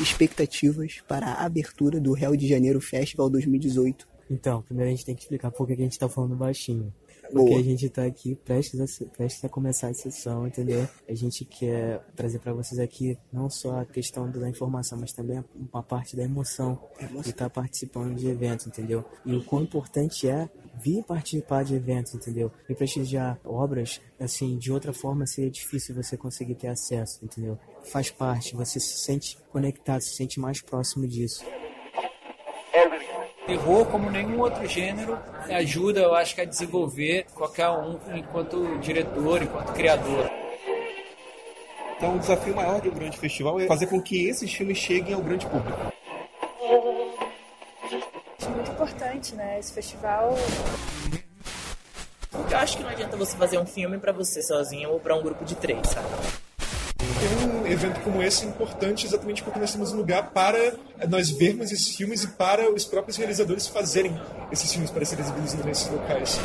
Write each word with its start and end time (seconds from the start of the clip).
expectativas 0.00 1.02
para 1.06 1.26
a 1.26 1.44
abertura 1.44 2.00
do 2.00 2.12
Rio 2.12 2.36
de 2.36 2.48
Janeiro 2.48 2.80
Festival 2.80 3.28
2018. 3.30 4.06
Então, 4.30 4.62
primeiro 4.62 4.90
a 4.90 4.94
gente 4.94 5.04
tem 5.04 5.14
que 5.14 5.22
explicar 5.22 5.50
por 5.50 5.66
que 5.66 5.72
a 5.72 5.76
gente 5.76 5.98
tá 5.98 6.08
falando 6.08 6.36
baixinho. 6.36 6.92
Porque 7.32 7.50
Boa. 7.50 7.60
a 7.60 7.62
gente 7.62 7.88
tá 7.88 8.04
aqui 8.04 8.34
prestes 8.34 8.80
a, 8.80 9.08
prestes 9.08 9.44
a 9.44 9.48
começar 9.48 9.88
a 9.88 9.94
sessão, 9.94 10.46
entendeu? 10.46 10.88
A 11.08 11.14
gente 11.14 11.44
quer 11.44 12.00
trazer 12.16 12.38
para 12.38 12.52
vocês 12.52 12.78
aqui 12.80 13.18
não 13.32 13.50
só 13.50 13.80
a 13.80 13.84
questão 13.84 14.30
da 14.30 14.48
informação, 14.48 14.98
mas 14.98 15.12
também 15.12 15.44
uma 15.72 15.82
parte 15.82 16.16
da 16.16 16.22
emoção 16.22 16.80
de 17.22 17.30
estar 17.30 17.48
tá 17.48 17.50
participando 17.50 18.14
de 18.14 18.28
eventos, 18.28 18.66
entendeu? 18.66 19.04
E 19.24 19.34
o 19.34 19.44
quão 19.44 19.62
importante 19.62 20.28
é 20.28 20.48
vir 20.82 21.02
participar 21.04 21.64
de 21.64 21.74
eventos, 21.74 22.14
entendeu? 22.14 22.50
E 22.68 22.74
prestigiar 22.74 23.38
obras, 23.44 24.00
assim, 24.18 24.56
de 24.56 24.72
outra 24.72 24.92
forma 24.92 25.26
seria 25.26 25.50
difícil 25.50 25.94
você 25.94 26.16
conseguir 26.16 26.54
ter 26.54 26.68
acesso, 26.68 27.24
entendeu? 27.24 27.58
Faz 27.84 28.10
parte, 28.10 28.54
você 28.54 28.80
se 28.80 28.98
sente 28.98 29.36
conectado, 29.50 30.00
se 30.00 30.14
sente 30.14 30.40
mais 30.40 30.62
próximo 30.62 31.06
disso 31.06 31.44
terror, 33.48 33.86
como 33.86 34.10
nenhum 34.10 34.38
outro 34.40 34.66
gênero, 34.66 35.18
ajuda, 35.48 36.00
eu 36.00 36.14
acho, 36.14 36.38
a 36.38 36.44
desenvolver 36.44 37.24
qualquer 37.34 37.70
um 37.70 37.98
enquanto 38.14 38.78
diretor, 38.78 39.42
enquanto 39.42 39.72
criador. 39.72 40.30
Então, 41.96 42.16
o 42.16 42.18
desafio 42.18 42.54
maior 42.54 42.78
do 42.80 42.92
grande 42.92 43.18
festival 43.18 43.58
é 43.58 43.66
fazer 43.66 43.86
com 43.86 44.00
que 44.02 44.28
esses 44.28 44.52
filmes 44.52 44.76
cheguem 44.76 45.14
ao 45.14 45.22
grande 45.22 45.46
público. 45.46 45.92
Acho 48.38 48.50
muito 48.50 48.70
importante, 48.70 49.34
né? 49.34 49.58
Esse 49.58 49.72
festival. 49.72 50.36
Eu 52.50 52.56
acho 52.58 52.76
que 52.76 52.82
não 52.82 52.90
adianta 52.90 53.16
você 53.16 53.34
fazer 53.36 53.58
um 53.58 53.66
filme 53.66 53.98
para 53.98 54.12
você 54.12 54.42
sozinho 54.42 54.90
ou 54.90 55.00
para 55.00 55.16
um 55.16 55.22
grupo 55.22 55.44
de 55.44 55.56
três, 55.56 55.88
sabe? 55.88 56.06
Ter 57.18 57.46
um 57.46 57.66
evento 57.66 58.00
como 58.00 58.22
esse 58.22 58.46
importante 58.46 59.06
exatamente 59.06 59.42
porque 59.42 59.58
nós 59.58 59.72
temos 59.72 59.92
um 59.92 59.96
lugar 59.96 60.30
para 60.30 60.74
nós 61.08 61.30
vermos 61.30 61.72
esses 61.72 61.94
filmes 61.94 62.24
e 62.24 62.28
para 62.28 62.70
os 62.72 62.84
próprios 62.84 63.16
realizadores 63.16 63.66
fazerem 63.66 64.18
esses 64.52 64.72
filmes 64.72 64.90
para 64.90 65.04
serem 65.04 65.24
exibidos 65.24 65.54
nesses 65.64 65.90
locais. 65.90 66.38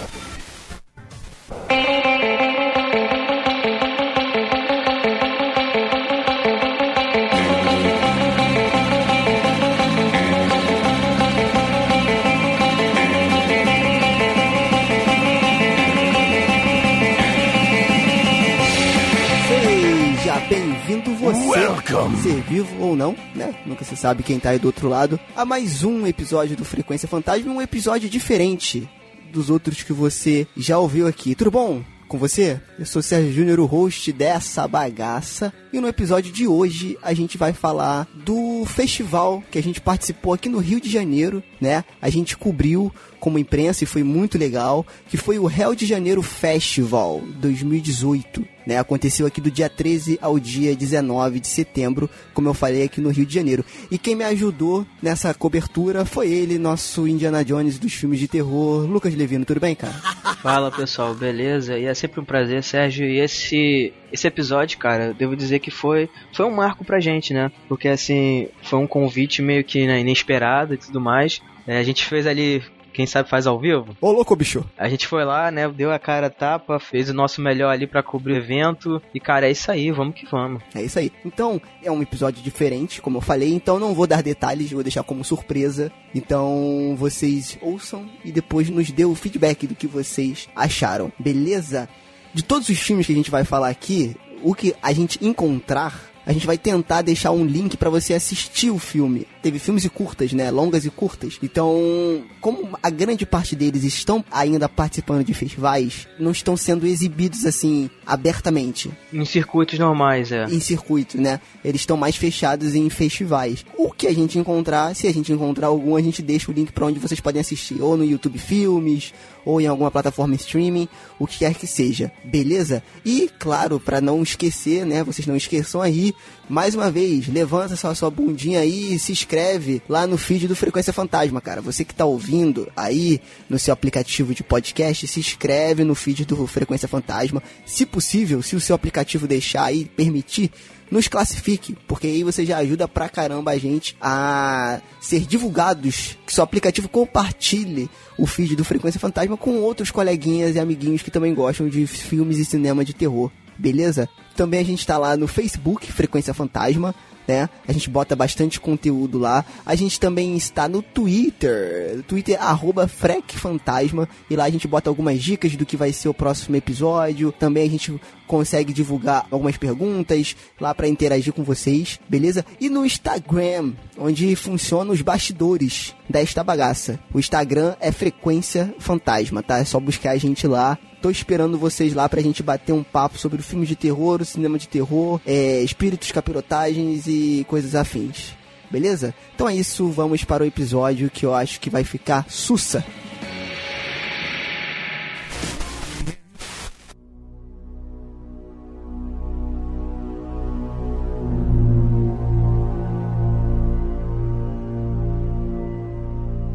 Welcome. 21.22 22.18
ser 22.24 22.42
vivo 22.42 22.84
ou 22.84 22.96
não, 22.96 23.16
né? 23.36 23.54
Nunca 23.66 23.86
se 23.86 23.96
sabe 23.96 24.24
quem 24.24 24.40
tá 24.40 24.50
aí 24.50 24.60
do 24.60 24.66
outro 24.68 24.90
lado. 24.90 25.20
A 25.36 25.46
mais 25.46 25.84
um 25.84 26.08
episódio 26.08 26.58
do 26.58 26.66
Frequência 26.66 27.08
Fantasma, 27.08 27.54
um 27.54 27.62
episódio 27.62 28.10
diferente 28.10 28.90
dos 29.32 29.50
outros 29.50 29.84
que 29.84 29.94
você 29.94 30.48
já 30.58 30.80
ouviu 30.80 31.08
aqui. 31.08 31.36
Tudo 31.36 31.52
bom? 31.52 31.84
com 32.14 32.20
você? 32.20 32.62
Eu 32.78 32.88
sou 32.88 33.04
Sérgio 33.04 33.32
Júnior, 33.32 33.60
o 33.60 33.66
host 33.66 34.12
dessa 34.12 34.68
bagaça. 34.68 35.54
E 35.72 35.80
no 35.80 35.88
episódio 35.88 36.34
de 36.34 36.48
hoje 36.48 36.98
a 37.04 37.14
gente 37.14 37.38
vai 37.38 37.54
falar 37.54 38.08
do 38.16 38.66
festival 38.66 39.44
que 39.52 39.60
a 39.60 39.64
gente 39.64 39.80
participou 39.80 40.34
aqui 40.34 40.50
no 40.50 40.58
Rio 40.58 40.82
de 40.82 40.90
Janeiro, 40.90 41.44
né? 41.62 41.84
A 42.02 42.10
gente 42.10 42.36
cobriu 42.36 42.92
como 43.20 43.40
imprensa 43.40 43.84
e 43.84 43.88
foi 43.88 44.04
muito 44.04 44.38
legal, 44.38 44.86
que 45.08 45.18
foi 45.18 45.40
o 45.40 45.46
Rio 45.46 45.76
de 45.76 45.86
Janeiro 45.86 46.22
Festival 46.22 47.22
2018. 47.40 48.54
Né, 48.66 48.78
aconteceu 48.78 49.28
aqui 49.28 49.42
do 49.42 49.52
dia 49.52 49.68
13 49.68 50.18
ao 50.22 50.40
dia 50.40 50.74
19 50.74 51.42
de 51.42 51.48
setembro, 51.48 52.10
como 52.34 52.48
eu 52.48 52.54
falei 52.54 52.84
aqui 52.84 53.02
no 53.02 53.10
Rio 53.10 53.26
de 53.26 53.34
Janeiro. 53.34 53.66
E 53.92 53.98
quem 53.98 54.16
me 54.16 54.24
ajudou 54.24 54.88
nessa 55.02 55.34
cobertura 55.34 56.06
foi 56.06 56.32
ele, 56.32 56.58
nosso 56.58 57.06
Indiana 57.06 57.44
Jones 57.44 57.78
dos 57.78 57.92
filmes 57.92 58.22
de 58.22 58.28
terror, 58.30 58.86
Lucas 58.86 59.14
Levino. 59.14 59.44
Tudo 59.44 59.60
bem, 59.60 59.76
cara? 59.76 59.94
Fala 60.42 60.72
pessoal, 60.72 61.14
beleza? 61.14 61.78
E 61.78 61.86
é 61.86 61.94
sempre 61.94 62.22
um 62.22 62.26
prazer, 62.26 62.64
Sérgio. 62.74 63.08
E 63.08 63.20
esse 63.20 63.94
esse 64.12 64.28
episódio, 64.28 64.80
cara, 64.80 65.14
devo 65.14 65.36
dizer 65.36 65.60
que 65.60 65.70
foi 65.70 66.10
foi 66.34 66.46
um 66.46 66.56
marco 66.56 66.84
pra 66.84 67.00
gente, 67.00 67.32
né? 67.32 67.52
Porque 67.68 67.88
assim, 67.88 68.48
foi 68.64 68.80
um 68.80 68.88
convite 68.88 69.44
meio 69.44 69.64
que 69.64 69.86
né, 69.86 70.00
inesperado 70.00 70.74
e 70.74 70.78
tudo 70.78 71.00
mais. 71.00 71.40
É, 71.68 71.78
a 71.78 71.84
gente 71.84 72.04
fez 72.04 72.26
ali 72.26 72.64
quem 72.92 73.06
sabe 73.06 73.30
faz 73.30 73.48
ao 73.48 73.60
vivo. 73.60 73.96
Ô, 74.00 74.12
louco, 74.12 74.36
bicho. 74.36 74.64
A 74.78 74.88
gente 74.88 75.08
foi 75.08 75.26
lá, 75.26 75.52
né? 75.52 75.68
Deu 75.68 75.92
a 75.92 76.00
cara 76.00 76.28
a 76.28 76.30
tapa, 76.30 76.80
fez 76.80 77.10
o 77.10 77.14
nosso 77.14 77.42
melhor 77.42 77.70
ali 77.72 77.88
para 77.88 78.04
cobrir 78.04 78.34
o 78.34 78.38
evento. 78.38 79.02
E, 79.14 79.20
cara, 79.20 79.48
é 79.48 79.52
isso 79.52 79.72
aí, 79.72 79.92
vamos 79.92 80.16
que 80.16 80.26
vamos. 80.30 80.62
É 80.76 80.82
isso 80.82 81.00
aí. 81.00 81.12
Então, 81.26 81.60
é 81.84 81.92
um 81.92 82.02
episódio 82.02 82.44
diferente, 82.44 83.02
como 83.02 83.18
eu 83.18 83.22
falei, 83.22 83.54
então 83.54 83.80
não 83.80 83.96
vou 83.96 84.06
dar 84.06 84.22
detalhes, 84.22 84.72
vou 84.72 84.84
deixar 84.84 85.04
como 85.04 85.24
surpresa. 85.24 85.92
Então, 86.14 86.96
vocês 86.98 87.58
ouçam 87.62 88.08
e 88.24 88.32
depois 88.32 88.70
nos 88.70 88.92
dê 88.92 89.06
o 89.06 89.16
feedback 89.16 89.66
do 89.66 89.76
que 89.76 89.88
vocês 89.88 90.48
acharam, 90.56 91.12
beleza? 91.20 91.90
De 92.34 92.44
todos 92.44 92.68
os 92.70 92.80
filmes 92.80 93.06
que 93.06 93.14
a 93.14 93.16
gente 93.16 93.32
vai 93.32 93.44
falar 93.44 93.70
aqui, 93.70 94.16
o 94.42 94.54
que 94.54 94.76
a 94.82 94.92
gente 94.92 95.24
encontrar 95.24 96.14
a 96.26 96.32
gente 96.32 96.48
vai 96.48 96.58
tentar 96.58 97.02
deixar 97.02 97.32
um 97.32 97.46
link 97.46 97.76
para 97.76 97.90
você 97.90 98.14
assistir 98.14 98.70
o 98.70 98.80
filme. 98.80 99.28
Teve 99.42 99.60
filmes 99.60 99.84
e 99.84 99.90
curtas, 99.90 100.32
né? 100.32 100.50
Longas 100.50 100.86
e 100.86 100.90
curtas. 100.90 101.38
Então, 101.44 102.24
como 102.40 102.78
a 102.82 102.90
grande 102.90 103.26
parte 103.26 103.56
deles 103.56 103.84
estão 103.84 104.24
ainda 104.32 104.70
participando 104.70 105.24
de 105.24 105.34
festivais, 105.34 106.08
não 106.18 106.32
estão 106.32 106.56
sendo 106.56 106.88
exibidos 106.88 107.46
assim 107.46 107.90
abertamente. 108.06 108.90
Em 109.12 109.26
circuitos 109.26 109.78
normais, 109.78 110.32
é. 110.32 110.46
Em 110.46 110.62
circuitos, 110.62 111.20
né? 111.20 111.42
Eles 111.64 111.82
estão 111.82 111.98
mais 111.98 112.16
fechados 112.16 112.74
em 112.74 112.90
festivais. 112.90 113.66
O 113.78 113.92
que 113.92 114.08
a 114.08 114.14
gente 114.14 114.40
encontrar, 114.40 114.96
se 114.96 115.08
a 115.08 115.14
gente 115.14 115.32
encontrar 115.34 115.68
algum, 115.68 115.98
a 115.98 116.02
gente 116.02 116.22
deixa 116.22 116.50
o 116.50 116.54
link 116.54 116.72
para 116.72 116.86
onde 116.86 117.00
vocês 117.00 117.20
podem 117.20 117.42
assistir, 117.42 117.82
ou 117.82 117.98
no 117.98 118.06
YouTube 118.06 118.40
Filmes, 118.40 119.14
ou 119.46 119.60
em 119.60 119.68
alguma 119.68 119.92
plataforma 119.92 120.36
streaming, 120.36 120.88
o 121.20 121.28
que 121.28 121.40
quer 121.40 121.54
que 121.54 121.68
seja, 121.68 122.12
beleza? 122.24 122.84
E 123.06 123.30
claro, 123.40 123.80
para 123.80 124.02
não 124.02 124.24
esquecer, 124.24 124.86
né? 124.86 125.04
Vocês 125.04 125.28
não 125.28 125.36
esqueçam 125.36 125.82
aí, 125.82 126.14
mais 126.50 126.76
uma 126.76 126.92
vez, 126.92 127.28
levanta 127.28 127.76
só 127.76 127.94
sua 127.94 128.10
bundinha 128.10 128.60
aí 128.60 128.94
e 128.94 129.00
se 129.00 129.12
inscreve 129.12 129.82
lá 129.88 130.06
no 130.06 130.18
feed 130.18 130.48
do 130.48 130.56
Frequência 130.56 130.92
Fantasma, 130.92 131.40
cara. 131.40 131.62
Você 131.62 131.86
que 131.86 131.96
tá 131.96 132.06
ouvindo 132.06 132.72
aí 132.76 133.22
no 133.50 133.58
seu 133.58 133.74
aplicativo 133.74 134.34
de 134.34 134.44
podcast, 134.44 135.08
se 135.08 135.20
inscreve 135.20 135.84
no 135.84 135.96
feed 135.96 136.26
do 136.26 136.46
Frequência 136.46 136.88
Fantasma. 136.88 137.42
Se 137.66 137.86
possível, 137.86 138.42
se 138.42 138.56
o 138.56 138.62
seu 138.62 138.76
aplicativo 138.76 139.28
deixar 139.28 139.66
aí, 139.66 139.86
permitir, 139.86 140.52
nos 140.92 141.08
classifique, 141.08 141.76
porque 141.88 142.08
aí 142.08 142.24
você 142.24 142.46
já 142.46 142.58
ajuda 142.58 142.88
pra 142.88 143.10
caramba 143.10 143.52
a 143.52 143.58
gente 143.58 143.96
a 144.00 144.80
ser 145.02 145.22
divulgados, 145.22 146.18
que 146.26 146.34
seu 146.34 146.44
aplicativo 146.44 146.88
compartilhe 146.88 147.90
o 148.18 148.28
feed 148.28 148.56
do 148.56 148.64
Frequência 148.64 149.00
Fantasma 149.00 149.36
com 149.36 149.58
outros 149.58 149.90
coleguinhas 149.90 150.56
e 150.56 150.60
amiguinhos 150.60 151.02
que 151.02 151.10
também 151.10 151.34
gostam 151.34 151.68
de 151.68 151.88
filmes 151.88 152.38
e 152.38 152.46
cinema 152.46 152.86
de 152.86 152.94
terror. 152.94 153.32
Beleza? 153.64 154.10
Também 154.36 154.60
a 154.60 154.66
gente 154.66 154.80
está 154.80 154.98
lá 154.98 155.16
no 155.16 155.26
Facebook, 155.26 155.90
Frequência 155.90 156.34
Fantasma 156.34 156.94
né? 157.28 157.50
A 157.68 157.72
gente 157.72 157.90
bota 157.90 158.16
bastante 158.16 158.60
conteúdo 158.60 159.18
lá. 159.18 159.46
A 159.66 159.76
gente 159.76 160.00
também 160.00 160.36
está 160.36 160.68
no 160.68 160.82
Twitter, 160.82 162.04
Twitter 162.08 162.42
arroba 162.42 162.88
FrecFantasma, 162.88 164.08
e 164.30 164.36
lá 164.36 164.46
a 164.46 164.50
gente 164.50 164.68
bota 164.68 164.90
algumas 164.90 165.22
dicas 165.22 165.56
do 165.56 165.66
que 165.66 165.78
vai 165.78 165.94
ser 165.94 166.10
o 166.10 166.14
próximo 166.14 166.56
episódio. 166.56 167.32
Também 167.32 167.66
a 167.66 167.70
gente 167.70 168.00
consegue 168.28 168.74
divulgar 168.74 169.28
algumas 169.30 169.58
perguntas 169.58 170.36
lá 170.60 170.74
para 170.74 170.88
interagir 170.88 171.34
com 171.34 171.44
vocês, 171.44 172.00
beleza? 172.08 172.46
E 172.60 172.70
no 172.70 172.86
Instagram, 172.86 173.74
onde 173.98 174.36
funcionam 174.36 174.94
os 174.94 175.02
bastidores 175.02 175.96
desta 176.10 176.44
bagaça. 176.44 177.00
O 177.14 177.20
Instagram 177.20 177.76
é 177.80 177.92
Frequência 177.92 178.74
Fantasma, 178.80 179.44
tá? 179.44 179.60
É 179.60 179.66
só 179.66 179.80
buscar 179.80 180.12
a 180.12 180.18
gente 180.18 180.48
lá 180.48 180.78
Tô 181.04 181.10
esperando 181.10 181.58
vocês 181.58 181.94
lá 181.94 182.08
pra 182.08 182.22
gente 182.22 182.42
bater 182.42 182.72
um 182.72 182.82
papo 182.82 183.18
sobre 183.18 183.42
o 183.42 183.44
filme 183.44 183.66
de 183.66 183.76
terror, 183.76 184.22
o 184.22 184.26
cinema 184.26 184.58
de 184.58 184.70
terror, 184.70 185.20
é, 185.26 185.60
espíritos, 185.62 186.14
capirotagens 186.14 187.08
e 187.08 187.46
coisas 187.50 187.76
afins. 187.76 188.34
Beleza? 188.72 189.14
Então 189.36 189.50
é 189.50 189.54
isso, 189.54 189.90
vamos 189.90 190.24
para 190.24 190.44
o 190.44 190.48
episódio 190.48 191.10
que 191.10 191.26
eu 191.26 191.34
acho 191.34 191.60
que 191.60 191.70
vai 191.70 191.84
ficar 191.84 192.26
sussa. 192.30 192.86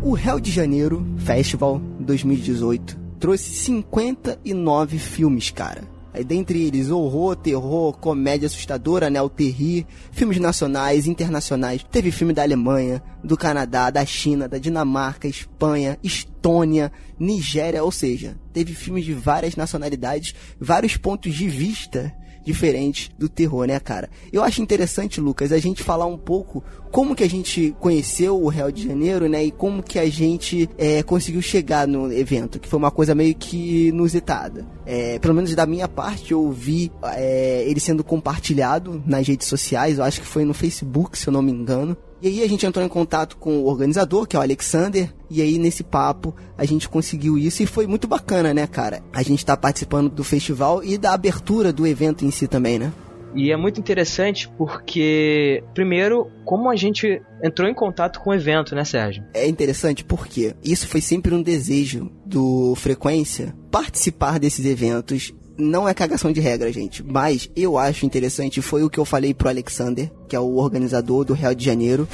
O 0.09 0.15
Rio 0.15 0.41
de 0.41 0.51
Janeiro 0.51 1.07
Festival 1.19 1.79
2018 2.01 2.99
trouxe 3.21 3.51
59 3.51 4.99
filmes, 4.99 5.51
cara. 5.51 5.83
Aí, 6.15 6.25
dentre 6.25 6.67
eles, 6.67 6.91
horror, 6.91 7.37
terror, 7.37 7.93
comédia 7.99 8.47
assustadora, 8.47 9.11
né? 9.11 9.21
O 9.21 9.29
terri, 9.29 9.87
filmes 10.11 10.39
nacionais, 10.39 11.07
internacionais. 11.07 11.85
Teve 11.93 12.11
filme 12.11 12.33
da 12.33 12.43
Alemanha, 12.43 13.03
do 13.23 13.37
Canadá, 13.37 13.91
da 13.91 14.07
China, 14.07 14.49
da 14.49 14.57
Dinamarca, 14.57 15.29
Espanha, 15.29 15.99
Estônia, 16.03 16.91
Nigéria, 17.21 17.85
ou 17.85 17.93
seja, 17.93 18.35
teve 18.51 18.73
filmes 18.73 19.05
de 19.05 19.13
várias 19.13 19.57
nacionalidades, 19.57 20.35
vários 20.59 20.97
pontos 20.97 21.35
de 21.35 21.47
vista 21.51 22.15
diferentes 22.49 23.11
do 23.19 23.29
terror, 23.29 23.67
né, 23.67 23.79
cara? 23.79 24.09
Eu 24.33 24.43
acho 24.43 24.63
interessante, 24.63 25.21
Lucas, 25.21 25.53
a 25.53 25.59
gente 25.59 25.83
falar 25.83 26.07
um 26.07 26.17
pouco 26.17 26.65
como 26.91 27.15
que 27.15 27.25
a 27.25 27.29
gente 27.29 27.75
conheceu 27.79 28.41
o 28.43 28.49
Rio 28.49 28.73
de 28.73 28.87
Janeiro, 28.87 29.29
né? 29.29 29.45
E 29.45 29.51
como 29.51 29.83
que 29.83 29.99
a 29.99 30.09
gente 30.09 30.69
é, 30.77 31.03
conseguiu 31.03 31.43
chegar 31.43 31.87
no 31.87 32.13
evento, 32.13 32.59
que 32.59 32.69
foi 32.69 32.79
uma 32.79 32.91
coisa 32.91 33.15
meio 33.15 33.35
que 33.35 33.89
inusitada. 33.89 34.67
É, 34.87 35.19
pelo 35.19 35.35
menos 35.35 35.55
da 35.55 35.67
minha 35.67 35.89
parte, 35.89 36.33
eu 36.33 36.51
vi 36.51 36.91
é, 37.03 37.65
ele 37.67 37.81
sendo 37.81 38.03
compartilhado 38.03 39.03
nas 39.07 39.27
redes 39.27 39.47
sociais, 39.47 39.99
eu 39.99 40.05
acho 40.05 40.21
que 40.21 40.27
foi 40.27 40.45
no 40.45 40.55
Facebook, 40.55 41.19
se 41.19 41.29
eu 41.29 41.33
não 41.33 41.43
me 41.43 41.53
engano. 41.53 41.97
E 42.21 42.27
aí 42.27 42.43
a 42.43 42.49
gente 42.49 42.67
entrou 42.67 42.85
em 42.85 42.89
contato 42.89 43.37
com 43.37 43.59
o 43.59 43.67
organizador, 43.67 44.27
que 44.27 44.35
é 44.35 44.39
o 44.39 44.43
Alexander, 44.43 45.15
e 45.31 45.41
aí 45.41 45.57
nesse 45.57 45.85
papo 45.85 46.35
a 46.57 46.65
gente 46.65 46.89
conseguiu 46.89 47.39
isso 47.39 47.63
e 47.63 47.67
foi 47.67 47.87
muito 47.87 48.09
bacana, 48.09 48.53
né, 48.53 48.67
cara? 48.67 49.03
A 49.13 49.23
gente 49.23 49.47
tá 49.47 49.57
participando 49.57 50.09
do 50.09 50.25
festival 50.25 50.83
e 50.83 50.99
da 50.99 51.13
abertura 51.13 51.73
do 51.73 51.87
evento 51.87 52.25
em 52.25 52.31
si 52.33 52.49
também, 52.49 52.77
né? 52.77 52.93
E 53.39 53.53
é 53.53 53.57
muito 53.57 53.79
interessante 53.79 54.49
porque, 54.59 55.63
primeiro, 55.73 56.29
como 56.45 56.69
a 56.69 56.75
gente 56.75 57.23
entrou 57.41 57.69
em 57.69 57.75
contato 57.75 58.19
com 58.19 58.31
o 58.31 58.35
evento, 58.35 58.75
né, 58.75 58.85
Sérgio? 58.85 59.23
É 59.33 59.47
interessante 59.47 60.05
porque 60.05 60.57
isso 60.65 60.89
foi 60.89 61.01
sempre 61.01 61.33
um 61.33 61.41
desejo 61.41 62.11
do 62.27 62.75
Frequência 62.75 63.55
participar 63.71 64.41
desses 64.41 64.67
eventos 64.67 65.33
não 65.57 65.89
é 65.89 65.95
cagação 65.95 66.33
de 66.33 66.41
regra, 66.41 66.73
gente. 66.73 67.03
Mas 67.03 67.49
eu 67.55 67.79
acho 67.79 68.05
interessante, 68.05 68.61
foi 68.61 68.83
o 68.83 68.91
que 68.91 68.99
eu 68.99 69.05
falei 69.05 69.33
pro 69.33 69.49
Alexander, 69.49 70.11
que 70.29 70.35
é 70.35 70.41
o 70.41 70.57
organizador 70.57 71.25
do 71.25 71.35
Rio 71.35 71.55
de 71.55 71.65
Janeiro. 71.65 72.09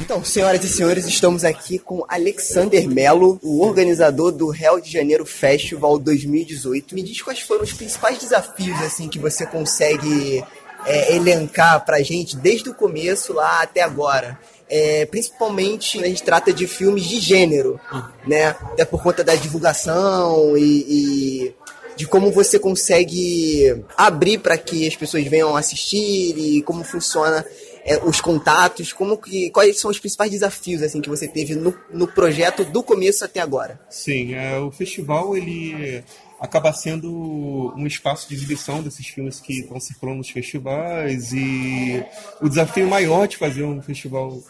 Então, 0.00 0.24
senhoras 0.24 0.64
e 0.64 0.68
senhores, 0.68 1.04
estamos 1.04 1.44
aqui 1.44 1.78
com 1.78 2.04
Alexander 2.08 2.88
Melo, 2.88 3.38
o 3.42 3.60
organizador 3.60 4.32
do 4.32 4.48
Rio 4.48 4.80
de 4.80 4.90
Janeiro 4.90 5.26
Festival 5.26 5.98
2018. 5.98 6.94
Me 6.94 7.02
diz 7.02 7.20
quais 7.20 7.40
foram 7.40 7.62
os 7.62 7.74
principais 7.74 8.18
desafios 8.18 8.80
assim 8.80 9.08
que 9.08 9.18
você 9.18 9.46
consegue 9.46 10.42
é, 10.86 11.14
elencar 11.14 11.84
pra 11.84 12.02
gente 12.02 12.34
desde 12.36 12.70
o 12.70 12.74
começo 12.74 13.34
lá 13.34 13.60
até 13.60 13.82
agora. 13.82 14.40
É, 14.68 15.04
principalmente 15.04 16.02
a 16.02 16.06
gente 16.06 16.22
trata 16.22 16.52
de 16.52 16.66
filmes 16.66 17.04
de 17.04 17.20
gênero, 17.20 17.78
né? 18.26 18.48
Até 18.48 18.84
por 18.86 19.02
conta 19.02 19.22
da 19.22 19.34
divulgação 19.34 20.56
e, 20.56 20.86
e 20.88 21.54
de 21.94 22.06
como 22.06 22.30
você 22.30 22.58
consegue 22.58 23.84
abrir 23.96 24.38
para 24.38 24.56
que 24.56 24.88
as 24.88 24.96
pessoas 24.96 25.24
venham 25.24 25.54
assistir 25.54 26.34
e 26.38 26.62
como 26.62 26.82
funciona 26.84 27.44
é, 27.84 27.98
os 28.04 28.20
contatos, 28.20 28.92
como 28.92 29.16
que 29.16 29.50
quais 29.50 29.78
são 29.80 29.90
os 29.90 29.98
principais 29.98 30.30
desafios 30.30 30.82
assim 30.82 31.00
que 31.00 31.08
você 31.08 31.26
teve 31.26 31.54
no, 31.54 31.74
no 31.92 32.06
projeto 32.06 32.64
do 32.64 32.82
começo 32.82 33.24
até 33.24 33.40
agora? 33.40 33.80
Sim, 33.88 34.34
é, 34.34 34.58
o 34.58 34.70
festival 34.70 35.36
ele 35.36 36.04
acaba 36.38 36.72
sendo 36.72 37.72
um 37.76 37.86
espaço 37.86 38.28
de 38.28 38.34
exibição 38.34 38.82
desses 38.82 39.06
filmes 39.06 39.40
que 39.40 39.60
estão 39.60 39.78
circulando 39.78 40.18
nos 40.18 40.30
festivais 40.30 41.32
e 41.32 42.02
o 42.40 42.48
desafio 42.48 42.88
maior 42.88 43.28
de 43.28 43.36
fazer 43.36 43.62
um 43.62 43.82
festival 43.82 44.42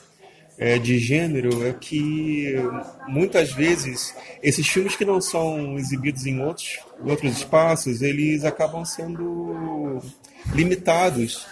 é, 0.56 0.78
de 0.78 0.98
gênero 0.98 1.66
é 1.66 1.72
que 1.72 2.54
muitas 3.08 3.50
vezes 3.50 4.14
esses 4.42 4.68
filmes 4.68 4.94
que 4.94 5.06
não 5.06 5.20
são 5.20 5.78
exibidos 5.78 6.26
em 6.26 6.40
outros, 6.42 6.78
outros 7.02 7.38
espaços, 7.38 8.02
eles 8.02 8.44
acabam 8.44 8.84
sendo 8.84 10.00
limitados 10.52 11.46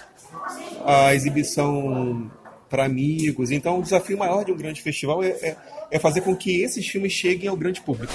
à 0.85 1.15
exibição 1.15 2.31
para 2.69 2.85
amigos. 2.85 3.51
Então, 3.51 3.79
o 3.79 3.83
desafio 3.83 4.19
maior 4.19 4.45
de 4.45 4.53
um 4.53 4.57
grande 4.57 4.83
festival 4.83 5.23
é, 5.23 5.29
é, 5.29 5.57
é, 5.91 5.99
fazer 5.99 6.21
com 6.21 6.37
que 6.37 6.63
esses 6.63 6.87
filmes 6.87 7.13
cheguem 7.13 7.49
ao 7.49 7.57
grande 7.57 7.81
público. 7.81 8.13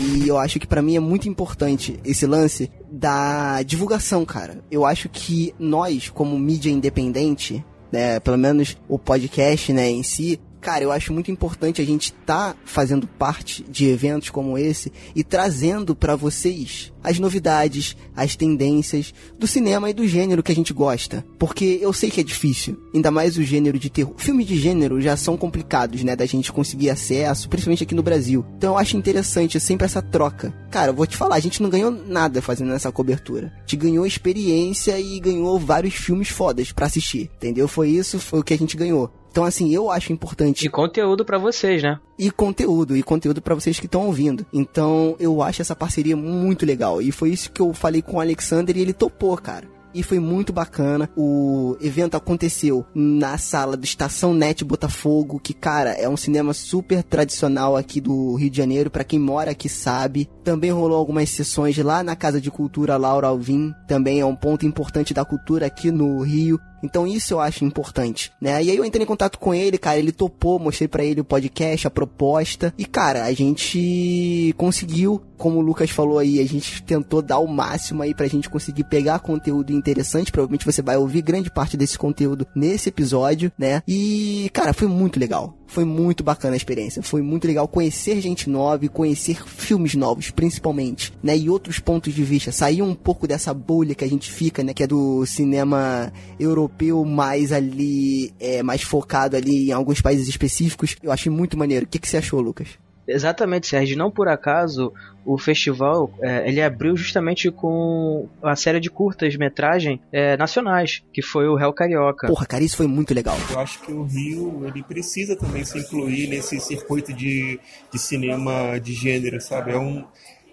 E 0.00 0.28
eu 0.28 0.38
acho 0.38 0.60
que 0.60 0.66
para 0.66 0.82
mim 0.82 0.96
é 0.96 1.00
muito 1.00 1.28
importante 1.28 1.98
esse 2.04 2.26
lance 2.26 2.70
da 2.90 3.62
divulgação, 3.62 4.24
cara. 4.24 4.62
Eu 4.70 4.84
acho 4.84 5.08
que 5.08 5.54
nós, 5.58 6.10
como 6.10 6.38
mídia 6.38 6.70
independente, 6.70 7.64
né, 7.90 8.20
pelo 8.20 8.36
menos 8.36 8.76
o 8.88 8.98
podcast, 8.98 9.72
né, 9.72 9.88
em 9.88 10.02
si, 10.02 10.40
cara, 10.64 10.82
eu 10.82 10.90
acho 10.90 11.12
muito 11.12 11.30
importante 11.30 11.82
a 11.82 11.84
gente 11.84 12.04
estar 12.06 12.54
tá 12.54 12.56
fazendo 12.64 13.06
parte 13.06 13.62
de 13.68 13.86
eventos 13.86 14.30
como 14.30 14.56
esse 14.56 14.90
e 15.14 15.22
trazendo 15.22 15.94
para 15.94 16.16
vocês 16.16 16.90
as 17.02 17.18
novidades, 17.18 17.94
as 18.16 18.34
tendências 18.34 19.12
do 19.38 19.46
cinema 19.46 19.90
e 19.90 19.92
do 19.92 20.08
gênero 20.08 20.42
que 20.42 20.50
a 20.50 20.54
gente 20.54 20.72
gosta. 20.72 21.22
Porque 21.38 21.78
eu 21.82 21.92
sei 21.92 22.10
que 22.10 22.22
é 22.22 22.24
difícil, 22.24 22.82
ainda 22.94 23.10
mais 23.10 23.36
o 23.36 23.42
gênero 23.42 23.78
de 23.78 23.90
terror. 23.90 24.14
Filmes 24.16 24.46
de 24.46 24.56
gênero 24.58 25.02
já 25.02 25.18
são 25.18 25.36
complicados, 25.36 26.02
né, 26.02 26.16
da 26.16 26.24
gente 26.24 26.50
conseguir 26.50 26.88
acesso, 26.88 27.46
principalmente 27.46 27.82
aqui 27.82 27.94
no 27.94 28.02
Brasil. 28.02 28.42
Então 28.56 28.72
eu 28.72 28.78
acho 28.78 28.96
interessante 28.96 29.60
sempre 29.60 29.84
essa 29.84 30.00
troca. 30.00 30.50
Cara, 30.70 30.92
eu 30.92 30.94
vou 30.94 31.06
te 31.06 31.14
falar, 31.14 31.36
a 31.36 31.40
gente 31.40 31.62
não 31.62 31.68
ganhou 31.68 31.90
nada 31.90 32.40
fazendo 32.40 32.72
essa 32.72 32.90
cobertura. 32.90 33.52
A 33.54 33.60
gente 33.60 33.76
ganhou 33.76 34.06
experiência 34.06 34.98
e 34.98 35.20
ganhou 35.20 35.58
vários 35.58 35.92
filmes 35.92 36.30
fodas 36.30 36.72
para 36.72 36.86
assistir, 36.86 37.30
entendeu? 37.36 37.68
Foi 37.68 37.90
isso, 37.90 38.18
foi 38.18 38.40
o 38.40 38.42
que 38.42 38.54
a 38.54 38.58
gente 38.58 38.78
ganhou. 38.78 39.12
Então, 39.34 39.42
assim, 39.42 39.74
eu 39.74 39.90
acho 39.90 40.12
importante. 40.12 40.64
E 40.64 40.68
conteúdo 40.68 41.24
para 41.24 41.38
vocês, 41.38 41.82
né? 41.82 41.98
E 42.16 42.30
conteúdo, 42.30 42.96
e 42.96 43.02
conteúdo 43.02 43.42
para 43.42 43.56
vocês 43.56 43.80
que 43.80 43.86
estão 43.86 44.06
ouvindo. 44.06 44.46
Então, 44.52 45.16
eu 45.18 45.42
acho 45.42 45.60
essa 45.60 45.74
parceria 45.74 46.16
muito 46.16 46.64
legal. 46.64 47.02
E 47.02 47.10
foi 47.10 47.30
isso 47.30 47.50
que 47.50 47.60
eu 47.60 47.74
falei 47.74 48.00
com 48.00 48.18
o 48.18 48.20
Alexander 48.20 48.76
e 48.76 48.80
ele 48.80 48.92
topou, 48.92 49.36
cara 49.36 49.74
e 49.94 50.02
foi 50.02 50.18
muito 50.18 50.52
bacana. 50.52 51.08
O 51.16 51.76
evento 51.80 52.16
aconteceu 52.16 52.84
na 52.94 53.38
sala 53.38 53.76
do 53.76 53.84
Estação 53.84 54.34
Net 54.34 54.64
Botafogo, 54.64 55.38
que, 55.38 55.54
cara, 55.54 55.92
é 55.92 56.08
um 56.08 56.16
cinema 56.16 56.52
super 56.52 57.02
tradicional 57.02 57.76
aqui 57.76 58.00
do 58.00 58.34
Rio 58.34 58.50
de 58.50 58.56
Janeiro, 58.56 58.90
para 58.90 59.04
quem 59.04 59.18
mora 59.18 59.52
aqui 59.52 59.68
sabe. 59.68 60.28
Também 60.42 60.72
rolou 60.72 60.98
algumas 60.98 61.30
sessões 61.30 61.78
lá 61.78 62.02
na 62.02 62.16
Casa 62.16 62.40
de 62.40 62.50
Cultura 62.50 62.96
Laura 62.96 63.28
Alvim, 63.28 63.72
também 63.86 64.20
é 64.20 64.26
um 64.26 64.34
ponto 64.34 64.66
importante 64.66 65.14
da 65.14 65.24
cultura 65.24 65.66
aqui 65.66 65.92
no 65.92 66.20
Rio. 66.20 66.58
Então 66.84 67.06
isso 67.06 67.34
eu 67.34 67.40
acho 67.40 67.64
importante, 67.64 68.30
né? 68.40 68.62
E 68.62 68.70
aí 68.70 68.76
eu 68.76 68.84
entrei 68.84 69.04
em 69.04 69.06
contato 69.06 69.38
com 69.38 69.54
ele, 69.54 69.78
cara, 69.78 69.98
ele 69.98 70.12
topou, 70.12 70.58
mostrei 70.58 70.86
para 70.86 71.02
ele 71.02 71.20
o 71.20 71.24
podcast, 71.24 71.86
a 71.86 71.90
proposta. 71.90 72.74
E 72.76 72.84
cara, 72.84 73.24
a 73.24 73.32
gente 73.32 74.54
conseguiu, 74.56 75.22
como 75.36 75.58
o 75.58 75.62
Lucas 75.62 75.90
falou 75.90 76.18
aí, 76.18 76.40
a 76.40 76.46
gente 76.46 76.82
tentou 76.82 77.22
dar 77.22 77.38
o 77.38 77.48
máximo 77.48 78.02
aí 78.02 78.14
pra 78.14 78.26
gente 78.26 78.50
conseguir 78.50 78.84
pegar 78.84 79.18
conteúdo 79.20 79.72
interessante. 79.72 80.30
Provavelmente 80.30 80.66
você 80.66 80.82
vai 80.82 80.96
ouvir 80.96 81.22
grande 81.22 81.50
parte 81.50 81.76
desse 81.76 81.98
conteúdo 81.98 82.46
nesse 82.54 82.88
episódio, 82.90 83.50
né? 83.58 83.82
E, 83.88 84.50
cara, 84.52 84.72
foi 84.72 84.88
muito 84.88 85.18
legal. 85.18 85.56
Foi 85.66 85.84
muito 85.84 86.22
bacana 86.22 86.54
a 86.54 86.56
experiência. 86.56 87.02
Foi 87.02 87.22
muito 87.22 87.46
legal 87.46 87.66
conhecer 87.66 88.20
gente 88.20 88.48
nova 88.48 88.84
e 88.84 88.88
conhecer 88.88 89.42
filmes 89.46 89.94
novos, 89.94 90.30
principalmente, 90.30 91.12
né? 91.22 91.36
E 91.36 91.48
outros 91.48 91.78
pontos 91.78 92.14
de 92.14 92.22
vista. 92.22 92.52
Sair 92.52 92.82
um 92.82 92.94
pouco 92.94 93.26
dessa 93.26 93.52
bolha 93.52 93.94
que 93.94 94.04
a 94.04 94.08
gente 94.08 94.30
fica, 94.30 94.62
né? 94.62 94.72
Que 94.72 94.82
é 94.82 94.86
do 94.86 95.24
cinema 95.26 96.12
europeu 96.38 97.04
mais 97.04 97.52
ali, 97.52 98.32
é, 98.38 98.62
mais 98.62 98.82
focado 98.82 99.36
ali 99.36 99.68
em 99.68 99.72
alguns 99.72 100.00
países 100.00 100.28
específicos. 100.28 100.96
Eu 101.02 101.10
achei 101.10 101.30
muito 101.30 101.56
maneiro. 101.56 101.86
O 101.86 101.88
que, 101.88 101.98
que 101.98 102.08
você 102.08 102.18
achou, 102.18 102.40
Lucas? 102.40 102.83
Exatamente, 103.06 103.66
Sérgio. 103.66 103.96
Não 103.96 104.10
por 104.10 104.28
acaso 104.28 104.92
o 105.24 105.38
festival 105.38 106.12
é, 106.20 106.48
ele 106.48 106.60
abriu 106.60 106.96
justamente 106.96 107.50
com 107.50 108.28
a 108.42 108.54
série 108.54 108.80
de 108.80 108.90
curtas 108.90 109.36
metragem 109.36 110.00
é, 110.12 110.36
nacionais, 110.36 111.02
que 111.12 111.22
foi 111.22 111.48
o 111.48 111.54
Réu 111.54 111.72
Carioca. 111.72 112.26
Porra, 112.26 112.46
cara, 112.46 112.62
isso 112.62 112.76
foi 112.76 112.86
muito 112.86 113.14
legal. 113.14 113.36
Eu 113.50 113.60
acho 113.60 113.80
que 113.80 113.92
o 113.92 114.04
Rio 114.04 114.66
ele 114.66 114.82
precisa 114.82 115.36
também 115.36 115.64
se 115.64 115.78
incluir 115.78 116.28
nesse 116.28 116.60
circuito 116.60 117.12
de, 117.12 117.58
de 117.92 117.98
cinema 117.98 118.78
de 118.78 118.92
gênero, 118.92 119.40
sabe? 119.40 119.72
É 119.72 119.78
um, 119.78 120.04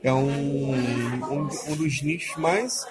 é 0.04 0.14
um, 0.14 0.72
um, 0.72 1.50
um 1.70 1.76
dos 1.76 2.02
nichos 2.02 2.36
mais 2.38 2.86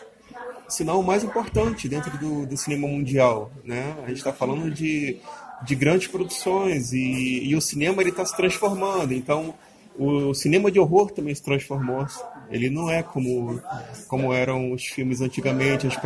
se 0.70 0.84
não 0.84 1.00
o 1.00 1.04
mais 1.04 1.24
importante 1.24 1.88
dentro 1.88 2.16
do, 2.16 2.46
do 2.46 2.56
cinema 2.56 2.86
mundial, 2.86 3.50
né? 3.64 3.96
A 4.04 4.08
gente 4.08 4.18
está 4.18 4.32
falando 4.32 4.70
de 4.70 5.18
de 5.62 5.74
grandes 5.74 6.08
produções 6.08 6.92
e, 6.92 7.44
e 7.44 7.54
o 7.54 7.60
cinema 7.60 8.02
ele 8.02 8.10
está 8.10 8.24
se 8.24 8.36
transformando. 8.36 9.12
Então 9.12 9.54
o 9.98 10.32
cinema 10.34 10.70
de 10.70 10.78
horror 10.78 11.10
também 11.10 11.34
se 11.34 11.42
transformou. 11.42 12.06
Ele 12.50 12.70
não 12.70 12.90
é 12.90 13.02
como 13.02 13.60
como 14.08 14.32
eram 14.32 14.72
os 14.72 14.84
filmes 14.86 15.20
antigamente, 15.20 15.86
os, 15.86 15.96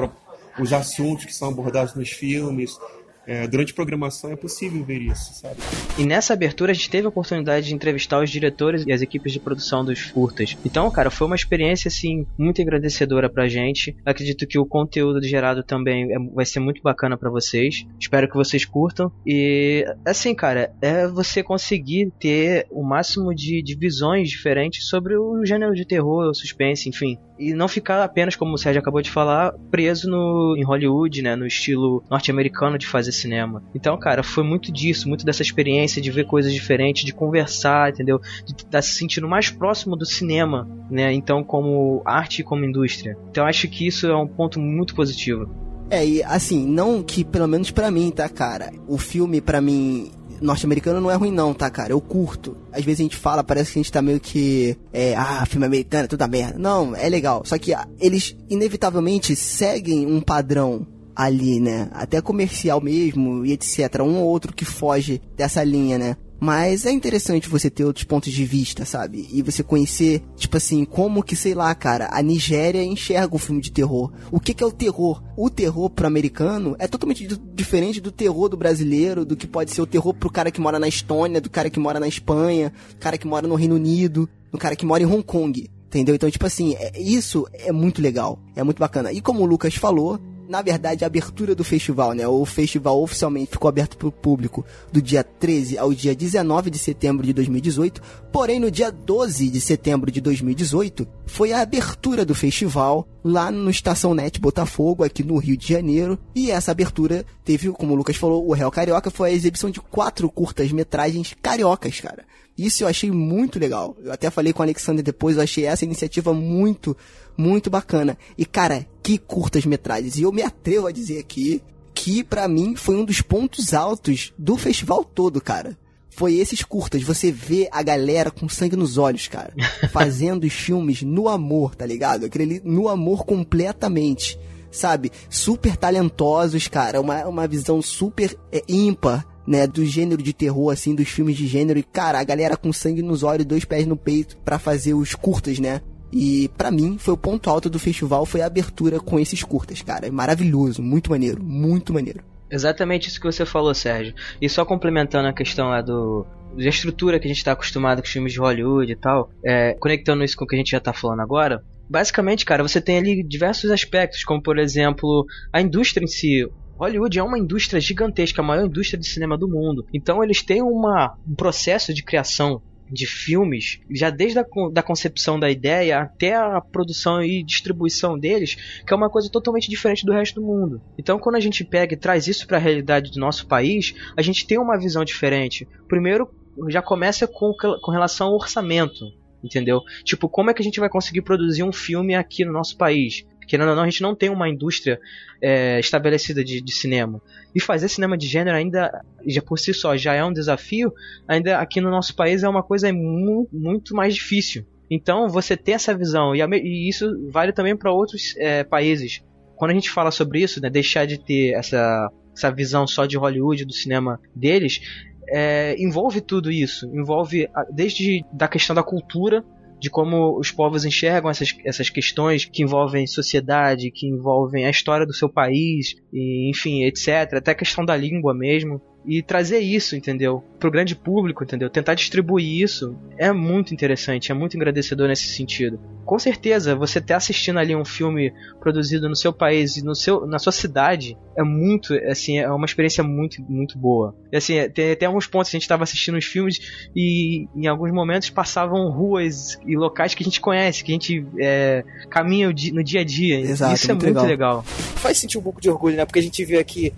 os 0.58 0.72
assuntos 0.72 1.24
que 1.24 1.34
são 1.34 1.48
abordados 1.48 1.94
nos 1.94 2.10
filmes, 2.10 2.78
é, 3.26 3.46
durante 3.46 3.72
a 3.72 3.74
programação 3.74 4.32
é 4.32 4.36
possível 4.36 4.84
ver 4.84 5.00
isso, 5.00 5.34
sabe? 5.34 5.56
E 5.98 6.04
nessa 6.04 6.32
abertura 6.32 6.72
a 6.72 6.74
gente 6.74 6.90
teve 6.90 7.06
a 7.06 7.08
oportunidade 7.08 7.66
de 7.66 7.74
entrevistar 7.74 8.22
os 8.22 8.30
diretores 8.30 8.84
e 8.86 8.92
as 8.92 9.02
equipes 9.02 9.32
de 9.32 9.40
produção 9.40 9.84
dos 9.84 10.10
curtas. 10.10 10.56
Então, 10.64 10.90
cara, 10.90 11.10
foi 11.10 11.26
uma 11.26 11.36
experiência 11.36 11.88
assim 11.88 12.26
muito 12.38 12.60
agradecedora 12.60 13.28
pra 13.28 13.48
gente. 13.48 13.96
Acredito 14.04 14.46
que 14.46 14.58
o 14.58 14.66
conteúdo 14.66 15.22
gerado 15.22 15.62
também 15.62 16.12
é, 16.12 16.18
vai 16.34 16.44
ser 16.44 16.60
muito 16.60 16.82
bacana 16.82 17.16
para 17.16 17.30
vocês. 17.30 17.86
Espero 17.98 18.28
que 18.28 18.36
vocês 18.36 18.64
curtam. 18.64 19.10
E 19.26 19.84
assim, 20.04 20.34
cara, 20.34 20.72
é 20.80 21.06
você 21.06 21.42
conseguir 21.42 22.12
ter 22.18 22.66
o 22.70 22.82
máximo 22.82 23.34
de, 23.34 23.62
de 23.62 23.76
visões 23.76 24.28
diferentes 24.28 24.88
sobre 24.88 25.16
o 25.16 25.44
gênero 25.44 25.74
de 25.74 25.84
terror, 25.84 26.34
suspense, 26.34 26.88
enfim 26.88 27.18
e 27.38 27.52
não 27.52 27.68
ficar 27.68 28.02
apenas, 28.02 28.36
como 28.36 28.54
o 28.54 28.58
Sérgio 28.58 28.80
acabou 28.80 29.02
de 29.02 29.10
falar, 29.10 29.52
preso 29.70 30.08
no, 30.08 30.54
em 30.56 30.64
Hollywood, 30.64 31.22
né, 31.22 31.34
no 31.34 31.46
estilo 31.46 32.02
norte-americano 32.10 32.78
de 32.78 32.86
fazer 32.86 33.12
cinema. 33.12 33.62
Então, 33.74 33.98
cara, 33.98 34.22
foi 34.22 34.44
muito 34.44 34.72
disso, 34.72 35.08
muito 35.08 35.24
dessa 35.24 35.42
experiência 35.42 36.00
de 36.00 36.10
ver 36.10 36.26
coisas 36.26 36.52
diferentes, 36.52 37.04
de 37.04 37.12
conversar, 37.12 37.90
entendeu? 37.90 38.20
De 38.46 38.52
estar 38.52 38.68
tá 38.70 38.82
se 38.82 38.94
sentindo 38.94 39.28
mais 39.28 39.50
próximo 39.50 39.96
do 39.96 40.06
cinema, 40.06 40.68
né? 40.90 41.12
Então, 41.12 41.42
como 41.42 42.02
arte 42.04 42.40
e 42.40 42.44
como 42.44 42.64
indústria. 42.64 43.16
Então, 43.30 43.46
acho 43.46 43.68
que 43.68 43.86
isso 43.86 44.06
é 44.06 44.16
um 44.16 44.26
ponto 44.26 44.60
muito 44.60 44.94
positivo. 44.94 45.64
É, 45.90 46.06
e 46.06 46.22
assim, 46.22 46.66
não 46.66 47.02
que, 47.02 47.24
pelo 47.24 47.46
menos 47.46 47.70
para 47.70 47.90
mim, 47.90 48.10
tá, 48.10 48.28
cara? 48.28 48.72
O 48.88 48.96
filme, 48.96 49.40
para 49.40 49.60
mim, 49.60 50.10
norte-americano 50.40 51.00
não 51.00 51.10
é 51.10 51.14
ruim 51.14 51.32
não, 51.32 51.54
tá, 51.54 51.70
cara? 51.70 51.92
Eu 51.92 52.00
curto. 52.00 52.56
Às 52.72 52.84
vezes 52.84 53.00
a 53.00 53.02
gente 53.04 53.16
fala, 53.16 53.44
parece 53.44 53.72
que 53.72 53.78
a 53.78 53.82
gente 53.82 53.92
tá 53.92 54.02
meio 54.02 54.20
que... 54.20 54.76
É, 54.92 55.14
ah, 55.14 55.44
filme 55.46 55.66
americano 55.66 56.04
é 56.04 56.08
tudo 56.08 56.28
merda. 56.28 56.58
Não, 56.58 56.94
é 56.94 57.08
legal. 57.08 57.42
Só 57.44 57.58
que 57.58 57.72
ah, 57.72 57.86
eles, 58.00 58.36
inevitavelmente, 58.48 59.36
seguem 59.36 60.06
um 60.06 60.20
padrão 60.20 60.86
ali, 61.14 61.60
né? 61.60 61.88
Até 61.92 62.20
comercial 62.20 62.80
mesmo 62.80 63.44
e 63.46 63.52
etc. 63.52 64.00
Um 64.02 64.18
ou 64.18 64.28
outro 64.28 64.52
que 64.52 64.64
foge 64.64 65.20
dessa 65.36 65.62
linha, 65.62 65.98
né? 65.98 66.16
Mas 66.44 66.84
é 66.84 66.90
interessante 66.90 67.48
você 67.48 67.70
ter 67.70 67.86
outros 67.86 68.04
pontos 68.04 68.30
de 68.30 68.44
vista, 68.44 68.84
sabe? 68.84 69.26
E 69.32 69.40
você 69.40 69.62
conhecer, 69.62 70.22
tipo 70.36 70.58
assim, 70.58 70.84
como 70.84 71.22
que, 71.22 71.34
sei 71.34 71.54
lá, 71.54 71.74
cara, 71.74 72.10
a 72.12 72.20
Nigéria 72.20 72.84
enxerga 72.84 73.34
um 73.34 73.38
filme 73.38 73.62
de 73.62 73.72
terror. 73.72 74.12
O 74.30 74.38
que, 74.38 74.52
que 74.52 74.62
é 74.62 74.66
o 74.66 74.70
terror? 74.70 75.22
O 75.38 75.48
terror 75.48 75.88
pro 75.88 76.06
americano 76.06 76.76
é 76.78 76.86
totalmente 76.86 77.26
diferente 77.54 77.98
do 77.98 78.12
terror 78.12 78.50
do 78.50 78.58
brasileiro, 78.58 79.24
do 79.24 79.34
que 79.34 79.46
pode 79.46 79.70
ser 79.70 79.80
o 79.80 79.86
terror 79.86 80.12
pro 80.12 80.28
cara 80.28 80.50
que 80.50 80.60
mora 80.60 80.78
na 80.78 80.86
Estônia, 80.86 81.40
do 81.40 81.48
cara 81.48 81.70
que 81.70 81.80
mora 81.80 81.98
na 81.98 82.08
Espanha, 82.08 82.74
do 82.90 82.98
cara 82.98 83.16
que 83.16 83.26
mora 83.26 83.48
no 83.48 83.54
Reino 83.54 83.76
Unido, 83.76 84.28
do 84.52 84.58
cara 84.58 84.76
que 84.76 84.84
mora 84.84 85.02
em 85.02 85.06
Hong 85.06 85.22
Kong. 85.22 85.70
Entendeu? 85.86 86.14
Então, 86.14 86.30
tipo 86.30 86.44
assim, 86.44 86.74
é, 86.74 87.00
isso 87.00 87.46
é 87.54 87.72
muito 87.72 88.02
legal. 88.02 88.38
É 88.54 88.62
muito 88.62 88.80
bacana. 88.80 89.10
E 89.12 89.22
como 89.22 89.40
o 89.40 89.46
Lucas 89.46 89.76
falou, 89.76 90.20
na 90.48 90.62
verdade, 90.62 91.04
a 91.04 91.06
abertura 91.06 91.54
do 91.54 91.64
festival, 91.64 92.12
né? 92.12 92.26
O 92.26 92.44
festival 92.44 93.02
oficialmente 93.02 93.52
ficou 93.52 93.68
aberto 93.68 93.96
para 93.96 94.08
o 94.08 94.12
público 94.12 94.64
do 94.92 95.00
dia 95.00 95.24
13 95.24 95.78
ao 95.78 95.92
dia 95.92 96.14
19 96.14 96.70
de 96.70 96.78
setembro 96.78 97.26
de 97.26 97.32
2018. 97.32 98.00
Porém, 98.32 98.60
no 98.60 98.70
dia 98.70 98.90
12 98.90 99.48
de 99.48 99.60
setembro 99.60 100.10
de 100.10 100.20
2018, 100.20 101.06
foi 101.26 101.52
a 101.52 101.60
abertura 101.60 102.24
do 102.24 102.34
festival 102.34 103.08
lá 103.24 103.50
no 103.50 103.70
Estação 103.70 104.14
Net 104.14 104.40
Botafogo, 104.40 105.04
aqui 105.04 105.24
no 105.24 105.38
Rio 105.38 105.56
de 105.56 105.66
Janeiro. 105.66 106.18
E 106.34 106.50
essa 106.50 106.70
abertura 106.70 107.24
teve, 107.44 107.70
como 107.70 107.94
o 107.94 107.96
Lucas 107.96 108.16
falou, 108.16 108.46
o 108.46 108.52
Real 108.52 108.70
Carioca 108.70 109.10
foi 109.10 109.30
a 109.30 109.32
exibição 109.32 109.70
de 109.70 109.80
quatro 109.80 110.30
curtas-metragens 110.30 111.34
cariocas, 111.40 112.00
cara. 112.00 112.24
Isso 112.56 112.84
eu 112.84 112.88
achei 112.88 113.10
muito 113.10 113.58
legal. 113.58 113.96
Eu 114.02 114.12
até 114.12 114.30
falei 114.30 114.52
com 114.52 114.60
o 114.60 114.62
Alexander 114.62 115.02
depois, 115.02 115.36
eu 115.36 115.42
achei 115.42 115.66
essa 115.66 115.84
iniciativa 115.84 116.32
muito, 116.32 116.96
muito 117.36 117.70
bacana. 117.70 118.16
E 118.36 118.44
cara, 118.44 118.86
que 119.02 119.18
curtas 119.18 119.66
metragens. 119.66 120.16
E 120.16 120.22
eu 120.22 120.32
me 120.32 120.42
atrevo 120.42 120.86
a 120.86 120.92
dizer 120.92 121.18
aqui 121.18 121.62
que 121.94 122.24
para 122.24 122.48
mim 122.48 122.74
foi 122.74 122.96
um 122.96 123.04
dos 123.04 123.20
pontos 123.20 123.72
altos 123.72 124.32
do 124.36 124.56
festival 124.56 125.04
todo, 125.04 125.40
cara. 125.40 125.78
Foi 126.10 126.34
esses 126.34 126.62
curtas, 126.62 127.02
você 127.02 127.32
vê 127.32 127.68
a 127.72 127.82
galera 127.82 128.30
com 128.30 128.48
sangue 128.48 128.76
nos 128.76 128.98
olhos, 128.98 129.26
cara, 129.26 129.52
fazendo 129.90 130.44
os 130.44 130.52
filmes 130.52 131.02
no 131.02 131.28
amor, 131.28 131.74
tá 131.74 131.84
ligado? 131.84 132.24
Aquele 132.24 132.60
no 132.64 132.88
amor 132.88 133.24
completamente, 133.24 134.38
sabe? 134.70 135.10
Super 135.28 135.76
talentosos, 135.76 136.68
cara, 136.68 137.00
uma, 137.00 137.26
uma 137.26 137.48
visão 137.48 137.82
super 137.82 138.38
é, 138.52 138.62
ímpar 138.68 139.26
né, 139.44 139.66
do 139.66 139.84
gênero 139.84 140.22
de 140.22 140.32
terror, 140.32 140.72
assim, 140.72 140.94
dos 140.94 141.08
filmes 141.08 141.36
de 141.36 141.46
gênero. 141.48 141.78
E, 141.78 141.82
cara, 141.82 142.20
a 142.20 142.24
galera 142.24 142.56
com 142.56 142.72
sangue 142.72 143.02
nos 143.02 143.22
olhos, 143.22 143.44
dois 143.44 143.64
pés 143.64 143.86
no 143.86 143.96
peito, 143.96 144.36
para 144.38 144.58
fazer 144.58 144.94
os 144.94 145.14
curtas, 145.14 145.58
né? 145.58 145.80
E 146.12 146.48
para 146.56 146.70
mim 146.70 146.96
foi 146.98 147.14
o 147.14 147.18
ponto 147.18 147.50
alto 147.50 147.68
do 147.68 147.78
festival, 147.78 148.24
foi 148.24 148.40
a 148.40 148.46
abertura 148.46 149.00
com 149.00 149.18
esses 149.18 149.42
curtas, 149.42 149.82
cara. 149.82 150.06
É 150.06 150.10
maravilhoso, 150.10 150.82
muito 150.82 151.10
maneiro, 151.10 151.42
muito 151.42 151.92
maneiro. 151.92 152.20
Exatamente 152.50 153.08
isso 153.08 153.18
que 153.20 153.26
você 153.26 153.44
falou, 153.44 153.74
Sérgio. 153.74 154.14
E 154.40 154.48
só 154.48 154.64
complementando 154.64 155.26
a 155.26 155.32
questão 155.32 155.70
lá 155.70 155.80
do, 155.80 156.24
da 156.56 156.68
estrutura 156.68 157.18
que 157.18 157.26
a 157.26 157.28
gente 157.28 157.38
está 157.38 157.52
acostumado 157.52 158.00
com 158.00 158.06
os 158.06 158.12
filmes 158.12 158.32
de 158.32 158.38
Hollywood 158.38 158.92
e 158.92 158.96
tal, 158.96 159.30
é, 159.44 159.74
conectando 159.74 160.22
isso 160.22 160.36
com 160.36 160.44
o 160.44 160.46
que 160.46 160.54
a 160.54 160.58
gente 160.58 160.70
já 160.70 160.78
está 160.78 160.92
falando 160.92 161.20
agora, 161.20 161.64
basicamente, 161.88 162.44
cara, 162.44 162.62
você 162.62 162.80
tem 162.80 162.98
ali 162.98 163.22
diversos 163.22 163.70
aspectos, 163.70 164.24
como 164.24 164.42
por 164.42 164.58
exemplo 164.58 165.24
a 165.52 165.60
indústria 165.60 166.04
em 166.04 166.08
si. 166.08 166.48
Hollywood 166.76 167.18
é 167.18 167.22
uma 167.22 167.38
indústria 167.38 167.80
gigantesca, 167.80 168.42
a 168.42 168.44
maior 168.44 168.66
indústria 168.66 168.98
de 168.98 169.06
cinema 169.06 169.38
do 169.38 169.48
mundo. 169.48 169.86
Então 169.92 170.22
eles 170.22 170.42
têm 170.42 170.62
uma, 170.62 171.16
um 171.26 171.34
processo 171.34 171.94
de 171.94 172.02
criação 172.02 172.60
de 172.90 173.06
filmes, 173.06 173.80
já 173.90 174.10
desde 174.10 174.38
a 174.38 174.44
da 174.72 174.82
concepção 174.82 175.38
da 175.38 175.50
ideia 175.50 176.00
até 176.00 176.34
a 176.34 176.60
produção 176.60 177.22
e 177.22 177.42
distribuição 177.42 178.18
deles, 178.18 178.56
que 178.86 178.92
é 178.92 178.96
uma 178.96 179.10
coisa 179.10 179.30
totalmente 179.30 179.68
diferente 179.68 180.04
do 180.04 180.12
resto 180.12 180.40
do 180.40 180.46
mundo. 180.46 180.80
Então, 180.98 181.18
quando 181.18 181.36
a 181.36 181.40
gente 181.40 181.64
pega 181.64 181.94
e 181.94 181.98
traz 181.98 182.26
isso 182.28 182.46
para 182.46 182.56
a 182.56 182.60
realidade 182.60 183.10
do 183.10 183.20
nosso 183.20 183.46
país, 183.46 183.94
a 184.16 184.22
gente 184.22 184.46
tem 184.46 184.58
uma 184.58 184.78
visão 184.78 185.04
diferente. 185.04 185.66
Primeiro, 185.88 186.28
já 186.68 186.82
começa 186.82 187.26
com, 187.26 187.52
com 187.52 187.90
relação 187.90 188.28
ao 188.28 188.34
orçamento, 188.34 189.04
entendeu? 189.42 189.80
Tipo, 190.04 190.28
como 190.28 190.50
é 190.50 190.54
que 190.54 190.62
a 190.62 190.64
gente 190.64 190.80
vai 190.80 190.88
conseguir 190.88 191.22
produzir 191.22 191.62
um 191.62 191.72
filme 191.72 192.14
aqui 192.14 192.44
no 192.44 192.52
nosso 192.52 192.76
país? 192.76 193.26
Querendo 193.46 193.70
ou 193.70 193.76
não, 193.76 193.82
a 193.82 193.88
gente 193.88 194.02
não 194.02 194.14
tem 194.14 194.30
uma 194.30 194.48
indústria 194.48 194.98
é, 195.40 195.78
estabelecida 195.80 196.44
de, 196.44 196.60
de, 196.60 196.72
cinema. 196.72 197.20
E 197.54 197.60
fazer 197.60 197.88
cinema 197.88 198.16
de 198.16 198.26
gênero 198.26 198.56
ainda, 198.56 198.90
já 199.26 199.42
por 199.42 199.58
si 199.58 199.72
só, 199.72 199.96
já 199.96 200.14
é 200.14 200.24
um 200.24 200.32
desafio, 200.32 200.92
ainda 201.28 201.58
aqui 201.58 201.80
no 201.80 201.90
nosso 201.90 202.14
país 202.14 202.42
é 202.42 202.48
uma 202.48 202.62
coisa 202.62 202.92
mu 202.92 203.48
muito 203.52 203.94
mais 203.94 204.14
difícil. 204.14 204.66
Então, 204.90 205.28
você 205.28 205.56
ter 205.56 205.72
essa 205.72 205.96
visão, 205.96 206.34
e, 206.34 206.40
e 206.40 206.88
isso 206.88 207.06
vale 207.30 207.52
também 207.52 207.76
para 207.76 207.92
outros 207.92 208.34
é, 208.36 208.64
países. 208.64 209.22
Quando 209.56 209.70
a 209.70 209.74
gente 209.74 209.90
fala 209.90 210.10
sobre 210.10 210.40
isso, 210.40 210.60
né, 210.60 210.68
deixar 210.68 211.06
de 211.06 211.18
ter 211.18 211.54
essa, 211.54 212.10
essa 212.34 212.50
visão 212.50 212.86
só 212.86 213.06
de 213.06 213.16
Hollywood, 213.16 213.64
do 213.64 213.72
cinema 213.72 214.20
deles, 214.34 214.80
é, 215.28 215.74
envolve 215.78 216.20
tudo 216.20 216.50
isso. 216.50 216.86
Envolve 216.94 217.48
desde 217.72 218.24
da 218.32 218.48
questão 218.48 218.74
da 218.74 218.82
cultura, 218.82 219.44
de 219.80 219.90
como 219.90 220.38
os 220.38 220.50
povos 220.50 220.84
enxergam 220.84 221.30
essas, 221.30 221.54
essas 221.64 221.90
questões 221.90 222.44
que 222.44 222.62
envolvem 222.62 223.06
sociedade, 223.06 223.90
que 223.90 224.06
envolvem 224.06 224.66
a 224.66 224.70
história 224.70 225.06
do 225.06 225.12
seu 225.12 225.28
país, 225.28 225.94
e, 226.12 226.50
enfim, 226.50 226.84
etc. 226.84 227.34
Até 227.34 227.50
a 227.50 227.56
questão 227.56 227.84
da 227.84 227.96
língua 227.96 228.34
mesmo 228.34 228.80
e 229.06 229.22
trazer 229.22 229.58
isso, 229.58 229.96
entendeu? 229.96 230.42
Pro 230.58 230.70
grande 230.70 230.96
público, 230.96 231.44
entendeu? 231.44 231.68
Tentar 231.68 231.94
distribuir 231.94 232.62
isso 232.62 232.96
é 233.18 233.32
muito 233.32 233.74
interessante, 233.74 234.32
é 234.32 234.34
muito 234.34 234.56
agradecedor 234.56 235.08
nesse 235.08 235.28
sentido. 235.28 235.78
Com 236.04 236.18
certeza, 236.18 236.74
você 236.74 237.00
tá 237.00 237.16
assistindo 237.16 237.58
ali 237.58 237.74
um 237.74 237.84
filme 237.84 238.32
produzido 238.60 239.08
no 239.08 239.16
seu 239.16 239.32
país 239.32 239.76
e 239.76 239.84
no 239.84 239.94
seu, 239.94 240.26
na 240.26 240.38
sua 240.38 240.52
cidade 240.52 241.16
é 241.36 241.42
muito, 241.42 241.94
assim, 242.08 242.38
é 242.38 242.50
uma 242.50 242.66
experiência 242.66 243.02
muito, 243.02 243.42
muito 243.42 243.78
boa. 243.78 244.14
E, 244.30 244.36
assim, 244.36 244.54
tem 244.70 244.92
até 244.92 245.06
alguns 245.06 245.26
pontos 245.26 245.50
que 245.50 245.56
a 245.56 245.58
gente 245.58 245.64
estava 245.64 245.82
assistindo 245.82 246.16
os 246.16 246.24
filmes 246.24 246.88
e 246.94 247.46
em 247.56 247.66
alguns 247.66 247.92
momentos 247.92 248.30
passavam 248.30 248.90
ruas 248.90 249.58
e 249.66 249.76
locais 249.76 250.14
que 250.14 250.22
a 250.22 250.26
gente 250.26 250.40
conhece, 250.40 250.84
que 250.84 250.92
a 250.92 250.94
gente 250.94 251.26
é, 251.40 251.84
caminha 252.10 252.48
no 252.48 252.84
dia 252.84 253.00
a 253.00 253.04
dia. 253.04 253.40
Exato, 253.40 253.74
isso 253.74 253.90
é 253.90 253.94
muito, 253.94 254.04
muito 254.04 254.20
legal. 254.20 254.58
legal. 254.58 254.62
Faz 254.62 255.18
sentir 255.18 255.38
um 255.38 255.42
pouco 255.42 255.60
de 255.60 255.70
orgulho, 255.70 255.96
né? 255.96 256.04
Porque 256.04 256.18
a 256.18 256.22
gente 256.22 256.44
vê 256.44 256.58
aqui 256.58 256.92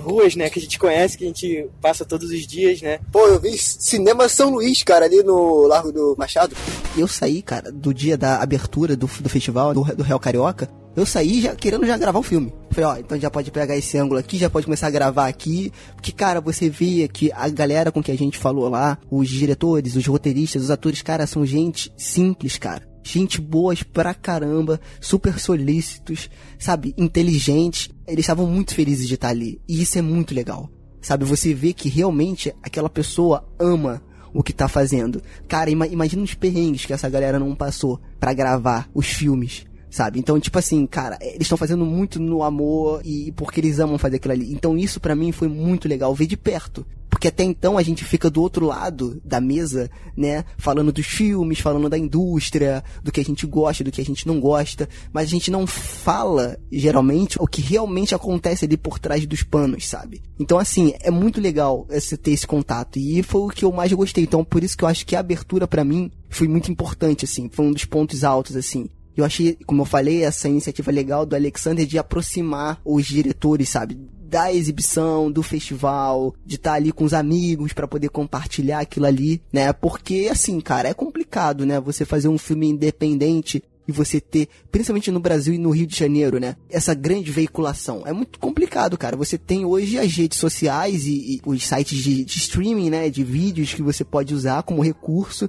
ruas, 0.00 0.34
né, 0.34 0.48
que 0.48 0.58
a 0.58 0.62
gente 0.62 0.78
conhece, 0.78 1.16
que 1.16 1.24
a 1.24 1.26
gente 1.26 1.68
passa 1.80 2.04
todos 2.04 2.30
os 2.30 2.46
dias, 2.46 2.80
né? 2.80 3.00
Pô, 3.12 3.26
eu 3.26 3.40
vi 3.40 3.56
Cinema 3.58 4.28
São 4.28 4.50
Luís, 4.50 4.82
cara, 4.82 5.04
ali 5.04 5.22
no 5.22 5.66
Largo 5.66 5.92
do 5.92 6.14
Machado. 6.18 6.56
Eu 6.96 7.06
saí, 7.06 7.42
cara, 7.42 7.70
do 7.70 7.92
dia 7.92 8.16
da 8.16 8.40
abertura 8.40 8.96
do, 8.96 9.06
do 9.06 9.28
festival, 9.28 9.74
do, 9.74 9.84
do 9.84 10.02
Real 10.02 10.18
Carioca, 10.18 10.68
eu 10.96 11.06
saí 11.06 11.40
já 11.40 11.54
querendo 11.54 11.86
já 11.86 11.96
gravar 11.96 12.18
o 12.18 12.24
filme. 12.24 12.52
Falei, 12.70 12.90
ó, 12.90 12.96
então 12.96 13.18
já 13.18 13.30
pode 13.30 13.50
pegar 13.50 13.76
esse 13.76 13.96
ângulo 13.96 14.18
aqui, 14.18 14.36
já 14.36 14.50
pode 14.50 14.66
começar 14.66 14.88
a 14.88 14.90
gravar 14.90 15.28
aqui. 15.28 15.72
Porque, 15.94 16.10
cara, 16.10 16.40
você 16.40 16.68
vê 16.68 17.06
que 17.06 17.30
a 17.32 17.48
galera 17.48 17.92
com 17.92 18.02
que 18.02 18.10
a 18.10 18.18
gente 18.18 18.36
falou 18.36 18.68
lá, 18.68 18.98
os 19.10 19.28
diretores, 19.28 19.94
os 19.94 20.06
roteiristas, 20.06 20.64
os 20.64 20.70
atores, 20.70 21.00
cara, 21.02 21.26
são 21.26 21.46
gente 21.46 21.92
simples, 21.96 22.58
cara 22.58 22.88
gente 23.12 23.40
boas 23.40 23.82
pra 23.82 24.12
caramba, 24.12 24.80
super 25.00 25.38
solícitos, 25.38 26.28
sabe, 26.58 26.94
inteligentes. 26.98 27.88
Eles 28.08 28.24
estavam 28.24 28.46
muito 28.46 28.74
felizes 28.74 29.06
de 29.06 29.14
estar 29.14 29.28
ali. 29.28 29.60
E 29.68 29.82
isso 29.82 29.98
é 29.98 30.02
muito 30.02 30.34
legal. 30.34 30.70
Sabe, 31.00 31.24
você 31.24 31.54
vê 31.54 31.72
que 31.72 31.88
realmente 31.88 32.52
aquela 32.62 32.88
pessoa 32.88 33.48
ama 33.58 34.02
o 34.32 34.42
que 34.42 34.52
tá 34.52 34.66
fazendo. 34.66 35.22
Cara, 35.46 35.70
ima 35.70 35.86
imagina 35.86 36.22
os 36.22 36.34
perrengues 36.34 36.84
que 36.84 36.92
essa 36.92 37.08
galera 37.08 37.38
não 37.38 37.54
passou 37.54 38.00
para 38.18 38.32
gravar 38.32 38.88
os 38.94 39.06
filmes, 39.06 39.64
sabe? 39.90 40.18
Então, 40.18 40.38
tipo 40.38 40.58
assim, 40.58 40.86
cara, 40.86 41.18
eles 41.20 41.42
estão 41.42 41.58
fazendo 41.58 41.84
muito 41.84 42.20
no 42.20 42.42
amor 42.42 43.00
e 43.04 43.32
porque 43.32 43.60
eles 43.60 43.78
amam 43.78 43.98
fazer 43.98 44.16
aquilo 44.16 44.34
ali. 44.34 44.52
Então, 44.52 44.76
isso 44.76 45.00
para 45.00 45.14
mim 45.14 45.32
foi 45.32 45.48
muito 45.48 45.88
legal 45.88 46.14
ver 46.14 46.26
de 46.26 46.36
perto. 46.36 46.86
Porque 47.08 47.28
até 47.28 47.42
então 47.42 47.78
a 47.78 47.82
gente 47.82 48.04
fica 48.04 48.30
do 48.30 48.40
outro 48.40 48.66
lado 48.66 49.20
da 49.24 49.40
mesa, 49.40 49.90
né? 50.16 50.44
Falando 50.56 50.92
dos 50.92 51.06
filmes, 51.06 51.58
falando 51.58 51.88
da 51.88 51.98
indústria, 51.98 52.84
do 53.02 53.10
que 53.10 53.20
a 53.20 53.24
gente 53.24 53.46
gosta, 53.46 53.82
do 53.82 53.90
que 53.90 54.00
a 54.00 54.04
gente 54.04 54.26
não 54.26 54.38
gosta. 54.38 54.88
Mas 55.12 55.24
a 55.24 55.30
gente 55.30 55.50
não 55.50 55.66
fala, 55.66 56.58
geralmente, 56.70 57.36
o 57.40 57.46
que 57.46 57.62
realmente 57.62 58.14
acontece 58.14 58.66
ali 58.66 58.76
por 58.76 58.98
trás 58.98 59.26
dos 59.26 59.42
panos, 59.42 59.88
sabe? 59.88 60.22
Então, 60.38 60.58
assim, 60.58 60.92
é 61.00 61.10
muito 61.10 61.40
legal 61.40 61.86
esse, 61.90 62.16
ter 62.16 62.32
esse 62.32 62.46
contato. 62.46 62.98
E 62.98 63.22
foi 63.22 63.40
o 63.40 63.48
que 63.48 63.64
eu 63.64 63.72
mais 63.72 63.92
gostei. 63.92 64.24
Então, 64.24 64.44
por 64.44 64.62
isso 64.62 64.76
que 64.76 64.84
eu 64.84 64.88
acho 64.88 65.06
que 65.06 65.16
a 65.16 65.20
abertura 65.20 65.66
para 65.66 65.84
mim 65.84 66.10
foi 66.28 66.46
muito 66.46 66.70
importante, 66.70 67.24
assim. 67.24 67.48
Foi 67.50 67.64
um 67.64 67.72
dos 67.72 67.86
pontos 67.86 68.22
altos, 68.22 68.54
assim. 68.54 68.88
Eu 69.18 69.24
achei, 69.24 69.58
como 69.66 69.82
eu 69.82 69.86
falei, 69.86 70.22
essa 70.22 70.48
iniciativa 70.48 70.90
legal 70.92 71.26
do 71.26 71.34
Alexander 71.34 71.84
de 71.84 71.98
aproximar 71.98 72.80
os 72.84 73.04
diretores, 73.04 73.68
sabe? 73.68 73.98
da 74.28 74.52
exibição, 74.52 75.32
do 75.32 75.42
festival, 75.42 76.34
de 76.44 76.56
estar 76.56 76.72
tá 76.72 76.76
ali 76.76 76.92
com 76.92 77.02
os 77.02 77.14
amigos 77.14 77.72
para 77.72 77.88
poder 77.88 78.10
compartilhar 78.10 78.80
aquilo 78.80 79.06
ali, 79.06 79.40
né? 79.50 79.72
Porque 79.72 80.28
assim, 80.30 80.60
cara, 80.60 80.90
é 80.90 80.92
complicado, 80.92 81.64
né? 81.64 81.80
Você 81.80 82.04
fazer 82.04 82.28
um 82.28 82.36
filme 82.36 82.68
independente 82.68 83.62
e 83.88 83.92
você 83.92 84.20
ter, 84.20 84.48
principalmente 84.70 85.10
no 85.10 85.18
Brasil 85.18 85.54
e 85.54 85.58
no 85.58 85.70
Rio 85.70 85.86
de 85.86 85.96
Janeiro, 85.96 86.38
né? 86.38 86.56
Essa 86.68 86.92
grande 86.92 87.32
veiculação. 87.32 88.02
É 88.04 88.12
muito 88.12 88.38
complicado, 88.38 88.98
cara. 88.98 89.16
Você 89.16 89.38
tem 89.38 89.64
hoje 89.64 89.98
as 89.98 90.14
redes 90.14 90.38
sociais 90.38 91.06
e, 91.06 91.36
e 91.36 91.40
os 91.46 91.66
sites 91.66 91.98
de, 91.98 92.22
de, 92.22 92.36
streaming, 92.36 92.90
né? 92.90 93.08
De 93.08 93.24
vídeos 93.24 93.72
que 93.72 93.82
você 93.82 94.04
pode 94.04 94.34
usar 94.34 94.62
como 94.62 94.84
recurso. 94.84 95.48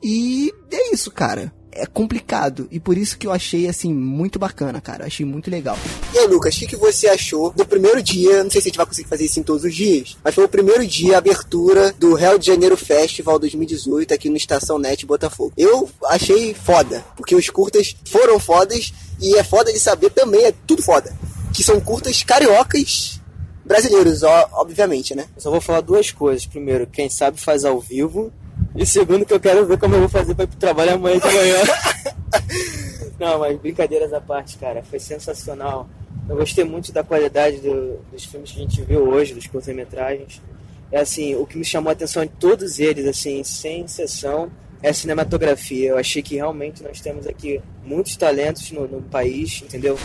E 0.00 0.52
é 0.70 0.94
isso, 0.94 1.10
cara 1.10 1.52
é 1.72 1.86
complicado. 1.86 2.68
E 2.70 2.80
por 2.80 2.96
isso 2.96 3.16
que 3.18 3.26
eu 3.26 3.32
achei, 3.32 3.68
assim, 3.68 3.92
muito 3.92 4.38
bacana, 4.38 4.80
cara. 4.80 5.06
Achei 5.06 5.24
muito 5.24 5.50
legal. 5.50 5.78
E 6.14 6.18
aí, 6.18 6.26
Lucas, 6.26 6.54
o 6.54 6.58
que, 6.58 6.66
que 6.66 6.76
você 6.76 7.08
achou 7.08 7.50
do 7.50 7.64
primeiro 7.64 8.02
dia? 8.02 8.42
Não 8.42 8.50
sei 8.50 8.60
se 8.60 8.68
a 8.68 8.70
gente 8.70 8.76
vai 8.76 8.86
conseguir 8.86 9.08
fazer 9.08 9.24
isso 9.24 9.40
em 9.40 9.42
todos 9.42 9.64
os 9.64 9.74
dias, 9.74 10.16
mas 10.22 10.34
foi 10.34 10.44
o 10.44 10.48
primeiro 10.48 10.86
dia, 10.86 11.14
a 11.14 11.18
abertura 11.18 11.92
do 11.92 12.14
Rio 12.14 12.38
de 12.38 12.46
Janeiro 12.46 12.76
Festival 12.76 13.38
2018 13.38 14.14
aqui 14.14 14.28
no 14.28 14.36
Estação 14.36 14.78
Net 14.78 15.06
Botafogo. 15.06 15.52
Eu 15.56 15.88
achei 16.06 16.54
foda, 16.54 17.04
porque 17.16 17.34
os 17.34 17.48
curtas 17.48 17.94
foram 18.04 18.38
fodas 18.38 18.92
e 19.20 19.36
é 19.36 19.44
foda 19.44 19.72
de 19.72 19.78
saber 19.78 20.10
também, 20.10 20.44
é 20.46 20.54
tudo 20.66 20.82
foda. 20.82 21.14
Que 21.52 21.62
são 21.62 21.80
curtas 21.80 22.22
cariocas 22.22 23.20
brasileiros, 23.64 24.22
ó, 24.22 24.48
obviamente, 24.54 25.14
né? 25.14 25.26
Eu 25.36 25.42
só 25.42 25.50
vou 25.50 25.60
falar 25.60 25.80
duas 25.80 26.10
coisas. 26.10 26.46
Primeiro, 26.46 26.86
quem 26.86 27.08
sabe 27.08 27.40
faz 27.40 27.64
ao 27.64 27.80
vivo 27.80 28.32
e 28.80 28.86
segundo 28.86 29.26
que 29.26 29.34
eu 29.34 29.38
quero 29.38 29.66
ver 29.66 29.78
como 29.78 29.94
eu 29.94 30.00
vou 30.00 30.08
fazer 30.08 30.34
para 30.34 30.44
ir 30.44 30.48
pro 30.48 30.56
trabalho 30.56 30.94
amanhã 30.94 31.18
de 31.18 31.26
manhã. 31.26 31.58
Não, 33.20 33.38
mas 33.38 33.58
brincadeiras 33.60 34.10
à 34.10 34.22
parte, 34.22 34.56
cara, 34.56 34.82
foi 34.82 34.98
sensacional. 34.98 35.86
Eu 36.26 36.36
gostei 36.36 36.64
muito 36.64 36.90
da 36.90 37.04
qualidade 37.04 37.58
do, 37.58 37.98
dos 38.10 38.24
filmes 38.24 38.50
que 38.50 38.58
a 38.58 38.62
gente 38.62 38.80
viu 38.80 39.06
hoje, 39.06 39.34
dos 39.34 39.46
curtas-metragens. 39.46 40.40
É 40.90 40.98
assim, 40.98 41.34
o 41.34 41.44
que 41.44 41.58
me 41.58 41.64
chamou 41.64 41.90
a 41.90 41.92
atenção 41.92 42.24
de 42.24 42.32
todos 42.32 42.80
eles, 42.80 43.06
assim, 43.06 43.44
sem 43.44 43.84
exceção, 43.84 44.50
é 44.82 44.88
a 44.88 44.94
cinematografia. 44.94 45.90
Eu 45.90 45.98
achei 45.98 46.22
que 46.22 46.36
realmente 46.36 46.82
nós 46.82 47.02
temos 47.02 47.26
aqui 47.26 47.60
muitos 47.84 48.16
talentos 48.16 48.72
no, 48.72 48.88
no 48.88 49.02
país, 49.02 49.60
entendeu? 49.62 49.98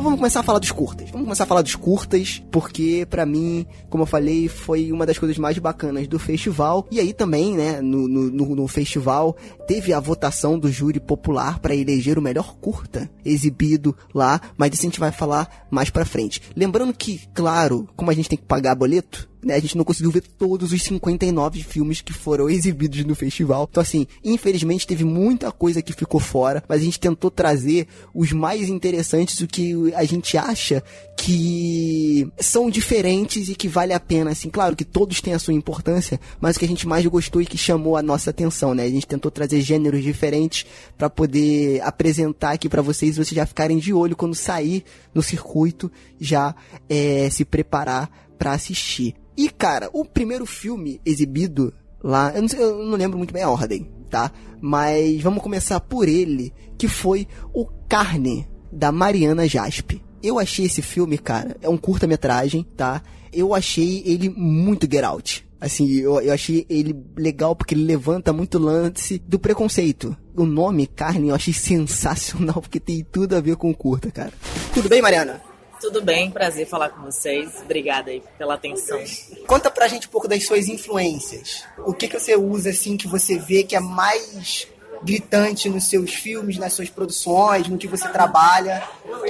Então 0.00 0.08
vamos 0.08 0.20
começar 0.20 0.40
a 0.40 0.42
falar 0.42 0.58
dos 0.58 0.72
curtas. 0.72 1.10
Vamos 1.10 1.26
começar 1.26 1.44
a 1.44 1.46
falar 1.46 1.60
dos 1.60 1.76
curtas, 1.76 2.42
porque 2.50 3.06
para 3.10 3.26
mim, 3.26 3.66
como 3.90 4.04
eu 4.04 4.06
falei, 4.06 4.48
foi 4.48 4.90
uma 4.90 5.04
das 5.04 5.18
coisas 5.18 5.36
mais 5.36 5.58
bacanas 5.58 6.08
do 6.08 6.18
festival. 6.18 6.86
E 6.90 6.98
aí 6.98 7.12
também, 7.12 7.54
né, 7.54 7.82
no, 7.82 8.08
no, 8.08 8.56
no 8.56 8.66
festival, 8.66 9.36
teve 9.70 9.92
a 9.92 10.00
votação 10.00 10.58
do 10.58 10.68
júri 10.68 10.98
popular 10.98 11.60
para 11.60 11.76
eleger 11.76 12.18
o 12.18 12.22
melhor 12.22 12.56
curta 12.56 13.08
exibido 13.24 13.96
lá, 14.12 14.40
mas 14.56 14.72
isso 14.72 14.82
a 14.82 14.86
gente 14.86 14.98
vai 14.98 15.12
falar 15.12 15.68
mais 15.70 15.90
pra 15.90 16.04
frente. 16.04 16.42
Lembrando 16.56 16.92
que, 16.92 17.20
claro, 17.32 17.88
como 17.94 18.10
a 18.10 18.14
gente 18.14 18.28
tem 18.28 18.36
que 18.36 18.44
pagar 18.44 18.74
boleto, 18.74 19.30
né, 19.42 19.54
a 19.54 19.60
gente 19.60 19.76
não 19.76 19.84
conseguiu 19.84 20.10
ver 20.10 20.22
todos 20.38 20.72
os 20.72 20.82
59 20.82 21.62
filmes 21.62 22.00
que 22.00 22.12
foram 22.12 22.48
exibidos 22.48 23.04
no 23.04 23.14
festival. 23.14 23.66
Então, 23.70 23.80
assim, 23.80 24.06
infelizmente 24.22 24.86
teve 24.86 25.04
muita 25.04 25.50
coisa 25.50 25.82
que 25.82 25.92
ficou 25.92 26.20
fora, 26.20 26.62
mas 26.68 26.80
a 26.80 26.84
gente 26.84 27.00
tentou 27.00 27.30
trazer 27.30 27.86
os 28.14 28.32
mais 28.32 28.68
interessantes, 28.68 29.40
o 29.40 29.46
que 29.46 29.92
a 29.94 30.04
gente 30.04 30.36
acha 30.36 30.82
que 31.16 32.28
são 32.38 32.70
diferentes 32.70 33.48
e 33.48 33.54
que 33.54 33.68
vale 33.68 33.92
a 33.92 34.00
pena, 34.00 34.30
assim, 34.30 34.48
claro 34.48 34.76
que 34.76 34.84
todos 34.84 35.20
têm 35.20 35.34
a 35.34 35.38
sua 35.38 35.54
importância, 35.54 36.20
mas 36.40 36.56
o 36.56 36.58
que 36.58 36.64
a 36.64 36.68
gente 36.68 36.86
mais 36.86 37.04
gostou 37.06 37.42
e 37.42 37.46
que 37.46 37.58
chamou 37.58 37.96
a 37.96 38.02
nossa 38.02 38.30
atenção, 38.30 38.74
né? 38.74 38.84
A 38.84 38.90
gente 38.90 39.06
tentou 39.06 39.30
trazer 39.30 39.59
gêneros 39.64 40.02
diferentes 40.02 40.66
para 40.96 41.10
poder 41.10 41.80
apresentar 41.82 42.52
aqui 42.52 42.68
para 42.68 42.82
vocês, 42.82 43.16
vocês 43.16 43.34
já 43.34 43.46
ficarem 43.46 43.78
de 43.78 43.92
olho 43.92 44.16
quando 44.16 44.34
sair 44.34 44.84
no 45.14 45.22
circuito, 45.22 45.90
já 46.18 46.54
é, 46.88 47.28
se 47.30 47.44
preparar 47.44 48.10
para 48.38 48.52
assistir. 48.52 49.14
E, 49.36 49.48
cara, 49.48 49.88
o 49.92 50.04
primeiro 50.04 50.44
filme 50.46 51.00
exibido 51.04 51.72
lá, 52.02 52.32
eu 52.34 52.42
não, 52.42 52.48
sei, 52.48 52.62
eu 52.62 52.84
não 52.84 52.96
lembro 52.96 53.18
muito 53.18 53.32
bem 53.32 53.42
a 53.42 53.50
ordem, 53.50 53.90
tá? 54.08 54.30
Mas 54.60 55.20
vamos 55.22 55.42
começar 55.42 55.80
por 55.80 56.08
ele, 56.08 56.52
que 56.76 56.88
foi 56.88 57.26
o 57.52 57.66
Carne, 57.88 58.48
da 58.72 58.92
Mariana 58.92 59.48
Jaspe. 59.48 60.02
Eu 60.22 60.38
achei 60.38 60.66
esse 60.66 60.82
filme, 60.82 61.16
cara, 61.16 61.56
é 61.62 61.68
um 61.68 61.76
curta-metragem, 61.76 62.66
tá? 62.76 63.02
Eu 63.32 63.54
achei 63.54 64.02
ele 64.04 64.28
muito 64.28 64.90
Get 64.90 65.04
Out. 65.04 65.49
Assim, 65.60 65.90
eu, 66.00 66.20
eu 66.20 66.32
achei 66.32 66.64
ele 66.70 66.96
legal 67.16 67.54
porque 67.54 67.74
ele 67.74 67.84
levanta 67.84 68.32
muito 68.32 68.58
lance 68.58 69.18
do 69.18 69.38
preconceito. 69.38 70.16
O 70.34 70.46
nome, 70.46 70.86
Carne, 70.86 71.28
eu 71.28 71.34
achei 71.34 71.52
sensacional 71.52 72.60
porque 72.62 72.80
tem 72.80 73.04
tudo 73.04 73.36
a 73.36 73.40
ver 73.40 73.56
com 73.56 73.70
o 73.70 73.76
curta, 73.76 74.10
cara. 74.10 74.32
Tudo 74.72 74.88
bem, 74.88 75.02
Mariana? 75.02 75.42
Tudo 75.80 76.02
bem, 76.02 76.30
prazer 76.30 76.66
falar 76.66 76.90
com 76.90 77.02
vocês. 77.02 77.50
Obrigada 77.62 78.10
aí 78.10 78.22
pela 78.36 78.54
atenção. 78.54 79.02
Conta 79.46 79.70
pra 79.70 79.88
gente 79.88 80.06
um 80.06 80.10
pouco 80.10 80.28
das 80.28 80.46
suas 80.46 80.68
influências. 80.68 81.64
O 81.78 81.94
que, 81.94 82.06
que 82.06 82.18
você 82.18 82.36
usa, 82.36 82.70
assim, 82.70 82.96
que 82.96 83.08
você 83.08 83.38
vê 83.38 83.62
que 83.62 83.74
é 83.74 83.80
mais 83.80 84.66
gritante 85.02 85.68
nos 85.70 85.84
seus 85.84 86.12
filmes, 86.12 86.58
nas 86.58 86.74
suas 86.74 86.90
produções, 86.90 87.66
no 87.68 87.78
que 87.78 87.88
você 87.88 88.08
trabalha, 88.08 88.82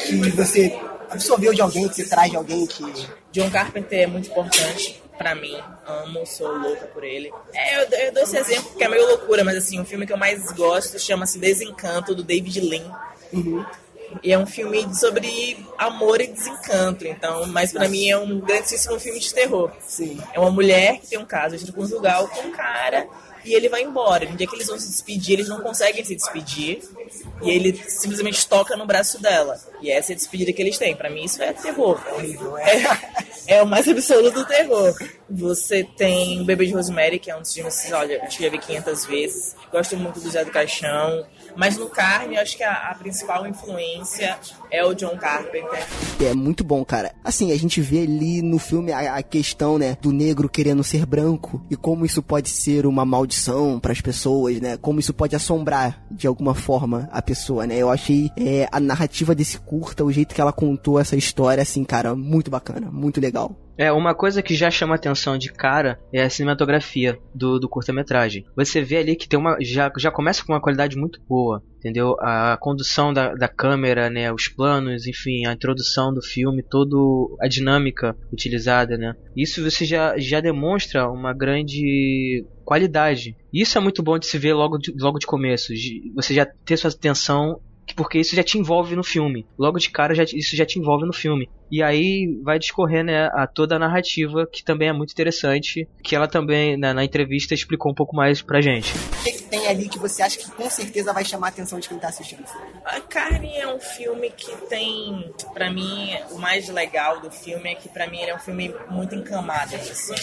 que 0.06 0.30
você 0.30 0.76
absorveu 1.08 1.54
de 1.54 1.60
alguém, 1.60 1.88
que 1.88 1.94
você 1.94 2.08
traz 2.08 2.30
de 2.30 2.36
alguém 2.36 2.66
que... 2.66 2.84
John 3.32 3.48
Carpenter 3.48 4.00
é 4.00 4.06
muito 4.08 4.28
importante 4.28 5.00
para 5.16 5.36
mim. 5.36 5.56
Amo, 5.90 6.26
sou 6.26 6.56
louca 6.56 6.86
por 6.86 7.04
ele. 7.04 7.32
É, 7.52 7.82
eu, 7.82 7.88
eu, 8.06 8.12
dou 8.12 8.22
esse 8.22 8.36
exemplo 8.36 8.74
que 8.76 8.84
é 8.84 8.88
meio 8.88 9.06
loucura, 9.06 9.42
mas 9.44 9.56
assim, 9.56 9.80
o 9.80 9.84
filme 9.84 10.06
que 10.06 10.12
eu 10.12 10.16
mais 10.16 10.50
gosto 10.52 10.98
chama-se 10.98 11.38
Desencanto, 11.38 12.14
do 12.14 12.22
David 12.22 12.60
Lean. 12.60 12.90
Uhum. 13.32 13.64
E 14.22 14.32
é 14.32 14.38
um 14.38 14.46
filme 14.46 14.92
sobre 14.94 15.64
amor 15.78 16.20
e 16.20 16.26
desencanto, 16.26 17.06
então, 17.06 17.46
mas 17.46 17.72
para 17.72 17.88
mim 17.88 18.08
é 18.08 18.18
um 18.18 18.40
grandíssimo 18.40 18.98
filme 18.98 19.20
de 19.20 19.32
terror. 19.32 19.70
Sim. 19.86 20.20
É 20.32 20.40
uma 20.40 20.50
mulher 20.50 20.98
que 20.98 21.08
tem 21.08 21.18
um 21.18 21.24
caso 21.24 21.54
extraconjugal 21.54 22.26
com 22.28 22.48
um 22.48 22.50
cara 22.50 23.06
e 23.44 23.54
ele 23.54 23.68
vai 23.68 23.82
embora. 23.82 24.28
No 24.28 24.36
dia 24.36 24.46
que 24.46 24.54
eles 24.54 24.66
vão 24.66 24.78
se 24.78 24.88
despedir, 24.88 25.34
eles 25.34 25.48
não 25.48 25.60
conseguem 25.60 26.04
se 26.04 26.14
despedir. 26.14 26.82
E 27.42 27.50
ele 27.50 27.76
simplesmente 27.88 28.46
toca 28.46 28.76
no 28.76 28.86
braço 28.86 29.20
dela. 29.20 29.58
E 29.80 29.90
essa 29.90 30.12
é 30.12 30.14
a 30.14 30.16
despedida 30.16 30.52
que 30.52 30.60
eles 30.60 30.78
têm. 30.78 30.94
Para 30.94 31.10
mim, 31.10 31.24
isso 31.24 31.42
é 31.42 31.52
terror. 31.52 32.00
É, 33.46 33.56
é 33.58 33.62
o 33.62 33.66
mais 33.66 33.88
absoluto 33.88 34.44
terror. 34.44 34.94
Você 35.28 35.84
tem 35.84 36.40
o 36.40 36.44
Bebê 36.44 36.66
de 36.66 36.74
Rosemary, 36.74 37.18
que 37.18 37.30
é 37.30 37.36
um 37.36 37.40
dos 37.40 37.52
filmes, 37.52 37.90
olha, 37.92 38.22
acho 38.24 38.36
que 38.36 38.44
já 38.44 38.50
vi 38.50 38.58
500 38.58 39.06
vezes. 39.06 39.56
Gosto 39.72 39.96
muito 39.96 40.20
do 40.20 40.30
Zé 40.30 40.44
do 40.44 40.50
Caixão. 40.50 41.24
Mas 41.56 41.76
no 41.76 41.88
Carne, 41.88 42.38
acho 42.38 42.56
que 42.56 42.62
a, 42.62 42.90
a, 42.90 42.94
principal 42.94 43.46
influência 43.46 44.38
é 44.70 44.84
o 44.84 44.94
John 44.94 45.16
Carpenter. 45.16 45.86
É 46.20 46.34
muito 46.34 46.62
bom, 46.62 46.84
cara. 46.84 47.12
Assim, 47.24 47.52
a 47.52 47.58
gente 47.58 47.80
vê 47.80 48.02
ali 48.02 48.42
no 48.42 48.58
filme 48.58 48.92
a, 48.92 49.16
a 49.16 49.22
questão, 49.22 49.78
né, 49.78 49.96
do 50.00 50.12
negro 50.12 50.48
querendo 50.48 50.84
ser 50.84 51.06
branco 51.06 51.64
e 51.70 51.76
como 51.76 52.04
isso 52.04 52.22
pode 52.22 52.48
ser 52.48 52.86
uma 52.86 53.04
maldição 53.04 53.78
para 53.80 53.92
as 53.92 54.00
pessoas, 54.00 54.60
né? 54.60 54.76
Como 54.76 55.00
isso 55.00 55.14
pode 55.14 55.34
assombrar 55.34 56.04
de 56.10 56.26
alguma 56.26 56.54
forma 56.54 57.08
a 57.12 57.22
pessoa, 57.22 57.66
né? 57.66 57.76
Eu 57.76 57.90
achei 57.90 58.30
é, 58.36 58.68
a 58.70 58.78
narrativa 58.78 59.34
desse 59.34 59.58
curta, 59.58 60.04
o 60.04 60.12
jeito 60.12 60.34
que 60.34 60.40
ela 60.40 60.52
contou 60.52 60.98
essa 60.98 61.16
história, 61.16 61.62
assim, 61.62 61.84
cara, 61.84 62.14
muito 62.14 62.50
bacana, 62.50 62.90
muito 62.90 63.20
legal. 63.20 63.56
É, 63.80 63.90
uma 63.90 64.14
coisa 64.14 64.42
que 64.42 64.54
já 64.54 64.70
chama 64.70 64.94
atenção 64.94 65.38
de 65.38 65.50
cara 65.50 65.98
é 66.12 66.22
a 66.22 66.28
cinematografia 66.28 67.18
do, 67.34 67.58
do 67.58 67.66
curta-metragem. 67.66 68.44
Você 68.54 68.82
vê 68.82 68.98
ali 68.98 69.16
que 69.16 69.26
tem 69.26 69.38
uma. 69.38 69.56
Já, 69.58 69.90
já 69.96 70.10
começa 70.10 70.44
com 70.44 70.52
uma 70.52 70.60
qualidade 70.60 70.98
muito 70.98 71.18
boa, 71.26 71.62
entendeu? 71.80 72.14
A 72.20 72.58
condução 72.60 73.12
da, 73.12 73.34
da 73.34 73.48
câmera, 73.48 74.10
né? 74.10 74.32
Os 74.32 74.48
planos, 74.48 75.06
enfim, 75.06 75.46
a 75.46 75.52
introdução 75.52 76.12
do 76.12 76.22
filme, 76.22 76.62
toda 76.62 76.96
a 77.40 77.48
dinâmica 77.48 78.14
utilizada, 78.32 78.96
né? 78.96 79.14
Isso 79.34 79.62
você 79.62 79.84
já, 79.84 80.16
já 80.18 80.40
demonstra 80.40 81.10
uma 81.10 81.32
grande 81.32 82.46
qualidade. 82.64 83.34
Isso 83.52 83.78
é 83.78 83.80
muito 83.80 84.02
bom 84.02 84.18
de 84.18 84.26
se 84.26 84.38
ver 84.38 84.52
logo 84.52 84.78
de, 84.78 84.92
logo 85.00 85.18
de 85.18 85.26
começo. 85.26 85.72
Você 86.14 86.34
já 86.34 86.46
ter 86.46 86.76
sua 86.76 86.90
atenção 86.90 87.58
porque 87.96 88.18
isso 88.18 88.36
já 88.36 88.42
te 88.42 88.58
envolve 88.58 88.94
no 88.94 89.02
filme. 89.02 89.46
Logo 89.58 89.78
de 89.78 89.90
cara, 89.90 90.14
já, 90.14 90.22
isso 90.22 90.54
já 90.54 90.64
te 90.64 90.78
envolve 90.78 91.06
no 91.06 91.12
filme. 91.12 91.48
E 91.70 91.82
aí 91.82 92.26
vai 92.42 92.58
discorrer 92.58 93.04
né, 93.04 93.30
a 93.32 93.46
toda 93.46 93.76
a 93.76 93.78
narrativa, 93.78 94.46
que 94.50 94.64
também 94.64 94.88
é 94.88 94.92
muito 94.92 95.12
interessante, 95.12 95.88
que 96.02 96.16
ela 96.16 96.26
também, 96.26 96.76
na, 96.76 96.92
na 96.92 97.04
entrevista, 97.04 97.54
explicou 97.54 97.92
um 97.92 97.94
pouco 97.94 98.16
mais 98.16 98.42
pra 98.42 98.60
gente. 98.60 98.92
O 98.92 99.22
que, 99.22 99.32
que, 99.32 99.42
tem 99.44 99.66
ali 99.68 99.88
que 99.88 99.98
você 99.98 100.22
acha 100.22 100.38
que 100.38 100.50
com 100.50 100.68
certeza 100.68 101.12
vai 101.12 101.24
chamar 101.24 101.48
a 101.48 101.50
atenção 101.50 101.78
de 101.78 101.88
quem 101.88 101.98
tá 101.98 102.08
assistindo? 102.08 102.44
A 102.84 103.00
Carne 103.00 103.56
é 103.56 103.72
um 103.72 103.78
filme 103.78 104.30
que 104.30 104.50
tem, 104.68 105.32
para 105.52 105.70
mim, 105.70 106.10
o 106.30 106.38
mais 106.38 106.68
legal 106.68 107.20
do 107.20 107.30
filme 107.30 107.70
é 107.70 107.74
que 107.74 107.88
para 107.88 108.06
mim 108.08 108.20
ele 108.20 108.30
é 108.30 108.34
um 108.34 108.38
filme 108.38 108.74
muito 108.88 109.14
em 109.14 109.22
camadas, 109.22 109.90
assim. 109.90 110.14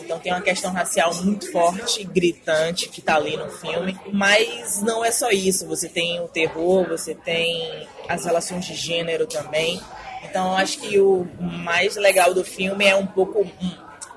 Então 0.00 0.18
tem 0.18 0.32
uma 0.32 0.42
questão 0.42 0.72
racial 0.72 1.14
muito 1.22 1.50
forte, 1.52 2.04
gritante, 2.04 2.88
que 2.88 3.00
tá 3.00 3.16
ali 3.16 3.36
no 3.36 3.48
filme, 3.48 3.98
mas 4.12 4.82
não 4.82 5.04
é 5.04 5.10
só 5.10 5.30
isso, 5.30 5.66
você 5.66 5.88
tem 5.88 6.20
o 6.20 6.28
terror, 6.28 6.88
você 6.88 7.14
tem 7.14 7.86
as 8.08 8.24
relações 8.24 8.66
de 8.66 8.74
gênero 8.74 9.26
também. 9.26 9.80
Então, 10.24 10.56
acho 10.56 10.78
que 10.80 10.98
o 10.98 11.26
mais 11.40 11.96
legal 11.96 12.34
do 12.34 12.44
filme 12.44 12.84
é 12.86 12.94
um 12.94 13.06
pouco. 13.06 13.46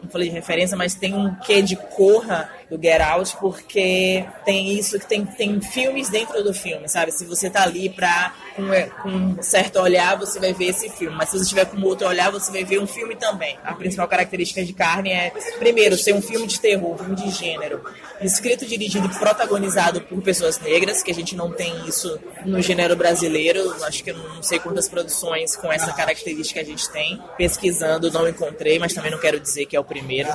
Não 0.02 0.10
falei 0.10 0.28
de 0.28 0.36
referência, 0.36 0.76
mas 0.76 0.96
tem 0.96 1.14
um 1.14 1.34
quê 1.36 1.62
de 1.62 1.78
Corra 1.78 2.50
do 2.70 2.82
Get 2.82 3.02
Out, 3.02 3.38
porque 3.38 4.26
tem 4.44 4.78
isso 4.78 5.00
que 5.00 5.08
tem, 5.08 5.26
tem 5.26 5.62
filmes 5.62 6.10
dentro 6.10 6.44
do 6.44 6.54
filme, 6.54 6.90
sabe? 6.90 7.12
Se 7.12 7.26
você 7.26 7.50
tá 7.50 7.64
ali 7.64 7.90
pra, 7.90 8.34
com, 8.56 8.64
com 9.02 9.10
um 9.10 9.42
certo 9.42 9.80
olhar, 9.80 10.18
você 10.18 10.40
vai 10.40 10.54
ver 10.54 10.66
esse 10.66 10.90
filme. 10.90 11.16
Mas 11.16 11.30
se 11.30 11.40
você 11.40 11.50
tiver 11.50 11.66
com 11.66 11.82
outro 11.82 12.08
olhar, 12.08 12.32
você 12.32 12.52
vai 12.52 12.64
ver 12.64 12.80
um 12.80 12.88
filme 12.88 13.16
também. 13.16 13.58
A 13.64 13.74
principal 13.74 14.08
característica 14.08 14.64
de 14.64 14.74
Carne 14.74 15.12
é, 15.12 15.32
primeiro, 15.60 15.98
ser 15.98 16.14
um 16.14 16.22
filme 16.22 16.48
de 16.48 16.60
terror, 16.60 16.94
um 16.94 16.98
filme 16.98 17.16
de 17.16 17.30
gênero, 17.32 17.82
escrito, 18.22 18.66
dirigido 18.66 19.08
e 19.08 19.20
protagonizado 19.20 20.02
por 20.02 20.22
pessoas 20.22 20.60
negras, 20.60 21.04
que 21.04 21.12
a 21.12 21.14
gente 21.14 21.36
não 21.36 21.52
tem 21.52 21.88
isso 21.88 22.20
no 22.46 22.62
gênero 22.62 22.96
brasileiro. 22.96 23.74
Acho 23.84 24.04
que 24.04 24.12
eu 24.12 24.18
não 24.18 24.44
sei 24.44 24.60
quantas 24.60 24.88
produções 24.88 25.56
com 25.56 25.72
essa 25.72 25.92
característica 25.94 26.62
a 26.62 26.64
gente 26.64 26.90
tem. 26.90 27.20
Pesquisando, 27.38 28.12
não 28.12 28.28
encontrei, 28.28 28.80
mas 28.80 28.94
também 28.94 29.12
não 29.12 29.20
quero 29.20 29.40
dizer 29.40 29.66
que 29.66 29.76
é 29.76 29.80
o 29.80 29.84
primeiro. 29.84 30.30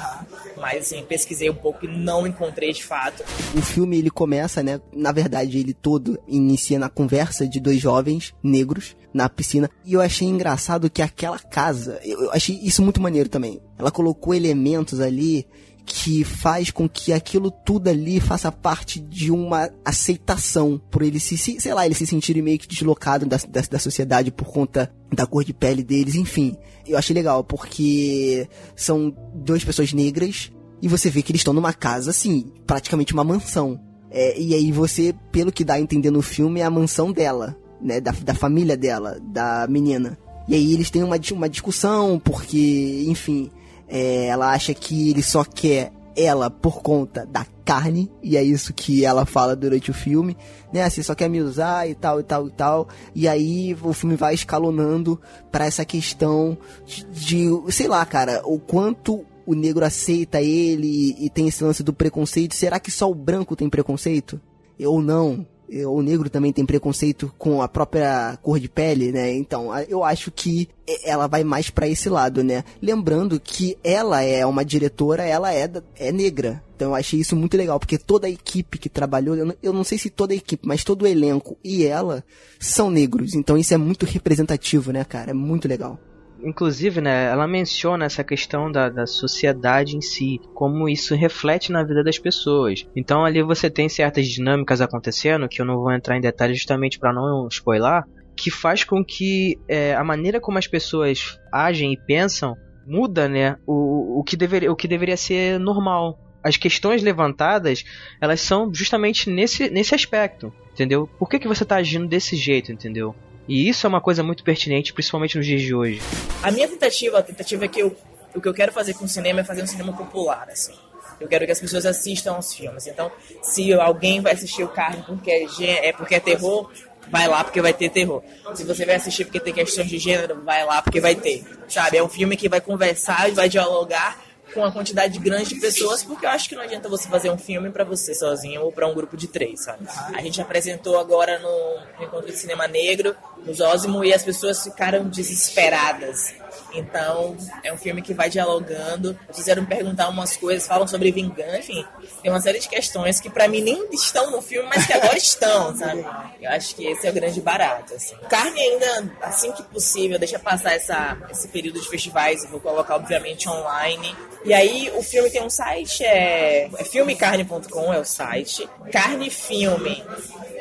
Mas, 0.56 0.86
assim, 0.86 1.02
pesquisei 1.02 1.48
um 1.48 1.54
pouco 1.54 1.84
e 1.84 1.88
não 1.88 2.26
encontrei 2.26 2.72
de 2.72 2.84
fato. 2.84 3.22
O 3.56 3.62
filme, 3.62 3.98
ele 3.98 4.10
começa, 4.10 4.62
né? 4.62 4.80
Na 4.92 5.12
verdade, 5.12 5.58
ele 5.58 5.72
todo 5.72 6.18
inicia 6.26 6.78
na 6.78 6.88
conversa 6.88 7.46
de 7.46 7.60
dois 7.60 7.80
jovens 7.80 8.07
negros 8.42 8.96
na 9.12 9.28
piscina. 9.28 9.70
E 9.84 9.94
eu 9.94 10.00
achei 10.00 10.28
engraçado 10.28 10.90
que 10.90 11.02
aquela 11.02 11.38
casa, 11.38 12.00
eu 12.04 12.30
achei 12.32 12.58
isso 12.62 12.82
muito 12.82 13.00
maneiro 13.00 13.28
também. 13.28 13.60
Ela 13.78 13.90
colocou 13.90 14.34
elementos 14.34 15.00
ali 15.00 15.46
que 15.88 16.22
faz 16.22 16.70
com 16.70 16.86
que 16.86 17.14
aquilo 17.14 17.50
tudo 17.50 17.88
ali 17.88 18.20
faça 18.20 18.52
parte 18.52 19.00
de 19.00 19.32
uma 19.32 19.70
aceitação 19.82 20.78
por 20.90 21.02
ele 21.02 21.18
se, 21.18 21.38
sei 21.38 21.72
lá, 21.72 21.86
ele 21.86 21.94
se 21.94 22.06
sentirem 22.06 22.42
meio 22.42 22.58
que 22.58 22.68
deslocado 22.68 23.24
da, 23.24 23.38
da, 23.48 23.62
da, 23.62 23.78
sociedade 23.78 24.30
por 24.30 24.46
conta 24.46 24.92
da 25.10 25.26
cor 25.26 25.42
de 25.42 25.54
pele 25.54 25.82
deles, 25.82 26.14
enfim. 26.14 26.54
Eu 26.86 26.98
achei 26.98 27.14
legal, 27.14 27.42
porque 27.42 28.46
são 28.76 29.16
duas 29.34 29.64
pessoas 29.64 29.94
negras 29.94 30.52
e 30.82 30.86
você 30.86 31.08
vê 31.08 31.22
que 31.22 31.32
eles 31.32 31.40
estão 31.40 31.54
numa 31.54 31.72
casa, 31.72 32.10
assim, 32.10 32.52
praticamente 32.66 33.14
uma 33.14 33.24
mansão. 33.24 33.80
É, 34.10 34.38
e 34.38 34.54
aí 34.54 34.70
você, 34.70 35.14
pelo 35.32 35.50
que 35.50 35.64
dá 35.64 35.74
a 35.74 35.80
entender 35.80 36.10
no 36.10 36.22
filme, 36.22 36.60
é 36.60 36.64
a 36.64 36.70
mansão 36.70 37.12
dela, 37.12 37.56
né, 37.80 38.00
da, 38.00 38.12
da 38.12 38.34
família 38.34 38.76
dela, 38.76 39.18
da 39.22 39.66
menina. 39.68 40.18
E 40.46 40.54
aí 40.54 40.72
eles 40.72 40.90
têm 40.90 41.02
uma, 41.02 41.16
uma 41.32 41.48
discussão, 41.48 42.18
porque, 42.18 43.04
enfim, 43.06 43.50
é, 43.86 44.26
ela 44.26 44.52
acha 44.52 44.72
que 44.72 45.10
ele 45.10 45.22
só 45.22 45.44
quer 45.44 45.92
ela 46.16 46.50
por 46.50 46.82
conta 46.82 47.24
da 47.24 47.46
carne, 47.64 48.10
e 48.22 48.36
é 48.36 48.42
isso 48.42 48.72
que 48.72 49.04
ela 49.04 49.26
fala 49.26 49.54
durante 49.54 49.90
o 49.90 49.94
filme, 49.94 50.36
né? 50.72 50.82
Assim, 50.82 51.02
só 51.02 51.14
quer 51.14 51.28
me 51.28 51.40
usar 51.40 51.88
e 51.88 51.94
tal, 51.94 52.18
e 52.18 52.22
tal, 52.22 52.48
e 52.48 52.50
tal. 52.50 52.88
E 53.14 53.28
aí 53.28 53.76
o 53.82 53.92
filme 53.92 54.16
vai 54.16 54.34
escalonando 54.34 55.20
para 55.52 55.66
essa 55.66 55.84
questão 55.84 56.56
de, 56.86 57.04
de, 57.04 57.72
sei 57.72 57.86
lá, 57.86 58.04
cara, 58.06 58.40
o 58.44 58.58
quanto 58.58 59.24
o 59.46 59.54
negro 59.54 59.84
aceita 59.84 60.40
ele 60.40 61.14
e 61.18 61.30
tem 61.30 61.46
esse 61.48 61.62
lance 61.62 61.82
do 61.82 61.92
preconceito. 61.92 62.54
Será 62.54 62.80
que 62.80 62.90
só 62.90 63.10
o 63.10 63.14
branco 63.14 63.54
tem 63.54 63.68
preconceito? 63.68 64.40
Ou 64.80 65.00
não? 65.00 65.46
O 65.86 66.02
negro 66.02 66.30
também 66.30 66.52
tem 66.52 66.64
preconceito 66.64 67.32
com 67.38 67.60
a 67.60 67.68
própria 67.68 68.38
cor 68.42 68.58
de 68.58 68.68
pele, 68.68 69.12
né? 69.12 69.32
Então, 69.32 69.70
eu 69.88 70.02
acho 70.02 70.30
que 70.30 70.68
ela 71.04 71.26
vai 71.26 71.44
mais 71.44 71.68
para 71.70 71.88
esse 71.88 72.08
lado, 72.08 72.42
né? 72.42 72.64
Lembrando 72.80 73.38
que 73.38 73.76
ela 73.84 74.22
é 74.22 74.44
uma 74.46 74.64
diretora, 74.64 75.24
ela 75.24 75.52
é, 75.52 75.70
é 75.96 76.10
negra. 76.10 76.62
Então 76.74 76.90
eu 76.90 76.94
achei 76.94 77.20
isso 77.20 77.34
muito 77.34 77.56
legal, 77.56 77.78
porque 77.78 77.98
toda 77.98 78.28
a 78.28 78.30
equipe 78.30 78.78
que 78.78 78.88
trabalhou, 78.88 79.34
eu 79.34 79.46
não, 79.46 79.54
eu 79.62 79.72
não 79.72 79.82
sei 79.82 79.98
se 79.98 80.08
toda 80.08 80.32
a 80.32 80.36
equipe, 80.36 80.66
mas 80.66 80.84
todo 80.84 81.02
o 81.02 81.06
elenco 81.06 81.58
e 81.62 81.84
ela 81.84 82.24
são 82.58 82.88
negros. 82.90 83.34
Então 83.34 83.58
isso 83.58 83.74
é 83.74 83.76
muito 83.76 84.06
representativo, 84.06 84.92
né, 84.92 85.04
cara? 85.04 85.32
É 85.32 85.34
muito 85.34 85.66
legal 85.66 85.98
inclusive, 86.42 87.00
né, 87.00 87.26
ela 87.30 87.46
menciona 87.46 88.04
essa 88.04 88.24
questão 88.24 88.70
da, 88.70 88.88
da 88.88 89.06
sociedade 89.06 89.96
em 89.96 90.00
si, 90.00 90.40
como 90.54 90.88
isso 90.88 91.14
reflete 91.14 91.72
na 91.72 91.82
vida 91.82 92.02
das 92.02 92.18
pessoas. 92.18 92.86
Então 92.94 93.24
ali 93.24 93.42
você 93.42 93.68
tem 93.70 93.88
certas 93.88 94.26
dinâmicas 94.26 94.80
acontecendo, 94.80 95.48
que 95.48 95.60
eu 95.60 95.66
não 95.66 95.76
vou 95.76 95.92
entrar 95.92 96.16
em 96.16 96.20
detalhes 96.20 96.58
justamente 96.58 96.98
para 96.98 97.12
não 97.12 97.48
spoiler, 97.48 98.04
que 98.36 98.50
faz 98.50 98.84
com 98.84 99.04
que 99.04 99.58
é, 99.68 99.94
a 99.94 100.04
maneira 100.04 100.40
como 100.40 100.58
as 100.58 100.66
pessoas 100.66 101.38
agem 101.52 101.92
e 101.92 101.96
pensam 101.96 102.56
muda, 102.86 103.28
né, 103.28 103.56
o, 103.66 104.20
o, 104.20 104.24
que 104.24 104.36
deveria, 104.36 104.72
o 104.72 104.76
que 104.76 104.88
deveria 104.88 105.16
ser 105.16 105.60
normal. 105.60 106.18
As 106.42 106.56
questões 106.56 107.02
levantadas, 107.02 107.84
elas 108.20 108.40
são 108.40 108.72
justamente 108.72 109.28
nesse, 109.28 109.68
nesse 109.68 109.94
aspecto, 109.94 110.52
entendeu? 110.72 111.06
Por 111.18 111.28
que, 111.28 111.38
que 111.38 111.48
você 111.48 111.64
está 111.64 111.76
agindo 111.76 112.06
desse 112.06 112.36
jeito, 112.36 112.72
entendeu? 112.72 113.14
E 113.48 113.68
isso 113.68 113.86
é 113.86 113.88
uma 113.88 114.00
coisa 114.00 114.22
muito 114.22 114.44
pertinente, 114.44 114.92
principalmente 114.92 115.36
nos 115.36 115.46
dias 115.46 115.62
de 115.62 115.74
hoje. 115.74 116.02
A 116.42 116.50
minha 116.50 116.68
tentativa, 116.68 117.18
a 117.18 117.22
tentativa 117.22 117.64
é 117.64 117.68
que 117.68 117.80
eu, 117.80 117.96
o 118.34 118.40
que 118.40 118.46
eu 118.46 118.52
quero 118.52 118.70
fazer 118.72 118.92
com 118.94 119.06
o 119.06 119.08
cinema 119.08 119.40
é 119.40 119.44
fazer 119.44 119.62
um 119.62 119.66
cinema 119.66 119.92
popular, 119.92 120.48
assim. 120.50 120.74
Eu 121.18 121.26
quero 121.26 121.46
que 121.46 121.52
as 121.52 121.58
pessoas 121.58 121.86
assistam 121.86 122.34
aos 122.34 122.54
filmes. 122.54 122.86
Então, 122.86 123.10
se 123.42 123.72
alguém 123.72 124.20
vai 124.20 124.34
assistir 124.34 124.62
o 124.62 124.68
Carne 124.68 125.02
porque 125.02 125.30
é, 125.30 125.88
é 125.88 125.92
porque 125.92 126.14
é 126.14 126.20
terror, 126.20 126.70
vai 127.10 127.26
lá 127.26 127.42
porque 127.42 127.60
vai 127.60 127.72
ter 127.72 127.88
terror. 127.88 128.22
Se 128.54 128.64
você 128.64 128.84
vai 128.84 128.96
assistir 128.96 129.24
porque 129.24 129.40
tem 129.40 129.54
questões 129.54 129.88
de 129.88 129.98
gênero, 129.98 130.42
vai 130.44 130.64
lá 130.64 130.82
porque 130.82 131.00
vai 131.00 131.14
ter. 131.14 131.42
Sabe? 131.68 131.96
É 131.96 132.02
um 132.02 132.08
filme 132.08 132.36
que 132.36 132.48
vai 132.48 132.60
conversar 132.60 133.28
e 133.28 133.32
vai 133.32 133.48
dialogar 133.48 134.27
com 134.52 134.60
uma 134.60 134.72
quantidade 134.72 135.18
grande 135.18 135.54
de 135.54 135.60
pessoas, 135.60 136.02
porque 136.02 136.26
eu 136.26 136.30
acho 136.30 136.48
que 136.48 136.54
não 136.54 136.62
adianta 136.62 136.88
você 136.88 137.08
fazer 137.08 137.30
um 137.30 137.38
filme 137.38 137.70
para 137.70 137.84
você 137.84 138.14
sozinho 138.14 138.62
ou 138.62 138.72
para 138.72 138.86
um 138.86 138.94
grupo 138.94 139.16
de 139.16 139.28
três, 139.28 139.64
sabe? 139.64 139.86
A 140.14 140.20
gente 140.22 140.40
apresentou 140.40 140.98
agora 140.98 141.38
no 141.38 142.04
Encontro 142.04 142.26
de 142.26 142.36
Cinema 142.36 142.66
Negro, 142.66 143.14
no 143.44 143.52
Zózimo, 143.52 144.04
e 144.04 144.12
as 144.12 144.22
pessoas 144.22 144.62
ficaram 144.62 145.08
desesperadas. 145.08 146.34
Então, 146.72 147.36
é 147.62 147.72
um 147.72 147.76
filme 147.76 148.02
que 148.02 148.14
vai 148.14 148.28
dialogando. 148.28 149.18
Fizeram 149.32 149.64
perguntar 149.64 150.08
umas 150.08 150.36
coisas, 150.36 150.66
falam 150.66 150.86
sobre 150.86 151.10
vingança, 151.10 151.58
enfim. 151.58 151.84
Tem 152.22 152.30
uma 152.30 152.40
série 152.40 152.58
de 152.58 152.68
questões 152.68 153.20
que 153.20 153.30
para 153.30 153.48
mim 153.48 153.60
nem 153.60 153.88
estão 153.92 154.30
no 154.30 154.42
filme, 154.42 154.68
mas 154.68 154.86
que 154.86 154.92
agora 154.92 155.16
estão, 155.16 155.76
sabe? 155.76 156.04
Eu 156.40 156.50
acho 156.50 156.74
que 156.74 156.86
esse 156.86 157.06
é 157.06 157.10
o 157.10 157.12
grande 157.12 157.40
barato, 157.40 157.94
assim. 157.94 158.16
Carne 158.28 158.60
ainda, 158.60 159.16
assim 159.22 159.52
que 159.52 159.62
possível, 159.62 160.18
deixa 160.18 160.38
passar 160.38 160.74
essa, 160.74 161.16
esse 161.30 161.48
período 161.48 161.80
de 161.80 161.88
festivais, 161.88 162.48
vou 162.50 162.60
colocar, 162.60 162.96
obviamente, 162.96 163.48
online. 163.48 164.14
E 164.44 164.52
aí, 164.54 164.90
o 164.94 165.02
filme 165.02 165.30
tem 165.30 165.42
um 165.42 165.50
site, 165.50 166.04
é, 166.04 166.70
é 166.76 166.84
filmecarne.com, 166.84 167.92
é 167.92 167.98
o 167.98 168.04
site. 168.04 168.68
Carne 168.92 169.30
Filme 169.30 170.04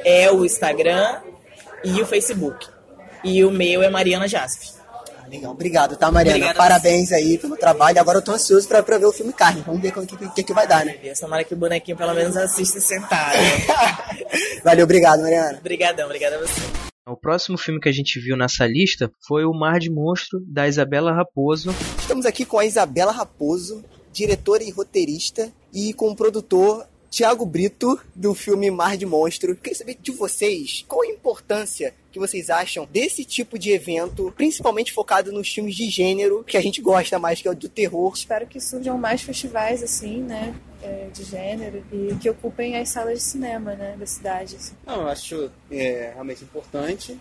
é 0.04 0.32
o 0.32 0.46
Instagram 0.46 1.22
e 1.84 2.02
o 2.02 2.06
Facebook. 2.06 2.68
E 3.24 3.44
o 3.44 3.52
meu 3.52 3.84
é 3.84 3.90
Mariana 3.90 4.28
Jaspe. 4.28 4.77
Legal, 5.30 5.52
obrigado, 5.52 5.98
tá, 5.98 6.10
Mariana? 6.10 6.38
Obrigada 6.38 6.58
Parabéns 6.58 7.12
aí 7.12 7.38
pelo 7.38 7.58
trabalho. 7.58 8.00
Agora 8.00 8.20
eu 8.20 8.22
tô 8.22 8.32
ansioso 8.32 8.68
pra, 8.68 8.82
pra 8.82 8.98
ver 8.98 9.06
o 9.06 9.12
filme 9.12 9.34
Carne. 9.34 9.62
Vamos 9.66 9.82
ver 9.82 9.98
o 9.98 10.06
que, 10.06 10.30
que, 10.30 10.44
que, 10.44 10.54
vai 10.54 10.68
dar, 10.68 10.86
né? 10.86 10.94
Tomara 11.20 11.44
que 11.44 11.54
o 11.54 11.58
bonequinho 11.58 11.98
pelo 11.98 12.14
menos 12.14 12.38
assista 12.38 12.80
sentado. 12.80 13.38
Valeu, 14.64 14.86
obrigado, 14.86 15.22
Mariana. 15.22 15.58
Obrigadão, 15.60 16.06
obrigado 16.06 16.34
a 16.34 16.38
você. 16.40 16.62
O 17.06 17.16
próximo 17.16 17.58
filme 17.58 17.80
que 17.80 17.88
a 17.88 17.92
gente 17.92 18.20
viu 18.20 18.36
nessa 18.36 18.66
lista 18.66 19.10
foi 19.26 19.46
O 19.46 19.54
Mar 19.54 19.80
de 19.80 19.90
Monstro, 19.90 20.40
da 20.46 20.68
Isabela 20.68 21.14
Raposo. 21.14 21.74
Estamos 22.00 22.26
aqui 22.26 22.46
com 22.46 22.60
a 22.60 22.66
Isabela 22.66 23.12
Raposo, 23.12 23.84
diretora 24.12 24.64
e 24.64 24.72
roteirista, 24.72 25.52
e 25.74 25.94
com 25.94 26.10
o 26.10 26.16
produtor 26.16 26.86
Tiago 27.10 27.46
Brito, 27.46 28.00
do 28.14 28.34
filme 28.36 28.70
Mar 28.70 28.98
de 28.98 29.06
Monstro. 29.06 29.56
Queria 29.56 29.78
saber 29.78 29.98
de 30.02 30.12
vocês 30.12 30.84
qual 30.88 31.02
a 31.02 31.08
importância 31.08 31.94
que 32.12 32.20
vocês 32.20 32.50
acham 32.50 32.88
desse 32.92 33.24
tipo 33.24 33.58
de 33.58 33.72
evento, 33.72 34.34
principalmente 34.36 34.92
focado 34.92 35.32
nos 35.32 35.48
filmes 35.48 35.76
de 35.76 35.90
gênero, 35.90 36.44
que 36.44 36.58
a 36.58 36.62
gente 36.62 36.82
gosta 36.82 37.18
mais, 37.18 37.42
que 37.42 37.48
é 37.48 37.52
o 37.52 37.56
do 37.56 37.70
terror. 37.70 38.12
Espero 38.14 38.46
que 38.46 38.60
surjam 38.60 38.98
mais 38.98 39.22
festivais 39.22 39.82
assim, 39.82 40.22
né? 40.22 40.54
É, 40.84 41.08
de 41.12 41.24
gênero 41.24 41.84
e 41.92 42.14
que 42.16 42.30
ocupem 42.30 42.78
as 42.78 42.90
salas 42.90 43.18
de 43.18 43.24
cinema 43.24 43.74
né, 43.74 43.96
da 43.98 44.06
cidade. 44.06 44.56
Assim. 44.56 44.76
Não, 44.86 45.02
eu 45.02 45.08
acho 45.08 45.52
é, 45.72 46.12
realmente 46.14 46.44
importante. 46.44 47.18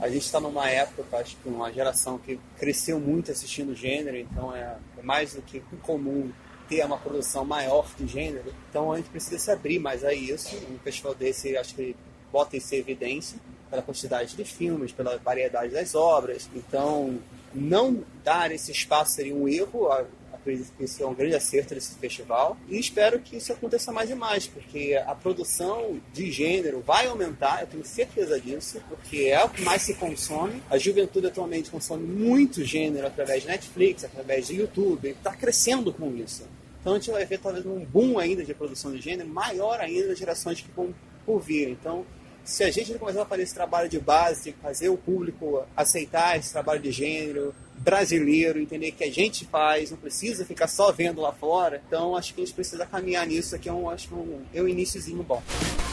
A 0.00 0.08
gente 0.08 0.22
está 0.22 0.40
numa 0.40 0.68
época, 0.68 1.16
acho 1.18 1.36
que 1.36 1.48
uma 1.48 1.72
geração 1.72 2.18
que 2.18 2.38
cresceu 2.58 3.00
muito 3.00 3.30
assistindo 3.30 3.74
gênero, 3.74 4.16
então 4.16 4.54
é, 4.54 4.76
é 4.98 5.02
mais 5.02 5.34
do 5.34 5.42
que 5.42 5.60
comum 5.82 6.30
ter 6.68 6.84
uma 6.84 6.98
produção 6.98 7.44
maior 7.44 7.86
de 7.98 8.06
gênero. 8.06 8.52
Então 8.70 8.92
a 8.92 8.96
gente 8.96 9.08
precisa 9.10 9.38
se 9.38 9.50
abrir 9.50 9.78
mais 9.78 10.04
a 10.04 10.12
isso. 10.12 10.56
Um 10.70 10.78
festival 10.78 11.14
desse 11.14 11.56
acho 11.56 11.74
que 11.74 11.96
bota 12.32 12.56
isso 12.56 12.74
em 12.74 12.78
evidência 12.78 13.38
pela 13.70 13.82
quantidade 13.82 14.36
de 14.36 14.44
filmes, 14.44 14.92
pela 14.92 15.16
variedade 15.18 15.72
das 15.72 15.94
obras. 15.94 16.48
Então, 16.54 17.18
não 17.52 18.04
dar 18.22 18.52
esse 18.52 18.70
espaço 18.70 19.12
seria 19.12 19.34
um 19.34 19.48
erro. 19.48 19.88
Acredito 20.32 20.72
que 20.76 20.84
isso 20.84 21.02
é 21.02 21.06
um 21.06 21.14
grande 21.14 21.34
acerto 21.34 21.74
desse 21.74 21.94
festival. 21.94 22.56
E 22.68 22.78
espero 22.78 23.18
que 23.18 23.36
isso 23.36 23.52
aconteça 23.52 23.90
mais 23.90 24.10
e 24.10 24.14
mais, 24.14 24.46
porque 24.46 24.94
a 25.06 25.14
produção 25.14 26.00
de 26.12 26.30
gênero 26.30 26.80
vai 26.80 27.06
aumentar, 27.06 27.62
eu 27.62 27.66
tenho 27.66 27.84
certeza 27.84 28.38
disso, 28.38 28.80
porque 28.88 29.22
é 29.22 29.42
o 29.42 29.48
que 29.48 29.62
mais 29.62 29.82
se 29.82 29.94
consome. 29.94 30.62
A 30.68 30.76
juventude 30.76 31.28
atualmente 31.28 31.70
consome 31.70 32.06
muito 32.06 32.62
gênero 32.62 33.06
através 33.06 33.42
de 33.42 33.48
Netflix, 33.48 34.04
através 34.04 34.46
de 34.48 34.56
YouTube, 34.56 35.08
está 35.08 35.34
crescendo 35.34 35.92
com 35.92 36.14
isso. 36.14 36.44
Então 36.84 36.92
a 36.92 36.98
gente 36.98 37.10
vai 37.10 37.24
ver 37.24 37.38
talvez 37.38 37.64
um 37.64 37.82
boom 37.82 38.18
ainda 38.18 38.44
de 38.44 38.52
produção 38.52 38.92
de 38.92 39.00
gênero, 39.00 39.26
maior 39.26 39.80
ainda 39.80 40.08
das 40.08 40.18
gerações 40.18 40.60
que 40.60 40.70
vão 40.76 40.94
por 41.24 41.40
vir. 41.40 41.70
Então, 41.70 42.04
se 42.44 42.62
a 42.62 42.70
gente 42.70 42.92
começar 42.98 43.22
a 43.22 43.24
fazer 43.24 43.42
esse 43.42 43.54
trabalho 43.54 43.88
de 43.88 43.98
base, 43.98 44.54
fazer 44.60 44.90
o 44.90 44.98
público 44.98 45.62
aceitar 45.74 46.36
esse 46.36 46.52
trabalho 46.52 46.82
de 46.82 46.92
gênero, 46.92 47.54
brasileiro, 47.78 48.58
entender 48.58 48.92
que 48.92 49.02
a 49.02 49.10
gente 49.10 49.46
faz, 49.46 49.92
não 49.92 49.96
precisa 49.96 50.44
ficar 50.44 50.66
só 50.66 50.92
vendo 50.92 51.22
lá 51.22 51.32
fora. 51.32 51.80
Então 51.88 52.14
acho 52.14 52.34
que 52.34 52.42
a 52.42 52.44
gente 52.44 52.54
precisa 52.54 52.84
caminhar 52.84 53.26
nisso 53.26 53.56
aqui, 53.56 53.70
é 53.70 53.72
um, 53.72 53.88
acho 53.88 54.08
que 54.08 54.14
um, 54.14 54.42
é 54.52 54.60
um 54.60 54.68
iníciozinho 54.68 55.22
bom. 55.22 55.42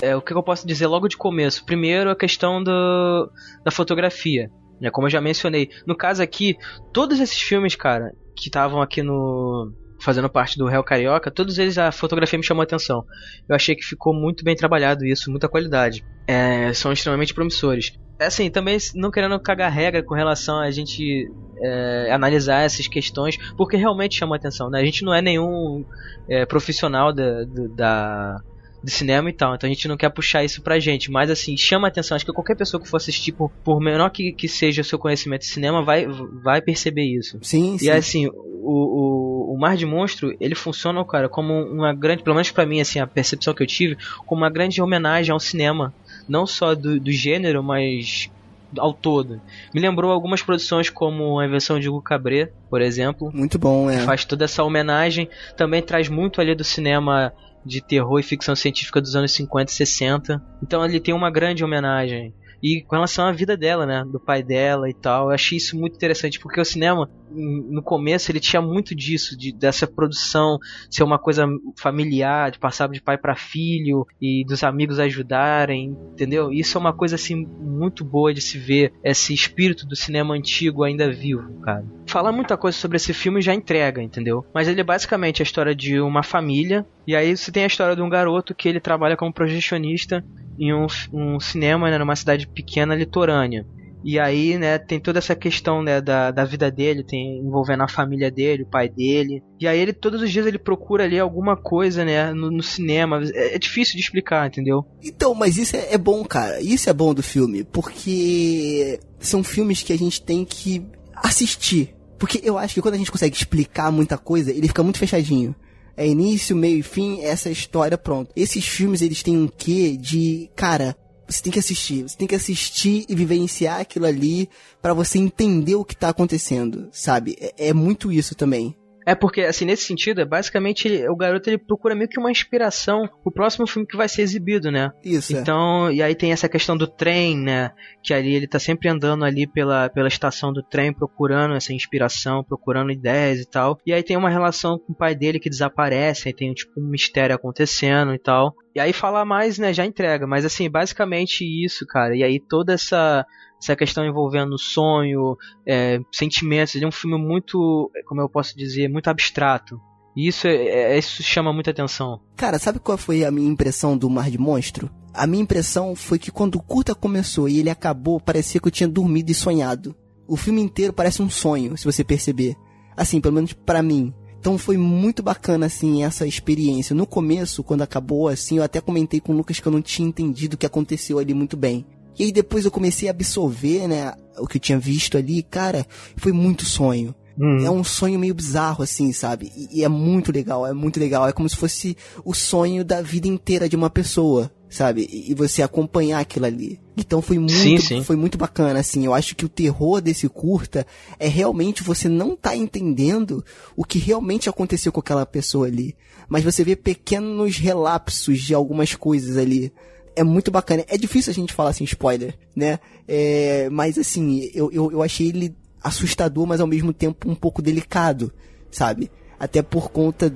É, 0.02 0.14
o 0.14 0.22
que 0.22 0.34
eu 0.34 0.44
posso 0.44 0.68
dizer 0.68 0.88
logo 0.88 1.08
de 1.08 1.16
começo? 1.16 1.64
Primeiro, 1.64 2.12
a 2.12 2.18
questão 2.18 2.62
do, 2.62 3.32
da 3.64 3.72
fotografia. 3.72 4.52
Né, 4.82 4.90
como 4.92 5.08
eu 5.08 5.12
já 5.12 5.22
mencionei. 5.22 5.70
No 5.88 5.96
caso 5.96 6.22
aqui, 6.22 6.58
todos 6.92 7.20
esses 7.22 7.40
filmes, 7.40 7.76
cara, 7.76 8.14
que 8.36 8.48
estavam 8.48 8.82
aqui 8.82 9.04
no, 9.04 9.72
fazendo 10.02 10.30
parte 10.30 10.58
do 10.58 10.68
Real 10.68 10.84
Carioca, 10.84 11.32
todos 11.32 11.58
eles 11.58 11.78
a 11.78 11.92
fotografia 11.92 12.38
me 12.38 12.46
chamou 12.46 12.62
a 12.62 12.64
atenção. 12.64 13.06
Eu 13.48 13.56
achei 13.56 13.76
que 13.76 13.84
ficou 13.84 14.14
muito 14.14 14.44
bem 14.44 14.56
trabalhado 14.56 15.06
isso, 15.06 15.30
muita 15.30 15.48
qualidade. 15.48 16.04
É, 16.28 16.74
são 16.74 16.92
extremamente 16.92 17.34
promissores. 17.34 17.94
É 18.20 18.26
assim, 18.26 18.50
também 18.52 18.78
não 18.94 19.10
querendo 19.10 19.40
cagar 19.40 19.72
regra 19.72 20.04
com 20.04 20.14
relação 20.14 20.60
a 20.60 20.70
gente 20.70 21.28
é, 21.60 22.12
analisar 22.12 22.62
essas 22.62 22.88
questões, 22.88 23.36
porque 23.56 23.78
realmente 23.78 24.16
chama 24.16 24.36
a 24.36 24.38
atenção. 24.38 24.70
Né? 24.70 24.80
A 24.80 24.86
gente 24.86 25.04
não 25.04 25.14
é 25.14 25.22
nenhum 25.22 25.86
é, 26.30 26.46
profissional 26.46 27.14
da, 27.14 27.44
da 27.76 28.42
de 28.84 28.92
cinema 28.92 29.30
e 29.30 29.34
tal. 29.34 29.56
Então 29.56 29.70
a 29.70 29.74
gente 29.74 29.88
não 29.88 29.98
quer 29.98 30.10
puxar 30.10 30.44
isso 30.44 30.62
pra 30.62 30.80
gente. 30.80 31.12
Mas 31.12 31.30
assim, 31.30 31.56
chama 31.56 31.88
a 31.88 31.90
atenção. 31.90 32.16
Acho 32.16 32.26
que 32.26 32.34
qualquer 32.34 32.56
pessoa 32.56 32.82
que 32.82 32.90
for 32.90 32.98
assistir, 32.98 33.32
por, 33.32 33.50
por 33.64 33.80
menor 33.80 34.10
que, 34.10 34.32
que 34.32 34.48
seja 34.48 34.82
o 34.82 34.86
seu 34.86 34.98
conhecimento 34.98 35.42
de 35.42 35.48
cinema, 35.48 35.84
vai, 35.84 36.08
vai 36.44 36.62
perceber 36.62 37.04
isso. 37.04 37.38
Sim, 37.42 37.78
sim. 37.78 37.86
E 37.86 37.92
assim, 37.92 38.28
o, 38.28 38.34
o, 38.64 39.54
o 39.54 39.60
Mar 39.60 39.78
de 39.78 39.86
Monstro, 39.86 40.36
ele 40.40 40.56
funciona, 40.56 41.04
cara, 41.06 41.30
como 41.30 41.54
uma 41.54 41.94
grande, 41.94 42.24
pelo 42.24 42.36
menos 42.36 42.52
pra 42.52 42.66
mim, 42.66 42.82
assim, 42.82 43.00
a 43.00 43.08
percepção 43.08 43.54
que 43.54 43.62
eu 43.62 43.68
tive, 43.68 43.98
como 44.26 44.42
uma 44.42 44.50
grande 44.50 44.82
homenagem 44.82 45.32
ao 45.32 45.40
cinema. 45.40 45.94
Não 46.28 46.46
só 46.48 46.74
do, 46.76 47.00
do 47.00 47.12
gênero, 47.12 47.64
mas 47.64 48.30
ao 48.78 48.94
todo. 48.94 49.42
Me 49.74 49.82
lembrou 49.82 50.12
algumas 50.12 50.42
produções 50.42 50.90
como 50.90 51.40
a 51.40 51.46
invenção 51.46 51.80
de 51.80 51.90
Hugo 51.90 52.02
Cabret, 52.02 52.52
por 52.70 52.82
exemplo. 52.82 53.32
Muito 53.34 53.60
bom, 53.60 53.90
é. 53.90 54.00
Faz 54.00 54.24
toda 54.24 54.46
essa 54.46 54.64
homenagem. 54.64 55.28
Também 55.58 55.82
traz 55.82 56.08
muito 56.08 56.40
ali 56.40 56.56
do 56.56 56.64
cinema 56.64 57.34
de 57.66 57.82
terror 57.82 58.20
e 58.20 58.24
ficção 58.24 58.56
científica 58.56 59.02
dos 59.02 59.16
anos 59.16 59.32
50 59.34 59.72
e 59.72 59.76
60. 59.76 60.44
Então 60.62 60.84
ele 60.84 61.00
tem 61.00 61.14
uma 61.14 61.30
grande 61.30 61.64
homenagem. 61.64 62.34
E 62.62 62.82
com 62.82 62.96
relação 62.96 63.26
à 63.26 63.32
vida 63.32 63.58
dela, 63.58 63.86
né? 63.86 64.06
Do 64.06 64.20
pai 64.20 64.44
dela 64.44 64.90
e 64.90 64.94
tal. 64.94 65.26
Eu 65.28 65.32
achei 65.32 65.58
isso 65.58 65.78
muito 65.78 65.96
interessante, 65.96 66.40
porque 66.40 66.62
o 66.62 66.66
cinema, 66.66 67.10
no 67.34 67.82
começo, 67.82 68.32
ele 68.32 68.40
tinha 68.40 68.62
muito 68.62 68.96
disso, 68.96 69.38
de, 69.38 69.52
dessa 69.52 69.88
produção 69.88 70.58
ser 70.90 71.04
uma 71.04 71.18
coisa 71.18 71.46
familiar, 71.78 72.52
de 72.52 72.60
passar 72.60 72.90
de 72.90 73.02
pai 73.02 73.18
para 73.18 73.36
filho 73.36 74.06
e 74.22 74.44
dos 74.46 74.64
amigos 74.64 75.00
ajudarem, 75.00 75.96
entendeu? 76.14 76.52
Isso 76.52 76.78
é 76.78 76.82
uma 76.82 76.94
coisa, 76.94 77.16
assim, 77.16 77.46
muito 77.46 78.04
boa 78.04 78.34
de 78.34 78.42
se 78.42 78.58
ver, 78.58 78.94
esse 79.04 79.34
espírito 79.34 79.86
do 79.86 79.96
cinema 79.96 80.34
antigo 80.34 80.84
ainda 80.84 81.12
vivo, 81.12 81.60
cara. 81.62 81.86
Falar 82.06 82.32
muita 82.32 82.58
coisa 82.58 82.78
sobre 82.78 82.98
esse 82.98 83.14
filme 83.14 83.42
já 83.42 83.54
entrega, 83.54 84.02
entendeu? 84.02 84.46
Mas 84.54 84.68
ele 84.68 84.82
é 84.82 84.84
basicamente 84.84 85.42
a 85.42 85.44
história 85.44 85.74
de 85.74 86.00
uma 86.00 86.24
família, 86.24 86.86
e 87.08 87.16
aí 87.16 87.36
você 87.36 87.52
tem 87.52 87.64
a 87.64 87.68
história 87.68 87.96
de 87.96 88.02
um 88.02 88.10
garoto 88.10 88.54
que 88.54 88.68
ele 88.68 88.80
trabalha 88.80 89.18
como 89.18 89.34
projecionista 89.34 90.24
em 90.60 90.74
um, 90.74 90.86
um 91.12 91.40
cinema 91.40 91.90
né, 91.90 91.98
numa 91.98 92.16
cidade 92.16 92.48
pequena 92.48 92.96
litorânea. 92.96 93.66
E 94.04 94.20
aí, 94.20 94.58
né, 94.58 94.78
tem 94.80 95.00
toda 95.00 95.20
essa 95.20 95.36
questão, 95.36 95.84
né, 95.84 96.02
da, 96.02 96.32
da 96.32 96.44
vida 96.44 96.72
dele, 96.72 97.04
tem 97.04 97.38
envolvendo 97.38 97.84
a 97.84 97.88
família 97.88 98.32
dele, 98.32 98.64
o 98.64 98.70
pai 98.70 98.90
dele. 98.90 99.44
E 99.60 99.68
aí 99.68 99.80
ele, 99.80 99.94
todos 99.94 100.22
os 100.22 100.32
dias, 100.32 100.46
ele 100.46 100.58
procura 100.58 101.04
ali 101.04 101.20
alguma 101.20 101.56
coisa, 101.56 102.04
né, 102.04 102.34
no, 102.34 102.50
no 102.50 102.64
cinema. 102.64 103.22
É, 103.34 103.56
é, 103.56 103.60
difícil 103.60 103.96
de 103.96 104.02
explicar, 104.02 104.48
entendeu? 104.48 104.84
Então, 105.04 105.36
mas 105.36 105.58
isso 105.58 105.76
é, 105.76 105.94
é, 105.94 105.98
bom, 105.98 106.24
cara. 106.24 106.60
Isso 106.62 106.90
é 106.90 106.94
bom 106.94 107.14
do 107.14 107.22
filme, 107.22 107.64
porque 107.64 109.00
são 109.20 109.44
filmes 109.44 109.84
que 109.84 109.94
a 109.94 109.98
gente 109.98 110.22
tem 110.22 110.44
que 110.44 110.84
assistir. 111.16 111.96
Porque 112.18 112.42
eu 112.44 112.58
acho 112.58 112.74
que 112.74 112.82
quando 112.82 112.96
a 112.96 112.98
gente 112.98 113.12
consegue 113.12 113.36
explicar 113.36 113.92
muita 113.92 114.18
coisa, 114.18 114.52
ele 114.52 114.68
fica 114.68 114.84
muito 114.84 115.00
fechadinho. 115.00 115.56
É 115.96 116.08
início, 116.08 116.56
meio 116.56 116.80
e 116.80 116.84
fim, 116.84 117.22
essa 117.22 117.50
é 117.50 117.52
história, 117.52 117.98
pronto. 117.98 118.32
Esses 118.36 118.66
filmes, 118.66 119.02
eles 119.02 119.22
têm 119.22 119.38
um 119.38 119.48
quê 119.48 119.98
de, 119.98 120.50
cara, 120.56 120.96
você 121.32 121.44
tem 121.44 121.52
que 121.52 121.60
assistir, 121.60 122.04
você 122.04 122.18
tem 122.18 122.28
que 122.28 122.36
assistir 122.36 123.06
e 123.08 123.16
vivenciar 123.16 123.80
aquilo 123.80 124.06
ali 124.06 124.50
para 124.82 124.94
você 124.94 125.18
entender 125.18 125.76
o 125.76 125.86
que 125.86 125.96
tá 125.96 126.10
acontecendo, 126.10 126.90
sabe? 126.92 127.38
É, 127.40 127.70
é 127.70 127.74
muito 127.74 128.12
isso 128.12 128.36
também. 128.36 128.76
É 129.06 129.16
porque, 129.16 129.42
assim, 129.42 129.66
nesse 129.66 129.84
sentido, 129.84 130.22
é 130.22 130.26
basicamente 130.26 130.88
o 131.08 131.16
garoto 131.16 131.50
ele 131.50 131.58
procura 131.58 131.96
meio 131.96 132.10
que 132.10 132.20
uma 132.20 132.32
inspiração 132.32 133.10
pro 133.24 133.32
próximo 133.32 133.66
filme 133.66 133.88
que 133.88 133.98
vai 133.98 134.08
ser 134.08 134.22
exibido, 134.22 134.72
né? 134.72 134.92
Isso. 135.04 135.36
É. 135.36 135.40
Então, 135.40 135.88
é. 135.88 135.94
e 135.96 136.04
aí 136.04 136.16
tem 136.16 136.32
essa 136.32 136.48
questão 136.48 136.78
do 136.78 136.88
trem, 136.88 137.38
né? 137.38 137.72
Que 138.04 138.14
ali 138.14 138.36
ele 138.36 138.48
tá 138.48 138.60
sempre 138.60 138.90
andando 138.90 139.26
ali 139.26 139.48
pela, 139.48 139.90
pela 139.90 140.08
estação 140.08 140.54
do 140.54 140.62
trem, 140.62 140.94
procurando 140.94 141.56
essa 141.56 141.74
inspiração, 141.74 142.44
procurando 142.44 142.92
ideias 142.92 143.40
e 143.40 143.50
tal. 143.50 143.78
E 143.86 143.94
aí 143.94 144.04
tem 144.04 144.18
uma 144.18 144.30
relação 144.30 144.78
com 144.78 144.94
o 144.94 144.96
pai 144.96 145.16
dele 145.16 145.40
que 145.40 145.50
desaparece, 145.50 146.28
aí 146.28 146.34
tem 146.34 146.54
tipo 146.54 146.80
um 146.80 146.90
mistério 146.90 147.36
acontecendo 147.36 148.14
e 148.14 148.20
tal. 148.20 148.54
E 148.76 148.80
aí 148.80 148.94
falar 148.94 149.26
mais, 149.26 149.58
né, 149.58 149.74
já 149.74 149.86
entrega, 149.86 150.26
mas 150.26 150.46
assim, 150.46 150.70
basicamente 150.70 151.44
isso, 151.44 151.86
cara. 151.86 152.16
E 152.16 152.24
aí 152.24 152.40
toda 152.40 152.74
essa 152.74 153.26
essa 153.62 153.76
questão 153.76 154.06
envolvendo 154.06 154.58
sonho, 154.58 155.38
é, 155.66 156.00
sentimentos. 156.12 156.76
Ele 156.76 156.86
é 156.86 156.88
um 156.88 156.92
filme 156.92 157.18
muito, 157.18 157.92
como 158.08 158.20
eu 158.20 158.28
posso 158.28 158.58
dizer, 158.58 158.90
muito 158.90 159.10
abstrato. 159.10 159.80
E 160.16 160.28
isso, 160.28 160.48
é, 160.48 160.56
é, 160.56 160.98
isso 160.98 161.22
chama 161.24 161.54
muita 161.54 161.72
atenção. 161.72 162.20
Cara, 162.36 162.60
sabe 162.60 162.80
qual 162.80 162.98
foi 162.98 163.24
a 163.24 163.32
minha 163.32 163.50
impressão 163.50 163.98
do 163.98 164.10
Mar 164.10 164.30
de 164.30 164.38
Monstro? 164.38 164.90
A 165.14 165.28
minha 165.28 165.44
impressão 165.44 165.96
foi 165.96 166.18
que 166.18 166.32
quando 166.32 166.56
o 166.56 166.62
curta 166.62 166.96
começou 166.96 167.48
e 167.48 167.60
ele 167.60 167.70
acabou, 167.70 168.20
parecia 168.20 168.60
que 168.60 168.68
eu 168.68 168.72
tinha 168.72 168.90
dormido 168.90 169.32
e 169.32 169.36
sonhado. 169.36 169.96
O 170.28 170.36
filme 170.36 170.62
inteiro 170.62 170.94
parece 170.94 171.22
um 171.22 171.30
sonho, 171.30 171.78
se 171.78 171.86
você 171.86 172.04
perceber. 172.04 172.56
Assim, 172.96 173.22
pelo 173.22 173.36
menos 173.36 173.54
para 173.54 173.84
mim. 173.84 174.14
Então 174.40 174.58
foi 174.58 174.76
muito 174.76 175.22
bacana, 175.22 175.68
assim, 175.68 176.04
essa 176.04 176.26
experiência. 176.26 176.96
No 176.96 177.06
começo, 177.06 177.64
quando 177.64 177.84
acabou, 177.84 178.28
assim, 178.28 178.58
eu 178.58 178.64
até 178.64 178.82
comentei 178.82 179.20
com 179.20 179.34
o 179.34 179.36
Lucas 179.36 179.60
que 179.60 179.68
eu 179.68 179.72
não 179.72 179.82
tinha 179.82 180.08
entendido 180.08 180.56
o 180.56 180.58
que 180.58 180.66
aconteceu 180.66 181.20
ali 181.20 181.34
muito 181.34 181.56
bem. 181.56 181.86
E 182.22 182.26
aí 182.26 182.32
depois 182.32 182.66
eu 182.66 182.70
comecei 182.70 183.08
a 183.08 183.12
absorver, 183.12 183.88
né, 183.88 184.14
o 184.38 184.46
que 184.46 184.58
eu 184.58 184.62
tinha 184.62 184.78
visto 184.78 185.18
ali, 185.18 185.42
cara, 185.42 185.88
foi 186.16 186.32
muito 186.32 186.66
sonho. 186.66 187.16
Uhum. 187.36 187.66
É 187.66 187.72
um 187.72 187.84
sonho 187.84 188.20
meio 188.20 188.36
bizarro, 188.36 188.84
assim, 188.84 189.12
sabe? 189.12 189.52
E, 189.58 189.80
e, 189.80 189.84
é 189.84 189.88
muito 189.88 190.32
legal, 190.32 190.68
é 190.68 190.72
muito 190.72 191.00
legal. 191.00 191.28
É 191.28 191.32
como 191.32 191.50
se 191.50 191.56
fosse 191.56 191.98
o 192.24 192.36
sonho 192.36 192.86
da 192.86 193.02
vida 193.02 193.28
inteira 193.28 193.68
de 193.68 193.76
uma 193.76 193.90
pessoa, 193.90 194.52
sabe? 194.70 195.10
E, 195.12 195.32
e 195.32 195.34
você 195.34 195.64
acompanhar 195.64 196.20
aquilo 196.20 196.46
ali. 196.46 196.80
Então 196.96 197.24
foi 197.24 197.40
muito, 197.40 197.54
sim, 197.54 197.80
sim. 197.80 198.04
foi 198.04 198.16
muito 198.16 198.38
bacana, 198.38 198.80
assim. 198.80 199.04
Eu 199.04 199.16
acho 199.16 199.36
que 199.36 199.46
o 199.46 199.50
terror 199.50 200.00
desse 200.00 200.30
curta 200.30 200.86
é 201.18 201.28
realmente 201.28 201.82
você 201.82 202.08
não 202.08 202.36
tá 202.36 202.56
entendendo 202.56 203.44
o 203.76 203.84
que 203.84 203.98
realmente 203.98 204.48
aconteceu 204.48 204.92
com 204.92 205.00
aquela 205.00 205.26
pessoa 205.26 205.66
ali. 205.66 205.96
Mas 206.30 206.44
você 206.44 206.64
vê 206.64 206.76
pequenos 206.76 207.58
relapsos 207.58 208.44
de 208.44 208.54
algumas 208.54 208.94
coisas 208.94 209.38
ali 209.38 209.74
é 210.16 210.24
muito 210.24 210.52
bacana. 210.52 210.86
É 210.88 210.98
difícil 210.98 211.32
a 211.32 211.34
gente 211.34 211.54
falar 211.54 211.70
assim, 211.70 211.84
spoiler, 211.84 212.38
né? 212.56 212.80
É, 213.08 213.70
mas 213.70 213.98
assim, 213.98 214.50
eu, 214.54 214.72
eu, 214.72 214.92
eu 214.92 215.02
achei 215.02 215.30
ele 215.30 215.56
assustador, 215.84 216.46
mas 216.46 216.60
ao 216.60 216.68
mesmo 216.68 216.94
tempo 216.94 217.30
um 217.30 217.36
pouco 217.36 217.62
delicado, 217.62 218.32
sabe? 218.70 219.12
Até 219.40 219.62
por 219.62 219.90
conta 219.90 220.34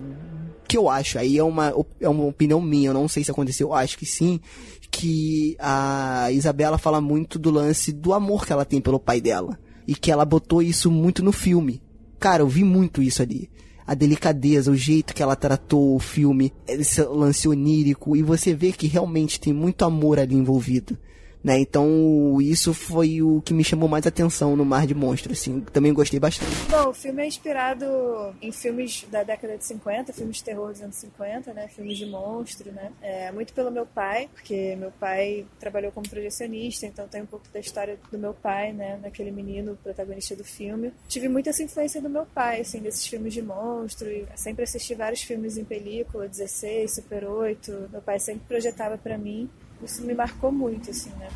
que 0.68 0.78
eu 0.78 0.90
acho, 0.90 1.20
aí 1.20 1.38
é 1.38 1.44
uma, 1.44 1.74
é 2.00 2.10
uma 2.10 2.26
opinião 2.26 2.60
minha, 2.60 2.90
eu 2.90 2.94
não 2.94 3.08
sei 3.08 3.24
se 3.24 3.30
aconteceu, 3.30 3.68
eu 3.68 3.74
acho 3.76 4.00
que 4.00 4.06
sim, 4.06 4.40
que 4.90 5.56
a 5.60 6.32
Isabela 6.32 6.80
fala 6.80 7.00
muito 7.00 7.38
do 7.38 7.52
lance 7.52 7.92
do 7.92 8.14
amor 8.14 8.48
que 8.48 8.52
ela 8.52 8.66
tem 8.66 8.82
pelo 8.82 9.00
pai 9.00 9.22
dela. 9.22 9.60
E 9.88 9.94
que 9.94 10.12
ela 10.12 10.26
botou 10.26 10.64
isso 10.64 10.90
muito 10.90 11.24
no 11.24 11.32
filme. 11.32 11.80
Cara, 12.20 12.42
eu 12.42 12.48
vi 12.48 12.64
muito 12.64 13.04
isso 13.04 13.22
ali 13.22 13.48
a 13.86 13.94
delicadeza, 13.94 14.72
o 14.72 14.76
jeito 14.76 15.14
que 15.14 15.22
ela 15.22 15.36
tratou 15.36 15.96
o 15.96 16.00
filme, 16.00 16.52
esse 16.68 17.02
lance 17.04 17.48
onírico, 17.48 18.16
e 18.16 18.24
você 18.24 18.54
vê 18.54 18.72
que 18.72 18.88
realmente 18.88 19.40
tem 19.40 19.54
muito 19.54 19.86
amor 19.86 20.20
ali 20.20 20.36
envolvido. 20.36 20.98
Né? 21.46 21.60
Então, 21.60 22.42
isso 22.42 22.74
foi 22.74 23.22
o 23.22 23.40
que 23.40 23.54
me 23.54 23.64
chamou 23.64 23.88
mais 23.88 24.08
atenção 24.08 24.56
no 24.56 24.66
Mar 24.66 24.88
de 24.88 24.96
Monstros, 24.96 25.38
assim. 25.38 25.60
Também 25.72 25.94
gostei 25.94 26.20
bastante. 26.20 26.52
Bom, 26.72 26.90
o 26.90 26.94
filme 26.94 27.22
é 27.22 27.28
inspirado 27.28 27.86
em 28.42 28.52
filmes 28.52 29.06
da 29.12 29.22
década 29.22 29.56
de 29.56 29.64
50, 29.64 30.12
filmes 30.12 30.38
de 30.38 30.44
terror 30.44 30.72
dos 30.72 30.82
anos 30.82 30.96
50, 30.96 31.54
né? 31.54 31.68
Filmes 31.68 32.00
de 32.00 32.08
monstro, 32.08 32.72
né? 32.72 32.92
É, 33.00 33.32
muito 33.32 33.54
pelo 33.54 33.70
meu 33.70 33.86
pai, 33.86 34.28
porque 34.34 34.76
meu 34.76 34.92
pai 34.94 35.46
trabalhou 35.60 35.92
como 35.92 36.10
projecionista, 36.10 36.88
então 36.88 37.08
tem 37.08 37.22
um 37.22 37.28
pouco 37.28 37.46
da 37.54 37.60
história 37.60 38.00
do 38.12 38.18
meu 38.18 38.34
pai, 38.34 38.74
né? 38.74 39.00
Naquele 39.04 39.30
menino 39.30 39.78
protagonista 39.84 40.36
do 40.36 40.44
filme. 40.44 40.92
Tive 41.08 41.30
muita 41.30 41.52
essa 41.52 41.62
influência 41.62 42.02
do 42.02 42.10
meu 42.10 42.26
pai, 42.26 42.62
assim, 42.62 42.80
desses 42.80 43.06
filmes 43.06 43.36
de 43.36 43.44
monstro. 43.44 44.10
E 44.10 44.26
sempre 44.36 44.64
assisti 44.64 44.96
vários 44.96 45.22
filmes 45.22 45.60
em 45.60 45.64
película, 45.64 46.28
16, 46.28 46.96
Super 46.96 47.24
8. 47.26 47.90
Meu 47.92 48.02
pai 48.02 48.20
sempre 48.20 48.48
projetava 48.48 48.98
para 48.98 49.16
mim 49.16 49.48
isso 49.86 50.06
me 50.06 50.14
marcou 50.14 50.52
muito, 50.52 50.90
assim, 50.90 51.12
né? 51.18 51.28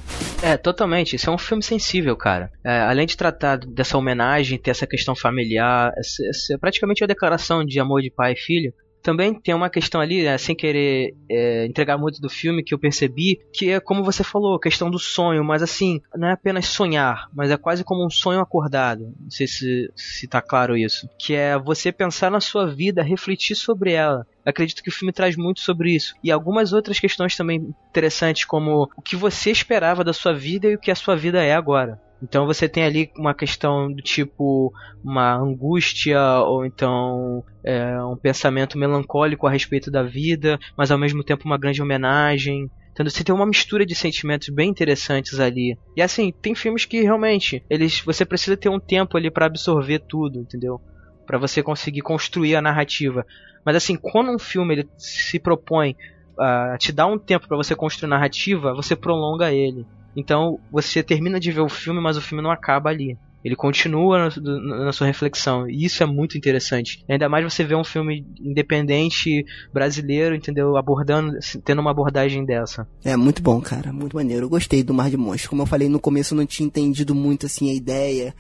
É, 0.42 0.58
totalmente. 0.58 1.16
Isso 1.16 1.30
é 1.30 1.34
um 1.34 1.38
filme 1.38 1.64
sensível, 1.64 2.16
cara. 2.16 2.52
É, 2.64 2.80
além 2.82 3.06
de 3.06 3.16
tratar 3.16 3.58
dessa 3.58 3.98
homenagem, 3.98 4.58
ter 4.58 4.72
essa 4.72 4.88
questão 4.88 5.16
familiar, 5.16 5.94
essa, 5.98 6.26
essa, 6.28 6.58
praticamente 6.60 7.04
a 7.04 7.08
declaração 7.08 7.64
de 7.64 7.80
amor 7.80 8.02
de 8.02 8.10
pai 8.10 8.34
e 8.34 8.36
filho, 8.36 8.74
Também 9.02 9.34
tem 9.34 9.54
uma 9.54 9.70
questão 9.70 10.02
ali, 10.02 10.24
né, 10.24 10.38
sem 10.38 10.56
querer 10.56 11.16
é, 11.30 11.66
entregar 11.66 11.98
muito 11.98 12.22
do 12.22 12.30
filme, 12.30 12.64
que 12.64 12.74
eu 12.74 12.80
percebi, 12.80 13.40
que 13.54 13.70
é 13.72 13.80
como 13.80 14.04
você 14.04 14.24
falou, 14.24 14.56
a 14.56 14.62
questão 14.62 14.90
do 14.90 15.00
sonho, 15.00 15.44
mas 15.44 15.64
assim, 15.64 16.02
não 16.16 16.28
é 16.28 16.34
apenas 16.34 16.68
sonhar, 16.68 17.30
mas 17.34 17.52
é 17.52 17.58
quase 17.58 17.84
como 17.84 18.06
um 18.06 18.10
sonho 18.10 18.40
acordado. 18.40 19.14
Não 19.20 19.32
sei 19.32 19.48
se, 19.48 19.92
se 19.96 20.28
tá 20.28 20.42
claro 20.42 20.78
isso. 20.78 21.10
Que 21.18 21.34
é 21.34 21.58
você 21.58 21.92
pensar 21.92 22.30
na 22.30 22.42
sua 22.42 22.68
vida, 22.68 23.02
refletir 23.02 23.56
sobre 23.56 23.94
ela. 23.94 24.26
Acredito 24.46 24.82
que 24.82 24.90
o 24.90 24.94
filme 24.94 25.14
traz 25.14 25.36
muito 25.36 25.60
sobre 25.60 25.92
isso. 25.92 26.16
E 26.24 26.32
algumas 26.32 26.74
outras 26.74 27.00
questões 27.00 27.36
também 27.36 27.74
interessantes, 27.90 28.46
como 28.46 28.90
o 28.96 29.02
que 29.02 29.16
você 29.16 29.52
esperava 29.52 30.04
da 30.04 30.14
sua 30.14 30.34
vida 30.34 30.68
e 30.68 30.76
o 30.76 30.80
que 30.80 30.92
a 30.92 30.96
sua 30.96 31.16
vida 31.16 31.44
é 31.44 31.54
agora. 31.54 32.00
Então 32.22 32.46
você 32.46 32.68
tem 32.68 32.84
ali 32.84 33.12
uma 33.18 33.34
questão 33.34 33.92
do 33.92 34.02
tipo 34.02 34.74
uma 35.04 35.36
angústia 35.36 36.22
ou 36.42 36.66
então 36.66 37.44
é, 37.64 38.02
um 38.04 38.16
pensamento 38.16 38.78
melancólico 38.78 39.48
a 39.48 39.52
respeito 39.52 39.90
da 39.90 40.04
vida, 40.04 40.60
mas 40.78 40.92
ao 40.92 40.98
mesmo 40.98 41.24
tempo 41.24 41.46
uma 41.46 41.58
grande 41.58 41.82
homenagem. 41.82 42.70
Então 42.92 43.06
você 43.06 43.24
tem 43.24 43.34
uma 43.34 43.46
mistura 43.46 43.86
de 43.86 43.96
sentimentos 43.96 44.50
bem 44.50 44.70
interessantes 44.70 45.40
ali. 45.40 45.78
E 45.96 46.02
assim, 46.02 46.34
tem 46.42 46.54
filmes 46.54 46.84
que 46.84 47.02
realmente 47.02 47.64
eles 47.70 48.02
você 48.02 48.26
precisa 48.26 48.58
ter 48.58 48.70
um 48.70 48.80
tempo 48.80 49.16
ali 49.16 49.32
para 49.32 49.46
absorver 49.46 50.00
tudo, 50.00 50.40
entendeu? 50.40 50.82
Para 51.26 51.38
você 51.38 51.64
conseguir 51.64 52.02
construir 52.02 52.56
a 52.56 52.62
narrativa. 52.62 53.26
Mas 53.66 53.76
assim, 53.78 53.96
quando 53.96 54.32
um 54.32 54.40
filme 54.40 54.74
ele 54.74 54.90
se 54.98 55.40
propõe 55.40 55.96
a 56.38 56.78
te 56.78 56.92
dar 56.92 57.06
um 57.06 57.18
tempo 57.18 57.48
para 57.48 57.58
você 57.58 57.76
construir 57.76 58.10
narrativa, 58.10 58.74
você 58.74 58.96
prolonga 58.96 59.52
ele. 59.52 59.86
Então 60.16 60.60
você 60.72 61.04
termina 61.04 61.40
de 61.40 61.52
ver 61.52 61.62
o 61.62 61.70
filme, 61.70 62.02
mas 62.02 62.18
o 62.18 62.22
filme 62.22 62.44
não 62.44 62.52
acaba 62.52 62.90
ali. 62.90 63.18
Ele 63.44 63.56
continua 63.56 64.30
na, 64.42 64.92
sua 64.92 65.08
reflexão. 65.08 65.70
E 65.70 65.86
isso 65.86 66.04
é 66.04 66.06
muito 66.06 66.38
interessante. 66.38 67.04
Ainda 67.08 67.30
mais 67.30 67.44
você 67.44 67.64
ver 67.64 67.76
um 67.76 67.86
filme 67.86 68.26
independente 68.40 69.46
brasileiro, 69.74 70.36
entendeu? 70.36 70.76
Abordando, 70.76 71.38
tendo 71.64 71.80
uma 71.80 71.92
abordagem 71.92 72.46
dessa. 72.46 72.86
É 73.04 73.16
muito 73.16 73.42
bom, 73.42 73.62
cara. 73.62 73.94
Muito 73.94 74.16
maneiro. 74.16 74.46
Eu 74.46 74.50
gostei 74.50 74.84
do 74.84 74.94
Mar 74.94 75.10
de 75.10 75.16
Monstros. 75.16 75.48
Como 75.48 75.62
eu 75.62 75.66
falei 75.66 75.88
no 75.88 76.02
começo, 76.02 76.34
eu 76.34 76.38
não 76.38 76.46
tinha 76.46 76.68
entendido 76.68 77.16
muito 77.16 77.46
assim 77.46 77.70
a 77.70 77.74
ideia. 77.74 78.36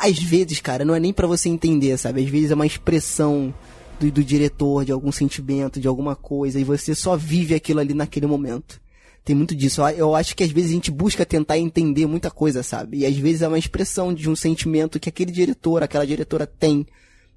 Às 0.00 0.18
vezes, 0.18 0.58
cara, 0.58 0.86
não 0.86 0.94
é 0.94 1.00
nem 1.00 1.12
para 1.12 1.26
você 1.26 1.50
entender, 1.50 1.96
sabe? 1.98 2.22
Às 2.22 2.28
vezes 2.30 2.50
é 2.50 2.54
uma 2.54 2.66
expressão 2.66 3.52
do, 4.00 4.10
do 4.10 4.24
diretor, 4.24 4.86
de 4.86 4.92
algum 4.92 5.12
sentimento, 5.12 5.78
de 5.78 5.86
alguma 5.86 6.16
coisa, 6.16 6.58
e 6.58 6.64
você 6.64 6.94
só 6.94 7.16
vive 7.16 7.54
aquilo 7.54 7.80
ali 7.80 7.94
naquele 7.94 8.26
momento. 8.26 8.80
Tem 9.24 9.34
muito 9.34 9.54
disso. 9.54 9.80
Eu 9.88 10.14
acho 10.14 10.36
que 10.36 10.44
às 10.44 10.50
vezes 10.50 10.70
a 10.70 10.74
gente 10.74 10.90
busca 10.90 11.24
tentar 11.24 11.58
entender 11.58 12.06
muita 12.06 12.30
coisa, 12.30 12.62
sabe? 12.62 12.98
E 12.98 13.06
às 13.06 13.16
vezes 13.16 13.40
é 13.40 13.48
uma 13.48 13.58
expressão 13.58 14.12
de 14.12 14.28
um 14.28 14.36
sentimento 14.36 15.00
que 15.00 15.08
aquele 15.08 15.32
diretor, 15.32 15.82
aquela 15.82 16.06
diretora 16.06 16.46
tem. 16.46 16.86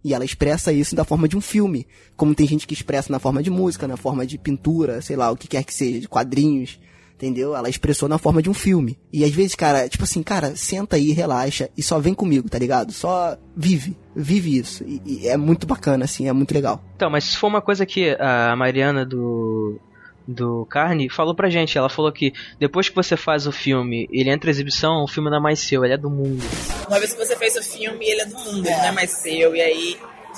E 0.04 0.14
ela 0.14 0.26
expressa 0.26 0.74
isso 0.74 0.96
da 0.96 1.06
forma 1.06 1.28
de 1.28 1.38
um 1.38 1.42
filme. 1.42 1.88
Como 2.16 2.36
tem 2.36 2.46
gente 2.46 2.68
que 2.68 2.74
expressa 2.74 3.12
na 3.12 3.20
forma 3.20 3.42
de 3.42 3.50
música, 3.50 3.88
na 3.88 3.96
forma 3.96 4.26
de 4.26 4.38
pintura, 4.38 5.02
sei 5.02 5.16
lá, 5.16 5.32
o 5.32 5.38
que 5.38 5.48
quer 5.48 5.64
que 5.64 5.74
seja, 5.74 6.02
de 6.02 6.10
quadrinhos. 6.10 6.78
Entendeu? 7.16 7.56
Ela 7.56 7.68
expressou 7.68 8.08
na 8.08 8.20
forma 8.20 8.44
de 8.44 8.50
um 8.50 8.54
filme. 8.54 9.00
E 9.12 9.24
às 9.24 9.32
vezes, 9.32 9.56
cara, 9.56 9.90
tipo 9.90 10.04
assim, 10.04 10.22
cara, 10.22 10.56
senta 10.56 10.98
aí, 10.98 11.14
relaxa 11.14 11.70
e 11.76 11.82
só 11.82 11.98
vem 12.00 12.14
comigo, 12.14 12.48
tá 12.48 12.60
ligado? 12.60 12.92
Só 12.92 13.36
vive. 13.56 13.98
Vive 14.16 14.58
isso. 14.58 14.84
E, 14.84 15.02
e 15.04 15.28
é 15.28 15.36
muito 15.36 15.66
bacana, 15.66 16.06
assim, 16.06 16.28
é 16.28 16.34
muito 16.34 16.54
legal. 16.54 16.84
Então, 16.96 17.10
mas 17.10 17.24
se 17.24 17.38
for 17.38 17.48
uma 17.48 17.62
coisa 17.62 17.88
que 17.88 18.16
a 18.20 18.56
Mariana 18.56 19.04
do 19.04 19.80
do 20.28 20.66
Carne 20.66 21.10
falou 21.10 21.34
pra 21.34 21.50
gente. 21.50 21.78
Ela 21.78 21.90
falou 21.90 22.12
que 22.12 22.34
depois 22.60 22.90
que 22.90 22.96
você 22.96 23.16
faz 23.16 23.48
o 23.48 23.52
filme, 23.52 24.08
ele 24.12 24.30
entra 24.30 24.50
em 24.50 24.52
exibição, 24.52 25.04
o 25.04 25.08
filme 25.08 25.30
não 25.30 25.38
é 25.38 25.40
mais 25.42 25.60
seu, 25.60 25.86
ele 25.86 25.94
é 25.94 25.98
do 25.98 26.10
mundo. 26.10 26.44
Uma 26.88 27.00
vez 27.00 27.14
que 27.14 27.26
você 27.26 27.36
fez 27.36 27.56
o 27.56 27.64
filme, 27.64 28.06
ele 28.06 28.22
é 28.22 28.26
do 28.26 28.36
mundo, 28.36 28.68
é. 28.68 28.72
ele 28.72 28.78
não 28.80 28.86
é 28.86 28.92
mais 28.92 29.12
seu. 29.12 29.56
E 29.56 29.62
aí 29.62 29.98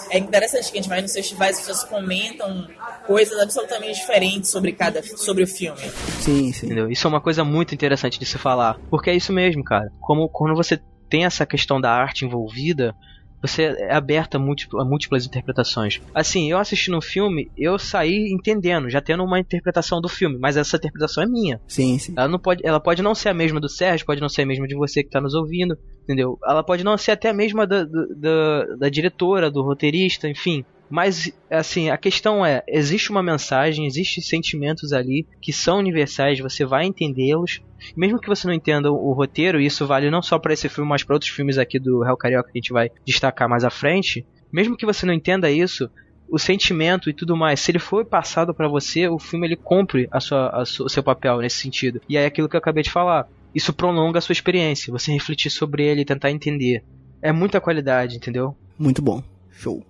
é 0.10 0.18
interessante 0.18 0.72
que 0.72 0.78
a 0.78 0.82
gente 0.82 0.90
vai 0.90 1.02
nos 1.02 1.14
festivais 1.14 1.58
e 1.58 1.60
as 1.62 1.68
pessoas 1.68 1.90
comentam 1.90 2.68
coisas 3.06 3.38
absolutamente 3.40 4.00
diferentes 4.00 4.50
sobre 4.50 4.72
cada 4.72 5.02
sobre 5.04 5.44
o 5.44 5.48
filme. 5.48 5.82
Sim, 6.20 6.54
sim. 6.54 6.68
Entendeu? 6.68 6.90
Isso 6.90 7.08
é 7.08 7.10
uma 7.10 7.22
coisa 7.22 7.44
muito 7.44 7.74
interessante 7.74 8.20
de 8.20 8.26
se 8.26 8.38
falar. 8.38 8.80
Porque 8.90 9.10
é 9.10 9.16
isso 9.16 9.34
mesmo, 9.34 9.64
cara. 9.64 9.92
Como 10.00 10.30
quando 10.30 10.56
você 10.56 10.80
tem 11.10 11.26
essa 11.26 11.46
questão 11.46 11.82
da 11.82 11.92
arte 11.92 12.24
envolvida, 12.24 12.96
você 13.42 13.64
é 13.64 13.94
aberta 13.94 14.38
a, 14.38 14.40
múltiplas, 14.40 14.86
a 14.86 14.88
múltiplas 14.88 15.26
interpretações. 15.26 16.02
Assim, 16.14 16.52
eu 16.52 16.58
assistindo 16.58 16.98
um 16.98 17.02
filme, 17.02 17.50
eu 17.58 17.80
saí 17.80 18.32
entendendo, 18.32 18.90
já 18.90 19.02
tendo 19.02 19.24
uma 19.24 19.40
interpretação 19.40 20.02
do 20.02 20.10
filme, 20.10 20.38
mas 20.40 20.58
essa 20.58 20.78
interpretação 20.78 21.24
é 21.24 21.28
minha. 21.28 21.62
Sim, 21.68 21.98
sim. 21.98 22.14
Ela, 22.18 22.28
não 22.28 22.40
pode, 22.40 22.66
ela 22.66 22.80
pode 22.80 23.02
não 23.02 23.16
ser 23.16 23.30
a 23.30 23.34
mesma 23.34 23.60
do 23.60 23.70
Sérgio, 23.70 24.06
pode 24.06 24.22
não 24.22 24.30
ser 24.30 24.42
a 24.42 24.46
mesma 24.46 24.68
de 24.68 24.76
você 24.76 25.02
que 25.02 25.10
está 25.10 25.22
nos 25.22 25.34
ouvindo, 25.34 25.78
entendeu? 26.04 26.38
Ela 26.46 26.64
pode 26.64 26.84
não 26.84 26.98
ser 26.98 27.12
até 27.12 27.30
a 27.30 27.34
mesma 27.34 27.66
da, 27.66 27.84
da, 27.84 28.66
da 28.78 28.90
diretora, 28.90 29.50
do 29.50 29.62
roteirista, 29.62 30.28
enfim. 30.28 30.66
Mas, 30.90 31.32
assim, 31.50 31.90
a 31.90 31.98
questão 31.98 32.46
é: 32.46 32.64
existe 32.68 33.12
uma 33.12 33.22
mensagem, 33.22 33.86
existem 33.86 34.24
sentimentos 34.24 34.92
ali 34.92 35.28
que 35.42 35.54
são 35.54 35.78
universais, 35.78 36.40
você 36.40 36.66
vai 36.66 36.86
entendê-los. 36.86 37.62
Mesmo 37.96 38.20
que 38.20 38.28
você 38.28 38.48
não 38.48 38.54
entenda 38.54 38.92
o, 38.92 39.14
roteiro, 39.14 39.62
e 39.62 39.66
isso 39.66 39.86
vale 39.86 40.10
não 40.10 40.22
só 40.22 40.40
para 40.40 40.54
esse 40.54 40.68
filme, 40.68 40.90
mas 40.90 41.04
para 41.04 41.16
outros 41.16 41.32
filmes 41.32 41.58
aqui 41.58 41.80
do 41.80 42.04
Hell 42.04 42.18
Carioca 42.18 42.52
que 42.52 42.58
a 42.58 42.62
gente 42.62 42.74
vai 42.74 42.90
destacar 43.06 43.48
mais 43.48 43.64
à 43.64 43.70
frente. 43.70 44.26
Mesmo 44.52 44.76
que 44.76 44.86
você 44.86 45.06
não 45.06 45.14
entenda 45.14 45.50
isso, 45.50 45.90
o 46.28 46.38
sentimento 46.38 47.10
e 47.10 47.14
tudo 47.14 47.38
mais, 47.38 47.60
se 47.60 47.72
ele 47.72 47.80
for 47.80 48.04
passado 48.04 48.54
para 48.54 48.68
você, 48.68 49.08
o 49.08 49.20
filme 49.20 49.48
ele 49.48 49.56
cumpre 49.56 50.08
a 50.12 50.20
sua, 50.20 50.50
a 50.50 50.66
sua, 50.66 50.88
o 50.88 50.90
seu 50.90 51.04
papel 51.04 51.38
nesse 51.38 51.58
sentido. 51.58 52.02
E 52.10 52.18
é 52.18 52.26
aquilo 52.26 52.50
que 52.50 52.56
eu 52.56 52.60
acabei 52.60 52.84
de 52.84 52.92
falar. 52.92 53.28
Isso 53.54 53.74
prolonga 53.74 54.20
a 54.20 54.22
sua 54.22 54.34
experiência, 54.34 54.92
você 54.92 55.12
refletir 55.12 55.50
sobre 55.50 55.84
ele 55.84 56.02
e 56.02 56.06
tentar 56.06 56.32
entender. 56.32 56.84
É 57.22 57.32
muita 57.32 57.60
qualidade, 57.60 58.16
entendeu? 58.16 58.56
Muito 58.78 59.02
bom. 59.02 59.24
Show. 59.52 59.84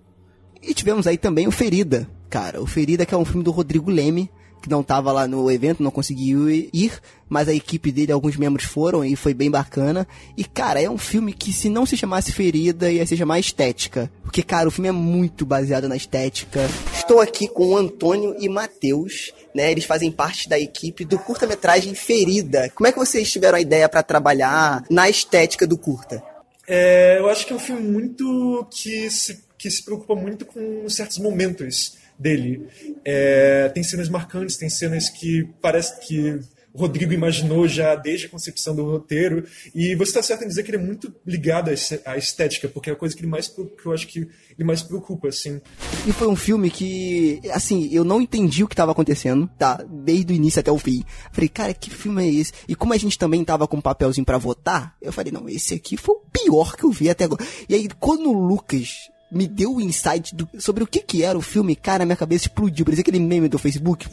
E 0.61 0.73
tivemos 0.73 1.07
aí 1.07 1.17
também 1.17 1.47
o 1.47 1.51
Ferida, 1.51 2.09
cara. 2.29 2.61
O 2.61 2.67
Ferida 2.67 3.05
que 3.05 3.13
é 3.13 3.17
um 3.17 3.25
filme 3.25 3.43
do 3.43 3.51
Rodrigo 3.51 3.89
Leme, 3.89 4.29
que 4.61 4.69
não 4.69 4.81
estava 4.81 5.11
lá 5.11 5.27
no 5.27 5.49
evento, 5.49 5.81
não 5.81 5.91
conseguiu 5.91 6.49
ir, 6.49 6.91
mas 7.27 7.47
a 7.47 7.53
equipe 7.53 7.91
dele, 7.91 8.11
alguns 8.11 8.35
membros 8.35 8.65
foram 8.65 9.05
e 9.05 9.15
foi 9.15 9.33
bem 9.33 9.49
bacana. 9.49 10.07
E, 10.35 10.43
cara, 10.43 10.81
é 10.81 10.89
um 10.89 10.97
filme 10.97 11.33
que 11.33 11.53
se 11.53 11.69
não 11.69 11.85
se 11.85 11.95
chamasse 11.95 12.31
Ferida, 12.31 12.91
ia 12.91 13.05
se 13.05 13.15
chamar 13.15 13.39
Estética. 13.39 14.11
Porque, 14.23 14.43
cara, 14.43 14.67
o 14.67 14.71
filme 14.71 14.89
é 14.89 14.91
muito 14.91 15.45
baseado 15.45 15.87
na 15.87 15.95
estética. 15.95 16.69
Estou 16.93 17.21
aqui 17.21 17.47
com 17.47 17.69
o 17.69 17.77
Antônio 17.77 18.35
e 18.39 18.47
Matheus, 18.47 19.33
né? 19.55 19.71
Eles 19.71 19.85
fazem 19.85 20.11
parte 20.11 20.47
da 20.47 20.59
equipe 20.59 21.05
do 21.05 21.17
curta-metragem 21.17 21.95
Ferida. 21.95 22.69
Como 22.75 22.87
é 22.87 22.91
que 22.91 22.99
vocês 22.99 23.31
tiveram 23.31 23.57
a 23.57 23.61
ideia 23.61 23.89
para 23.89 24.03
trabalhar 24.03 24.83
na 24.89 25.09
estética 25.09 25.65
do 25.65 25.77
curta? 25.77 26.21
É, 26.67 27.17
eu 27.17 27.27
acho 27.27 27.47
que 27.47 27.53
é 27.53 27.55
um 27.55 27.59
filme 27.59 27.81
muito 27.81 28.67
que 28.69 29.09
se 29.09 29.48
que 29.59 29.69
se 29.69 29.83
preocupa 29.83 30.15
muito 30.15 30.45
com 30.45 30.89
certos 30.89 31.19
momentos 31.19 31.97
dele. 32.17 32.65
É, 33.03 33.69
tem 33.69 33.83
cenas 33.83 34.09
marcantes, 34.09 34.57
tem 34.57 34.69
cenas 34.69 35.09
que 35.09 35.47
parece 35.61 35.99
que 36.07 36.39
o 36.73 36.79
Rodrigo 36.79 37.11
imaginou 37.11 37.67
já 37.67 37.95
desde 37.95 38.27
a 38.27 38.29
concepção 38.29 38.75
do 38.75 38.85
roteiro. 38.85 39.45
E 39.73 39.95
você 39.95 40.11
está 40.11 40.23
certo 40.23 40.43
em 40.43 40.47
dizer 40.47 40.63
que 40.63 40.69
ele 40.69 40.77
é 40.77 40.85
muito 40.85 41.13
ligado 41.25 41.71
à 42.05 42.17
estética, 42.17 42.67
porque 42.67 42.89
é 42.89 42.93
a 42.93 42.95
coisa 42.95 43.15
que 43.15 43.21
ele 43.21 43.29
mais 43.29 43.47
que 43.47 43.85
eu 43.85 43.91
acho 43.91 44.07
que 44.07 44.19
ele 44.19 44.63
mais 44.63 44.81
preocupa, 44.81 45.27
assim. 45.27 45.59
E 46.07 46.11
foi 46.13 46.27
um 46.27 46.35
filme 46.35 46.69
que, 46.69 47.41
assim, 47.51 47.89
eu 47.91 48.03
não 48.03 48.21
entendi 48.21 48.63
o 48.63 48.67
que 48.67 48.73
estava 48.73 48.91
acontecendo, 48.91 49.49
tá? 49.57 49.83
Desde 49.89 50.31
o 50.31 50.35
início 50.35 50.59
até 50.59 50.71
o 50.71 50.77
fim. 50.77 51.03
Falei, 51.31 51.49
cara, 51.49 51.73
que 51.73 51.89
filme 51.89 52.25
é 52.25 52.31
esse? 52.31 52.53
E 52.67 52.75
como 52.75 52.93
a 52.93 52.97
gente 52.97 53.17
também 53.17 53.43
tava 53.43 53.67
com 53.67 53.77
um 53.77 53.81
papelzinho 53.81 54.25
para 54.25 54.37
votar, 54.37 54.95
eu 55.01 55.11
falei, 55.11 55.31
não, 55.31 55.49
esse 55.49 55.73
aqui 55.73 55.97
foi 55.97 56.15
o 56.15 56.21
pior 56.31 56.75
que 56.75 56.83
eu 56.83 56.91
vi 56.91 57.09
até 57.09 57.23
agora. 57.23 57.43
E 57.67 57.73
aí, 57.73 57.89
quando 57.99 58.29
o 58.29 58.47
Lucas 58.47 59.09
me 59.31 59.47
deu 59.47 59.75
o 59.75 59.81
insight 59.81 60.35
do, 60.35 60.47
sobre 60.59 60.83
o 60.83 60.87
que 60.87 60.99
que 60.99 61.23
era 61.23 61.37
o 61.37 61.41
filme, 61.41 61.75
cara, 61.75 62.05
minha 62.05 62.15
cabeça 62.15 62.45
explodiu. 62.45 62.85
Parecia 62.85 63.01
aquele 63.01 63.19
meme 63.19 63.47
do 63.47 63.59
Facebook. 63.59 64.07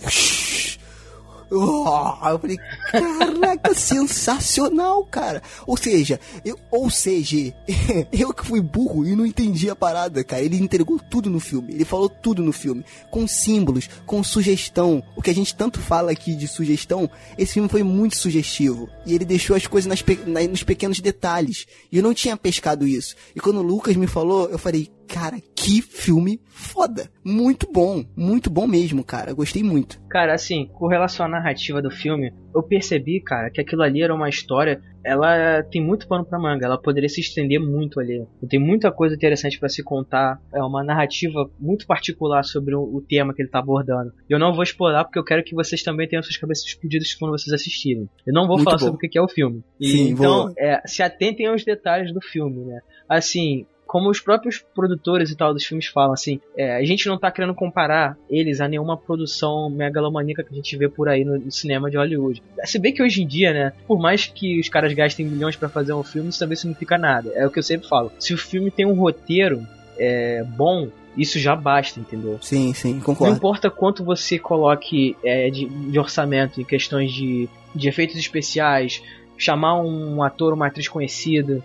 Oh, 1.49 2.29
eu 2.29 2.39
falei, 2.41 2.59
caraca, 2.91 3.73
sensacional, 3.75 5.05
cara. 5.05 5.41
Ou 5.65 5.77
seja, 5.77 6.19
eu, 6.45 6.59
ou 6.73 6.91
seja, 6.91 7.55
eu 8.13 8.35
que 8.35 8.45
fui 8.45 8.61
burro 8.61 9.07
e 9.07 9.15
não 9.15 9.25
entendi 9.25 9.71
a 9.71 9.77
parada, 9.77 10.25
cara. 10.25 10.43
Ele 10.43 10.57
entregou 10.57 10.99
tudo 10.99 11.31
no 11.31 11.39
filme. 11.39 11.73
Ele 11.73 11.85
falou 11.85 12.09
tudo 12.09 12.43
no 12.43 12.53
filme. 12.53 12.85
Com 13.13 13.29
símbolos, 13.29 13.89
com 14.05 14.25
sugestão. 14.25 15.03
O 15.15 15.23
que 15.23 15.31
a 15.31 15.35
gente 15.35 15.55
tanto 15.55 15.79
fala 15.81 16.11
aqui 16.11 16.35
de 16.35 16.49
sugestão, 16.49 17.09
esse 17.39 17.55
filme 17.55 17.69
foi 17.69 17.85
muito 17.85 18.17
sugestivo. 18.17 18.89
E 19.07 19.15
ele 19.15 19.25
deixou 19.25 19.55
as 19.55 19.69
coisas 19.69 19.89
nas, 19.89 20.05
nos 20.51 20.65
pequenos 20.65 20.99
detalhes. 20.99 21.65
E 21.93 21.99
eu 21.99 22.03
não 22.03 22.13
tinha 22.13 22.37
pescado 22.37 22.89
isso. 22.89 23.15
E 23.37 23.41
quando 23.41 23.59
o 23.59 23.63
Lucas 23.63 23.95
me 23.95 24.09
falou, 24.09 24.49
eu 24.51 24.59
falei, 24.59 24.91
cara, 25.07 25.37
que 25.55 25.81
filme 25.81 26.41
foda. 26.47 27.11
Muito 27.25 27.71
bom, 27.73 28.05
muito 28.17 28.51
bom 28.51 28.67
mesmo, 28.67 29.05
cara. 29.05 29.33
Gostei 29.33 29.63
muito. 29.63 30.01
Cara, 30.09 30.35
assim, 30.35 30.67
com 30.73 30.87
relação 30.87 31.27
à 31.27 31.29
narrativa 31.29 31.83
do 31.83 31.91
filme, 31.91 32.33
eu 32.55 32.63
percebi, 32.63 33.21
cara, 33.21 33.51
que 33.51 33.61
aquilo 33.61 33.83
ali 33.83 34.03
era 34.03 34.15
uma 34.15 34.29
história. 34.29 34.81
Ela 35.05 35.63
tem 35.63 35.81
muito 35.81 36.09
pano 36.09 36.25
pra 36.25 36.39
manga, 36.39 36.67
ela 36.67 36.81
poderia 36.81 37.09
se 37.09 37.21
estender 37.21 37.61
muito 37.61 38.01
ali. 38.01 38.27
Tem 38.49 38.59
muita 38.59 38.91
coisa 38.91 39.15
interessante 39.15 39.59
para 39.59 39.69
se 39.69 39.83
contar. 39.83 40.41
É 40.53 40.61
uma 40.63 40.83
narrativa 40.83 41.49
muito 41.61 41.87
particular 41.87 42.43
sobre 42.45 42.75
o, 42.75 43.05
tema 43.09 43.33
que 43.33 43.43
ele 43.43 43.49
tá 43.49 43.61
abordando. 43.61 44.13
Eu 44.29 44.39
não 44.39 44.53
vou 44.53 44.63
explorar 44.63 45.05
porque 45.05 45.19
eu 45.19 45.25
quero 45.25 45.45
que 45.45 45.55
vocês 45.55 45.83
também 45.83 46.09
tenham 46.09 46.23
suas 46.23 46.37
cabeças 46.37 46.65
explodidas 46.65 47.15
quando 47.15 47.33
vocês 47.33 47.53
assistirem. 47.53 48.09
Eu 48.27 48.35
não 48.35 48.47
vou 48.47 48.57
muito 48.57 48.65
falar 48.65 48.79
bom. 48.79 48.87
sobre 48.87 49.07
o 49.07 49.11
que 49.11 49.19
é 49.19 49.23
o 49.23 49.29
filme. 49.29 49.63
E, 49.79 49.89
Sim, 49.89 50.11
então, 50.11 50.53
é, 50.59 50.83
se 50.87 51.03
atentem 51.03 51.47
aos 51.47 51.65
detalhes 51.65 52.13
do 52.13 52.21
filme, 52.21 52.65
né? 52.65 52.81
Assim, 53.09 53.65
como 53.97 54.11
os 54.11 54.21
próprios 54.21 54.63
produtores 54.75 55.31
e 55.31 55.35
tal 55.35 55.55
dos 55.55 55.65
filmes 55.65 55.87
falam, 55.87 56.13
assim, 56.13 56.39
é, 56.55 56.77
a 56.77 56.85
gente 56.85 57.09
não 57.09 57.19
tá 57.19 57.31
querendo 57.31 57.55
comparar 57.55 58.15
eles 58.29 58.61
a 58.61 58.69
nenhuma 58.69 58.95
produção 58.95 59.71
megalomaníaca 59.71 60.45
que 60.45 60.53
a 60.53 60.55
gente 60.55 60.77
vê 60.77 60.87
por 60.87 61.09
aí 61.09 61.25
no, 61.25 61.39
no 61.39 61.51
cinema 61.51 61.91
de 61.91 61.97
Hollywood. 61.97 62.43
Se 62.65 62.79
bem 62.79 62.93
que 62.93 63.03
hoje 63.03 63.23
em 63.23 63.27
dia, 63.27 63.55
né, 63.55 63.73
por 63.87 63.99
mais 63.99 64.27
que 64.27 64.61
os 64.61 64.69
caras 64.69 64.93
gastem 64.93 65.25
milhões 65.25 65.57
para 65.57 65.71
fazer 65.71 65.95
um 65.95 66.03
filme, 66.03 66.29
isso 66.29 66.39
também 66.39 66.57
significa 66.57 66.99
nada. 66.99 67.33
É 67.35 67.47
o 67.47 67.51
que 67.51 67.59
eu 67.59 67.63
sempre 67.63 67.89
falo. 67.89 68.13
Se 68.19 68.35
o 68.35 68.37
filme 68.37 68.71
tem 68.71 68.85
um 68.85 68.93
roteiro 68.93 69.67
é, 69.99 70.45
bom, 70.45 70.91
isso 71.17 71.39
já 71.39 71.57
basta, 71.57 71.99
entendeu? 71.99 72.39
Sim, 72.43 72.75
sim, 72.75 73.01
concordo. 73.01 73.31
Não 73.31 73.39
importa 73.39 73.71
quanto 73.71 74.05
você 74.05 74.39
coloque 74.39 75.17
é, 75.25 75.49
de, 75.49 75.65
de, 75.65 75.99
orçamento 75.99 76.61
em 76.61 76.65
questões 76.65 77.15
de, 77.15 77.49
de 77.75 77.89
efeitos 77.89 78.17
especiais, 78.17 79.03
chamar 79.39 79.81
um 79.81 80.23
ator 80.23 80.51
ou 80.51 80.57
uma 80.57 80.67
atriz 80.67 80.87
conhecida, 80.87 81.65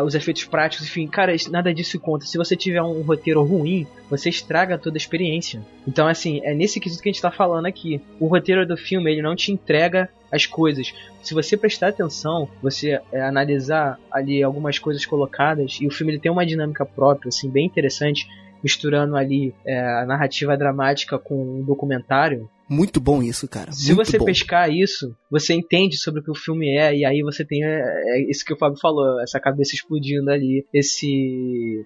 os 0.00 0.14
efeitos 0.14 0.44
práticos, 0.44 0.86
enfim, 0.86 1.06
cara, 1.06 1.34
nada 1.50 1.74
disso 1.74 1.98
conta. 1.98 2.24
Se 2.24 2.38
você 2.38 2.56
tiver 2.56 2.82
um 2.82 3.02
roteiro 3.02 3.42
ruim, 3.42 3.86
você 4.08 4.28
estraga 4.28 4.78
toda 4.78 4.96
a 4.96 4.98
experiência. 4.98 5.60
Então, 5.86 6.06
assim, 6.06 6.40
é 6.44 6.54
nesse 6.54 6.78
quesito 6.78 7.02
que 7.02 7.08
a 7.08 7.12
gente 7.12 7.20
tá 7.20 7.30
falando 7.30 7.66
aqui. 7.66 8.00
O 8.20 8.26
roteiro 8.26 8.66
do 8.66 8.76
filme, 8.76 9.10
ele 9.10 9.22
não 9.22 9.34
te 9.34 9.50
entrega 9.52 10.08
as 10.30 10.46
coisas. 10.46 10.94
Se 11.22 11.34
você 11.34 11.56
prestar 11.56 11.88
atenção, 11.88 12.48
você 12.62 13.00
é, 13.12 13.20
analisar 13.20 13.98
ali 14.10 14.42
algumas 14.42 14.78
coisas 14.78 15.04
colocadas, 15.04 15.78
e 15.80 15.86
o 15.86 15.90
filme 15.90 16.12
ele 16.12 16.20
tem 16.20 16.32
uma 16.32 16.46
dinâmica 16.46 16.86
própria, 16.86 17.28
assim, 17.28 17.50
bem 17.50 17.66
interessante, 17.66 18.26
misturando 18.62 19.16
ali 19.16 19.54
é, 19.66 19.78
a 19.78 20.06
narrativa 20.06 20.56
dramática 20.56 21.18
com 21.18 21.58
um 21.58 21.62
documentário. 21.62 22.48
Muito 22.72 22.98
bom 23.00 23.22
isso, 23.22 23.46
cara. 23.46 23.70
Se 23.70 23.92
Muito 23.92 24.06
você 24.06 24.18
bom. 24.18 24.24
pescar 24.24 24.70
isso, 24.70 25.14
você 25.30 25.52
entende 25.52 25.98
sobre 25.98 26.20
o 26.20 26.24
que 26.24 26.30
o 26.30 26.34
filme 26.34 26.74
é, 26.74 26.96
e 26.96 27.04
aí 27.04 27.20
você 27.20 27.44
tem 27.44 27.62
é, 27.62 27.80
é 27.80 28.30
isso 28.30 28.42
que 28.46 28.54
o 28.54 28.56
Fábio 28.56 28.80
falou, 28.80 29.20
essa 29.20 29.38
cabeça 29.38 29.74
explodindo 29.74 30.30
ali, 30.30 30.64
esse. 30.72 31.84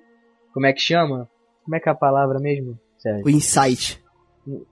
Como 0.55 0.64
é 0.64 0.72
que 0.72 0.80
chama? 0.80 1.28
Como 1.64 1.74
é 1.74 1.80
que 1.80 1.89
é 1.89 1.93
a 1.93 1.97
palavra 1.97 2.39
mesmo? 2.39 2.78
Sério. 2.99 3.24
O 3.24 3.28
insight. 3.28 4.01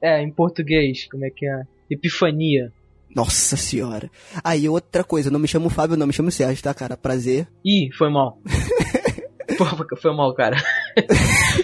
É, 0.01 0.23
em 0.23 0.31
português, 0.31 1.09
como 1.11 1.25
é 1.25 1.31
que 1.31 1.47
é? 1.47 1.63
Epifania. 1.91 2.73
Nossa 3.13 3.57
senhora. 3.57 4.09
Aí, 4.43 4.69
outra 4.69 5.03
coisa, 5.03 5.33
não 5.33 5.41
me 5.41 5.49
chamo 5.49 5.69
Fábio, 5.69 5.97
não 5.97 6.07
me 6.07 6.13
chamo 6.13 6.31
Sérgio, 6.31 6.63
tá, 6.63 6.73
cara? 6.73 6.97
Prazer. 6.97 7.49
Ih, 7.65 7.91
foi 7.93 8.09
mal. 8.09 8.39
Pô, 9.59 9.65
foi 9.97 10.15
mal, 10.15 10.33
cara. 10.33 10.57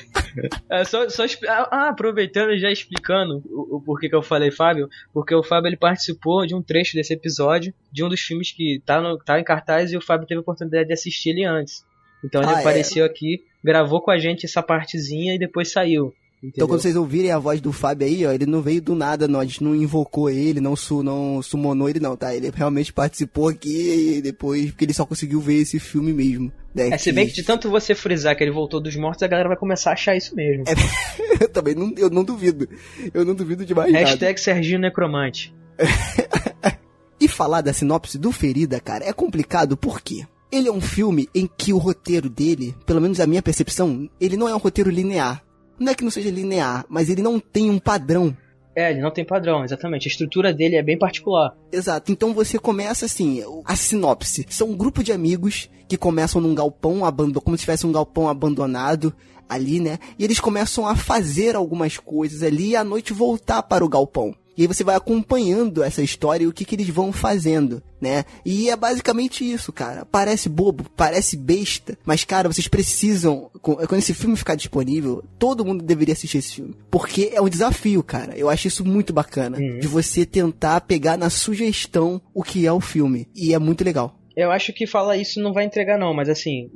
É, 0.70 0.84
só, 0.84 1.08
só 1.08 1.24
ah, 1.48 1.88
aproveitando 1.88 2.52
e 2.52 2.58
já 2.58 2.70
explicando 2.70 3.42
o, 3.46 3.76
o, 3.76 3.80
porquê 3.80 4.08
que 4.08 4.14
eu 4.14 4.22
falei 4.22 4.50
Fábio, 4.50 4.88
porque 5.12 5.34
o 5.34 5.42
Fábio 5.42 5.68
ele 5.68 5.76
participou 5.76 6.46
de 6.46 6.54
um 6.54 6.62
trecho 6.62 6.94
desse 6.96 7.12
episódio, 7.12 7.74
de 7.92 8.04
um 8.04 8.08
dos 8.08 8.20
filmes 8.20 8.52
que 8.52 8.82
tá, 8.84 9.00
no, 9.00 9.18
tá 9.18 9.38
em 9.38 9.44
cartaz 9.44 9.92
e 9.92 9.96
o 9.96 10.00
Fábio 10.00 10.26
teve 10.26 10.38
a 10.38 10.42
oportunidade 10.42 10.86
de 10.86 10.92
assistir 10.92 11.30
ele 11.30 11.44
antes. 11.44 11.84
Então 12.24 12.42
ele 12.42 12.52
ah, 12.52 12.58
apareceu 12.60 13.04
é? 13.04 13.06
aqui, 13.06 13.44
gravou 13.62 14.00
com 14.00 14.10
a 14.10 14.18
gente 14.18 14.46
essa 14.46 14.62
partezinha 14.62 15.34
e 15.34 15.38
depois 15.38 15.72
saiu. 15.72 16.12
Entendeu? 16.38 16.52
Então 16.54 16.68
quando 16.68 16.80
vocês 16.80 16.96
ouvirem 16.96 17.30
a 17.30 17.38
voz 17.38 17.60
do 17.60 17.72
Fábio 17.72 18.06
aí, 18.06 18.24
ó, 18.24 18.32
ele 18.32 18.46
não 18.46 18.62
veio 18.62 18.80
do 18.80 18.94
nada, 18.94 19.28
não, 19.28 19.40
a 19.40 19.44
gente 19.44 19.62
não 19.62 19.74
invocou 19.74 20.30
ele, 20.30 20.58
não, 20.58 20.74
su, 20.74 21.02
não 21.02 21.42
sumonou 21.42 21.88
ele 21.88 22.00
não, 22.00 22.16
tá? 22.16 22.34
Ele 22.34 22.50
realmente 22.54 22.92
participou 22.92 23.48
aqui 23.48 24.16
e 24.16 24.22
depois, 24.22 24.70
porque 24.70 24.86
ele 24.86 24.94
só 24.94 25.04
conseguiu 25.04 25.40
ver 25.40 25.56
esse 25.56 25.78
filme 25.78 26.12
mesmo. 26.12 26.50
Né, 26.74 26.90
é, 26.90 26.98
se 26.98 27.10
bem 27.10 27.26
que 27.26 27.32
de 27.32 27.42
tanto 27.42 27.68
você 27.68 27.94
frisar 27.94 28.36
que 28.36 28.44
ele 28.44 28.52
voltou 28.52 28.80
dos 28.80 28.94
mortos, 28.94 29.22
a 29.22 29.26
galera 29.26 29.48
vai 29.48 29.56
começar 29.56 29.90
a 29.90 29.92
achar 29.94 30.16
isso 30.16 30.34
mesmo. 30.36 30.64
É, 30.68 30.74
eu 31.44 31.48
também 31.48 31.74
não, 31.74 31.92
eu 31.96 32.10
não 32.10 32.24
duvido. 32.24 32.68
Eu 33.12 33.24
não 33.24 33.34
duvido 33.34 33.64
de 33.64 33.74
mais 33.74 33.92
Hashtag 33.92 34.24
nada. 34.24 34.38
Serginho 34.38 34.78
Necromante. 34.78 35.54
e 37.20 37.26
falar 37.26 37.60
da 37.60 37.72
sinopse 37.72 38.18
do 38.18 38.30
Ferida, 38.30 38.78
cara, 38.80 39.04
é 39.04 39.12
complicado 39.12 39.76
por 39.76 40.00
quê? 40.00 40.26
Ele 40.52 40.68
é 40.68 40.72
um 40.72 40.80
filme 40.80 41.28
em 41.34 41.46
que 41.46 41.72
o 41.72 41.78
roteiro 41.78 42.28
dele, 42.28 42.74
pelo 42.84 43.00
menos 43.00 43.20
a 43.20 43.26
minha 43.26 43.42
percepção, 43.42 44.08
ele 44.20 44.36
não 44.36 44.48
é 44.48 44.54
um 44.54 44.58
roteiro 44.58 44.90
linear 44.90 45.44
não 45.80 45.90
é 45.90 45.94
que 45.94 46.04
não 46.04 46.10
seja 46.10 46.30
linear, 46.30 46.84
mas 46.88 47.08
ele 47.08 47.22
não 47.22 47.40
tem 47.40 47.70
um 47.70 47.78
padrão. 47.78 48.36
É, 48.74 48.90
ele 48.90 49.00
não 49.00 49.10
tem 49.10 49.24
padrão, 49.24 49.64
exatamente. 49.64 50.06
A 50.06 50.10
estrutura 50.10 50.52
dele 50.52 50.76
é 50.76 50.82
bem 50.82 50.98
particular. 50.98 51.56
Exato. 51.72 52.12
Então 52.12 52.32
você 52.32 52.58
começa 52.58 53.04
assim, 53.04 53.42
a 53.64 53.76
sinopse. 53.76 54.46
São 54.48 54.70
um 54.70 54.76
grupo 54.76 55.02
de 55.02 55.12
amigos 55.12 55.68
que 55.88 55.96
começam 55.96 56.40
num 56.40 56.54
galpão 56.54 57.04
abandonado, 57.04 57.42
como 57.42 57.56
se 57.56 57.62
tivesse 57.62 57.86
um 57.86 57.92
galpão 57.92 58.28
abandonado 58.28 59.12
ali, 59.48 59.80
né? 59.80 59.98
E 60.16 60.24
eles 60.24 60.38
começam 60.38 60.86
a 60.86 60.94
fazer 60.94 61.56
algumas 61.56 61.98
coisas 61.98 62.42
ali 62.44 62.70
e 62.70 62.76
à 62.76 62.84
noite 62.84 63.12
voltar 63.12 63.62
para 63.64 63.84
o 63.84 63.88
galpão. 63.88 64.34
E 64.56 64.62
aí 64.62 64.66
você 64.66 64.84
vai 64.84 64.94
acompanhando 64.94 65.82
essa 65.82 66.02
história 66.02 66.44
e 66.44 66.46
o 66.46 66.52
que, 66.52 66.64
que 66.64 66.74
eles 66.74 66.88
vão 66.88 67.12
fazendo, 67.12 67.82
né? 68.00 68.24
E 68.44 68.68
é 68.68 68.76
basicamente 68.76 69.48
isso, 69.48 69.72
cara. 69.72 70.04
Parece 70.04 70.48
bobo, 70.48 70.84
parece 70.96 71.36
besta, 71.36 71.96
mas, 72.04 72.24
cara, 72.24 72.48
vocês 72.48 72.68
precisam. 72.68 73.50
Quando 73.62 73.98
esse 73.98 74.14
filme 74.14 74.36
ficar 74.36 74.54
disponível, 74.54 75.24
todo 75.38 75.64
mundo 75.64 75.84
deveria 75.84 76.12
assistir 76.12 76.38
esse 76.38 76.54
filme. 76.56 76.74
Porque 76.90 77.30
é 77.32 77.40
um 77.40 77.48
desafio, 77.48 78.02
cara. 78.02 78.36
Eu 78.36 78.48
acho 78.48 78.68
isso 78.68 78.84
muito 78.84 79.12
bacana. 79.12 79.58
Uhum. 79.58 79.78
De 79.78 79.86
você 79.86 80.26
tentar 80.26 80.80
pegar 80.82 81.16
na 81.16 81.30
sugestão 81.30 82.20
o 82.34 82.42
que 82.42 82.66
é 82.66 82.72
o 82.72 82.80
filme. 82.80 83.26
E 83.34 83.54
é 83.54 83.58
muito 83.58 83.84
legal. 83.84 84.20
Eu 84.36 84.50
acho 84.50 84.72
que 84.72 84.86
falar 84.86 85.16
isso 85.16 85.40
não 85.40 85.52
vai 85.52 85.64
entregar, 85.64 85.98
não, 85.98 86.14
mas 86.14 86.28
assim, 86.28 86.70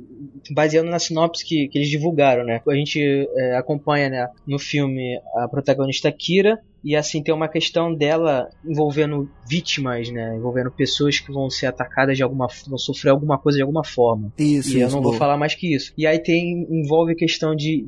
baseando 0.51 0.89
na 0.91 0.99
sinopse 0.99 1.45
que, 1.45 1.67
que 1.67 1.79
eles 1.79 1.89
divulgaram, 1.89 2.43
né? 2.43 2.61
A 2.67 2.75
gente 2.75 3.27
é, 3.35 3.55
acompanha 3.55 4.09
né, 4.09 4.27
no 4.45 4.59
filme 4.59 5.19
a 5.35 5.47
protagonista 5.47 6.11
Kira, 6.11 6.59
e 6.85 6.95
assim 6.95 7.23
tem 7.23 7.33
uma 7.33 7.49
questão 7.49 7.93
dela 7.95 8.47
envolvendo 8.63 9.27
vítimas, 9.49 10.07
né? 10.11 10.35
Envolvendo 10.37 10.69
pessoas 10.69 11.19
que 11.19 11.31
vão 11.31 11.49
ser 11.49 11.65
atacadas 11.65 12.15
de 12.15 12.21
alguma 12.21 12.47
vão 12.67 12.77
sofrer 12.77 13.09
alguma 13.09 13.39
coisa 13.39 13.57
de 13.57 13.63
alguma 13.63 13.83
forma. 13.83 14.31
Isso. 14.37 14.69
E 14.69 14.73
isso, 14.73 14.77
eu 14.77 14.91
não 14.91 15.01
vou 15.01 15.13
falar 15.13 15.35
mais 15.35 15.55
que 15.55 15.73
isso. 15.73 15.91
E 15.97 16.05
aí 16.05 16.19
tem 16.19 16.67
envolve 16.69 17.15
questão 17.15 17.55
de, 17.55 17.87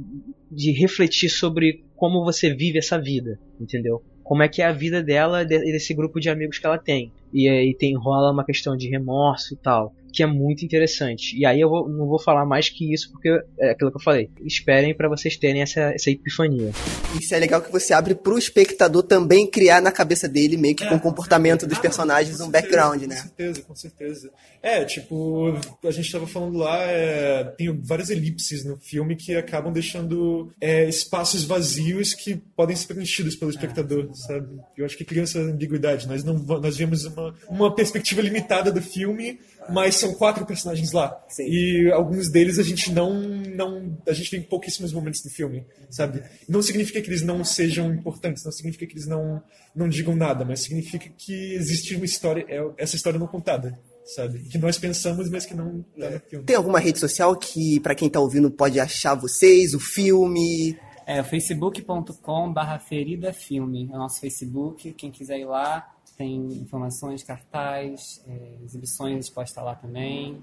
de 0.52 0.72
refletir 0.72 1.30
sobre 1.30 1.86
como 1.95 2.24
você 2.24 2.52
vive 2.52 2.80
essa 2.80 3.00
vida, 3.00 3.39
entendeu? 3.62 4.02
Como 4.24 4.41
é 4.41 4.50
que 4.50 4.64
é 4.64 4.66
a 4.66 4.72
vida 4.72 5.04
dela 5.04 5.43
e 5.43 5.45
desse 5.45 5.93
grupo 5.93 6.20
de 6.20 6.30
amigos 6.30 6.58
que 6.58 6.66
ela 6.66 6.80
tem. 6.80 7.14
E 7.32 7.48
aí 7.48 7.76
tem 7.78 7.95
rola 7.95 8.34
uma 8.34 8.43
questão 8.43 8.76
de 8.76 8.89
remorso 8.89 9.54
e 9.54 9.58
tal 9.58 9.93
que 10.18 10.24
é 10.24 10.26
muito 10.26 10.65
interessante. 10.65 11.38
E 11.38 11.45
aí 11.45 11.61
eu 11.61 11.70
vou, 11.70 11.88
não 11.88 12.07
vou 12.07 12.18
falar 12.18 12.43
mais 12.43 12.70
que 12.70 12.91
isso, 12.91 13.11
porque 13.11 13.30
é 13.59 13.70
aquilo 13.70 13.91
que 13.91 13.97
eu 13.97 14.01
falei. 14.01 14.32
Esperem 14.43 14.95
para 14.95 15.07
vocês 15.07 15.38
terem 15.38 15.61
essa, 15.61 15.93
essa 15.93 16.09
epifania. 16.09 16.72
Isso 17.15 17.36
é 17.36 17.38
legal 17.38 17.61
que 17.61 17.72
você 17.72 17.93
abre 17.93 18.15
pro 18.15 18.36
espectador 18.36 19.03
também 19.03 19.45
criar 19.45 19.80
na 19.80 19.91
cabeça 19.91 20.28
dele, 20.28 20.57
meio 20.57 20.76
que 20.76 20.84
é, 20.84 20.89
com 20.89 20.95
o 20.95 20.99
comportamento 20.99 21.68
dos 21.68 21.78
personagens, 21.78 22.41
um 22.41 22.49
background, 22.49 23.03
né? 23.03 23.15
Com 23.15 23.22
certeza, 23.22 23.61
com 23.61 23.76
certeza. 23.76 24.32
É, 24.63 24.84
tipo, 24.86 25.53
a 25.84 25.91
gente 25.91 26.11
tava 26.11 26.26
falando 26.26 26.57
lá, 26.57 26.82
é, 26.82 27.43
tem 27.55 27.72
várias 27.80 28.09
elipses 28.09 28.65
no 28.65 28.76
filme 28.76 29.15
que 29.15 29.36
acabam 29.36 29.72
deixando 29.72 30.51
é, 30.59 30.89
espaços 30.89 31.43
vazios 31.43 32.15
que 32.15 32.38
podem 32.55 32.76
ser 32.76 32.88
preenchidos 32.88 33.36
pelo 33.36 33.51
espectador, 33.51 34.09
sabe? 34.15 34.47
Eu 34.76 34.84
acho 34.84 34.97
que 34.97 35.05
cria 35.05 35.22
essa 35.22 35.38
ambiguidade. 35.38 36.07
Nós, 36.07 36.24
não, 36.24 36.34
nós 36.34 36.76
vemos 36.76 37.05
uma, 37.05 37.36
uma 37.47 37.76
perspectiva 37.76 38.20
limitada 38.20 38.72
do 38.72 38.82
filme, 38.82 39.39
mas 39.70 39.95
são 39.95 40.13
quatro 40.13 40.45
personagens 40.45 40.91
lá. 40.91 41.24
Sim. 41.30 41.43
E 41.47 41.91
alguns 41.91 42.30
deles 42.30 42.59
a 42.59 42.63
gente 42.63 42.91
não, 42.91 43.22
não. 43.22 43.97
A 44.07 44.13
gente 44.13 44.32
tem 44.32 44.41
pouquíssimos 44.41 44.93
momentos 44.93 45.24
no 45.24 45.32
filme, 45.32 45.65
sabe? 45.89 46.24
Não 46.47 46.61
significa 46.61 47.01
que 47.01 47.09
eles 47.09 47.22
não 47.22 47.43
sejam 47.43 47.93
importantes, 47.93 48.43
não 48.43 48.51
significa 48.51 48.86
que 48.86 48.93
eles 48.93 49.07
não, 49.07 49.41
não 49.76 49.88
digam 49.88 50.15
nada, 50.15 50.45
mas 50.45 50.61
significa 50.61 51.09
que 51.18 51.53
existe 51.55 51.95
uma 51.95 52.05
história, 52.05 52.45
é, 52.47 52.61
essa 52.78 52.95
história 52.95 53.20
não 53.20 53.28
contada. 53.28 53.78
Sabe? 54.15 54.39
Que 54.43 54.57
nós 54.57 54.78
pensamos, 54.78 55.30
mas 55.30 55.45
que 55.45 55.53
não 55.53 55.84
tá 55.99 56.09
no 56.09 56.20
filme. 56.22 56.45
Tem 56.45 56.55
alguma 56.55 56.80
rede 56.80 56.97
social 56.97 57.36
que, 57.36 57.78
para 57.82 57.93
quem 57.93 58.09
tá 58.09 58.22
ouvindo, 58.22 58.49
pode 58.49 58.80
achar 58.80 59.15
vocês, 59.15 59.74
o 59.74 59.82
filme? 59.82 60.78
É, 61.05 61.22
facebook.com 61.24 62.53
barra 62.53 62.80
ferida 62.80 63.34
filme. 63.34 63.89
É 63.91 63.95
o 63.95 63.97
nosso 63.97 64.22
Facebook. 64.22 64.93
Quem 64.93 65.11
quiser 65.11 65.39
ir 65.39 65.45
lá, 65.45 65.86
tem 66.18 66.47
informações, 66.53 67.24
cartaz, 67.24 68.22
é, 68.28 68.63
exibições 68.65 69.26
expostas 69.26 69.63
lá 69.63 69.76
também. 69.76 70.38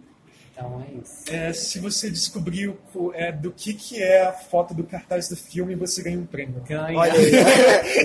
Então 0.52 0.80
é 0.80 1.00
isso. 1.00 1.24
É, 1.34 1.52
se 1.52 1.80
você 1.80 2.08
descobriu 2.08 2.78
é, 3.14 3.32
do 3.32 3.50
que, 3.50 3.74
que 3.74 4.00
é 4.00 4.24
a 4.24 4.32
foto 4.32 4.72
do 4.72 4.84
cartaz 4.84 5.28
do 5.28 5.36
filme, 5.36 5.74
você 5.74 6.00
ganha 6.00 6.16
um 6.16 6.24
prêmio. 6.24 6.62
Ganha. 6.64 6.96
Olha 6.96 7.12
aí. 7.12 7.30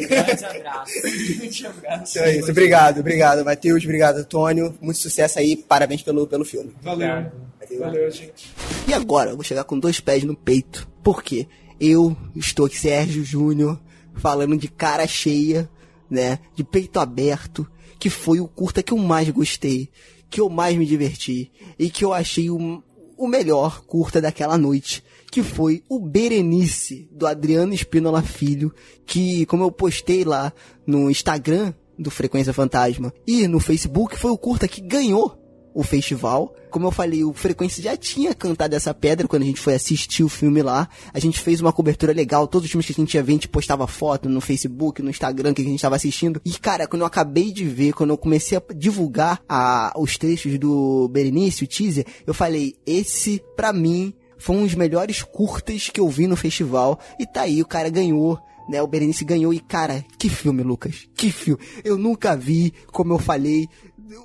Grande 0.08 0.46
abraço. 0.46 0.94
Grande 1.38 1.68
abraço. 1.68 2.20
É 2.20 2.38
isso. 2.38 2.50
Obrigado, 2.50 3.00
obrigado, 3.02 3.46
Matheus. 3.46 3.84
Obrigado, 3.84 4.18
Antônio. 4.18 4.76
Muito 4.82 4.98
sucesso 4.98 5.38
aí. 5.38 5.56
Parabéns 5.56 6.02
pelo, 6.02 6.26
pelo 6.26 6.44
filme. 6.44 6.74
Valeu. 6.82 7.08
Valeu, 7.08 7.80
Valeu 7.80 8.12
gente. 8.12 8.52
E 8.88 8.94
agora, 8.96 9.30
eu 9.30 9.36
vou 9.36 9.44
chegar 9.44 9.64
com 9.64 9.78
dois 9.78 10.00
pés 10.00 10.24
no 10.24 10.36
peito. 10.36 10.90
Por 11.04 11.22
quê? 11.22 11.48
Eu 11.80 12.18
estou 12.36 12.66
aqui, 12.66 12.80
Sérgio 12.80 13.24
Júnior, 13.24 13.80
falando 14.16 14.58
de 14.58 14.68
cara 14.68 15.06
cheia 15.06 15.70
né? 16.10 16.40
De 16.56 16.64
peito 16.64 17.00
aberto, 17.00 17.68
que 18.00 18.10
foi 18.10 18.40
o 18.40 18.48
curta 18.48 18.82
que 18.82 18.94
eu 18.94 18.98
mais 18.98 19.30
gostei, 19.30 19.90
que 20.30 20.40
eu 20.40 20.50
mais 20.50 20.76
me 20.76 20.86
diverti 20.86 21.52
e 21.78 21.90
que 21.90 22.06
eu 22.06 22.14
achei 22.14 22.50
o, 22.50 22.84
o 23.18 23.28
melhor 23.28 23.82
curta 23.82 24.22
daquela 24.22 24.58
noite, 24.58 25.04
que 25.32 25.44
foi 25.44 25.84
o 25.90 26.00
Berenice, 26.00 27.08
do 27.12 27.28
Adriano 27.28 27.74
Espínola 27.74 28.22
Filho, 28.22 28.74
que, 29.06 29.46
como 29.46 29.64
eu 29.64 29.72
postei 29.72 30.24
lá 30.24 30.54
no 30.86 31.10
Instagram 31.10 31.74
do 31.98 32.10
Frequência 32.10 32.54
Fantasma 32.54 33.14
e 33.28 33.48
no 33.48 33.60
Facebook, 33.60 34.18
foi 34.18 34.32
o 34.32 34.38
curta 34.38 34.68
que 34.68 34.82
ganhou 34.82 35.39
o 35.74 35.84
festival. 35.84 36.54
Como 36.70 36.88
eu 36.88 36.92
falei, 36.92 37.24
o 37.24 37.34
Frequência 37.34 37.82
já 37.82 37.98
tinha 37.98 38.34
cantado 38.34 38.76
essa 38.76 38.94
pedra 38.94 39.28
quando 39.28 39.44
a 39.44 39.46
gente 39.46 39.60
foi 39.60 39.74
assistir 39.74 40.24
o 40.24 40.30
filme 40.30 40.62
lá. 40.62 40.88
A 41.14 41.20
gente 41.20 41.40
fez 41.40 41.62
uma 41.62 41.74
cobertura 41.74 42.14
legal, 42.14 42.48
todos 42.48 42.66
os 42.66 42.72
filmes 42.72 42.86
que 42.86 42.92
a 42.92 42.96
gente 42.96 43.14
ia 43.14 43.24
ver, 43.24 43.32
a 43.32 43.36
gente 43.36 43.48
postava 43.48 43.88
foto 43.88 44.30
no 44.30 44.40
Facebook, 44.40 45.02
no 45.02 45.10
Instagram 45.10 45.54
que 45.54 45.62
a 45.62 45.66
gente 45.66 45.76
estava 45.76 45.96
assistindo. 45.96 46.42
E 46.46 46.52
cara, 46.52 46.88
quando 46.88 47.02
eu 47.02 47.08
acabei 47.08 47.52
de 47.52 47.66
ver, 47.66 47.94
quando 47.94 48.12
eu 48.12 48.18
comecei 48.18 48.58
a 48.58 48.64
divulgar 48.76 49.42
a, 49.48 49.94
os 49.98 50.18
trechos 50.18 50.58
do 50.60 51.08
Berenice, 51.10 51.64
o 51.64 51.68
teaser, 51.68 52.06
eu 52.26 52.34
falei, 52.34 52.76
esse 52.86 53.42
pra 53.56 53.74
mim 53.74 54.14
foi 54.38 54.56
um 54.56 54.64
dos 54.64 54.76
melhores 54.76 55.22
curtas 55.24 55.90
que 55.90 56.00
eu 56.00 56.08
vi 56.08 56.28
no 56.28 56.36
festival. 56.36 57.00
E 57.20 57.26
tá 57.26 57.42
aí, 57.42 57.62
o 57.62 57.68
cara 57.68 57.90
ganhou 57.90 58.40
né? 58.70 58.82
O 58.84 58.88
Berenice 58.88 59.26
ganhou 59.26 59.52
e, 59.52 59.60
cara, 59.60 60.06
que 60.18 60.30
filme, 60.30 60.62
Lucas. 60.62 61.08
Que 61.16 61.32
filme. 61.32 61.60
Eu 61.84 61.98
nunca 61.98 62.38
vi, 62.38 62.72
como 62.92 63.14
eu 63.14 63.18
falei, 63.18 63.68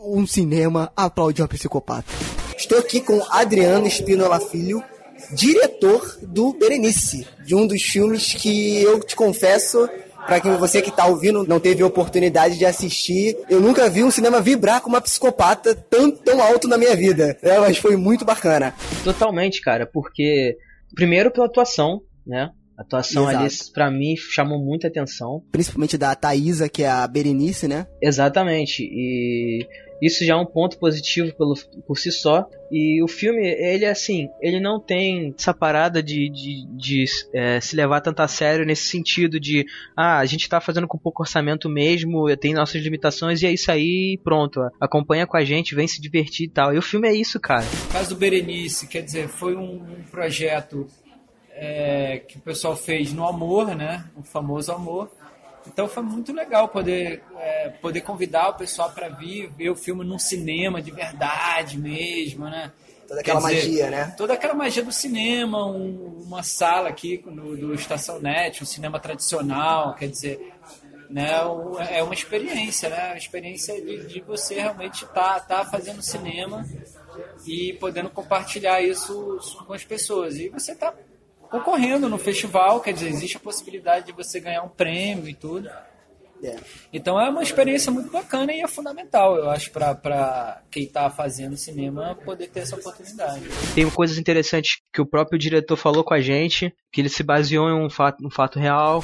um 0.03 0.27
cinema 0.27 0.91
aplaudir 0.97 1.43
uma 1.43 1.49
psicopata. 1.49 2.05
Estou 2.57 2.79
aqui 2.79 3.01
com 3.01 3.21
Adriano 3.31 3.87
Espinola 3.87 4.41
Filho, 4.41 4.83
diretor 5.33 6.19
do 6.23 6.53
Berenice, 6.55 7.27
de 7.45 7.55
um 7.55 7.67
dos 7.67 7.83
filmes 7.83 8.33
que 8.35 8.83
eu 8.83 9.01
te 9.01 9.15
confesso 9.15 9.89
para 10.27 10.41
quem 10.41 10.57
você 10.57 10.81
que 10.81 10.91
tá 10.91 11.05
ouvindo 11.07 11.47
não 11.47 11.61
teve 11.61 11.85
oportunidade 11.85 12.57
de 12.57 12.65
assistir, 12.65 13.37
eu 13.49 13.61
nunca 13.61 13.91
vi 13.91 14.03
um 14.03 14.11
cinema 14.11 14.41
vibrar 14.41 14.81
com 14.81 14.89
uma 14.89 15.01
psicopata 15.01 15.75
tão, 15.75 16.11
tão 16.11 16.43
alto 16.43 16.67
na 16.67 16.79
minha 16.79 16.97
vida. 16.97 17.37
Né? 17.43 17.59
Mas 17.59 17.77
foi 17.77 17.95
muito 17.95 18.25
bacana. 18.25 18.75
Totalmente, 19.03 19.61
cara, 19.61 19.87
porque 19.87 20.57
primeiro 20.95 21.31
pela 21.31 21.47
atuação, 21.47 22.01
né? 22.27 22.51
A 22.77 22.83
atuação 22.83 23.31
Exato. 23.31 23.45
ali, 23.45 23.73
pra 23.73 23.91
mim, 23.91 24.17
chamou 24.17 24.59
muita 24.59 24.89
atenção. 24.89 25.43
Principalmente 25.53 25.97
da 25.97 26.15
Thaisa, 26.15 26.69
que 26.69 26.83
é 26.83 26.89
a 26.89 27.07
Berenice, 27.07 27.69
né? 27.69 27.87
Exatamente. 28.03 28.83
E 28.83 29.67
isso 30.03 30.25
já 30.25 30.35
é 30.35 30.37
um 30.37 30.45
ponto 30.45 30.79
positivo 30.79 31.35
pelo, 31.35 31.55
por 31.87 31.99
si 31.99 32.11
só. 32.11 32.47
E 32.71 33.03
o 33.03 33.09
filme, 33.09 33.47
ele 33.47 33.87
assim, 33.87 34.29
ele 34.41 34.61
não 34.61 34.81
tem 34.81 35.33
essa 35.39 35.55
parada 35.55 36.03
de, 36.03 36.29
de, 36.29 36.67
de 36.77 37.05
é, 37.33 37.61
se 37.61 37.77
levar 37.77 38.01
tanto 38.01 38.21
a 38.21 38.29
sério 38.29 38.67
nesse 38.67 38.89
sentido 38.89 39.39
de, 39.39 39.65
ah, 39.97 40.19
a 40.19 40.25
gente 40.27 40.49
tá 40.49 40.61
fazendo 40.61 40.89
com 40.89 40.99
pouco 40.99 41.23
orçamento 41.23 41.69
mesmo, 41.69 42.25
tem 42.37 42.53
nossas 42.53 42.83
limitações 42.83 43.43
e 43.43 43.47
é 43.47 43.53
isso 43.53 43.71
aí, 43.71 44.19
pronto. 44.23 44.61
Acompanha 44.81 45.27
com 45.27 45.37
a 45.37 45.45
gente, 45.45 45.75
vem 45.75 45.87
se 45.87 46.01
divertir 46.01 46.47
e 46.47 46.51
tal. 46.51 46.75
E 46.75 46.79
o 46.79 46.83
filme 46.83 47.09
é 47.09 47.15
isso, 47.15 47.39
cara. 47.39 47.65
O 47.89 47.93
caso 47.93 48.11
do 48.11 48.17
Berenice, 48.17 48.89
quer 48.89 49.03
dizer, 49.03 49.29
foi 49.29 49.55
um, 49.55 49.77
um 49.77 50.03
projeto 50.11 50.87
é, 51.55 52.19
que 52.19 52.37
o 52.37 52.41
pessoal 52.41 52.77
fez 52.77 53.13
no 53.13 53.27
amor, 53.27 53.75
né? 53.75 54.05
O 54.17 54.23
famoso 54.23 54.73
amor. 54.73 55.11
Então 55.67 55.89
foi 55.89 56.03
muito 56.03 56.33
legal 56.33 56.69
poder, 56.69 57.23
é, 57.39 57.71
poder 57.81 58.03
convidar 58.03 58.51
o 58.51 58.55
pessoal 58.55 58.91
para 58.91 59.09
vir 59.09 59.51
ver 59.51 59.71
o 59.71 59.77
filme 59.77 60.05
num 60.05 60.19
cinema 60.19 60.83
de 60.83 60.91
verdade 60.91 61.79
mesmo, 61.79 62.45
né? 62.47 62.73
Toda 63.09 63.21
aquela 63.21 63.41
dizer, 63.41 63.55
magia, 63.55 63.91
né? 63.91 64.15
Toda 64.17 64.35
aquela 64.35 64.55
magia 64.55 64.83
do 64.83 64.93
cinema, 64.93 65.67
um, 65.67 66.23
uma 66.27 66.43
sala 66.43 66.89
aqui 66.89 67.23
no, 67.27 67.57
do 67.57 67.75
Estação 67.75 68.21
Net, 68.21 68.63
um 68.63 68.67
cinema 68.67 68.99
tradicional, 68.99 69.95
quer 69.95 70.09
dizer, 70.09 70.53
né, 71.09 71.31
é 71.91 72.03
uma 72.03 72.15
experiência, 72.15 72.89
né? 72.89 73.13
A 73.13 73.17
experiência 73.17 73.81
de, 73.81 74.07
de 74.07 74.21
você 74.21 74.55
realmente 74.55 75.05
estar 75.05 75.41
tá, 75.41 75.63
tá 75.63 75.71
fazendo 75.71 76.03
cinema 76.03 76.67
e 77.47 77.75
podendo 77.75 78.11
compartilhar 78.11 78.83
isso 78.83 79.39
com 79.67 79.73
as 79.73 79.85
pessoas. 79.85 80.37
E 80.37 80.49
você 80.49 80.73
está 80.73 80.93
concorrendo 81.55 82.09
no 82.09 82.19
festival, 82.19 82.81
quer 82.81 82.93
dizer, 82.93 83.09
existe 83.09 83.37
a 83.37 83.41
possibilidade 83.41 84.07
de 84.07 84.13
você 84.13 84.41
ganhar 84.41 84.63
um 84.63 84.69
prêmio 84.69 85.29
e 85.29 85.35
tudo. 85.35 85.69
É. 86.43 86.57
Então 86.93 87.19
é 87.19 87.31
uma 87.31 87.43
experiência 87.43 87.93
muito 87.93 88.11
bacana 88.11 88.53
e 88.53 88.61
é 88.61 88.67
fundamental, 88.67 89.37
eu 89.37 89.49
acho, 89.49 89.71
para 89.71 90.61
quem 90.71 90.83
está 90.83 91.09
fazendo 91.09 91.57
cinema 91.57 92.19
poder 92.25 92.49
ter 92.49 92.61
essa 92.61 92.77
oportunidade. 92.77 93.41
Tem 93.75 93.89
coisas 93.89 94.19
interessantes 94.19 94.79
que 94.93 95.01
o 95.01 95.07
próprio 95.07 95.39
diretor 95.39 95.77
falou 95.77 96.03
com 96.03 96.13
a 96.13 96.21
gente, 96.21 96.75
que 96.93 97.01
ele 97.01 97.09
se 97.09 97.23
baseou 97.23 97.69
em 97.69 97.87
um 97.87 97.89
fato, 97.89 98.27
um 98.27 98.31
fato 98.31 98.59
real. 98.59 98.99
O 98.99 99.03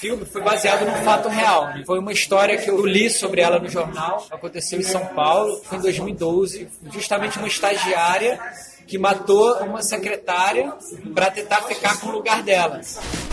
filme 0.00 0.24
foi 0.24 0.42
baseado 0.42 0.86
num 0.86 1.04
fato 1.04 1.28
real. 1.28 1.68
Foi 1.84 1.98
uma 1.98 2.12
história 2.12 2.56
que 2.56 2.70
eu 2.70 2.84
li 2.84 3.10
sobre 3.10 3.42
ela 3.42 3.60
no 3.60 3.68
jornal, 3.68 4.26
aconteceu 4.30 4.80
em 4.80 4.82
São 4.82 5.06
Paulo, 5.08 5.62
foi 5.62 5.78
em 5.78 5.82
2012, 5.82 6.66
justamente 6.90 7.38
uma 7.38 7.46
estagiária 7.46 8.40
que 8.90 8.98
matou 8.98 9.54
uma 9.62 9.82
secretária 9.82 10.74
para 11.14 11.30
tentar 11.30 11.62
ficar 11.62 12.00
com 12.00 12.08
o 12.08 12.12
lugar 12.12 12.42
dela. 12.42 12.80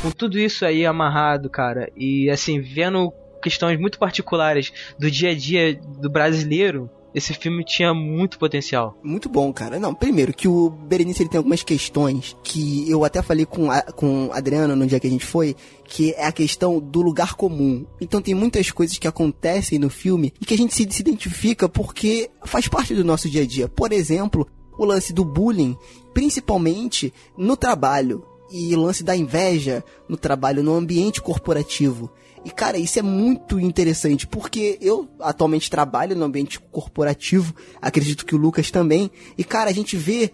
Com 0.04 0.12
tudo 0.12 0.38
isso 0.38 0.64
aí 0.64 0.86
amarrado, 0.86 1.50
cara, 1.50 1.92
e 1.98 2.30
assim, 2.30 2.62
vendo 2.62 3.12
questões 3.42 3.80
muito 3.80 3.98
particulares 3.98 4.72
do 5.00 5.10
dia 5.10 5.32
a 5.32 5.36
dia 5.36 5.74
do 5.76 6.12
brasileiro, 6.12 6.92
esse 7.12 7.34
filme 7.34 7.66
tinha 7.66 7.92
muito 7.92 8.38
potencial. 8.38 9.00
Muito 9.02 9.28
bom, 9.28 9.52
cara. 9.52 9.80
Não, 9.80 9.96
primeiro, 9.96 10.32
que 10.32 10.48
o 10.48 10.70
Berenice 10.70 11.24
ele 11.24 11.30
tem 11.30 11.40
algumas 11.40 11.64
questões 11.64 12.38
que 12.44 12.88
eu 12.88 13.04
até 13.04 13.24
falei 13.24 13.46
com 13.46 13.72
a, 13.72 13.82
com 13.82 14.30
Adriano 14.34 14.76
no 14.76 14.86
dia 14.86 15.00
que 15.00 15.08
a 15.08 15.10
gente 15.10 15.26
foi, 15.26 15.56
que 15.86 16.12
é 16.12 16.28
a 16.28 16.32
questão 16.32 16.80
do 16.80 17.02
lugar 17.02 17.34
comum. 17.34 17.84
Então 18.00 18.22
tem 18.22 18.36
muitas 18.36 18.70
coisas 18.70 19.00
que 19.00 19.08
acontecem 19.08 19.80
no 19.80 19.90
filme 19.90 20.32
e 20.40 20.46
que 20.46 20.54
a 20.54 20.58
gente 20.58 20.76
se, 20.76 20.88
se 20.92 21.02
identifica 21.02 21.68
porque 21.68 22.30
faz 22.46 22.68
parte 22.68 22.94
do 22.94 23.04
nosso 23.04 23.28
dia 23.28 23.42
a 23.42 23.48
dia. 23.48 23.68
Por 23.68 23.92
exemplo, 23.92 24.48
o 24.78 24.86
lance 24.86 25.14
do 25.14 25.26
bullying, 25.26 25.78
principalmente 26.14 27.14
no 27.38 27.58
trabalho, 27.58 28.26
e 28.50 28.74
o 28.76 28.80
lance 28.80 29.04
da 29.04 29.16
inveja 29.16 29.84
no 30.08 30.18
trabalho, 30.18 30.64
no 30.64 30.74
ambiente 30.74 31.22
corporativo. 31.22 32.10
E 32.46 32.50
cara, 32.50 32.78
isso 32.78 32.98
é 32.98 33.02
muito 33.02 33.60
interessante, 33.60 34.26
porque 34.26 34.78
eu 34.80 35.06
atualmente 35.20 35.70
trabalho 35.70 36.16
no 36.16 36.24
ambiente 36.24 36.60
corporativo, 36.60 37.54
acredito 37.82 38.26
que 38.26 38.36
o 38.36 38.38
Lucas 38.38 38.72
também, 38.72 39.12
e 39.38 39.44
cara, 39.44 39.70
a 39.70 39.74
gente 39.74 39.98
vê 39.98 40.32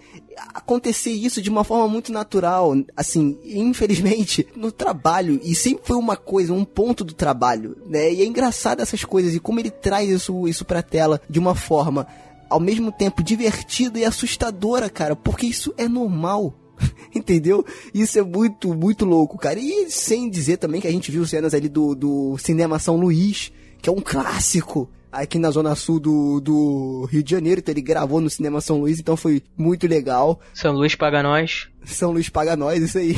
acontecer 0.53 1.09
isso 1.09 1.41
de 1.41 1.49
uma 1.49 1.63
forma 1.63 1.87
muito 1.87 2.11
natural, 2.11 2.75
assim, 2.95 3.39
infelizmente, 3.43 4.45
no 4.55 4.71
trabalho, 4.71 5.39
e 5.43 5.55
sempre 5.55 5.87
foi 5.87 5.97
uma 5.97 6.15
coisa, 6.15 6.53
um 6.53 6.65
ponto 6.65 7.03
do 7.03 7.13
trabalho, 7.13 7.75
né? 7.87 8.13
E 8.13 8.21
é 8.21 8.25
engraçado 8.25 8.81
essas 8.81 9.03
coisas, 9.03 9.33
e 9.33 9.39
como 9.39 9.59
ele 9.59 9.71
traz 9.71 10.07
isso, 10.07 10.47
isso 10.47 10.65
pra 10.65 10.83
tela 10.83 11.19
de 11.27 11.39
uma 11.39 11.55
forma 11.55 12.05
ao 12.53 12.59
mesmo 12.59 12.91
tempo 12.91 13.23
divertida 13.23 13.97
e 13.97 14.05
assustadora, 14.05 14.87
cara, 14.87 15.15
porque 15.15 15.47
isso 15.47 15.73
é 15.75 15.87
normal. 15.87 16.53
Entendeu? 17.13 17.65
Isso 17.91 18.19
é 18.19 18.21
muito, 18.21 18.75
muito 18.75 19.05
louco, 19.05 19.39
cara. 19.39 19.59
E 19.59 19.89
sem 19.89 20.29
dizer 20.29 20.57
também 20.57 20.79
que 20.79 20.87
a 20.87 20.91
gente 20.91 21.11
viu 21.11 21.25
cenas 21.25 21.55
ali 21.55 21.67
do, 21.67 21.95
do 21.95 22.37
Cinema 22.37 22.77
São 22.77 22.95
Luís, 22.95 23.51
que 23.81 23.89
é 23.89 23.91
um 23.91 24.01
clássico 24.01 24.87
aqui 25.11 25.39
na 25.39 25.49
zona 25.49 25.73
sul 25.73 25.99
do, 25.99 26.39
do 26.39 27.07
Rio 27.11 27.23
de 27.23 27.31
Janeiro, 27.31 27.59
então 27.59 27.73
ele 27.73 27.81
gravou 27.81 28.21
no 28.21 28.29
Cinema 28.29 28.61
São 28.61 28.79
Luís, 28.79 28.99
então 28.99 29.17
foi 29.17 29.41
muito 29.57 29.87
legal. 29.87 30.39
São 30.53 30.73
Luís 30.73 30.93
paga 30.93 31.23
nós. 31.23 31.69
São 31.83 32.11
Luís 32.11 32.29
paga 32.29 32.55
nós, 32.55 32.83
isso 32.83 32.99
aí. 32.99 33.15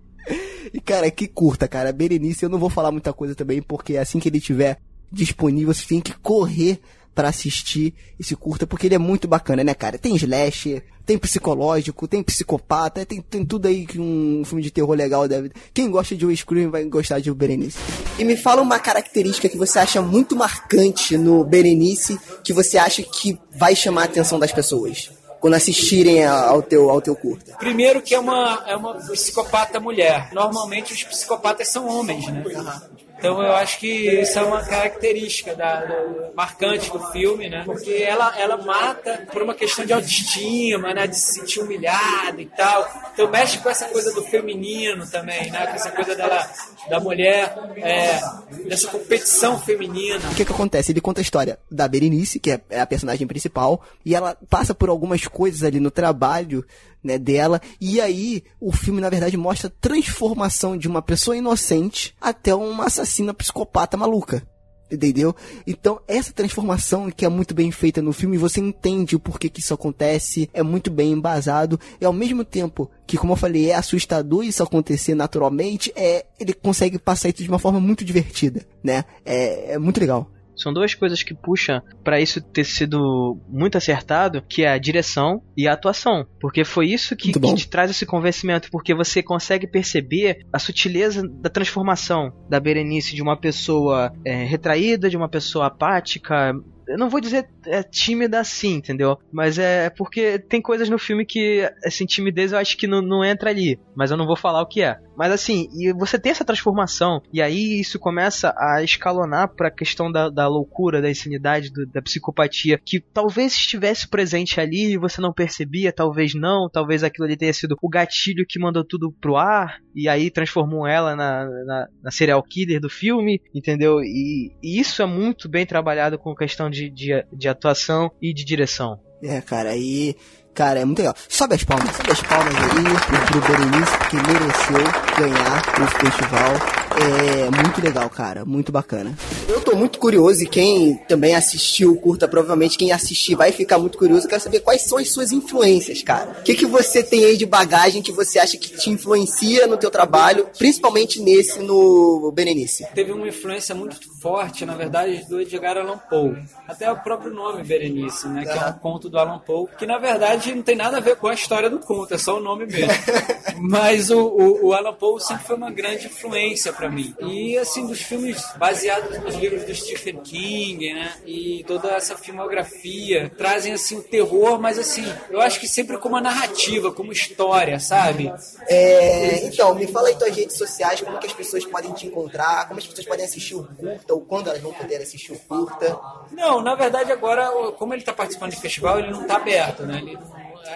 e 0.72 0.80
cara, 0.80 1.10
que 1.10 1.28
curta, 1.28 1.68
cara. 1.68 1.92
Berenice, 1.92 2.42
eu 2.42 2.48
não 2.48 2.58
vou 2.58 2.70
falar 2.70 2.90
muita 2.90 3.12
coisa 3.12 3.34
também, 3.34 3.60
porque 3.60 3.98
assim 3.98 4.18
que 4.18 4.30
ele 4.30 4.40
tiver 4.40 4.78
disponível, 5.10 5.74
você 5.74 5.86
tem 5.86 6.00
que 6.00 6.14
correr 6.18 6.80
para 7.14 7.28
assistir 7.28 7.94
esse 8.18 8.34
curta, 8.34 8.66
porque 8.66 8.86
ele 8.86 8.94
é 8.94 8.98
muito 8.98 9.28
bacana, 9.28 9.62
né, 9.62 9.74
cara? 9.74 9.98
Tem 9.98 10.16
slash, 10.16 10.82
tem 11.04 11.18
psicológico, 11.18 12.08
tem 12.08 12.22
psicopata, 12.22 13.04
tem, 13.04 13.20
tem 13.20 13.44
tudo 13.44 13.68
aí 13.68 13.86
que 13.86 13.98
um 13.98 14.42
filme 14.44 14.62
de 14.62 14.70
terror 14.70 14.94
legal 14.94 15.28
deve. 15.28 15.52
Quem 15.74 15.90
gosta 15.90 16.16
de 16.16 16.24
O 16.24 16.34
Scream 16.34 16.70
vai 16.70 16.84
gostar 16.84 17.20
de 17.20 17.30
O 17.30 17.34
Berenice. 17.34 17.78
E 18.18 18.24
me 18.24 18.36
fala 18.36 18.62
uma 18.62 18.78
característica 18.78 19.48
que 19.48 19.58
você 19.58 19.78
acha 19.78 20.00
muito 20.00 20.36
marcante 20.36 21.18
no 21.18 21.44
Berenice, 21.44 22.18
que 22.42 22.52
você 22.52 22.78
acha 22.78 23.02
que 23.02 23.38
vai 23.54 23.74
chamar 23.74 24.02
a 24.02 24.04
atenção 24.04 24.38
das 24.38 24.52
pessoas 24.52 25.10
quando 25.40 25.54
assistirem 25.54 26.24
ao 26.24 26.62
teu, 26.62 26.88
ao 26.88 27.00
teu 27.00 27.16
curta? 27.16 27.56
Primeiro 27.58 28.00
que 28.00 28.14
é 28.14 28.20
uma, 28.20 28.62
é 28.64 28.76
uma 28.76 28.94
psicopata 28.94 29.80
mulher. 29.80 30.28
Normalmente 30.32 30.92
os 30.92 31.02
psicopatas 31.02 31.66
são 31.66 31.88
homens, 31.88 32.24
né? 32.28 32.44
Uhum. 32.46 33.01
Então 33.22 33.40
eu 33.40 33.54
acho 33.54 33.78
que 33.78 33.86
isso 34.20 34.36
é 34.36 34.42
uma 34.42 34.64
característica 34.64 35.54
da, 35.54 35.86
marcante 36.34 36.90
do 36.90 36.98
filme, 37.12 37.48
né? 37.48 37.62
Porque 37.64 37.92
ela, 37.92 38.36
ela 38.36 38.56
mata 38.56 39.28
por 39.32 39.42
uma 39.42 39.54
questão 39.54 39.86
de 39.86 39.92
autoestima, 39.92 40.92
né? 40.92 41.06
De 41.06 41.16
se 41.16 41.34
sentir 41.34 41.60
humilhada 41.60 42.42
e 42.42 42.46
tal. 42.46 42.84
Então 43.14 43.30
mexe 43.30 43.58
com 43.58 43.70
essa 43.70 43.86
coisa 43.86 44.12
do 44.12 44.24
feminino 44.24 45.08
também, 45.08 45.52
né? 45.52 45.68
Com 45.68 45.74
essa 45.76 45.92
coisa 45.92 46.16
dela, 46.16 46.50
da 46.90 46.98
mulher, 46.98 47.56
é, 47.76 48.20
dessa 48.66 48.88
competição 48.88 49.56
feminina. 49.56 50.28
O 50.32 50.34
que 50.34 50.44
que 50.44 50.52
acontece? 50.52 50.90
Ele 50.90 51.00
conta 51.00 51.20
a 51.20 51.22
história 51.22 51.60
da 51.70 51.86
Berenice, 51.86 52.40
que 52.40 52.50
é, 52.50 52.60
é 52.70 52.80
a 52.80 52.86
personagem 52.86 53.28
principal, 53.28 53.84
e 54.04 54.16
ela 54.16 54.36
passa 54.50 54.74
por 54.74 54.88
algumas 54.88 55.28
coisas 55.28 55.62
ali 55.62 55.78
no 55.78 55.92
trabalho 55.92 56.66
né, 57.02 57.18
dela. 57.18 57.60
E 57.80 58.00
aí, 58.00 58.42
o 58.60 58.72
filme, 58.72 59.00
na 59.00 59.10
verdade, 59.10 59.36
mostra 59.36 59.68
a 59.68 59.80
transformação 59.80 60.76
de 60.76 60.88
uma 60.88 61.02
pessoa 61.02 61.36
inocente 61.36 62.14
até 62.20 62.54
uma 62.54 62.86
assassina 62.86 63.34
psicopata 63.34 63.96
maluca. 63.96 64.46
Entendeu? 64.90 65.34
Então, 65.66 65.98
essa 66.06 66.34
transformação 66.34 67.10
que 67.10 67.24
é 67.24 67.28
muito 67.28 67.54
bem 67.54 67.70
feita 67.70 68.02
no 68.02 68.12
filme, 68.12 68.36
você 68.36 68.60
entende 68.60 69.16
o 69.16 69.20
porquê 69.20 69.48
que 69.48 69.60
isso 69.60 69.72
acontece, 69.72 70.50
é 70.52 70.62
muito 70.62 70.90
bem 70.90 71.12
embasado, 71.12 71.80
e 71.98 72.04
ao 72.04 72.12
mesmo 72.12 72.44
tempo 72.44 72.90
que, 73.06 73.16
como 73.16 73.32
eu 73.32 73.36
falei, 73.36 73.70
é 73.70 73.74
assustador 73.74 74.44
isso 74.44 74.62
acontecer 74.62 75.14
naturalmente, 75.14 75.90
é, 75.96 76.26
ele 76.38 76.52
consegue 76.52 76.98
passar 76.98 77.30
isso 77.30 77.42
de 77.42 77.48
uma 77.48 77.58
forma 77.58 77.80
muito 77.80 78.04
divertida, 78.04 78.66
né? 78.84 79.06
É, 79.24 79.72
é 79.72 79.78
muito 79.78 79.98
legal. 79.98 80.30
São 80.56 80.72
duas 80.72 80.94
coisas 80.94 81.22
que 81.22 81.34
puxam 81.34 81.82
para 82.04 82.20
isso 82.20 82.40
ter 82.40 82.64
sido 82.64 83.38
muito 83.48 83.78
acertado, 83.78 84.42
que 84.42 84.62
é 84.62 84.68
a 84.68 84.78
direção 84.78 85.42
e 85.56 85.66
a 85.66 85.72
atuação. 85.72 86.26
Porque 86.40 86.64
foi 86.64 86.88
isso 86.88 87.16
que, 87.16 87.32
que 87.32 87.54
te 87.54 87.68
traz 87.68 87.90
esse 87.90 88.06
convencimento, 88.06 88.68
porque 88.70 88.94
você 88.94 89.22
consegue 89.22 89.66
perceber 89.66 90.46
a 90.52 90.58
sutileza 90.58 91.26
da 91.26 91.50
transformação 91.50 92.32
da 92.48 92.60
Berenice 92.60 93.14
de 93.14 93.22
uma 93.22 93.36
pessoa 93.36 94.12
é, 94.24 94.44
retraída, 94.44 95.08
de 95.08 95.16
uma 95.16 95.28
pessoa 95.28 95.66
apática, 95.66 96.52
eu 96.86 96.98
não 96.98 97.08
vou 97.08 97.20
dizer 97.20 97.48
é, 97.66 97.82
tímida 97.82 98.40
assim, 98.40 98.74
entendeu? 98.74 99.18
Mas 99.32 99.58
é 99.58 99.90
porque 99.90 100.38
tem 100.38 100.60
coisas 100.60 100.88
no 100.88 100.98
filme 100.98 101.24
que, 101.24 101.68
assim, 101.84 102.06
timidez 102.06 102.52
eu 102.52 102.58
acho 102.58 102.76
que 102.76 102.86
não, 102.86 103.00
não 103.00 103.24
entra 103.24 103.50
ali. 103.50 103.78
Mas 103.94 104.10
eu 104.10 104.16
não 104.16 104.26
vou 104.26 104.36
falar 104.36 104.62
o 104.62 104.66
que 104.66 104.82
é. 104.82 104.98
Mas 105.16 105.30
assim, 105.30 105.68
e 105.78 105.92
você 105.92 106.18
tem 106.18 106.32
essa 106.32 106.44
transformação, 106.44 107.22
e 107.32 107.42
aí 107.42 107.80
isso 107.80 107.98
começa 107.98 108.54
a 108.56 108.82
escalonar 108.82 109.48
pra 109.54 109.70
questão 109.70 110.10
da, 110.10 110.28
da 110.28 110.48
loucura, 110.48 111.02
da 111.02 111.10
insanidade, 111.10 111.70
do, 111.70 111.86
da 111.86 112.00
psicopatia, 112.00 112.80
que 112.82 113.00
talvez 113.00 113.52
estivesse 113.52 114.08
presente 114.08 114.60
ali 114.60 114.92
e 114.92 114.98
você 114.98 115.20
não 115.20 115.32
percebia, 115.32 115.92
talvez 115.92 116.34
não, 116.34 116.68
talvez 116.70 117.04
aquilo 117.04 117.26
ali 117.26 117.36
tenha 117.36 117.52
sido 117.52 117.76
o 117.80 117.88
gatilho 117.88 118.46
que 118.48 118.58
mandou 118.58 118.84
tudo 118.84 119.12
pro 119.20 119.36
ar, 119.36 119.78
e 119.94 120.08
aí 120.08 120.30
transformou 120.30 120.86
ela 120.86 121.14
na, 121.14 121.44
na, 121.44 121.88
na 122.02 122.10
serial 122.10 122.42
killer 122.42 122.80
do 122.80 122.88
filme, 122.88 123.40
entendeu? 123.54 124.00
E, 124.00 124.52
e, 124.62 124.80
isso 124.80 125.02
é 125.02 125.06
muito 125.06 125.48
bem 125.48 125.66
trabalhado 125.66 126.18
com 126.18 126.34
questão 126.34 126.70
de, 126.72 126.90
de, 126.90 127.24
de 127.32 127.48
atuação 127.48 128.10
e 128.20 128.34
de 128.34 128.44
direção. 128.44 128.98
É, 129.22 129.40
cara, 129.40 129.70
aí 129.70 130.16
Cara, 130.54 130.80
é 130.80 130.84
muito 130.84 130.98
legal. 130.98 131.14
Sobe 131.28 131.54
as 131.54 131.64
palmas, 131.64 131.96
sobe 131.96 132.12
as 132.12 132.20
palmas 132.20 132.54
aí 132.54 133.24
pro 133.26 133.40
Berenice, 133.40 133.98
que 134.10 134.16
mereceu 134.16 134.84
ganhar 135.18 135.62
o 135.80 135.86
festival. 135.86 136.52
É 137.00 137.62
muito 137.62 137.80
legal, 137.80 138.10
cara. 138.10 138.44
Muito 138.44 138.70
bacana. 138.70 139.14
Eu 139.52 139.60
tô 139.60 139.76
muito 139.76 139.98
curioso 139.98 140.42
e 140.42 140.46
quem 140.46 140.96
também 141.06 141.34
assistiu 141.34 141.92
o 141.92 141.96
curta, 142.00 142.26
provavelmente 142.26 142.78
quem 142.78 142.90
assistir 142.90 143.34
vai 143.34 143.52
ficar 143.52 143.78
muito 143.78 143.98
curioso. 143.98 144.24
Eu 144.24 144.30
quero 144.30 144.40
saber 144.40 144.60
quais 144.60 144.80
são 144.80 144.96
as 144.96 145.10
suas 145.10 145.30
influências, 145.30 146.02
cara. 146.02 146.38
O 146.40 146.42
que, 146.42 146.54
que 146.54 146.64
você 146.64 147.02
tem 147.02 147.22
aí 147.26 147.36
de 147.36 147.44
bagagem 147.44 148.00
que 148.00 148.10
você 148.10 148.38
acha 148.38 148.56
que 148.56 148.70
te 148.74 148.88
influencia 148.88 149.66
no 149.66 149.76
teu 149.76 149.90
trabalho, 149.90 150.48
principalmente 150.56 151.20
nesse, 151.20 151.58
no 151.58 152.32
Berenice? 152.34 152.86
Teve 152.94 153.12
uma 153.12 153.28
influência 153.28 153.74
muito 153.74 154.00
forte, 154.22 154.64
na 154.64 154.74
verdade, 154.74 155.26
do 155.28 155.38
Edgar 155.38 155.76
Allan 155.76 155.98
Poe. 155.98 156.42
Até 156.66 156.90
o 156.90 156.96
próprio 156.96 157.30
nome 157.30 157.62
Berenice, 157.62 158.28
né? 158.28 158.44
Que 158.44 158.58
é 158.58 158.66
um 158.68 158.78
conto 158.78 159.10
do 159.10 159.18
Allan 159.18 159.38
Poe, 159.40 159.68
que 159.76 159.84
na 159.84 159.98
verdade 159.98 160.54
não 160.54 160.62
tem 160.62 160.76
nada 160.76 160.96
a 160.96 161.00
ver 161.00 161.16
com 161.16 161.28
a 161.28 161.34
história 161.34 161.68
do 161.68 161.78
conto, 161.78 162.14
é 162.14 162.18
só 162.18 162.38
o 162.38 162.40
nome 162.40 162.64
mesmo. 162.64 162.88
Mas 163.60 164.10
o, 164.10 164.18
o, 164.18 164.68
o 164.68 164.72
Allan 164.72 164.94
Poe 164.94 165.20
sempre 165.20 165.44
foi 165.44 165.56
uma 165.56 165.70
grande 165.70 166.06
influência 166.06 166.72
para 166.72 166.88
mim. 166.88 167.14
E 167.20 167.58
assim, 167.58 167.86
dos 167.86 168.00
filmes 168.00 168.42
baseados 168.56 169.18
nos 169.18 169.41
livros 169.42 169.64
do 169.64 169.74
Stephen 169.74 170.20
King, 170.20 170.94
né? 170.94 171.14
E 171.26 171.64
toda 171.66 171.88
essa 171.90 172.16
filmografia 172.16 173.30
trazem 173.36 173.72
assim 173.72 173.98
o 173.98 174.02
terror, 174.02 174.60
mas 174.60 174.78
assim, 174.78 175.04
eu 175.30 175.40
acho 175.40 175.58
que 175.58 175.66
sempre 175.66 175.98
como 175.98 176.14
uma 176.14 176.20
narrativa, 176.20 176.92
como 176.92 177.12
história, 177.12 177.80
sabe? 177.80 178.32
É, 178.68 179.44
então, 179.46 179.74
me 179.74 179.86
fala 179.86 180.08
aí 180.08 180.16
tuas 180.16 180.36
redes 180.36 180.56
sociais, 180.56 181.00
como 181.00 181.18
que 181.18 181.26
as 181.26 181.32
pessoas 181.32 181.64
podem 181.64 181.92
te 181.92 182.06
encontrar, 182.06 182.68
como 182.68 182.78
as 182.78 182.86
pessoas 182.86 183.06
podem 183.06 183.24
assistir 183.24 183.54
o 183.54 183.64
curta, 183.64 184.14
ou 184.14 184.20
quando 184.20 184.48
elas 184.48 184.62
vão 184.62 184.72
poder 184.72 184.96
assistir 184.96 185.32
o 185.32 185.38
curta. 185.38 185.98
Não, 186.30 186.62
na 186.62 186.74
verdade 186.74 187.10
agora, 187.10 187.50
como 187.78 187.92
ele 187.94 188.02
está 188.02 188.12
participando 188.12 188.50
de 188.50 188.60
festival, 188.60 188.98
ele 188.98 189.10
não 189.10 189.22
está 189.22 189.36
aberto, 189.36 189.82
né? 189.84 189.98
Ele 189.98 190.18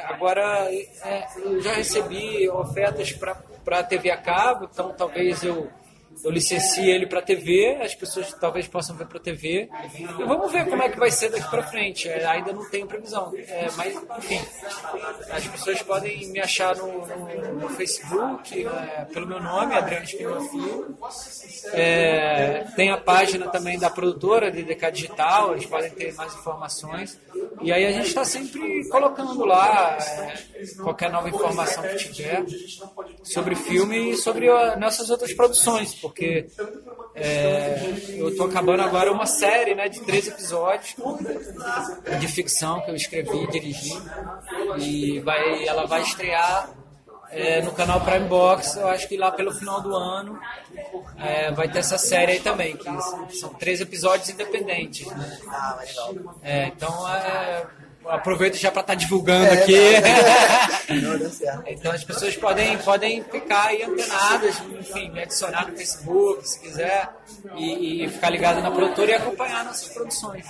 agora 0.09 0.69
é, 0.73 1.27
eu 1.37 1.61
já 1.61 1.73
recebi 1.73 2.49
ofertas 2.49 3.13
para 3.13 3.83
TV 3.85 4.11
a 4.11 4.17
cabo, 4.17 4.69
então 4.71 4.93
talvez 4.97 5.43
eu 5.43 5.69
eu 6.25 6.31
licencie 6.31 6.89
ele 6.91 7.07
para 7.07 7.23
TV, 7.23 7.79
as 7.81 7.95
pessoas 7.95 8.33
talvez 8.35 8.67
possam 8.67 8.97
ver 8.97 9.07
para 9.07 9.19
TV. 9.21 9.69
E 9.99 10.05
vamos 10.25 10.51
ver 10.51 10.69
como 10.69 10.83
é 10.83 10.89
que 10.89 10.99
vai 10.99 11.11
ser 11.11 11.31
daqui 11.31 11.49
para 11.49 11.63
frente. 11.63 12.09
É, 12.09 12.25
ainda 12.27 12.53
não 12.53 12.69
tenho 12.69 12.87
previsão. 12.87 13.33
É, 13.37 13.69
mas, 13.77 13.95
enfim, 14.19 14.41
as 15.31 15.47
pessoas 15.47 15.83
podem 15.83 16.29
me 16.29 16.41
achar 16.41 16.77
no, 16.77 17.07
no, 17.07 17.55
no 17.61 17.69
Facebook, 17.71 18.67
é, 18.67 19.05
pelo 19.13 19.27
meu 19.27 19.41
nome, 19.41 19.75
Adriano 19.75 20.05
Espinosa 20.05 20.49
Filho. 20.49 20.99
É, 21.73 22.65
tem 22.75 22.91
a 22.91 22.97
página 22.97 23.49
também 23.49 23.79
da 23.79 23.91
produtora, 23.91 24.51
DDK 24.51 24.91
Digital, 24.91 25.53
eles 25.53 25.67
podem 25.67 25.91
ter 25.91 26.15
mais 26.15 26.35
informações. 26.35 27.21
E 27.63 27.73
aí 27.73 27.87
a 27.87 27.93
gente 27.93 28.09
está 28.09 28.25
sempre 28.25 28.89
colocando 28.89 29.45
lá 29.45 29.97
é, 29.99 30.35
qualquer 30.83 31.11
nova 31.11 31.29
informação 31.29 31.83
que 31.85 31.97
tiver 31.97 32.45
sobre 33.23 33.55
filme 33.55 34.11
e 34.11 34.17
sobre 34.17 34.49
nossas 34.77 35.11
outras 35.11 35.33
produções 35.33 36.06
porque 36.07 36.47
é, 37.15 37.95
eu 38.11 38.29
estou 38.29 38.47
acabando 38.47 38.83
agora 38.83 39.11
uma 39.11 39.27
série 39.27 39.75
né, 39.75 39.89
de 39.89 40.01
três 40.01 40.29
episódios 40.29 40.95
de 42.21 42.29
ficção 42.29 42.81
que 42.83 42.91
eu 42.91 42.95
escrevi 42.95 43.43
e 43.43 43.51
dirigi. 43.51 43.93
E 44.79 45.21
vai, 45.21 45.67
ela 45.67 45.85
vai 45.87 46.03
estrear 46.03 46.71
é, 47.31 47.61
no 47.61 47.73
canal 47.73 48.01
Prime 48.03 48.29
Box, 48.29 48.77
eu 48.77 48.87
acho 48.87 49.09
que 49.09 49.17
lá 49.17 49.33
pelo 49.33 49.53
final 49.53 49.81
do 49.81 49.95
ano 49.95 50.39
é, 51.19 51.51
vai 51.51 51.69
ter 51.69 51.81
essa 51.81 51.99
série 51.99 52.33
aí 52.33 52.41
também, 52.41 52.77
que 52.77 53.37
são 53.37 53.53
três 53.55 53.81
episódios 53.81 54.29
independentes. 54.29 55.07
Né? 55.09 55.39
Ah. 55.49 55.79
É, 56.43 56.67
então 56.69 57.09
é 57.09 57.67
aproveito 58.09 58.57
já 58.57 58.71
para 58.71 58.81
estar 58.81 58.93
tá 58.93 58.99
divulgando 58.99 59.47
é, 59.47 59.53
aqui. 59.53 59.77
Não, 61.03 61.19
não 61.19 61.63
então 61.67 61.93
as 61.93 62.05
pessoas 62.05 62.37
podem, 62.37 62.79
podem 62.79 63.23
ficar 63.25 63.69
aí 63.69 63.83
antenadas, 63.83 64.57
enfim, 64.79 65.11
me 65.11 65.23
adicionar 65.23 65.69
no 65.69 65.77
Facebook, 65.77 66.49
se 66.49 66.61
quiser, 66.61 67.09
e, 67.57 68.05
e 68.05 68.09
ficar 68.09 68.31
ligado 68.31 68.61
na 68.61 68.71
produtora 68.71 69.11
e 69.11 69.15
acompanhar 69.15 69.65
nossas 69.65 69.89
produções. 69.89 70.47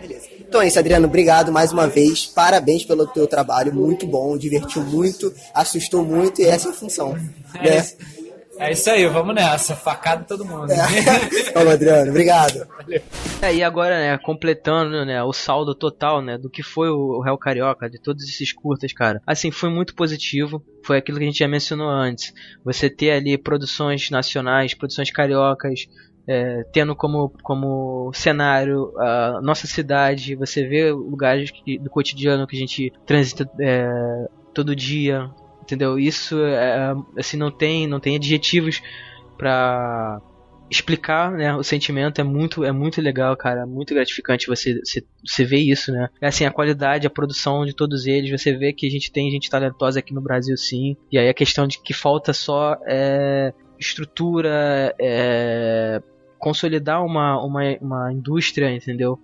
Beleza. 0.00 0.28
Então 0.40 0.60
é 0.60 0.66
isso, 0.66 0.78
Adriano. 0.78 1.06
Obrigado 1.06 1.52
mais 1.52 1.72
uma 1.72 1.86
vez. 1.86 2.26
Parabéns 2.26 2.84
pelo 2.84 3.06
teu 3.06 3.26
trabalho. 3.26 3.74
Muito 3.74 4.06
bom, 4.06 4.36
divertiu 4.36 4.82
muito, 4.82 5.32
assustou 5.54 6.04
muito 6.04 6.40
e 6.40 6.46
essa 6.46 6.68
é 6.68 6.70
a 6.70 6.74
função. 6.74 7.16
É 7.54 7.68
né? 7.68 7.78
Isso. 7.80 8.21
É 8.62 8.72
isso 8.72 8.88
aí, 8.88 9.04
vamos 9.06 9.34
nessa. 9.34 9.74
Facada 9.74 10.24
todo 10.24 10.44
mundo. 10.44 10.70
É. 10.70 10.76
Vamos, 11.52 11.72
Adriano. 11.72 12.10
Obrigado. 12.10 12.64
Valeu. 12.68 13.02
É, 13.42 13.52
e 13.52 13.62
agora, 13.62 13.98
né, 13.98 14.18
completando, 14.18 15.04
né, 15.04 15.20
o 15.22 15.32
saldo 15.32 15.74
total, 15.74 16.22
né, 16.22 16.38
do 16.38 16.48
que 16.48 16.62
foi 16.62 16.88
o 16.88 17.20
Real 17.20 17.36
Carioca, 17.36 17.90
de 17.90 18.00
todos 18.00 18.22
esses 18.22 18.52
curtas, 18.52 18.92
cara. 18.92 19.20
Assim, 19.26 19.50
foi 19.50 19.68
muito 19.68 19.96
positivo. 19.96 20.64
Foi 20.84 20.98
aquilo 20.98 21.18
que 21.18 21.24
a 21.24 21.26
gente 21.26 21.40
já 21.40 21.48
mencionou 21.48 21.88
antes. 21.88 22.32
Você 22.64 22.88
ter 22.88 23.10
ali 23.10 23.36
produções 23.36 24.10
nacionais, 24.10 24.74
produções 24.74 25.10
cariocas, 25.10 25.88
é, 26.26 26.62
tendo 26.72 26.94
como, 26.94 27.30
como 27.42 28.12
cenário 28.14 28.92
a 28.96 29.40
nossa 29.42 29.66
cidade, 29.66 30.36
você 30.36 30.64
vê 30.64 30.92
lugares 30.92 31.50
que, 31.50 31.78
do 31.78 31.90
cotidiano 31.90 32.46
que 32.46 32.56
a 32.56 32.60
gente 32.60 32.92
transita 33.04 33.50
é, 33.60 34.28
todo 34.54 34.76
dia, 34.76 35.28
entendeu? 35.62 35.98
Isso 35.98 36.38
é, 36.44 36.94
assim 37.16 37.36
não 37.36 37.50
tem 37.50 37.86
não 37.86 38.00
tem 38.00 38.16
adjetivos 38.16 38.82
para 39.38 40.20
explicar, 40.70 41.30
né, 41.32 41.54
o 41.54 41.62
sentimento 41.62 42.18
é 42.18 42.24
muito 42.24 42.64
é 42.64 42.72
muito 42.72 43.00
legal, 43.00 43.36
cara, 43.36 43.62
é 43.62 43.66
muito 43.66 43.92
gratificante 43.92 44.46
você, 44.46 44.80
você 44.82 45.04
você 45.22 45.44
ver 45.44 45.58
isso, 45.58 45.92
né? 45.92 46.08
É 46.20 46.28
assim 46.28 46.46
a 46.46 46.50
qualidade, 46.50 47.06
a 47.06 47.10
produção 47.10 47.66
de 47.66 47.74
todos 47.74 48.06
eles, 48.06 48.30
você 48.30 48.56
vê 48.56 48.72
que 48.72 48.86
a 48.86 48.90
gente 48.90 49.12
tem 49.12 49.30
gente 49.30 49.50
talentosa 49.50 49.98
aqui 49.98 50.14
no 50.14 50.20
Brasil 50.20 50.56
sim. 50.56 50.96
E 51.10 51.18
aí 51.18 51.28
a 51.28 51.34
questão 51.34 51.66
de 51.66 51.78
que 51.80 51.92
falta 51.92 52.32
só 52.32 52.78
é, 52.86 53.52
estrutura, 53.78 54.94
é, 54.98 56.02
consolidar 56.38 57.04
uma, 57.04 57.40
uma, 57.44 57.60
uma 57.80 58.12
indústria, 58.12 58.74
entendeu? 58.74 59.18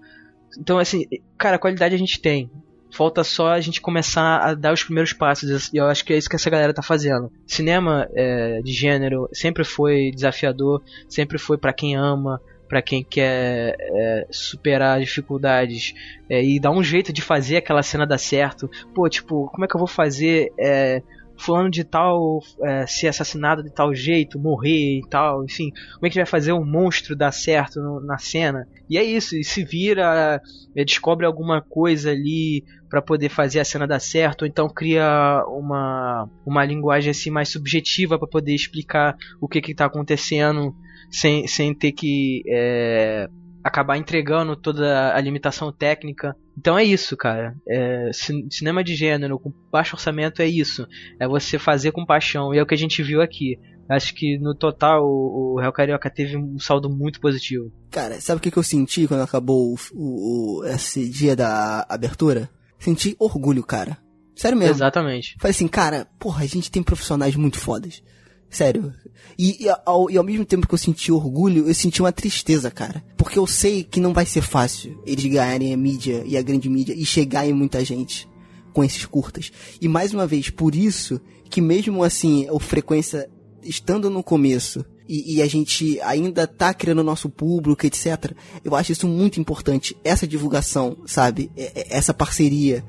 Então, 0.58 0.78
assim, 0.78 1.04
cara, 1.36 1.56
a 1.56 1.58
qualidade 1.58 1.94
a 1.94 1.98
gente 1.98 2.20
tem. 2.20 2.50
Falta 2.90 3.22
só 3.22 3.48
a 3.48 3.60
gente 3.60 3.80
começar 3.80 4.38
a 4.38 4.54
dar 4.54 4.72
os 4.72 4.82
primeiros 4.82 5.12
passos. 5.12 5.70
E 5.72 5.76
eu 5.76 5.86
acho 5.86 6.04
que 6.04 6.12
é 6.12 6.16
isso 6.16 6.28
que 6.28 6.36
essa 6.36 6.50
galera 6.50 6.74
tá 6.74 6.82
fazendo. 6.82 7.30
Cinema 7.46 8.08
é, 8.14 8.60
de 8.62 8.72
gênero 8.72 9.28
sempre 9.32 9.64
foi 9.64 10.10
desafiador, 10.14 10.82
sempre 11.08 11.38
foi 11.38 11.58
para 11.58 11.72
quem 11.72 11.96
ama, 11.96 12.40
para 12.68 12.82
quem 12.82 13.02
quer 13.02 13.76
é, 13.78 14.26
superar 14.30 15.00
dificuldades 15.00 15.94
é, 16.28 16.44
e 16.44 16.60
dar 16.60 16.70
um 16.70 16.82
jeito 16.82 17.12
de 17.12 17.22
fazer 17.22 17.56
aquela 17.56 17.82
cena 17.82 18.06
dar 18.06 18.18
certo. 18.18 18.70
Pô, 18.94 19.08
tipo, 19.08 19.48
como 19.50 19.64
é 19.64 19.68
que 19.68 19.74
eu 19.74 19.78
vou 19.78 19.88
fazer 19.88 20.52
é, 20.58 21.02
fulano 21.38 21.70
de 21.70 21.84
tal 21.84 22.40
é, 22.62 22.86
ser 22.86 23.08
assassinado 23.08 23.62
de 23.62 23.70
tal 23.70 23.94
jeito, 23.94 24.38
morrer 24.38 24.98
e 24.98 25.08
tal, 25.08 25.44
enfim, 25.44 25.70
como 25.94 26.06
é 26.06 26.10
que 26.10 26.16
vai 26.16 26.26
fazer 26.26 26.52
um 26.52 26.64
monstro 26.64 27.16
dar 27.16 27.32
certo 27.32 27.80
no, 27.80 28.00
na 28.00 28.18
cena? 28.18 28.66
E 28.90 28.98
é 28.98 29.02
isso, 29.02 29.36
e 29.36 29.44
se 29.44 29.64
vira, 29.64 30.42
é, 30.74 30.84
descobre 30.84 31.24
alguma 31.24 31.62
coisa 31.62 32.10
ali 32.10 32.64
para 32.88 33.02
poder 33.02 33.28
fazer 33.28 33.60
a 33.60 33.64
cena 33.64 33.86
dar 33.86 34.00
certo, 34.00 34.42
ou 34.42 34.48
então 34.48 34.68
cria 34.68 35.44
uma, 35.48 36.28
uma 36.44 36.64
linguagem 36.64 37.10
assim 37.10 37.30
mais 37.30 37.50
subjetiva 37.50 38.18
para 38.18 38.28
poder 38.28 38.54
explicar 38.54 39.16
o 39.40 39.46
que 39.46 39.60
que 39.60 39.74
tá 39.74 39.84
acontecendo 39.86 40.74
sem, 41.10 41.46
sem 41.46 41.74
ter 41.74 41.92
que 41.92 42.42
é, 42.48 43.28
acabar 43.62 43.96
entregando 43.96 44.56
toda 44.56 45.14
a 45.14 45.20
limitação 45.20 45.72
técnica. 45.72 46.34
Então 46.58 46.76
é 46.76 46.82
isso, 46.84 47.16
cara. 47.16 47.54
É, 47.68 48.10
cinema 48.50 48.82
de 48.82 48.94
gênero 48.94 49.38
com 49.38 49.52
baixo 49.70 49.94
orçamento 49.96 50.42
é 50.42 50.46
isso. 50.48 50.86
É 51.20 51.28
você 51.28 51.58
fazer 51.58 51.92
com 51.92 52.04
paixão. 52.04 52.52
E 52.52 52.58
é 52.58 52.62
o 52.62 52.66
que 52.66 52.74
a 52.74 52.78
gente 52.78 53.02
viu 53.02 53.22
aqui. 53.22 53.56
Acho 53.88 54.12
que 54.14 54.38
no 54.38 54.54
total 54.54 55.02
o, 55.04 55.54
o 55.54 55.60
Real 55.60 55.72
Carioca 55.72 56.10
teve 56.10 56.36
um 56.36 56.58
saldo 56.58 56.90
muito 56.90 57.20
positivo. 57.20 57.72
Cara, 57.90 58.20
sabe 58.20 58.38
o 58.38 58.42
que, 58.42 58.50
que 58.50 58.58
eu 58.58 58.62
senti 58.62 59.06
quando 59.06 59.22
acabou 59.22 59.72
o, 59.72 59.76
o, 59.94 60.58
o- 60.60 60.64
esse 60.66 61.08
dia 61.08 61.34
da 61.34 61.86
abertura? 61.88 62.50
Senti 62.78 63.16
orgulho, 63.18 63.62
cara. 63.62 63.96
Sério 64.36 64.58
mesmo. 64.58 64.74
Exatamente. 64.74 65.36
Falei 65.40 65.50
assim, 65.52 65.66
cara, 65.68 66.06
porra, 66.18 66.44
a 66.44 66.46
gente 66.46 66.70
tem 66.70 66.82
profissionais 66.82 67.34
muito 67.34 67.58
fodas. 67.58 68.02
Sério. 68.50 68.92
E, 69.38 69.64
e 69.64 69.68
ao, 69.84 70.10
e 70.10 70.16
ao 70.16 70.24
mesmo 70.24 70.44
tempo 70.44 70.66
que 70.66 70.74
eu 70.74 70.78
senti 70.78 71.12
orgulho, 71.12 71.68
eu 71.68 71.74
senti 71.74 72.00
uma 72.00 72.12
tristeza, 72.12 72.70
cara. 72.70 73.04
Porque 73.16 73.38
eu 73.38 73.46
sei 73.46 73.84
que 73.84 74.00
não 74.00 74.12
vai 74.12 74.26
ser 74.26 74.42
fácil 74.42 75.00
eles 75.06 75.24
ganharem 75.26 75.72
a 75.72 75.76
mídia 75.76 76.22
e 76.26 76.36
a 76.36 76.42
grande 76.42 76.68
mídia 76.68 76.94
e 76.94 77.04
chegar 77.04 77.46
em 77.46 77.52
muita 77.52 77.84
gente 77.84 78.28
com 78.72 78.82
esses 78.82 79.04
curtas. 79.04 79.52
E 79.80 79.88
mais 79.88 80.12
uma 80.14 80.26
vez, 80.26 80.50
por 80.50 80.74
isso 80.74 81.20
que 81.50 81.60
mesmo 81.60 82.02
assim, 82.02 82.46
o 82.50 82.58
frequência 82.58 83.28
estando 83.62 84.08
no 84.10 84.22
começo 84.22 84.84
e, 85.08 85.36
e 85.36 85.42
a 85.42 85.46
gente 85.46 86.00
ainda 86.02 86.46
tá 86.46 86.72
criando 86.74 87.02
nosso 87.02 87.28
público, 87.28 87.86
etc. 87.86 88.32
Eu 88.64 88.74
acho 88.74 88.92
isso 88.92 89.06
muito 89.08 89.40
importante. 89.40 89.96
Essa 90.04 90.26
divulgação, 90.26 90.98
sabe? 91.06 91.50
É- 91.56 91.72
é- 91.74 91.86
Essa 91.96 92.12
parceria 92.12 92.84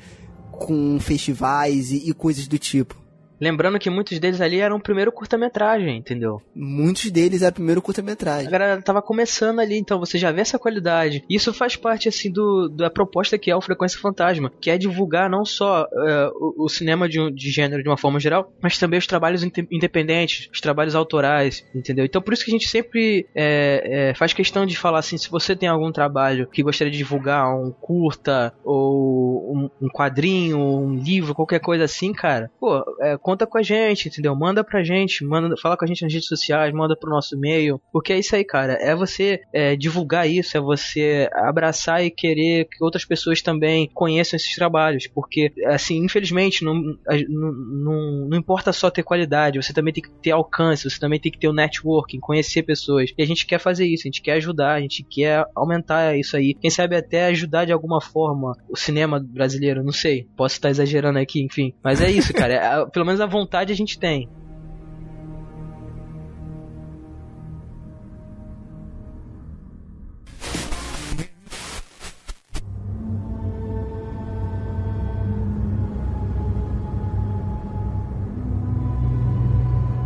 com 0.52 1.00
festivais 1.00 1.92
e, 1.92 2.10
e 2.10 2.14
coisas 2.14 2.48
do 2.48 2.58
tipo. 2.58 2.99
Lembrando 3.40 3.80
que 3.80 3.90
muitos 3.90 4.20
deles 4.20 4.42
ali 4.42 4.60
eram 4.60 4.78
o 4.78 4.82
primeiro 4.82 5.12
curta-metragem, 5.12 5.98
entendeu? 5.98 6.42
Muitos 6.56 7.10
deles 7.12 7.42
era 7.42 7.52
o 7.52 7.56
primeiro 7.56 7.82
curta-metragem. 7.82 8.48
A 8.48 8.52
galera 8.52 8.82
tava 8.82 9.02
começando 9.02 9.60
ali, 9.60 9.78
então 9.78 10.00
você 10.00 10.18
já 10.18 10.32
vê 10.32 10.42
essa 10.42 10.60
qualidade. 10.60 11.24
Isso 11.30 11.54
faz 11.54 11.76
parte, 11.76 12.10
assim, 12.10 12.32
do, 12.32 12.68
da 12.70 12.90
proposta 12.90 13.38
que 13.38 13.50
é 13.52 13.56
o 13.56 13.62
Frequência 13.62 14.00
Fantasma, 14.00 14.52
que 14.60 14.70
é 14.70 14.78
divulgar 14.78 15.30
não 15.30 15.46
só 15.46 15.84
eh, 16.08 16.30
o, 16.36 16.66
o 16.66 16.70
cinema 16.70 17.08
de, 17.08 17.20
um- 17.20 17.32
de 17.32 17.50
gênero 17.50 17.82
de 17.84 17.90
uma 17.90 17.98
forma 17.98 18.20
geral, 18.20 18.52
mas 18.62 18.78
também 18.78 19.00
os 19.00 19.08
trabalhos 19.08 19.44
inte- 19.44 19.68
independentes, 19.72 20.50
os 20.52 20.60
trabalhos 20.60 20.96
autorais, 20.96 21.64
entendeu? 21.74 22.06
Então 22.06 22.22
por 22.22 22.34
isso 22.34 22.44
que 22.44 22.52
a 22.52 22.54
gente 22.58 22.68
sempre 22.68 23.26
eh, 23.36 24.10
eh, 24.10 24.14
faz 24.16 24.34
questão 24.34 24.66
de 24.66 24.78
falar 24.78 25.00
assim, 25.00 25.18
se 25.18 25.30
você 25.30 25.56
tem 25.56 25.70
algum 25.70 25.92
trabalho 25.92 26.48
que 26.48 26.62
gostaria 26.64 26.92
de 26.92 26.98
divulgar, 26.98 27.46
um 27.56 27.72
curta, 27.72 28.54
ou 28.64 29.56
um, 29.56 29.70
um 29.82 29.88
quadrinho, 29.90 30.58
um 30.60 30.96
livro, 30.96 31.34
qualquer 31.34 31.60
coisa 31.60 31.84
assim, 31.86 32.12
cara, 32.14 32.50
pô, 32.60 32.84
eh, 33.02 33.18
conta 33.30 33.46
com 33.46 33.60
a 33.60 33.62
gente, 33.62 34.08
entendeu? 34.08 34.36
Manda 34.36 34.64
pra 34.64 34.84
gente, 34.84 35.24
manda, 35.24 35.56
fala 35.56 35.78
com 35.78 35.86
a 35.86 35.88
gente 35.88 36.02
nas 36.02 36.12
redes 36.12 36.28
sociais, 36.28 36.74
manda 36.74 36.96
pro 36.96 37.12
nosso 37.12 37.36
e-mail, 37.36 37.80
porque 37.94 38.12
é 38.12 38.18
isso 38.18 38.36
aí, 38.36 38.44
cara. 38.44 38.74
É 38.82 38.96
você 38.96 39.40
é, 39.54 39.76
divulgar 39.76 40.28
isso, 40.28 40.58
é 40.58 40.60
você 40.60 41.30
abraçar 41.32 42.04
e 42.04 42.10
querer 42.10 42.66
que 42.66 42.84
outras 42.84 43.06
pessoas 43.06 43.44
também 43.44 43.88
conheçam 43.94 44.36
esses 44.36 44.56
trabalhos, 44.56 45.06
porque, 45.06 45.54
assim, 45.68 46.04
infelizmente, 46.04 46.66
não, 46.66 46.74
não, 46.74 47.52
não, 47.52 48.28
não 48.30 48.38
importa 48.38 48.74
só 48.74 48.90
ter 48.90 49.04
qualidade, 49.04 49.62
você 49.62 49.74
também 49.74 49.94
tem 49.94 50.02
que 50.02 50.10
ter 50.10 50.32
alcance, 50.32 50.90
você 50.90 51.00
também 51.00 51.20
tem 51.20 51.32
que 51.32 51.38
ter 51.38 51.48
o 51.48 51.54
networking, 51.54 52.20
conhecer 52.20 52.64
pessoas. 52.64 53.12
E 53.16 53.22
a 53.22 53.28
gente 53.28 53.46
quer 53.46 53.60
fazer 53.60 53.86
isso, 53.86 54.08
a 54.08 54.10
gente 54.10 54.24
quer 54.24 54.34
ajudar, 54.38 54.74
a 54.74 54.82
gente 54.82 55.04
quer 55.04 55.46
aumentar 55.56 56.18
isso 56.18 56.36
aí. 56.36 56.56
Quem 56.56 56.72
sabe 56.72 56.96
até 56.96 57.28
ajudar 57.28 57.66
de 57.66 57.72
alguma 57.72 58.02
forma 58.02 58.58
o 58.68 58.76
cinema 58.76 59.20
brasileiro, 59.20 59.84
não 59.84 59.92
sei. 59.92 60.28
Posso 60.36 60.56
estar 60.56 60.72
exagerando 60.72 61.20
aqui, 61.20 61.44
enfim. 61.44 61.76
Mas 61.84 62.02
é 62.02 62.10
isso, 62.10 62.34
cara. 62.34 62.54
É, 62.54 62.86
pelo 62.90 63.06
menos 63.06 63.19
a 63.20 63.26
vontade 63.26 63.72
a 63.72 63.76
gente 63.76 64.00
tem. 64.00 64.30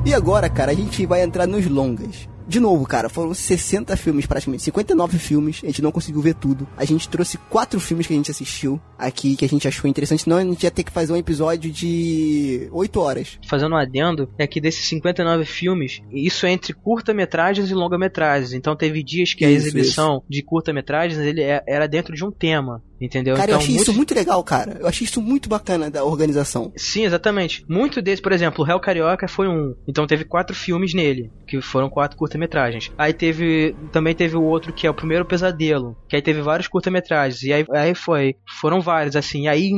E 0.05 0.13
agora, 0.13 0.49
cara, 0.49 0.71
a 0.71 0.75
gente 0.75 1.05
vai 1.05 1.23
entrar 1.23 1.47
nos 1.47 1.65
longas. 1.65 2.27
De 2.47 2.59
novo, 2.59 2.85
cara, 2.85 3.09
foram 3.09 3.33
60 3.33 3.95
filmes 3.97 4.25
praticamente, 4.25 4.63
59 4.63 5.17
filmes, 5.17 5.61
a 5.63 5.67
gente 5.67 5.81
não 5.81 5.91
conseguiu 5.91 6.21
ver 6.21 6.35
tudo. 6.35 6.67
A 6.77 6.85
gente 6.85 7.07
trouxe 7.09 7.37
quatro 7.49 7.79
filmes 7.79 8.07
que 8.07 8.13
a 8.13 8.15
gente 8.15 8.31
assistiu 8.31 8.79
aqui, 8.97 9.35
que 9.35 9.45
a 9.45 9.49
gente 9.49 9.67
achou 9.67 9.89
interessante, 9.89 10.23
senão 10.23 10.37
a 10.37 10.43
gente 10.43 10.63
ia 10.63 10.71
ter 10.71 10.83
que 10.83 10.91
fazer 10.91 11.13
um 11.13 11.17
episódio 11.17 11.71
de 11.71 12.67
8 12.71 12.99
horas. 12.99 13.39
fazendo 13.47 13.73
um 13.73 13.77
adendo, 13.77 14.29
é 14.37 14.45
que 14.47 14.59
desses 14.61 14.85
59 14.87 15.45
filmes, 15.45 16.01
isso 16.11 16.45
é 16.45 16.51
entre 16.51 16.73
curta-metragens 16.73 17.69
e 17.69 17.73
longa-metragens. 17.73 18.53
Então 18.53 18.75
teve 18.75 19.03
dias 19.03 19.33
que 19.33 19.45
a 19.45 19.49
Isso, 19.49 19.67
exibição 19.67 20.23
de 20.29 20.41
curta-metragens 20.43 21.19
ele 21.19 21.41
é- 21.41 21.63
era 21.67 21.87
dentro 21.87 22.15
de 22.15 22.23
um 22.25 22.31
tema, 22.31 22.81
entendeu? 23.05 23.35
Cara, 23.35 23.45
então, 23.51 23.55
eu 23.59 23.63
achei 23.63 23.75
isso 23.75 23.93
muito 23.93 24.15
legal, 24.15 24.43
cara. 24.43 24.77
Eu 24.79 24.87
achei 24.87 25.05
isso 25.05 25.21
muito 25.21 25.49
bacana 25.49 25.89
da 25.89 26.03
organização. 26.03 26.71
Sim, 26.75 27.05
exatamente. 27.05 27.65
Muito 27.67 28.01
desses, 28.01 28.21
por 28.21 28.31
exemplo, 28.31 28.63
o 28.63 28.67
Hell 28.69 28.79
Carioca 28.79 29.27
foi 29.27 29.47
um. 29.47 29.75
Então 29.87 30.07
teve 30.07 30.23
quatro 30.25 30.55
filmes 30.55 30.93
nele, 30.93 31.31
que 31.47 31.61
foram 31.61 31.89
quatro 31.89 32.17
curta-metragens. 32.17 32.91
Aí 32.97 33.13
teve. 33.13 33.75
Também 33.91 34.13
teve 34.15 34.35
o 34.35 34.43
outro 34.43 34.73
que 34.73 34.87
é 34.87 34.89
o 34.89 34.93
primeiro 34.93 35.25
pesadelo, 35.25 35.95
que 36.07 36.15
aí 36.15 36.21
teve 36.21 36.41
vários 36.41 36.67
curta-metragens. 36.67 37.43
E 37.43 37.53
aí, 37.53 37.65
aí 37.71 37.95
foi. 37.95 38.35
Foram 38.59 38.81
vários, 38.81 39.15
assim. 39.15 39.47
Aí 39.47 39.71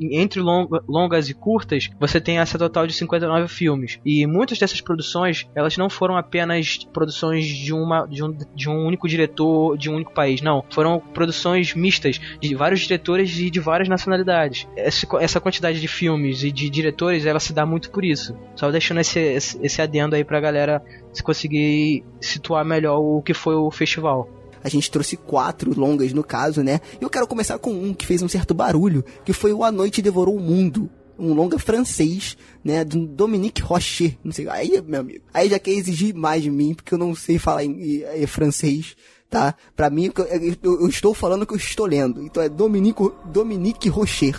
entre 0.00 0.40
longa- 0.40 0.82
longas 0.88 1.28
e 1.28 1.34
curtas, 1.34 1.88
você 1.98 2.20
tem 2.20 2.38
essa 2.38 2.58
total 2.58 2.86
de 2.86 2.92
59 2.92 3.48
filmes. 3.48 3.98
E 4.04 4.26
muitas 4.26 4.58
dessas 4.58 4.80
produções, 4.80 5.46
elas 5.54 5.76
não 5.76 5.88
foram 5.88 6.16
apenas 6.16 6.78
produções 6.92 7.46
de, 7.46 7.72
uma, 7.72 8.06
de, 8.06 8.22
um, 8.24 8.36
de 8.54 8.68
um 8.68 8.86
único 8.86 9.08
diretor, 9.08 9.76
de 9.76 9.90
um 9.90 9.94
único 9.94 10.12
país. 10.12 10.40
Não. 10.40 10.64
Foram 10.70 11.00
produções 11.00 11.74
mistas 11.74 12.20
de 12.40 12.49
vários 12.54 12.80
diretores 12.80 13.36
e 13.38 13.50
de 13.50 13.60
várias 13.60 13.88
nacionalidades. 13.88 14.66
Essa 14.76 15.40
quantidade 15.40 15.80
de 15.80 15.88
filmes 15.88 16.42
e 16.42 16.50
de 16.52 16.68
diretores, 16.70 17.26
ela 17.26 17.40
se 17.40 17.52
dá 17.52 17.64
muito 17.66 17.90
por 17.90 18.04
isso. 18.04 18.36
Só 18.56 18.70
deixando 18.70 19.00
esse, 19.00 19.18
esse, 19.18 19.58
esse 19.62 19.82
adendo 19.82 20.14
aí 20.16 20.24
pra 20.24 20.40
galera 20.40 20.82
se 21.12 21.22
conseguir 21.22 22.04
situar 22.20 22.64
melhor 22.64 22.98
o 22.98 23.22
que 23.22 23.34
foi 23.34 23.54
o 23.54 23.70
festival. 23.70 24.28
A 24.62 24.68
gente 24.68 24.90
trouxe 24.90 25.16
quatro 25.16 25.72
longas 25.78 26.12
no 26.12 26.22
caso, 26.22 26.62
né? 26.62 26.80
E 27.00 27.04
eu 27.04 27.08
quero 27.08 27.26
começar 27.26 27.58
com 27.58 27.70
um 27.72 27.94
que 27.94 28.04
fez 28.06 28.22
um 28.22 28.28
certo 28.28 28.52
barulho, 28.52 29.02
que 29.24 29.32
foi 29.32 29.52
o 29.54 29.64
A 29.64 29.72
Noite 29.72 30.02
Devorou 30.02 30.36
o 30.36 30.40
Mundo. 30.40 30.90
Um 31.18 31.32
longa 31.34 31.58
francês, 31.58 32.36
né? 32.64 32.82
Do 32.84 33.06
Dominique 33.06 33.60
Rocher. 33.62 34.16
Não 34.24 34.32
sei. 34.32 34.48
Aí, 34.48 34.82
meu 34.86 35.00
amigo. 35.00 35.22
Aí 35.34 35.48
já 35.50 35.58
quer 35.58 35.72
exigir 35.72 36.14
mais 36.14 36.42
de 36.42 36.50
mim, 36.50 36.72
porque 36.74 36.92
eu 36.94 36.98
não 36.98 37.14
sei 37.14 37.38
falar 37.38 37.64
em, 37.64 37.72
em- 37.72 38.22
em 38.22 38.26
francês, 38.26 38.96
tá? 39.30 39.54
Pra 39.76 39.88
mim, 39.88 40.10
eu, 40.16 40.24
eu- 40.62 40.80
eu 40.82 40.88
estou 40.88 41.14
falando 41.14 41.46
que 41.46 41.52
eu 41.54 41.56
estou 41.56 41.86
lendo. 41.86 42.22
Então 42.22 42.42
é 42.42 42.48
Dominique, 42.48 43.08
Dominique 43.26 43.88
Rocher, 43.88 44.36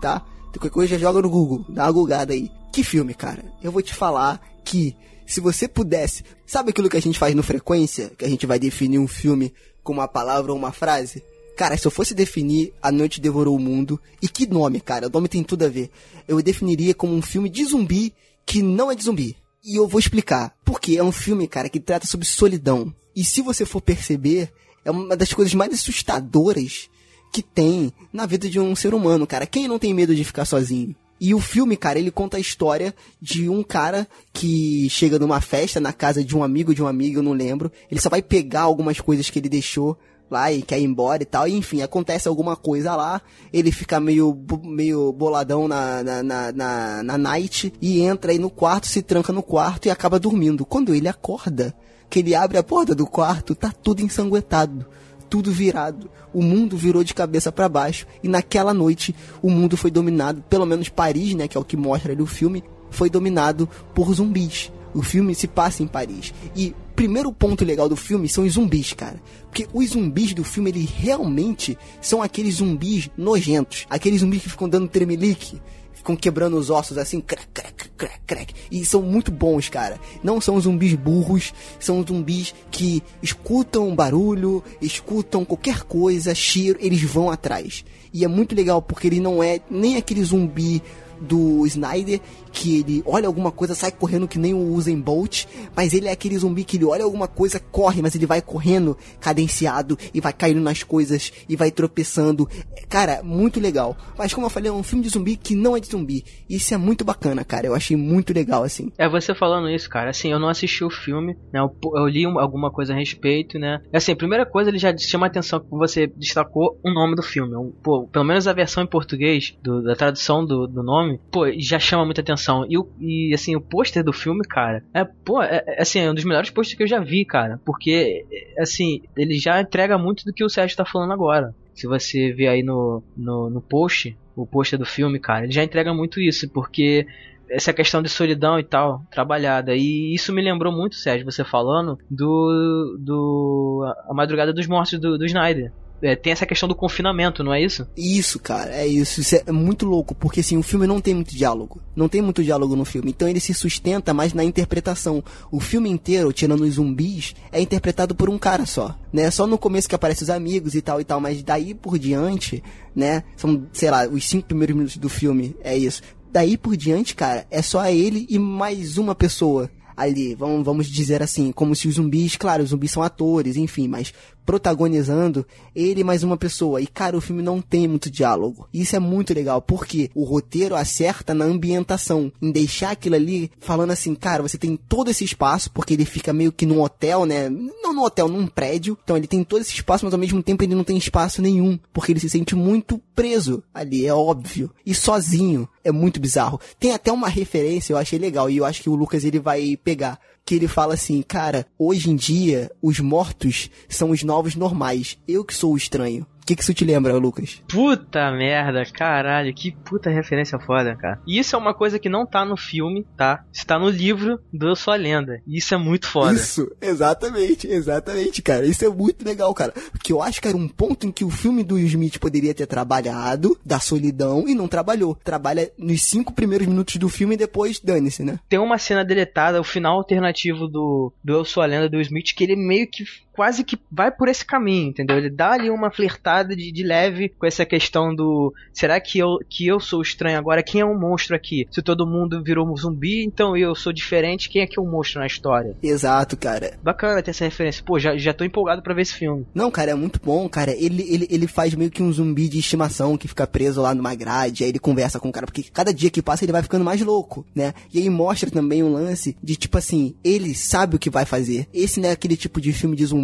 tá? 0.00 0.24
Então, 0.48 0.60
Qualquer 0.60 0.70
coisa 0.70 0.98
joga 0.98 1.22
no 1.22 1.30
Google, 1.30 1.64
dá 1.68 1.84
uma 1.84 1.92
googada 1.92 2.32
aí. 2.32 2.50
Que 2.72 2.82
filme, 2.82 3.14
cara? 3.14 3.44
Eu 3.62 3.70
vou 3.70 3.82
te 3.82 3.94
falar 3.94 4.40
que 4.64 4.96
se 5.26 5.40
você 5.40 5.68
pudesse, 5.68 6.24
sabe 6.46 6.70
aquilo 6.70 6.88
que 6.88 6.96
a 6.96 7.00
gente 7.02 7.18
faz 7.18 7.34
no 7.34 7.42
frequência, 7.42 8.10
que 8.18 8.24
a 8.24 8.28
gente 8.28 8.46
vai 8.46 8.58
definir 8.58 8.98
um 8.98 9.06
filme 9.08 9.52
com 9.82 9.92
uma 9.92 10.08
palavra 10.08 10.52
ou 10.52 10.58
uma 10.58 10.72
frase? 10.72 11.22
Cara, 11.56 11.76
se 11.76 11.86
eu 11.86 11.90
fosse 11.90 12.14
definir 12.14 12.72
A 12.82 12.90
Noite 12.90 13.20
Devorou 13.20 13.54
o 13.56 13.60
Mundo, 13.60 14.00
e 14.22 14.28
que 14.28 14.46
nome, 14.46 14.80
cara? 14.80 15.06
O 15.08 15.10
nome 15.10 15.28
tem 15.28 15.42
tudo 15.42 15.64
a 15.66 15.68
ver. 15.68 15.90
Eu 16.26 16.40
definiria 16.42 16.94
como 16.94 17.14
um 17.14 17.20
filme 17.22 17.48
de 17.50 17.64
zumbi 17.66 18.14
que 18.46 18.62
não 18.62 18.90
é 18.90 18.94
de 18.94 19.04
zumbi. 19.04 19.36
E 19.64 19.76
eu 19.78 19.86
vou 19.86 20.00
explicar. 20.00 20.54
Porque 20.64 20.96
é 20.96 21.04
um 21.04 21.12
filme, 21.12 21.46
cara, 21.46 21.68
que 21.68 21.78
trata 21.78 22.06
sobre 22.06 22.26
solidão. 22.26 22.92
E 23.14 23.24
se 23.24 23.42
você 23.42 23.64
for 23.64 23.80
perceber, 23.80 24.52
é 24.84 24.90
uma 24.90 25.16
das 25.16 25.32
coisas 25.32 25.54
mais 25.54 25.72
assustadoras 25.72 26.88
que 27.32 27.42
tem 27.42 27.92
na 28.12 28.26
vida 28.26 28.48
de 28.48 28.60
um 28.60 28.76
ser 28.76 28.94
humano, 28.94 29.26
cara. 29.26 29.46
Quem 29.46 29.66
não 29.66 29.78
tem 29.78 29.94
medo 29.94 30.14
de 30.14 30.24
ficar 30.24 30.44
sozinho? 30.44 30.94
E 31.24 31.34
o 31.34 31.40
filme, 31.40 31.76
cara, 31.76 32.00
ele 32.00 32.10
conta 32.10 32.36
a 32.36 32.40
história 32.40 32.92
de 33.20 33.48
um 33.48 33.62
cara 33.62 34.08
que 34.32 34.88
chega 34.90 35.20
numa 35.20 35.40
festa 35.40 35.78
na 35.78 35.92
casa 35.92 36.24
de 36.24 36.36
um 36.36 36.42
amigo 36.42 36.74
de 36.74 36.82
um 36.82 36.86
amigo, 36.88 37.20
eu 37.20 37.22
não 37.22 37.32
lembro. 37.32 37.70
Ele 37.88 38.00
só 38.00 38.08
vai 38.08 38.20
pegar 38.20 38.62
algumas 38.62 39.00
coisas 39.00 39.30
que 39.30 39.38
ele 39.38 39.48
deixou 39.48 39.96
lá 40.28 40.50
e 40.50 40.62
quer 40.62 40.80
ir 40.80 40.84
embora 40.84 41.22
e 41.22 41.26
tal. 41.26 41.46
E, 41.46 41.54
enfim, 41.54 41.80
acontece 41.80 42.26
alguma 42.26 42.56
coisa 42.56 42.96
lá. 42.96 43.22
Ele 43.52 43.70
fica 43.70 44.00
meio, 44.00 44.36
meio 44.64 45.12
boladão 45.12 45.68
na, 45.68 46.02
na, 46.02 46.22
na, 46.24 46.52
na, 46.52 47.02
na 47.04 47.18
night 47.18 47.72
e 47.80 48.00
entra 48.00 48.32
aí 48.32 48.38
no 48.38 48.50
quarto, 48.50 48.88
se 48.88 49.00
tranca 49.00 49.32
no 49.32 49.44
quarto 49.44 49.86
e 49.86 49.90
acaba 49.90 50.18
dormindo. 50.18 50.66
Quando 50.66 50.92
ele 50.92 51.06
acorda, 51.06 51.72
que 52.12 52.18
ele 52.18 52.34
abre 52.34 52.58
a 52.58 52.62
porta 52.62 52.94
do 52.94 53.06
quarto, 53.06 53.54
tá 53.54 53.72
tudo 53.72 54.02
ensanguentado 54.02 54.86
tudo 55.30 55.50
virado. 55.50 56.10
O 56.30 56.42
mundo 56.42 56.76
virou 56.76 57.02
de 57.02 57.14
cabeça 57.14 57.50
para 57.50 57.66
baixo 57.66 58.06
e 58.22 58.28
naquela 58.28 58.74
noite 58.74 59.14
o 59.40 59.48
mundo 59.48 59.78
foi 59.78 59.90
dominado, 59.90 60.42
pelo 60.42 60.66
menos 60.66 60.90
Paris, 60.90 61.32
né, 61.32 61.48
que 61.48 61.56
é 61.56 61.60
o 61.60 61.64
que 61.64 61.74
mostra 61.74 62.12
ali 62.12 62.20
o 62.20 62.26
filme, 62.26 62.62
foi 62.90 63.08
dominado 63.08 63.66
por 63.94 64.12
zumbis. 64.12 64.70
O 64.92 65.00
filme 65.00 65.34
se 65.34 65.48
passa 65.48 65.82
em 65.82 65.86
Paris. 65.86 66.34
E 66.54 66.74
primeiro 66.94 67.32
ponto 67.32 67.64
legal 67.64 67.88
do 67.88 67.96
filme 67.96 68.28
são 68.28 68.44
os 68.44 68.52
zumbis, 68.52 68.92
cara. 68.92 69.22
Porque 69.44 69.66
os 69.72 69.88
zumbis 69.88 70.34
do 70.34 70.44
filme, 70.44 70.68
eles 70.68 70.90
realmente 70.90 71.78
são 71.98 72.20
aqueles 72.20 72.56
zumbis 72.56 73.08
nojentos. 73.16 73.86
Aqueles 73.88 74.20
zumbis 74.20 74.42
que 74.42 74.50
ficam 74.50 74.68
dando 74.68 74.86
tremelique 74.86 75.62
ficam 76.02 76.16
quebrando 76.16 76.56
os 76.56 76.68
ossos 76.68 76.98
assim, 76.98 77.20
crack, 77.20 77.46
crack, 77.54 77.88
crack, 77.96 78.20
crack. 78.26 78.54
E 78.70 78.84
são 78.84 79.00
muito 79.00 79.30
bons, 79.30 79.68
cara. 79.68 79.98
Não 80.22 80.40
são 80.40 80.60
zumbis 80.60 80.94
burros, 80.94 81.54
são 81.78 82.04
zumbis 82.04 82.52
que 82.70 83.02
escutam 83.22 83.94
barulho, 83.94 84.62
escutam 84.80 85.44
qualquer 85.44 85.84
coisa, 85.84 86.34
cheiro, 86.34 86.78
eles 86.82 87.02
vão 87.02 87.30
atrás. 87.30 87.84
E 88.12 88.24
é 88.24 88.28
muito 88.28 88.54
legal 88.54 88.82
porque 88.82 89.06
ele 89.06 89.20
não 89.20 89.42
é 89.42 89.60
nem 89.70 89.96
aquele 89.96 90.22
zumbi 90.24 90.82
do 91.20 91.64
Snyder, 91.68 92.20
que 92.52 92.78
ele 92.80 93.02
olha 93.06 93.26
alguma 93.26 93.50
coisa, 93.50 93.74
sai 93.74 93.90
correndo 93.90 94.28
que 94.28 94.38
nem 94.38 94.52
o 94.54 94.74
Usain 94.74 95.00
Bolt, 95.00 95.46
mas 95.74 95.94
ele 95.94 96.06
é 96.08 96.12
aquele 96.12 96.36
zumbi 96.38 96.64
que 96.64 96.76
ele 96.76 96.84
olha 96.84 97.04
alguma 97.04 97.26
coisa, 97.26 97.58
corre, 97.58 98.02
mas 98.02 98.14
ele 98.14 98.26
vai 98.26 98.42
correndo 98.42 98.96
cadenciado 99.20 99.98
e 100.12 100.20
vai 100.20 100.32
caindo 100.32 100.60
nas 100.60 100.82
coisas 100.82 101.32
e 101.48 101.56
vai 101.56 101.70
tropeçando. 101.70 102.48
Cara, 102.88 103.22
muito 103.22 103.58
legal. 103.58 103.96
Mas 104.18 104.34
como 104.34 104.46
eu 104.46 104.50
falei, 104.50 104.68
é 104.70 104.72
um 104.72 104.82
filme 104.82 105.02
de 105.04 105.10
zumbi 105.10 105.36
que 105.36 105.54
não 105.54 105.76
é 105.76 105.80
de 105.80 105.86
zumbi. 105.88 106.24
Isso 106.48 106.74
é 106.74 106.76
muito 106.76 107.04
bacana, 107.04 107.44
cara. 107.44 107.66
Eu 107.66 107.74
achei 107.74 107.96
muito 107.96 108.32
legal, 108.34 108.62
assim. 108.62 108.90
É, 108.98 109.08
você 109.08 109.34
falando 109.34 109.70
isso, 109.70 109.88
cara, 109.88 110.10
assim, 110.10 110.30
eu 110.30 110.38
não 110.38 110.48
assisti 110.48 110.84
o 110.84 110.90
filme, 110.90 111.34
né? 111.52 111.60
Eu, 111.60 111.74
eu 111.96 112.06
li 112.06 112.26
um- 112.26 112.38
alguma 112.38 112.70
coisa 112.70 112.92
a 112.92 112.96
respeito, 112.96 113.58
né? 113.58 113.80
Assim, 113.92 114.12
a 114.12 114.16
primeira 114.16 114.44
coisa, 114.44 114.68
ele 114.70 114.78
já 114.78 114.96
chama 114.98 115.26
a 115.26 115.28
atenção 115.28 115.60
que 115.60 115.70
você 115.70 116.06
destacou 116.06 116.78
o 116.84 116.92
nome 116.92 117.14
do 117.16 117.22
filme. 117.22 117.56
Um, 117.56 117.70
pô, 117.82 118.06
pelo 118.08 118.24
menos 118.24 118.46
a 118.46 118.52
versão 118.52 118.82
em 118.82 118.86
português, 118.86 119.56
do- 119.62 119.82
da 119.82 119.94
tradução 119.96 120.44
do, 120.44 120.66
do 120.66 120.82
nome, 120.82 121.18
pô, 121.30 121.44
já 121.58 121.78
chama 121.78 122.04
muita 122.04 122.20
atenção. 122.20 122.41
E, 122.68 123.30
e 123.30 123.34
assim, 123.34 123.54
o 123.56 123.60
pôster 123.60 124.02
do 124.02 124.12
filme, 124.12 124.42
cara, 124.44 124.84
é, 124.92 125.04
pô, 125.04 125.42
é, 125.42 125.62
é, 125.66 125.82
assim, 125.82 126.00
é 126.00 126.10
um 126.10 126.14
dos 126.14 126.24
melhores 126.24 126.50
pôsteres 126.50 126.76
que 126.76 126.82
eu 126.82 126.88
já 126.88 127.00
vi, 127.00 127.24
cara. 127.24 127.60
Porque, 127.64 128.24
é, 128.30 128.62
assim, 128.62 129.02
ele 129.16 129.38
já 129.38 129.60
entrega 129.60 129.98
muito 129.98 130.24
do 130.24 130.32
que 130.32 130.44
o 130.44 130.48
Sérgio 130.48 130.76
tá 130.76 130.84
falando 130.84 131.12
agora. 131.12 131.54
Se 131.74 131.86
você 131.86 132.32
ver 132.32 132.48
aí 132.48 132.62
no, 132.62 133.02
no, 133.16 133.48
no 133.48 133.60
post, 133.60 134.16
o 134.36 134.46
pôster 134.46 134.78
do 134.78 134.86
filme, 134.86 135.18
cara, 135.18 135.44
ele 135.44 135.52
já 135.52 135.64
entrega 135.64 135.94
muito 135.94 136.20
isso, 136.20 136.48
porque 136.50 137.06
essa 137.52 137.72
questão 137.72 138.02
de 138.02 138.08
solidão 138.08 138.58
e 138.58 138.64
tal, 138.64 139.02
trabalhada. 139.10 139.74
E 139.74 140.14
isso 140.14 140.32
me 140.32 140.42
lembrou 140.42 140.72
muito, 140.72 140.96
Sérgio, 140.96 141.30
você 141.30 141.44
falando, 141.44 141.98
do. 142.10 142.96
do 142.98 143.94
A 144.08 144.14
Madrugada 144.14 144.52
dos 144.52 144.66
Mortos 144.66 144.98
do, 144.98 145.18
do 145.18 145.26
Snyder. 145.26 145.72
É, 146.02 146.16
tem 146.16 146.32
essa 146.32 146.44
questão 146.44 146.68
do 146.68 146.74
confinamento, 146.74 147.44
não 147.44 147.54
é 147.54 147.62
isso? 147.62 147.86
Isso, 147.96 148.40
cara, 148.40 148.74
é 148.74 148.86
isso. 148.86 149.20
Isso 149.20 149.36
é 149.36 149.52
muito 149.52 149.86
louco, 149.86 150.14
porque 150.14 150.40
assim, 150.40 150.56
o 150.56 150.62
filme 150.62 150.86
não 150.86 151.00
tem 151.00 151.14
muito 151.14 151.34
diálogo. 151.34 151.80
Não 151.94 152.08
tem 152.08 152.20
muito 152.20 152.42
diálogo 152.42 152.74
no 152.74 152.84
filme. 152.84 153.10
Então 153.10 153.28
ele 153.28 153.38
se 153.38 153.54
sustenta 153.54 154.12
mais 154.12 154.34
na 154.34 154.42
interpretação. 154.42 155.22
O 155.50 155.60
filme 155.60 155.88
inteiro, 155.88 156.32
tirando 156.32 156.62
os 156.62 156.74
zumbis, 156.74 157.34
é 157.52 157.60
interpretado 157.60 158.14
por 158.14 158.28
um 158.28 158.36
cara 158.36 158.66
só. 158.66 158.98
Né? 159.12 159.30
Só 159.30 159.46
no 159.46 159.56
começo 159.56 159.88
que 159.88 159.94
aparecem 159.94 160.24
os 160.24 160.30
amigos 160.30 160.74
e 160.74 160.82
tal 160.82 161.00
e 161.00 161.04
tal, 161.04 161.20
mas 161.20 161.42
daí 161.42 161.72
por 161.72 161.98
diante, 161.98 162.62
né? 162.96 163.22
São, 163.36 163.66
sei 163.72 163.90
lá, 163.90 164.06
os 164.08 164.26
cinco 164.26 164.48
primeiros 164.48 164.74
minutos 164.74 164.96
do 164.96 165.08
filme, 165.08 165.54
é 165.62 165.76
isso. 165.76 166.02
Daí 166.32 166.56
por 166.56 166.76
diante, 166.76 167.14
cara, 167.14 167.46
é 167.50 167.62
só 167.62 167.86
ele 167.86 168.26
e 168.28 168.38
mais 168.38 168.96
uma 168.96 169.14
pessoa 169.14 169.70
ali, 169.96 170.34
vamos, 170.34 170.64
vamos 170.64 170.86
dizer 170.86 171.22
assim, 171.22 171.52
como 171.52 171.74
se 171.74 171.86
os 171.86 171.94
zumbis, 171.94 172.36
claro, 172.36 172.62
os 172.62 172.70
zumbis 172.70 172.90
são 172.90 173.02
atores, 173.02 173.56
enfim, 173.56 173.86
mas 173.88 174.12
protagonizando 174.44 175.46
ele 175.74 176.04
mais 176.04 176.22
uma 176.22 176.36
pessoa. 176.36 176.80
E 176.80 176.86
cara, 176.86 177.16
o 177.16 177.20
filme 177.20 177.42
não 177.42 177.60
tem 177.60 177.86
muito 177.86 178.10
diálogo. 178.10 178.68
Isso 178.72 178.96
é 178.96 178.98
muito 178.98 179.34
legal, 179.34 179.60
porque 179.62 180.10
o 180.14 180.24
roteiro 180.24 180.74
acerta 180.74 181.34
na 181.34 181.44
ambientação, 181.44 182.32
em 182.40 182.50
deixar 182.50 182.90
aquilo 182.90 183.16
ali 183.16 183.50
falando 183.60 183.90
assim, 183.90 184.14
cara, 184.14 184.42
você 184.42 184.58
tem 184.58 184.76
todo 184.76 185.10
esse 185.10 185.24
espaço, 185.24 185.70
porque 185.72 185.94
ele 185.94 186.04
fica 186.04 186.32
meio 186.32 186.52
que 186.52 186.66
num 186.66 186.80
hotel, 186.80 187.24
né? 187.24 187.48
Não 187.48 187.92
num 187.92 188.02
hotel, 188.02 188.28
num 188.28 188.46
prédio. 188.46 188.98
Então 189.02 189.16
ele 189.16 189.26
tem 189.26 189.44
todo 189.44 189.60
esse 189.60 189.74
espaço, 189.74 190.04
mas 190.04 190.14
ao 190.14 190.20
mesmo 190.20 190.42
tempo 190.42 190.62
ele 190.62 190.74
não 190.74 190.84
tem 190.84 190.96
espaço 190.96 191.42
nenhum, 191.42 191.78
porque 191.92 192.12
ele 192.12 192.20
se 192.20 192.30
sente 192.30 192.54
muito 192.54 193.00
preso 193.14 193.62
ali, 193.72 194.06
é 194.06 194.14
óbvio. 194.14 194.70
E 194.84 194.94
sozinho, 194.94 195.68
é 195.84 195.90
muito 195.90 196.20
bizarro. 196.20 196.60
Tem 196.78 196.92
até 196.92 197.12
uma 197.12 197.28
referência, 197.28 197.92
eu 197.92 197.96
achei 197.96 198.18
legal, 198.18 198.48
e 198.48 198.56
eu 198.56 198.64
acho 198.64 198.82
que 198.82 198.90
o 198.90 198.94
Lucas 198.94 199.24
ele 199.24 199.38
vai 199.38 199.76
pegar 199.76 200.18
que 200.44 200.54
ele 200.54 200.68
fala 200.68 200.94
assim, 200.94 201.22
cara, 201.22 201.66
hoje 201.78 202.10
em 202.10 202.16
dia 202.16 202.70
os 202.80 203.00
mortos 203.00 203.70
são 203.88 204.10
os 204.10 204.22
novos 204.22 204.54
normais. 204.54 205.18
Eu 205.26 205.44
que 205.44 205.54
sou 205.54 205.72
o 205.72 205.76
estranho. 205.76 206.26
O 206.42 206.44
que, 206.44 206.56
que 206.56 206.62
isso 206.62 206.74
te 206.74 206.84
lembra, 206.84 207.16
Lucas? 207.16 207.62
Puta 207.68 208.32
merda, 208.32 208.84
caralho, 208.84 209.54
que 209.54 209.70
puta 209.70 210.10
referência 210.10 210.58
foda, 210.58 210.96
cara. 210.96 211.20
E 211.24 211.38
isso 211.38 211.54
é 211.54 211.58
uma 211.58 211.72
coisa 211.72 212.00
que 212.00 212.08
não 212.08 212.26
tá 212.26 212.44
no 212.44 212.56
filme, 212.56 213.06
tá? 213.16 213.44
Está 213.52 213.78
no 213.78 213.88
livro 213.88 214.40
do 214.52 214.68
Eu 214.68 214.74
Sou 214.74 214.92
a 214.92 214.96
Lenda. 214.96 215.40
E 215.46 215.58
isso 215.58 215.72
é 215.72 215.78
muito 215.78 216.08
foda. 216.08 216.34
Isso, 216.34 216.68
exatamente, 216.80 217.68
exatamente, 217.68 218.42
cara. 218.42 218.66
Isso 218.66 218.84
é 218.84 218.88
muito 218.88 219.24
legal, 219.24 219.54
cara. 219.54 219.72
Porque 219.92 220.12
eu 220.12 220.20
acho 220.20 220.42
que 220.42 220.48
era 220.48 220.56
um 220.56 220.66
ponto 220.66 221.06
em 221.06 221.12
que 221.12 221.24
o 221.24 221.30
filme 221.30 221.62
do 221.62 221.76
Will 221.76 221.86
Smith 221.86 222.18
poderia 222.18 222.52
ter 222.52 222.66
trabalhado 222.66 223.56
da 223.64 223.78
solidão 223.78 224.48
e 224.48 224.54
não 224.54 224.66
trabalhou. 224.66 225.14
Trabalha 225.22 225.70
nos 225.78 226.02
cinco 226.02 226.32
primeiros 226.32 226.66
minutos 226.66 226.96
do 226.96 227.08
filme 227.08 227.34
e 227.34 227.38
depois 227.38 227.78
dane-se, 227.78 228.24
né? 228.24 228.40
Tem 228.48 228.58
uma 228.58 228.78
cena 228.78 229.04
deletada, 229.04 229.60
o 229.60 229.64
final 229.64 229.96
alternativo 229.96 230.66
do, 230.66 231.12
do 231.22 231.34
Eu 231.34 231.44
Sou 231.44 231.62
a 231.62 231.66
Lenda 231.66 231.88
do 231.88 231.94
Will 231.98 232.02
Smith, 232.02 232.34
que 232.34 232.42
ele 232.42 232.56
meio 232.56 232.88
que 232.90 233.04
quase 233.32 233.64
que 233.64 233.78
vai 233.90 234.10
por 234.10 234.28
esse 234.28 234.44
caminho, 234.44 234.90
entendeu? 234.90 235.16
Ele 235.16 235.30
dá 235.30 235.52
ali 235.52 235.70
uma 235.70 235.90
flertada 235.90 236.54
de, 236.54 236.70
de 236.70 236.82
leve 236.82 237.30
com 237.30 237.46
essa 237.46 237.64
questão 237.64 238.14
do 238.14 238.52
será 238.72 239.00
que 239.00 239.18
eu, 239.18 239.38
que 239.48 239.66
eu 239.66 239.80
sou 239.80 240.02
estranho 240.02 240.38
agora? 240.38 240.62
Quem 240.62 240.80
é 240.80 240.84
o 240.84 240.98
monstro 240.98 241.34
aqui? 241.34 241.66
Se 241.70 241.82
todo 241.82 242.06
mundo 242.06 242.42
virou 242.42 242.70
um 242.70 242.76
zumbi, 242.76 243.24
então 243.24 243.56
eu 243.56 243.74
sou 243.74 243.92
diferente, 243.92 244.48
quem 244.48 244.62
é 244.62 244.66
que 244.66 244.78
é 244.78 244.82
o 244.82 244.86
monstro 244.86 245.20
na 245.20 245.26
história? 245.26 245.76
Exato, 245.82 246.36
cara. 246.36 246.78
Bacana 246.82 247.22
ter 247.22 247.30
essa 247.30 247.44
referência. 247.44 247.82
Pô, 247.84 247.98
já, 247.98 248.16
já 248.16 248.34
tô 248.34 248.44
empolgado 248.44 248.82
pra 248.82 248.94
ver 248.94 249.02
esse 249.02 249.14
filme. 249.14 249.46
Não, 249.54 249.70
cara, 249.70 249.92
é 249.92 249.94
muito 249.94 250.20
bom, 250.22 250.48
cara. 250.48 250.72
Ele, 250.72 251.02
ele, 251.08 251.26
ele 251.30 251.46
faz 251.46 251.74
meio 251.74 251.90
que 251.90 252.02
um 252.02 252.12
zumbi 252.12 252.48
de 252.48 252.58
estimação 252.58 253.16
que 253.16 253.28
fica 253.28 253.46
preso 253.46 253.80
lá 253.80 253.94
numa 253.94 254.14
grade, 254.14 254.64
aí 254.64 254.70
ele 254.70 254.78
conversa 254.78 255.18
com 255.18 255.28
o 255.28 255.32
cara, 255.32 255.46
porque 255.46 255.64
cada 255.72 255.92
dia 255.92 256.10
que 256.10 256.22
passa 256.22 256.44
ele 256.44 256.52
vai 256.52 256.62
ficando 256.62 256.84
mais 256.84 257.00
louco, 257.00 257.46
né? 257.54 257.72
E 257.92 257.98
aí 257.98 258.10
mostra 258.10 258.50
também 258.50 258.82
um 258.82 258.92
lance 258.92 259.36
de 259.42 259.56
tipo 259.56 259.78
assim, 259.78 260.14
ele 260.22 260.54
sabe 260.54 260.96
o 260.96 260.98
que 260.98 261.10
vai 261.10 261.24
fazer. 261.24 261.66
Esse 261.72 262.00
não 262.00 262.08
é 262.08 262.12
aquele 262.12 262.36
tipo 262.36 262.60
de 262.60 262.72
filme 262.72 262.96
de 262.96 263.06
zumbi 263.06 263.21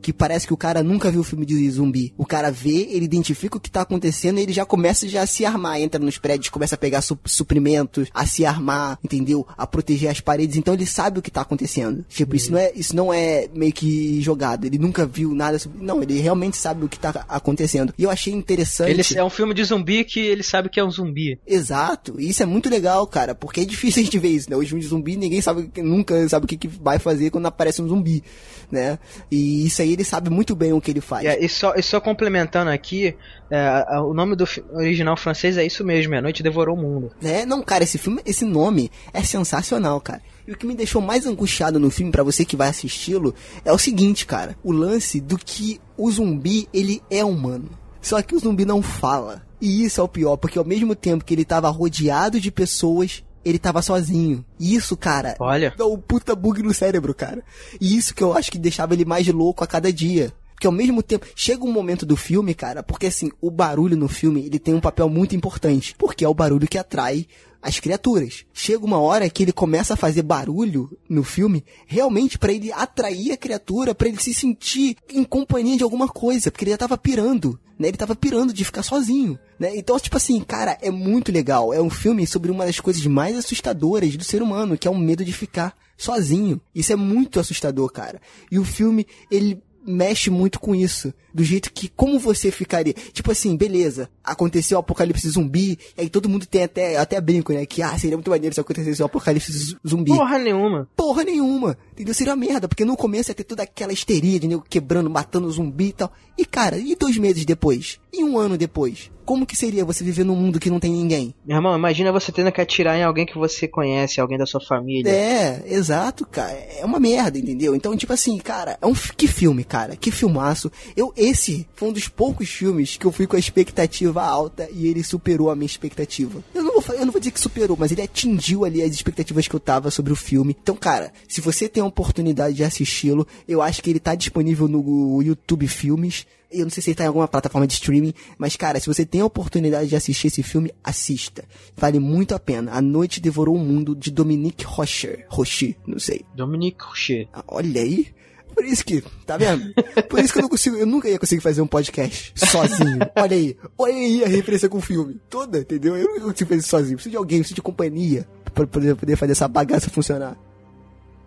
que 0.00 0.12
parece 0.12 0.46
que 0.46 0.54
o 0.54 0.56
cara 0.56 0.82
nunca 0.82 1.10
viu 1.10 1.22
filme 1.22 1.44
de 1.44 1.70
zumbi. 1.70 2.12
O 2.16 2.26
cara 2.26 2.50
vê, 2.50 2.88
ele 2.90 3.04
identifica 3.04 3.56
o 3.56 3.60
que 3.60 3.70
tá 3.70 3.82
acontecendo 3.82 4.38
e 4.38 4.42
ele 4.42 4.52
já 4.52 4.64
começa 4.64 5.08
já 5.08 5.22
a 5.22 5.26
se 5.26 5.44
armar, 5.44 5.80
entra 5.80 6.00
nos 6.00 6.18
prédios, 6.18 6.48
começa 6.48 6.74
a 6.74 6.78
pegar 6.78 7.02
su 7.02 7.18
suprimentos, 7.24 8.08
a 8.14 8.26
se 8.26 8.44
armar, 8.44 8.98
entendeu? 9.04 9.46
A 9.56 9.66
proteger 9.66 10.10
as 10.10 10.20
paredes, 10.20 10.56
então 10.56 10.74
ele 10.74 10.86
sabe 10.86 11.18
o 11.18 11.22
que 11.22 11.30
tá 11.30 11.42
acontecendo. 11.42 12.04
Tipo, 12.08 12.36
isso 12.36 12.52
não 12.52 12.58
é, 12.58 12.72
isso 12.74 12.96
não 12.96 13.12
é 13.12 13.48
meio 13.54 13.72
que 13.72 14.20
jogado, 14.20 14.64
ele 14.64 14.78
nunca 14.78 15.06
viu 15.06 15.34
nada 15.34 15.58
sobre... 15.58 15.82
Não, 15.82 16.02
ele 16.02 16.20
realmente 16.20 16.56
sabe 16.56 16.84
o 16.84 16.88
que 16.88 16.98
tá 16.98 17.24
acontecendo. 17.28 17.92
E 17.98 18.02
eu 18.02 18.10
achei 18.10 18.32
interessante... 18.32 18.90
Ele 18.90 19.18
é 19.18 19.24
um 19.24 19.30
filme 19.30 19.54
de 19.54 19.64
zumbi 19.64 20.04
que 20.04 20.20
ele 20.20 20.42
sabe 20.42 20.68
que 20.68 20.80
é 20.80 20.84
um 20.84 20.90
zumbi. 20.90 21.38
Exato, 21.46 22.20
e 22.20 22.28
isso 22.28 22.42
é 22.42 22.46
muito 22.46 22.68
legal, 22.68 23.06
cara, 23.06 23.34
porque 23.34 23.60
é 23.60 23.64
difícil 23.64 24.02
a 24.02 24.04
gente 24.04 24.18
ver 24.18 24.28
isso, 24.28 24.50
né? 24.50 24.56
Filmes 24.70 24.84
de 24.84 24.90
zumbi, 24.90 25.16
ninguém 25.16 25.40
sabe, 25.40 25.70
nunca 25.78 26.28
sabe 26.28 26.44
o 26.44 26.48
que, 26.48 26.56
que 26.56 26.68
vai 26.68 26.98
fazer 26.98 27.30
quando 27.30 27.46
aparece 27.46 27.82
um 27.82 27.88
zumbi, 27.88 28.22
né? 28.70 28.98
E 29.30 29.66
isso 29.66 29.80
aí 29.80 29.92
ele 29.92 30.02
sabe 30.04 30.28
muito 30.28 30.56
bem 30.56 30.72
o 30.72 30.80
que 30.80 30.90
ele 30.90 31.00
faz. 31.00 31.24
É, 31.24 31.38
e, 31.42 31.48
só, 31.48 31.74
e 31.76 31.82
só 31.82 32.00
complementando 32.00 32.70
aqui, 32.70 33.14
é, 33.50 33.98
o 34.00 34.12
nome 34.12 34.34
do 34.34 34.44
original 34.72 35.16
francês 35.16 35.56
é 35.56 35.64
isso 35.64 35.84
mesmo, 35.84 36.14
é 36.14 36.18
A 36.18 36.22
Noite 36.22 36.42
Devorou 36.42 36.76
o 36.76 36.80
Mundo. 36.80 37.12
né? 37.22 37.44
Não, 37.46 37.62
cara, 37.62 37.84
esse 37.84 37.96
filme, 37.96 38.20
esse 38.26 38.44
nome 38.44 38.90
é 39.12 39.22
sensacional, 39.22 40.00
cara. 40.00 40.20
E 40.48 40.52
o 40.52 40.56
que 40.56 40.66
me 40.66 40.74
deixou 40.74 41.00
mais 41.00 41.26
angustiado 41.26 41.78
no 41.78 41.90
filme, 41.90 42.10
pra 42.10 42.24
você 42.24 42.44
que 42.44 42.56
vai 42.56 42.68
assisti-lo, 42.68 43.34
é 43.64 43.72
o 43.72 43.78
seguinte, 43.78 44.26
cara. 44.26 44.56
O 44.64 44.72
lance 44.72 45.20
do 45.20 45.38
que 45.38 45.80
o 45.96 46.10
zumbi, 46.10 46.68
ele 46.74 47.00
é 47.08 47.24
humano. 47.24 47.70
Só 48.00 48.20
que 48.22 48.34
o 48.34 48.38
zumbi 48.38 48.64
não 48.64 48.82
fala. 48.82 49.42
E 49.60 49.84
isso 49.84 50.00
é 50.00 50.04
o 50.04 50.08
pior, 50.08 50.36
porque 50.38 50.58
ao 50.58 50.64
mesmo 50.64 50.96
tempo 50.96 51.24
que 51.24 51.34
ele 51.34 51.44
tava 51.44 51.68
rodeado 51.68 52.40
de 52.40 52.50
pessoas, 52.50 53.22
ele 53.44 53.58
tava 53.58 53.82
sozinho. 53.82 54.44
E 54.58 54.74
isso, 54.74 54.96
cara, 54.96 55.36
Olha. 55.38 55.74
dá 55.76 55.86
um 55.86 55.98
puta 55.98 56.34
bug 56.34 56.62
no 56.62 56.74
cérebro, 56.74 57.14
cara. 57.14 57.42
E 57.80 57.96
isso 57.96 58.14
que 58.14 58.22
eu 58.22 58.36
acho 58.36 58.50
que 58.50 58.58
deixava 58.58 58.94
ele 58.94 59.04
mais 59.04 59.26
louco 59.28 59.64
a 59.64 59.66
cada 59.66 59.92
dia. 59.92 60.32
Porque 60.54 60.66
ao 60.66 60.72
mesmo 60.72 61.02
tempo, 61.02 61.26
chega 61.34 61.64
um 61.64 61.72
momento 61.72 62.04
do 62.04 62.16
filme, 62.16 62.52
cara, 62.52 62.82
porque 62.82 63.06
assim, 63.06 63.30
o 63.40 63.50
barulho 63.50 63.96
no 63.96 64.08
filme, 64.08 64.44
ele 64.44 64.58
tem 64.58 64.74
um 64.74 64.80
papel 64.80 65.08
muito 65.08 65.34
importante. 65.34 65.94
Porque 65.96 66.22
é 66.22 66.28
o 66.28 66.34
barulho 66.34 66.68
que 66.68 66.76
atrai 66.76 67.26
as 67.62 67.78
criaturas. 67.78 68.44
Chega 68.52 68.84
uma 68.84 68.98
hora 68.98 69.28
que 69.28 69.42
ele 69.42 69.52
começa 69.52 69.94
a 69.94 69.96
fazer 69.96 70.22
barulho 70.22 70.96
no 71.08 71.22
filme, 71.22 71.64
realmente 71.86 72.38
pra 72.38 72.52
ele 72.52 72.72
atrair 72.72 73.32
a 73.32 73.36
criatura, 73.36 73.94
pra 73.94 74.08
ele 74.08 74.20
se 74.20 74.32
sentir 74.32 74.96
em 75.10 75.24
companhia 75.24 75.76
de 75.76 75.82
alguma 75.82 76.08
coisa, 76.08 76.50
porque 76.50 76.64
ele 76.64 76.72
já 76.72 76.78
tava 76.78 76.96
pirando, 76.96 77.58
né? 77.78 77.88
Ele 77.88 77.96
tava 77.96 78.14
pirando 78.14 78.52
de 78.52 78.64
ficar 78.64 78.82
sozinho, 78.82 79.38
né? 79.58 79.76
Então, 79.76 79.98
tipo 79.98 80.16
assim, 80.16 80.40
cara, 80.40 80.78
é 80.80 80.90
muito 80.90 81.32
legal. 81.32 81.72
É 81.72 81.80
um 81.80 81.90
filme 81.90 82.26
sobre 82.26 82.50
uma 82.50 82.66
das 82.66 82.80
coisas 82.80 83.04
mais 83.06 83.36
assustadoras 83.36 84.16
do 84.16 84.24
ser 84.24 84.42
humano, 84.42 84.76
que 84.78 84.88
é 84.88 84.90
o 84.90 84.98
medo 84.98 85.24
de 85.24 85.32
ficar 85.32 85.76
sozinho. 85.96 86.60
Isso 86.74 86.92
é 86.92 86.96
muito 86.96 87.38
assustador, 87.38 87.90
cara. 87.92 88.20
E 88.50 88.58
o 88.58 88.64
filme, 88.64 89.06
ele 89.30 89.62
mexe 89.90 90.30
muito 90.30 90.58
com 90.60 90.74
isso. 90.74 91.12
Do 91.32 91.44
jeito 91.44 91.72
que, 91.72 91.88
como 91.88 92.18
você 92.18 92.50
ficaria? 92.50 92.92
Tipo 93.12 93.30
assim, 93.30 93.56
beleza, 93.56 94.08
aconteceu 94.24 94.76
o 94.76 94.80
apocalipse 94.80 95.28
zumbi, 95.28 95.78
e 95.96 96.00
aí 96.02 96.08
todo 96.08 96.28
mundo 96.28 96.44
tem 96.46 96.64
até, 96.64 96.96
até 96.96 97.20
brinco, 97.20 97.52
né? 97.52 97.64
Que, 97.66 97.82
ah, 97.82 97.96
seria 97.98 98.16
muito 98.16 98.30
maneiro 98.30 98.54
se 98.54 98.60
acontecesse 98.60 99.00
o 99.02 99.06
apocalipse 99.06 99.52
zu- 99.52 99.78
zumbi. 99.86 100.10
Porra 100.10 100.38
nenhuma. 100.38 100.88
Porra 100.96 101.22
nenhuma. 101.22 101.78
Entendeu? 101.92 102.14
Seria 102.14 102.32
uma 102.34 102.44
merda, 102.44 102.66
porque 102.66 102.84
no 102.84 102.96
começo 102.96 103.30
ia 103.30 103.34
ter 103.34 103.44
toda 103.44 103.62
aquela 103.62 103.92
histeria 103.92 104.40
de 104.40 104.48
nego 104.48 104.64
quebrando, 104.68 105.08
matando 105.10 105.50
zumbi 105.50 105.88
e 105.88 105.92
tal. 105.92 106.12
E 106.36 106.44
cara, 106.44 106.78
e 106.78 106.96
dois 106.96 107.16
meses 107.16 107.44
depois? 107.44 108.00
E 108.12 108.24
um 108.24 108.36
ano 108.38 108.58
depois? 108.58 109.10
Como 109.30 109.46
que 109.46 109.54
seria 109.54 109.84
você 109.84 110.02
viver 110.02 110.24
num 110.24 110.34
mundo 110.34 110.58
que 110.58 110.68
não 110.68 110.80
tem 110.80 110.90
ninguém? 110.90 111.32
Meu 111.46 111.58
irmão, 111.58 111.76
imagina 111.76 112.10
você 112.10 112.32
tendo 112.32 112.50
que 112.50 112.60
atirar 112.60 112.98
em 112.98 113.04
alguém 113.04 113.24
que 113.24 113.38
você 113.38 113.68
conhece, 113.68 114.20
alguém 114.20 114.36
da 114.36 114.44
sua 114.44 114.60
família. 114.60 115.08
É, 115.08 115.62
exato, 115.66 116.26
cara. 116.26 116.50
É 116.50 116.84
uma 116.84 116.98
merda, 116.98 117.38
entendeu? 117.38 117.76
Então, 117.76 117.96
tipo 117.96 118.12
assim, 118.12 118.36
cara, 118.38 118.76
é 118.82 118.86
um 118.88 118.92
que 118.92 119.28
filme, 119.28 119.62
cara, 119.62 119.94
que 119.94 120.10
filmaço. 120.10 120.68
Eu 120.96 121.12
esse 121.16 121.64
foi 121.76 121.90
um 121.90 121.92
dos 121.92 122.08
poucos 122.08 122.48
filmes 122.48 122.96
que 122.96 123.06
eu 123.06 123.12
fui 123.12 123.24
com 123.24 123.36
a 123.36 123.38
expectativa 123.38 124.20
alta 124.20 124.68
e 124.72 124.88
ele 124.88 125.04
superou 125.04 125.48
a 125.48 125.54
minha 125.54 125.66
expectativa. 125.66 126.42
Eu 126.52 126.64
não 126.64 126.72
vou 126.72 126.80
vou, 126.80 126.96
eu 126.96 127.06
não 127.06 127.12
vou 127.12 127.20
dizer 127.20 127.30
que 127.30 127.40
superou, 127.40 127.76
mas 127.78 127.92
ele 127.92 128.02
atingiu 128.02 128.64
ali 128.64 128.82
as 128.82 128.92
expectativas 128.92 129.46
que 129.46 129.54
eu 129.54 129.60
tava 129.60 129.90
sobre 129.90 130.12
o 130.12 130.16
filme. 130.16 130.56
Então, 130.60 130.74
cara, 130.74 131.12
se 131.28 131.40
você 131.40 131.68
tem 131.68 131.82
a 131.82 131.86
oportunidade 131.86 132.56
de 132.56 132.64
assisti-lo, 132.64 133.26
eu 133.46 133.62
acho 133.62 133.82
que 133.82 133.90
ele 133.90 134.00
tá 134.00 134.14
disponível 134.14 134.66
no 134.68 135.22
YouTube 135.22 135.68
Filmes. 135.68 136.26
Eu 136.50 136.64
não 136.64 136.70
sei 136.70 136.82
se 136.82 136.90
ele 136.90 136.96
tá 136.96 137.04
em 137.04 137.06
alguma 137.06 137.28
plataforma 137.28 137.66
de 137.66 137.74
streaming, 137.74 138.12
mas 138.36 138.56
cara, 138.56 138.80
se 138.80 138.86
você 138.86 139.06
tem 139.06 139.20
a 139.20 139.24
oportunidade 139.24 139.88
de 139.88 139.94
assistir 139.94 140.26
esse 140.26 140.42
filme, 140.42 140.72
assista. 140.82 141.44
Vale 141.76 142.00
muito 142.00 142.34
a 142.34 142.40
pena. 142.40 142.72
A 142.72 142.82
Noite 142.82 143.20
Devorou 143.20 143.54
o 143.54 143.58
Mundo, 143.58 143.94
de 143.94 144.10
Dominique 144.10 144.64
Rocher. 144.64 145.26
Rocher, 145.28 145.76
não 145.86 145.98
sei. 145.98 146.24
Dominique 146.34 146.84
Rocher. 146.84 147.28
Ah, 147.32 147.44
olha 147.46 147.80
aí. 147.80 148.08
Por 148.52 148.64
isso 148.64 148.84
que, 148.84 149.02
tá 149.24 149.36
vendo? 149.36 149.72
Por 150.08 150.18
isso 150.18 150.32
que 150.32 150.40
eu 150.40 150.42
não 150.42 150.48
consigo, 150.48 150.76
eu 150.76 150.86
nunca 150.86 151.08
ia 151.08 151.18
conseguir 151.20 151.40
fazer 151.40 151.62
um 151.62 151.66
podcast 151.68 152.32
sozinho. 152.34 152.98
Olha 153.16 153.36
aí, 153.36 153.56
olha 153.78 153.94
aí 153.94 154.24
a 154.24 154.28
referência 154.28 154.68
com 154.68 154.78
o 154.78 154.82
filme. 154.82 155.20
Toda, 155.30 155.60
entendeu? 155.60 155.96
Eu 155.96 156.16
não 156.16 156.30
consigo 156.30 156.48
fazer 156.48 156.60
isso 156.60 156.68
sozinho. 156.68 156.96
Preciso 156.96 157.10
de 157.10 157.16
alguém, 157.16 157.38
preciso 157.38 157.54
de 157.54 157.62
companhia 157.62 158.28
pra 158.52 158.66
poder, 158.66 159.16
fazer 159.16 159.32
essa 159.32 159.46
bagaça 159.46 159.88
funcionar. 159.88 160.36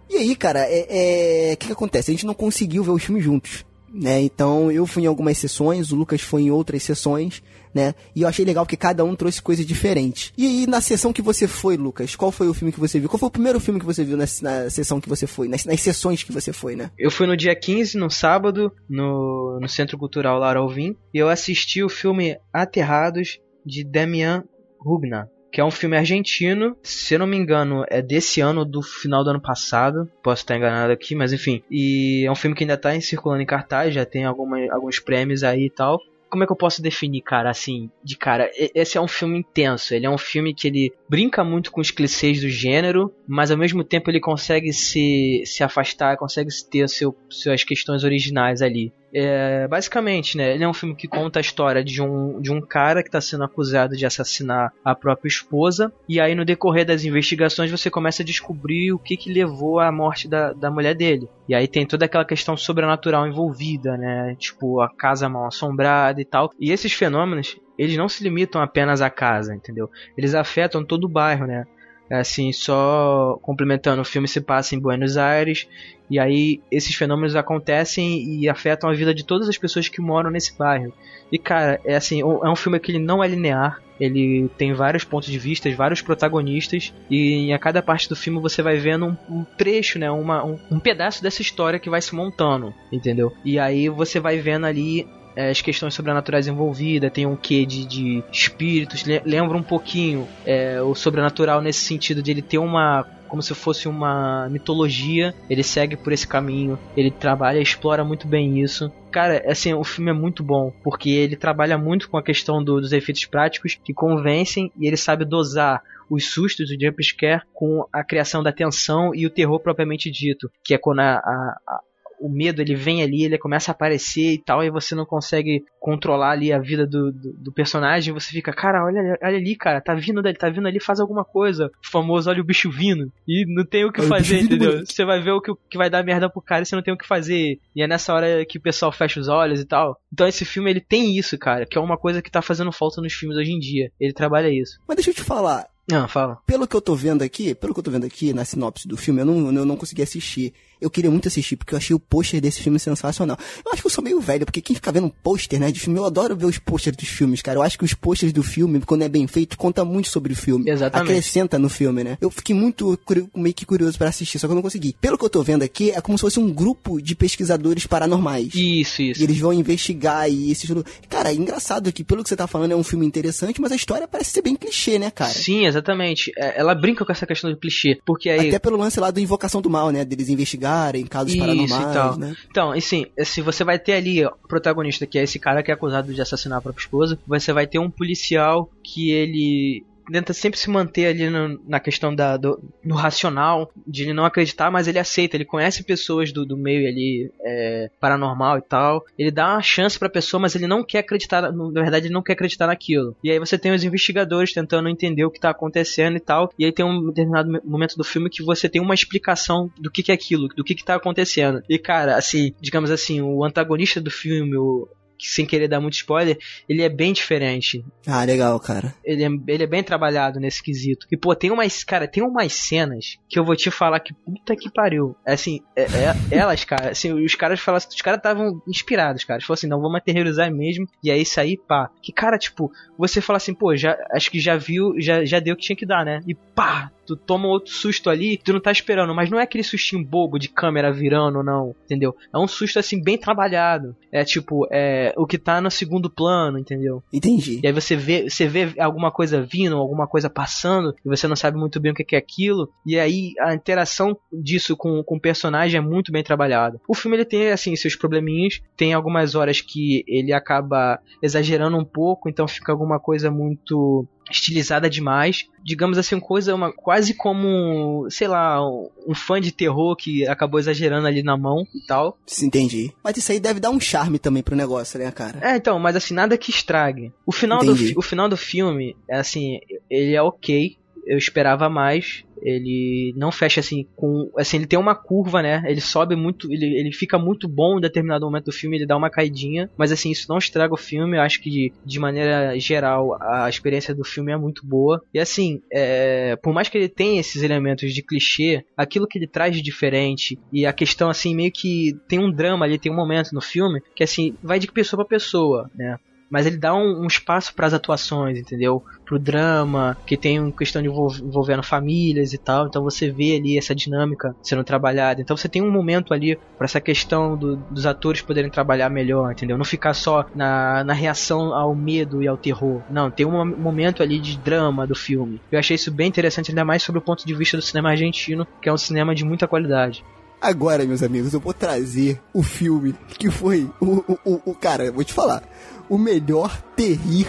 E 0.09 0.17
aí, 0.17 0.35
cara, 0.35 0.59
é, 0.67 1.51
é, 1.51 1.53
o 1.53 1.57
que, 1.57 1.67
que 1.67 1.73
acontece? 1.73 2.11
A 2.11 2.13
gente 2.13 2.25
não 2.25 2.33
conseguiu 2.33 2.83
ver 2.83 2.91
os 2.91 3.03
filmes 3.03 3.23
juntos 3.23 3.65
né? 3.93 4.21
Então 4.21 4.71
eu 4.71 4.87
fui 4.87 5.03
em 5.03 5.05
algumas 5.05 5.37
sessões, 5.37 5.91
o 5.91 5.95
Lucas 5.95 6.21
foi 6.21 6.43
em 6.43 6.51
outras 6.51 6.81
sessões, 6.83 7.43
né? 7.73 7.93
E 8.15 8.21
eu 8.21 8.27
achei 8.27 8.43
legal 8.43 8.65
que 8.65 8.75
cada 8.77 9.03
um 9.03 9.15
trouxe 9.15 9.41
coisas 9.41 9.65
diferentes. 9.65 10.33
E 10.37 10.45
aí, 10.45 10.67
na 10.67 10.81
sessão 10.81 11.13
que 11.13 11.21
você 11.21 11.47
foi, 11.47 11.77
Lucas, 11.77 12.15
qual 12.15 12.31
foi 12.31 12.47
o 12.47 12.53
filme 12.53 12.71
que 12.71 12.79
você 12.79 12.99
viu? 12.99 13.09
Qual 13.09 13.19
foi 13.19 13.27
o 13.27 13.31
primeiro 13.31 13.59
filme 13.59 13.79
que 13.79 13.85
você 13.85 14.03
viu 14.03 14.17
na, 14.17 14.25
na 14.41 14.69
sessão 14.69 14.99
que 14.99 15.09
você 15.09 15.27
foi? 15.27 15.47
Nas, 15.47 15.65
nas, 15.65 15.81
sessões 15.81 16.23
que 16.23 16.31
você 16.31 16.53
foi, 16.53 16.75
né? 16.75 16.91
Eu 16.97 17.11
fui 17.11 17.27
no 17.27 17.35
dia 17.35 17.55
15, 17.55 17.97
no 17.97 18.09
sábado, 18.09 18.71
no, 18.89 19.59
no 19.61 19.67
Centro 19.67 19.97
Cultural 19.97 20.39
Lara 20.39 20.59
Alvim, 20.59 20.95
e 21.13 21.17
eu 21.17 21.29
assisti 21.29 21.83
o 21.83 21.89
filme 21.89 22.37
Aterrados, 22.53 23.39
de 23.65 23.83
Damian 23.83 24.43
Rugna 24.79 25.29
que 25.53 25.61
é 25.61 25.63
um 25.63 25.69
filme 25.69 25.95
argentino, 25.95 26.75
se 26.81 27.13
eu 27.13 27.19
não 27.19 27.27
me 27.27 27.37
engano, 27.37 27.85
é 27.87 28.01
desse 28.01 28.41
ano, 28.41 28.65
do 28.65 28.81
final 28.81 29.23
do 29.23 29.29
ano 29.29 29.39
passado, 29.39 30.09
posso 30.23 30.41
estar 30.41 30.57
enganado 30.57 30.91
aqui, 30.91 31.13
mas 31.13 31.31
enfim. 31.31 31.61
E 31.69 32.25
é 32.25 32.31
um 32.31 32.35
filme 32.35 32.55
que 32.55 32.63
ainda 32.63 32.73
está 32.73 32.99
circulando 32.99 33.43
em 33.43 33.45
cartaz, 33.45 33.93
já 33.93 34.03
tem 34.03 34.25
alguma, 34.25 34.57
alguns 34.73 34.99
prêmios 34.99 35.43
aí 35.43 35.65
e 35.65 35.69
tal 35.69 36.01
como 36.33 36.43
é 36.43 36.47
que 36.47 36.51
eu 36.51 36.57
posso 36.57 36.81
definir, 36.81 37.21
cara, 37.21 37.51
assim, 37.51 37.91
de 38.03 38.17
cara, 38.17 38.49
esse 38.73 38.97
é 38.97 39.01
um 39.01 39.07
filme 39.07 39.37
intenso, 39.37 39.93
ele 39.93 40.07
é 40.07 40.09
um 40.09 40.17
filme 40.17 40.51
que 40.51 40.67
ele 40.67 40.91
brinca 41.07 41.43
muito 41.43 41.71
com 41.71 41.79
os 41.79 41.91
clichês 41.91 42.41
do 42.41 42.49
gênero, 42.49 43.13
mas 43.27 43.51
ao 43.51 43.57
mesmo 43.57 43.83
tempo 43.83 44.09
ele 44.09 44.19
consegue 44.19 44.73
se, 44.73 45.43
se 45.45 45.63
afastar, 45.63 46.17
consegue 46.17 46.49
ter 46.71 46.89
seu, 46.89 47.15
suas 47.29 47.63
questões 47.63 48.03
originais 48.03 48.63
ali. 48.63 48.91
É, 49.13 49.67
basicamente, 49.67 50.35
né, 50.37 50.55
ele 50.55 50.63
é 50.63 50.67
um 50.67 50.73
filme 50.73 50.95
que 50.95 51.07
conta 51.07 51.39
a 51.39 51.41
história 51.41 51.83
de 51.83 52.01
um, 52.01 52.41
de 52.41 52.51
um 52.51 52.59
cara 52.59 53.03
que 53.03 53.09
está 53.09 53.21
sendo 53.21 53.43
acusado 53.43 53.95
de 53.95 54.05
assassinar 54.05 54.73
a 54.83 54.95
própria 54.95 55.27
esposa, 55.27 55.93
e 56.09 56.19
aí 56.19 56.33
no 56.33 56.43
decorrer 56.43 56.85
das 56.85 57.03
investigações 57.03 57.69
você 57.69 57.91
começa 57.91 58.23
a 58.23 58.25
descobrir 58.25 58.91
o 58.91 58.97
que, 58.97 59.15
que 59.15 59.31
levou 59.31 59.79
à 59.79 59.91
morte 59.91 60.27
da, 60.27 60.51
da 60.51 60.71
mulher 60.71 60.95
dele. 60.95 61.29
E 61.47 61.53
aí 61.53 61.67
tem 61.67 61.85
toda 61.85 62.05
aquela 62.05 62.25
questão 62.25 62.57
sobrenatural 62.57 63.27
envolvida, 63.27 63.95
né, 63.97 64.35
tipo 64.39 64.81
a 64.81 64.89
casa 64.89 65.29
mal 65.29 65.45
assombrada 65.45 66.19
e 66.19 66.25
tal. 66.25 66.51
E 66.59 66.71
esses 66.71 66.93
fenômenos, 66.93 67.59
eles 67.77 67.97
não 67.97 68.09
se 68.09 68.23
limitam 68.23 68.61
apenas 68.61 69.01
à 69.01 69.09
casa, 69.09 69.53
entendeu? 69.53 69.89
Eles 70.17 70.33
afetam 70.33 70.83
todo 70.83 71.05
o 71.05 71.09
bairro, 71.09 71.45
né? 71.45 71.65
Assim, 72.09 72.51
só 72.51 73.39
complementando, 73.41 74.01
o 74.01 74.05
filme 74.05 74.27
se 74.27 74.41
passa 74.41 74.75
em 74.75 74.79
Buenos 74.79 75.17
Aires 75.17 75.67
e 76.09 76.19
aí 76.19 76.61
esses 76.69 76.93
fenômenos 76.93 77.35
acontecem 77.35 78.23
e 78.23 78.47
afetam 78.49 78.89
a 78.89 78.93
vida 78.93 79.13
de 79.13 79.25
todas 79.25 79.49
as 79.49 79.57
pessoas 79.57 79.87
que 79.87 80.01
moram 80.01 80.29
nesse 80.29 80.55
bairro. 80.55 80.93
E 81.31 81.39
cara, 81.39 81.79
é 81.83 81.95
assim, 81.95 82.21
é 82.21 82.49
um 82.49 82.55
filme 82.55 82.79
que 82.79 82.91
ele 82.91 82.99
não 82.99 83.23
é 83.23 83.27
linear, 83.27 83.81
ele 83.99 84.49
tem 84.57 84.73
vários 84.73 85.03
pontos 85.03 85.29
de 85.29 85.39
vista, 85.39 85.73
vários 85.73 86.01
protagonistas, 86.01 86.93
e 87.09 87.51
a 87.51 87.57
cada 87.57 87.81
parte 87.81 88.07
do 88.09 88.15
filme 88.15 88.39
você 88.39 88.61
vai 88.61 88.77
vendo 88.77 89.05
um, 89.07 89.37
um 89.37 89.43
trecho, 89.43 89.97
né? 89.97 90.11
Uma, 90.11 90.45
um, 90.45 90.59
um, 90.69 90.79
pedaço 90.79 91.23
dessa 91.23 91.41
história 91.41 91.79
que 91.79 91.89
vai 91.89 92.01
se 92.01 92.13
montando, 92.13 92.73
entendeu? 92.91 93.33
E 93.43 93.57
aí 93.57 93.89
você 93.89 94.19
vai 94.19 94.37
vendo 94.37 94.65
ali 94.65 95.07
é, 95.35 95.49
as 95.49 95.61
questões 95.61 95.93
sobrenaturais 95.93 96.47
envolvidas, 96.47 97.11
tem 97.11 97.25
um 97.25 97.35
quê 97.35 97.65
de, 97.65 97.85
de 97.85 98.23
espíritos, 98.31 99.03
lembra 99.25 99.57
um 99.57 99.63
pouquinho 99.63 100.27
é, 100.45 100.81
o 100.81 100.93
sobrenatural 100.95 101.61
nesse 101.61 101.85
sentido 101.85 102.21
de 102.21 102.31
ele 102.31 102.41
ter 102.41 102.57
uma 102.57 103.05
como 103.33 103.41
se 103.41 103.55
fosse 103.55 103.87
uma 103.87 104.47
mitologia. 104.47 105.33
Ele 105.49 105.63
segue 105.63 105.97
por 105.97 106.13
esse 106.13 106.27
caminho, 106.27 106.77
ele 106.95 107.09
trabalha, 107.09 107.59
explora 107.59 108.03
muito 108.03 108.27
bem 108.27 108.61
isso. 108.61 108.91
Cara, 109.11 109.43
assim, 109.51 109.73
o 109.73 109.83
filme 109.83 110.11
é 110.11 110.13
muito 110.13 110.43
bom, 110.43 110.71
porque 110.83 111.09
ele 111.09 111.35
trabalha 111.35 111.75
muito 111.75 112.07
com 112.11 112.15
a 112.15 112.21
questão 112.21 112.63
do, 112.63 112.79
dos 112.79 112.93
efeitos 112.93 113.25
práticos 113.25 113.73
que 113.83 113.91
convencem 113.91 114.71
e 114.79 114.85
ele 114.85 114.97
sabe 114.97 115.25
dosar 115.25 115.81
os 116.07 116.31
sustos, 116.31 116.69
o 116.69 116.79
jumpscare, 116.79 117.41
com 117.51 117.87
a 117.91 118.03
criação 118.03 118.43
da 118.43 118.51
tensão 118.51 119.15
e 119.15 119.25
o 119.25 119.31
terror 119.31 119.59
propriamente 119.59 120.11
dito, 120.11 120.51
que 120.63 120.75
é 120.75 120.77
quando 120.77 120.99
a, 120.99 121.15
a, 121.15 121.81
o 122.23 122.29
medo 122.29 122.61
ele 122.61 122.73
vem 122.73 123.03
ali, 123.03 123.25
ele 123.25 123.37
começa 123.37 123.69
a 123.69 123.73
aparecer 123.73 124.31
e 124.31 124.37
tal, 124.37 124.63
e 124.63 124.71
você 124.71 124.95
não 124.95 125.05
consegue 125.05 125.61
controlar 125.77 126.31
ali 126.31 126.53
a 126.53 126.57
vida 126.57 126.87
do, 126.87 127.11
do, 127.11 127.33
do 127.33 127.51
personagem, 127.51 128.13
você 128.13 128.29
fica, 128.29 128.53
cara, 128.53 128.85
olha, 128.85 129.17
olha 129.21 129.37
ali, 129.37 129.57
cara, 129.57 129.81
tá 129.81 129.93
vindo 129.93 130.21
dali, 130.21 130.37
tá 130.37 130.49
vindo 130.49 130.65
ali, 130.65 130.79
faz 130.79 131.01
alguma 131.01 131.25
coisa. 131.25 131.69
O 131.85 131.91
famoso 131.91 132.29
olha 132.29 132.41
o 132.41 132.45
bicho 132.45 132.71
vindo. 132.71 133.11
E 133.27 133.43
não 133.53 133.65
tem 133.65 133.83
o 133.83 133.91
que 133.91 133.99
olha 133.99 134.07
fazer, 134.07 134.39
entendeu? 134.39 134.85
Você 134.85 135.03
vai 135.03 135.19
ver 135.19 135.31
o 135.31 135.41
que, 135.41 135.51
que 135.69 135.77
vai 135.77 135.89
dar 135.89 136.01
merda 136.01 136.29
pro 136.29 136.41
cara 136.41 136.63
e 136.63 136.65
você 136.65 136.77
não 136.77 136.81
tem 136.81 136.93
o 136.93 136.97
que 136.97 137.05
fazer. 137.05 137.59
E 137.75 137.83
é 137.83 137.87
nessa 137.87 138.13
hora 138.13 138.45
que 138.45 138.57
o 138.57 138.61
pessoal 138.61 138.93
fecha 138.93 139.19
os 139.19 139.27
olhos 139.27 139.59
e 139.59 139.65
tal. 139.65 139.99
Então 140.11 140.25
esse 140.25 140.45
filme 140.45 140.69
ele 140.69 140.79
tem 140.79 141.17
isso, 141.17 141.37
cara, 141.37 141.65
que 141.65 141.77
é 141.77 141.81
uma 141.81 141.97
coisa 141.97 142.21
que 142.21 142.31
tá 142.31 142.41
fazendo 142.41 142.71
falta 142.71 143.01
nos 143.01 143.11
filmes 143.11 143.37
hoje 143.37 143.51
em 143.51 143.59
dia. 143.59 143.91
Ele 143.99 144.13
trabalha 144.13 144.47
isso. 144.47 144.79
Mas 144.87 144.95
deixa 144.95 145.09
eu 145.09 145.15
te 145.15 145.23
falar, 145.23 145.67
não, 145.89 146.07
fala. 146.07 146.37
Pelo 146.45 146.65
que 146.65 146.75
eu 146.75 146.81
tô 146.81 146.95
vendo 146.95 147.23
aqui, 147.23 147.53
pelo 147.53 147.73
que 147.73 147.79
eu 147.79 147.83
tô 147.83 147.91
vendo 147.91 148.05
aqui 148.05 148.33
na 148.33 148.45
sinopse 148.45 148.87
do 148.87 148.95
filme, 148.95 149.21
eu 149.21 149.25
não, 149.25 149.53
eu 149.53 149.65
não 149.65 149.75
consegui 149.75 150.01
assistir 150.01 150.53
eu 150.83 150.89
queria 150.89 151.09
muito 151.09 151.27
assistir, 151.27 151.55
porque 151.55 151.73
eu 151.73 151.77
achei 151.77 151.95
o 151.95 151.99
pôster 151.99 152.41
desse 152.41 152.61
filme 152.61 152.77
sensacional. 152.77 153.37
Eu 153.65 153.71
acho 153.71 153.81
que 153.81 153.87
eu 153.87 153.91
sou 153.91 154.03
meio 154.03 154.19
velho, 154.19 154.45
porque 154.45 154.61
quem 154.61 154.75
fica 154.75 154.91
vendo 154.91 155.07
um 155.07 155.09
pôster, 155.09 155.59
né, 155.59 155.71
de 155.71 155.79
filme, 155.79 155.97
eu 155.97 156.05
adoro 156.05 156.35
ver 156.35 156.45
os 156.45 156.57
pôsteres 156.57 156.97
dos 156.97 157.07
filmes, 157.07 157.41
cara. 157.41 157.59
Eu 157.59 157.63
acho 157.63 157.77
que 157.77 157.85
os 157.85 157.93
pôsteres 157.93 158.33
do 158.33 158.43
filme, 158.43 158.81
quando 158.81 159.03
é 159.03 159.09
bem 159.09 159.25
feito, 159.27 159.57
conta 159.57 159.85
muito 159.85 160.09
sobre 160.09 160.33
o 160.33 160.35
filme. 160.35 160.69
Exatamente. 160.69 161.09
Acrescenta 161.09 161.57
no 161.57 161.69
filme, 161.69 162.03
né? 162.03 162.17
Eu 162.19 162.29
fiquei 162.29 162.55
muito 162.55 162.99
meio 163.35 163.55
que 163.55 163.65
curioso 163.65 163.97
para 163.97 164.09
assistir, 164.09 164.39
só 164.39 164.47
que 164.47 164.51
eu 164.51 164.55
não 164.55 164.61
consegui. 164.61 164.95
Pelo 164.99 165.17
que 165.17 165.25
eu 165.25 165.29
tô 165.29 165.41
vendo 165.41 165.63
aqui, 165.63 165.91
é 165.91 166.01
como 166.01 166.17
se 166.17 166.21
fosse 166.21 166.39
um 166.39 166.51
grupo 166.51 167.01
de 167.01 167.15
pesquisadores 167.15 167.87
paranormais. 167.87 168.53
Isso, 168.53 169.01
isso. 169.01 169.21
E 169.21 169.23
eles 169.23 169.39
vão 169.39 169.53
investigar 169.53 170.29
e 170.29 170.51
esse 170.51 170.73
Cara, 171.09 171.31
é 171.31 171.35
engraçado 171.35 171.91
que, 171.91 172.03
pelo 172.03 172.23
que 172.23 172.29
você 172.29 172.35
tá 172.35 172.47
falando, 172.47 172.71
é 172.71 172.75
um 172.75 172.83
filme 172.83 173.05
interessante, 173.05 173.61
mas 173.61 173.71
a 173.71 173.75
história 173.75 174.07
parece 174.07 174.31
ser 174.31 174.41
bem 174.41 174.55
clichê, 174.55 174.97
né, 174.97 175.11
cara? 175.11 175.29
Sim, 175.29 175.65
exatamente. 175.65 176.31
É, 176.37 176.59
ela 176.59 176.73
brinca 176.73 177.05
com 177.05 177.11
essa 177.11 177.27
questão 177.27 177.51
do 177.51 177.57
clichê, 177.57 177.99
porque 178.05 178.29
aí... 178.29 178.47
Até 178.47 178.59
pelo 178.59 178.77
lance 178.77 178.99
lá 178.99 179.11
do 179.11 179.19
Invocação 179.19 179.61
do 179.61 179.69
Mal, 179.69 179.91
né? 179.91 180.03
Deles 180.03 180.29
investigarem 180.73 181.05
casos 181.05 181.35
paranormais 181.35 181.71
isso 181.71 181.81
e 181.81 181.93
tal. 181.93 182.17
Né? 182.17 182.35
Então, 182.49 182.71
assim, 182.71 183.05
se 183.23 183.41
você 183.41 183.63
vai 183.63 183.79
ter 183.79 183.93
ali 183.93 184.25
ó, 184.25 184.31
o 184.43 184.47
protagonista, 184.47 185.05
que 185.05 185.17
é 185.17 185.23
esse 185.23 185.39
cara 185.39 185.61
que 185.63 185.71
é 185.71 185.73
acusado 185.73 186.13
de 186.13 186.21
assassinar 186.21 186.57
a 186.59 186.61
própria 186.61 186.83
esposa, 186.83 187.19
você 187.27 187.53
vai 187.53 187.67
ter 187.67 187.79
um 187.79 187.89
policial 187.89 188.69
que 188.83 189.11
ele 189.11 189.85
tenta 190.11 190.33
sempre 190.33 190.59
se 190.59 190.69
manter 190.69 191.07
ali 191.07 191.29
no, 191.29 191.59
na 191.67 191.79
questão 191.79 192.13
da, 192.13 192.37
do, 192.37 192.61
no 192.83 192.95
racional, 192.95 193.71
de 193.85 194.03
ele 194.03 194.13
não 194.13 194.25
acreditar, 194.25 194.71
mas 194.71 194.87
ele 194.87 194.99
aceita, 194.99 195.35
ele 195.35 195.45
conhece 195.45 195.83
pessoas 195.83 196.31
do, 196.31 196.45
do 196.45 196.57
meio 196.57 196.87
ali 196.87 197.31
é, 197.41 197.89
paranormal 197.99 198.57
e 198.57 198.61
tal. 198.61 199.05
Ele 199.17 199.31
dá 199.31 199.53
uma 199.53 199.61
chance 199.61 199.97
pra 199.97 200.09
pessoa, 200.09 200.39
mas 200.39 200.55
ele 200.55 200.67
não 200.67 200.83
quer 200.83 200.99
acreditar, 200.99 201.51
na 201.51 201.81
verdade, 201.81 202.07
ele 202.07 202.13
não 202.13 202.23
quer 202.23 202.33
acreditar 202.33 202.67
naquilo. 202.67 203.15
E 203.23 203.31
aí 203.31 203.39
você 203.39 203.57
tem 203.57 203.73
os 203.73 203.83
investigadores 203.83 204.53
tentando 204.53 204.89
entender 204.89 205.25
o 205.25 205.31
que 205.31 205.39
tá 205.39 205.49
acontecendo 205.49 206.17
e 206.17 206.19
tal. 206.19 206.51
E 206.57 206.65
aí 206.65 206.71
tem 206.71 206.85
um 206.85 207.07
determinado 207.07 207.61
momento 207.63 207.95
do 207.95 208.03
filme 208.03 208.29
que 208.29 208.43
você 208.43 208.67
tem 208.67 208.81
uma 208.81 208.93
explicação 208.93 209.71
do 209.79 209.91
que, 209.91 210.03
que 210.03 210.11
é 210.11 210.15
aquilo, 210.15 210.47
do 210.49 210.63
que, 210.63 210.75
que 210.75 210.83
tá 210.83 210.95
acontecendo. 210.95 211.61
E 211.69 211.77
cara, 211.77 212.15
assim, 212.15 212.53
digamos 212.59 212.91
assim, 212.91 213.21
o 213.21 213.43
antagonista 213.43 213.99
do 214.01 214.11
filme, 214.11 214.57
o, 214.57 214.87
sem 215.19 215.45
querer 215.45 215.67
dar 215.67 215.79
muito 215.79 215.93
spoiler, 215.93 216.37
ele 216.67 216.81
é 216.81 216.89
bem 216.89 217.13
diferente. 217.13 217.83
Ah, 218.05 218.23
legal, 218.23 218.59
cara. 218.59 218.93
Ele 219.03 219.23
é, 219.23 219.29
ele 219.47 219.63
é 219.63 219.67
bem 219.67 219.83
trabalhado 219.83 220.39
nesse 220.39 220.61
quesito. 220.61 221.07
E, 221.11 221.17
pô, 221.17 221.35
tem 221.35 221.51
umas, 221.51 221.83
cara, 221.83 222.07
tem 222.07 222.23
umas 222.23 222.53
cenas 222.53 223.17
que 223.29 223.39
eu 223.39 223.45
vou 223.45 223.55
te 223.55 223.71
falar 223.71 223.99
que 223.99 224.13
puta 224.13 224.55
que 224.55 224.71
pariu. 224.71 225.15
É 225.25 225.33
assim, 225.33 225.61
é, 225.75 225.83
é, 225.83 226.15
elas, 226.31 226.63
cara, 226.63 226.91
assim, 226.91 227.11
os 227.13 227.35
caras 227.35 227.59
falaram, 227.59 227.85
os 227.87 228.01
caras 228.01 228.17
estavam 228.17 228.61
inspirados, 228.67 229.23
cara. 229.23 229.41
Falaram 229.41 229.53
assim, 229.53 229.67
não, 229.67 229.81
vamos 229.81 229.97
aterrorizar 229.97 230.51
mesmo. 230.51 230.87
E 231.03 231.09
aí 231.11 231.25
sair, 231.25 231.57
pá. 231.57 231.89
Que, 232.01 232.11
cara, 232.11 232.37
tipo, 232.37 232.71
você 232.97 233.21
fala 233.21 233.37
assim, 233.37 233.53
pô, 233.53 233.75
já, 233.75 233.97
acho 234.11 234.29
que 234.29 234.39
já 234.39 234.55
viu, 234.57 234.93
já, 234.99 235.25
já 235.25 235.39
deu 235.39 235.53
o 235.53 235.57
que 235.57 235.63
tinha 235.63 235.75
que 235.75 235.85
dar, 235.85 236.05
né? 236.05 236.21
E 236.27 236.35
pá, 236.35 236.91
tu 237.05 237.15
toma 237.15 237.47
outro 237.47 237.73
susto 237.73 238.09
ali, 238.09 238.37
tu 238.37 238.53
não 238.53 238.59
tá 238.59 238.71
esperando, 238.71 239.13
mas 239.13 239.29
não 239.29 239.39
é 239.39 239.43
aquele 239.43 239.63
sustinho 239.63 240.03
bobo 240.03 240.37
de 240.37 240.49
câmera 240.49 240.91
virando, 240.91 241.43
não, 241.43 241.75
entendeu? 241.85 242.15
É 242.33 242.37
um 242.37 242.47
susto 242.47 242.79
assim 242.79 243.01
bem 243.01 243.17
trabalhado. 243.17 243.95
É 244.11 244.23
tipo, 244.23 244.67
é 244.71 245.13
o 245.17 245.25
que 245.25 245.37
tá 245.37 245.59
no 245.61 245.71
segundo 245.71 246.09
plano, 246.09 246.59
entendeu? 246.59 247.03
Entendi. 247.11 247.59
E 247.63 247.67
aí 247.67 247.73
você 247.73 247.95
vê, 247.95 248.29
você 248.29 248.47
vê 248.47 248.73
alguma 248.79 249.11
coisa 249.11 249.41
vindo, 249.41 249.75
alguma 249.75 250.07
coisa 250.07 250.29
passando, 250.29 250.95
e 251.05 251.09
você 251.09 251.27
não 251.27 251.35
sabe 251.35 251.57
muito 251.57 251.79
bem 251.79 251.91
o 251.91 251.95
que 251.95 252.15
é 252.15 252.19
aquilo, 252.19 252.69
e 252.85 252.99
aí 252.99 253.33
a 253.39 253.53
interação 253.53 254.17
disso 254.31 254.75
com, 254.77 255.03
com 255.03 255.15
o 255.15 255.21
personagem 255.21 255.77
é 255.77 255.81
muito 255.81 256.11
bem 256.11 256.23
trabalhada. 256.23 256.79
O 256.87 256.93
filme 256.93 257.17
ele 257.17 257.25
tem 257.25 257.51
assim 257.51 257.75
seus 257.75 257.95
probleminhas, 257.95 258.61
tem 258.77 258.93
algumas 258.93 259.35
horas 259.35 259.61
que 259.61 260.03
ele 260.07 260.33
acaba 260.33 260.99
exagerando 261.21 261.77
um 261.77 261.85
pouco, 261.85 262.29
então 262.29 262.47
fica 262.47 262.71
alguma 262.71 262.99
coisa 262.99 263.29
muito 263.31 264.07
estilizada 264.29 264.89
demais. 264.89 265.47
Digamos 265.63 265.97
assim, 265.97 266.19
coisa 266.19 266.53
uma, 266.53 266.71
quase 266.71 267.13
como, 267.13 268.07
sei 268.09 268.27
lá, 268.27 268.59
um 269.07 269.15
fã 269.15 269.39
de 269.39 269.51
terror 269.51 269.95
que 269.95 270.27
acabou 270.27 270.59
exagerando 270.59 271.07
ali 271.07 271.23
na 271.23 271.37
mão 271.37 271.65
e 271.73 271.85
tal. 271.85 272.17
Se 272.25 272.45
entendi. 272.45 272.91
Mas 273.03 273.17
isso 273.17 273.31
aí 273.31 273.39
deve 273.39 273.59
dar 273.59 273.69
um 273.69 273.79
charme 273.79 274.19
também 274.19 274.43
pro 274.43 274.55
negócio, 274.55 274.99
né, 274.99 275.11
cara? 275.11 275.39
É, 275.41 275.55
então, 275.55 275.79
mas 275.79 275.95
assim, 275.95 276.13
nada 276.13 276.37
que 276.37 276.51
estrague. 276.51 277.11
O 277.25 277.31
final, 277.31 277.59
do, 277.59 277.71
Entendi. 277.71 277.93
o 277.95 278.01
final 278.01 278.27
do 278.27 278.37
filme, 278.37 278.95
é 279.07 279.17
assim, 279.17 279.59
ele 279.89 280.13
é 280.15 280.21
ok. 280.21 280.77
Eu 281.05 281.17
esperava 281.17 281.69
mais. 281.69 282.23
Ele 282.41 283.13
não 283.15 283.31
fecha 283.31 283.61
assim 283.61 283.87
com. 283.95 284.29
Assim, 284.37 284.57
ele 284.57 284.67
tem 284.67 284.77
uma 284.77 284.95
curva, 284.95 285.41
né? 285.41 285.63
Ele 285.65 285.79
sobe 285.79 286.15
muito. 286.15 286.51
Ele, 286.51 286.65
ele 286.77 286.91
fica 286.91 287.17
muito 287.17 287.47
bom 287.47 287.77
em 287.77 287.81
determinado 287.81 288.25
momento 288.25 288.45
do 288.45 288.51
filme, 288.51 288.77
ele 288.77 288.85
dá 288.85 288.97
uma 288.97 289.09
caidinha. 289.09 289.69
Mas 289.77 289.91
assim, 289.91 290.11
isso 290.11 290.27
não 290.27 290.37
estraga 290.37 290.73
o 290.73 290.77
filme. 290.77 291.17
Eu 291.17 291.21
acho 291.21 291.41
que 291.41 291.49
de, 291.49 291.73
de 291.85 291.99
maneira 291.99 292.57
geral 292.59 293.17
a 293.21 293.49
experiência 293.49 293.95
do 293.95 294.03
filme 294.03 294.31
é 294.31 294.37
muito 294.37 294.65
boa. 294.65 295.01
E 295.13 295.19
assim, 295.19 295.61
é, 295.71 296.35
por 296.35 296.53
mais 296.53 296.67
que 296.67 296.77
ele 296.77 296.89
tenha 296.89 297.19
esses 297.19 297.43
elementos 297.43 297.93
de 297.93 298.01
clichê, 298.01 298.65
aquilo 298.75 299.07
que 299.07 299.17
ele 299.17 299.27
traz 299.27 299.55
de 299.55 299.61
diferente 299.61 300.37
e 300.51 300.65
a 300.65 300.73
questão 300.73 301.09
assim, 301.09 301.35
meio 301.35 301.51
que 301.51 301.97
tem 302.07 302.19
um 302.19 302.31
drama 302.31 302.65
ali, 302.65 302.77
tem 302.77 302.91
um 302.91 302.95
momento 302.95 303.31
no 303.33 303.41
filme 303.41 303.81
que 303.95 304.03
assim, 304.03 304.35
vai 304.43 304.59
de 304.59 304.71
pessoa 304.71 305.05
pra 305.05 305.17
pessoa, 305.17 305.69
né? 305.75 305.97
Mas 306.29 306.45
ele 306.45 306.57
dá 306.57 306.73
um, 306.73 307.03
um 307.03 307.07
espaço 307.07 307.53
para 307.55 307.67
as 307.67 307.73
atuações, 307.73 308.39
entendeu? 308.39 308.81
Pro 309.05 309.19
drama, 309.19 309.95
que 310.05 310.17
tem 310.17 310.51
questão 310.53 310.81
de 310.81 310.87
envol- 310.87 311.13
envolvendo 311.21 311.61
famílias 311.63 312.33
e 312.33 312.37
tal. 312.37 312.67
Então 312.67 312.83
você 312.83 313.11
vê 313.11 313.35
ali 313.35 313.57
essa 313.57 313.75
dinâmica 313.75 314.35
sendo 314.41 314.63
trabalhada. 314.63 315.21
Então 315.21 315.37
você 315.37 315.47
tem 315.49 315.61
um 315.61 315.71
momento 315.71 316.13
ali 316.13 316.37
para 316.57 316.65
essa 316.65 316.81
questão 316.81 317.37
do- 317.37 317.57
dos 317.69 317.85
atores 317.85 318.21
poderem 318.21 318.49
trabalhar 318.49 318.89
melhor, 318.89 319.31
entendeu? 319.31 319.57
Não 319.57 319.65
ficar 319.65 319.93
só 319.93 320.25
na, 320.33 320.83
na 320.83 320.93
reação 320.93 321.53
ao 321.53 321.75
medo 321.75 322.21
e 322.23 322.27
ao 322.27 322.37
terror. 322.37 322.83
Não, 322.89 323.11
tem 323.11 323.25
um 323.25 323.45
momento 323.57 324.01
ali 324.01 324.19
de 324.19 324.41
drama 324.41 324.87
do 324.87 324.95
filme. 324.95 325.41
Eu 325.51 325.59
achei 325.59 325.75
isso 325.75 325.93
bem 325.93 326.07
interessante, 326.07 326.49
ainda 326.51 326.65
mais 326.65 326.83
sobre 326.83 326.99
o 326.99 327.03
ponto 327.03 327.25
de 327.25 327.35
vista 327.35 327.57
do 327.57 327.63
cinema 327.63 327.89
argentino, 327.89 328.47
que 328.61 328.69
é 328.69 328.73
um 328.73 328.77
cinema 328.77 329.13
de 329.13 329.23
muita 329.25 329.47
qualidade. 329.47 330.03
Agora, 330.43 330.85
meus 330.85 331.01
amigos, 331.01 331.33
eu 331.33 331.39
vou 331.39 331.53
trazer 331.53 332.19
o 332.33 332.43
filme 332.43 332.93
que 333.17 333.31
foi 333.31 333.69
o, 333.79 333.85
o, 333.85 334.19
o, 334.25 334.51
o- 334.51 334.55
cara, 334.55 334.91
vou 334.91 335.03
te 335.03 335.13
falar, 335.13 335.41
o 335.89 335.97
melhor 335.97 336.61
terrir 336.75 337.27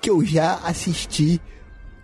que 0.00 0.10
eu 0.10 0.24
já 0.24 0.54
assisti 0.64 1.40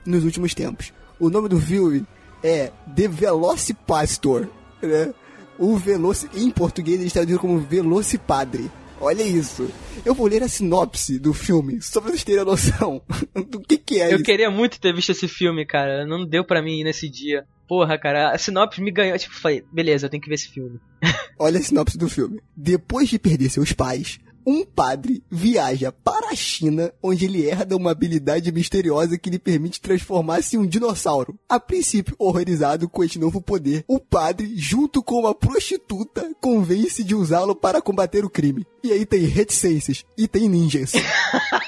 nos 0.06 0.22
últimos 0.24 0.54
tempos. 0.54 0.92
O 1.18 1.28
nome 1.28 1.48
do 1.48 1.58
filme 1.60 2.06
é 2.42 2.70
The 2.94 3.08
Velocipastor, 3.08 4.46
né? 4.82 5.12
O 5.58 5.76
Veloci, 5.76 6.28
em 6.34 6.50
português 6.50 6.98
ele 6.98 7.06
está 7.06 7.20
traduzido 7.20 7.40
como 7.40 7.58
Velocipadre. 7.60 8.70
Olha 9.00 9.22
isso. 9.22 9.68
Eu 10.04 10.14
vou 10.14 10.26
ler 10.26 10.42
a 10.42 10.48
sinopse 10.48 11.18
do 11.18 11.32
filme, 11.34 11.80
só 11.82 12.00
pra 12.00 12.10
vocês 12.10 12.24
terem 12.24 12.40
a 12.42 12.44
noção 12.44 13.02
do 13.50 13.60
que 13.60 13.76
que 13.78 14.00
é 14.00 14.10
Eu 14.12 14.16
isso. 14.16 14.24
queria 14.24 14.50
muito 14.50 14.80
ter 14.80 14.94
visto 14.94 15.10
esse 15.10 15.28
filme, 15.28 15.64
cara. 15.66 16.06
Não 16.06 16.24
deu 16.26 16.44
pra 16.44 16.62
mim 16.62 16.80
ir 16.80 16.84
nesse 16.84 17.08
dia. 17.08 17.44
Porra, 17.68 17.98
cara, 17.98 18.30
a 18.30 18.38
sinopse 18.38 18.80
me 18.80 18.90
ganhou. 18.90 19.18
Tipo, 19.18 19.34
falei, 19.34 19.64
beleza, 19.72 20.06
eu 20.06 20.10
tenho 20.10 20.22
que 20.22 20.28
ver 20.28 20.34
esse 20.34 20.48
filme. 20.48 20.78
Olha 21.38 21.58
a 21.58 21.62
sinopse 21.62 21.96
do 21.96 22.08
filme. 22.08 22.40
Depois 22.56 23.08
de 23.08 23.18
perder 23.18 23.50
seus 23.50 23.72
pais, 23.72 24.18
um 24.46 24.64
padre 24.64 25.22
viaja 25.30 25.90
para 25.90 26.28
a 26.28 26.34
China, 26.34 26.92
onde 27.02 27.24
ele 27.24 27.46
herda 27.46 27.76
uma 27.76 27.90
habilidade 27.90 28.52
misteriosa 28.52 29.16
que 29.16 29.30
lhe 29.30 29.38
permite 29.38 29.80
transformar-se 29.80 30.56
em 30.56 30.58
um 30.58 30.66
dinossauro. 30.66 31.38
A 31.48 31.58
princípio 31.58 32.14
horrorizado 32.18 32.88
com 32.88 33.02
este 33.02 33.18
novo 33.18 33.40
poder, 33.40 33.84
o 33.88 33.98
padre, 33.98 34.52
junto 34.56 35.02
com 35.02 35.20
uma 35.20 35.34
prostituta, 35.34 36.30
convence 36.40 37.02
de 37.02 37.14
usá-lo 37.14 37.54
para 37.54 37.80
combater 37.80 38.24
o 38.24 38.30
crime. 38.30 38.66
E 38.82 38.92
aí 38.92 39.06
tem 39.06 39.24
reticências 39.24 40.04
e 40.16 40.28
tem 40.28 40.48
ninjas. 40.48 40.92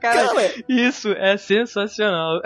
Cara, 0.00 0.28
Cara, 0.28 0.54
isso 0.68 1.08
é 1.12 1.36
sensacional. 1.36 2.40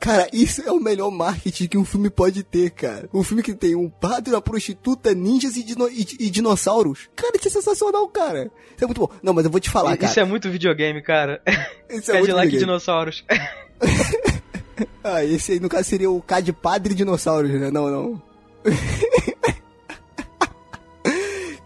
Cara, 0.00 0.28
isso 0.32 0.62
é 0.62 0.72
o 0.72 0.80
melhor 0.80 1.10
marketing 1.10 1.68
que 1.68 1.78
um 1.78 1.84
filme 1.84 2.10
pode 2.10 2.42
ter, 2.42 2.70
cara. 2.70 3.08
Um 3.14 3.22
filme 3.22 3.42
que 3.42 3.54
tem 3.54 3.74
um 3.74 3.88
padre, 3.88 4.34
uma 4.34 4.42
prostituta, 4.42 5.14
ninjas 5.14 5.56
e, 5.56 5.62
dino- 5.62 5.88
e- 5.88 6.06
e 6.20 6.30
dinossauros. 6.30 7.08
Cara, 7.14 7.32
isso 7.36 7.48
é 7.48 7.50
sensacional, 7.50 8.06
cara. 8.08 8.50
Isso 8.74 8.84
é 8.84 8.86
muito 8.86 9.00
bom. 9.00 9.08
Não, 9.22 9.32
mas 9.32 9.44
eu 9.44 9.50
vou 9.50 9.60
te 9.60 9.70
falar, 9.70 9.96
cara. 9.96 10.10
Isso 10.10 10.20
é 10.20 10.24
muito 10.24 10.50
videogame, 10.50 11.00
cara. 11.02 11.40
Isso 11.88 12.10
é 12.10 12.14
muito 12.14 12.26
Cadillac 12.26 12.46
videogame. 12.46 12.58
Dinossauros. 12.58 13.24
Ah, 15.02 15.24
esse 15.24 15.52
aí 15.52 15.60
no 15.60 15.70
caso 15.70 15.88
seria 15.88 16.10
o 16.10 16.20
K 16.20 16.40
de 16.40 16.52
Padre 16.52 16.94
Dinossauros, 16.94 17.50
né? 17.50 17.70
Não, 17.70 17.88
não. 17.88 18.22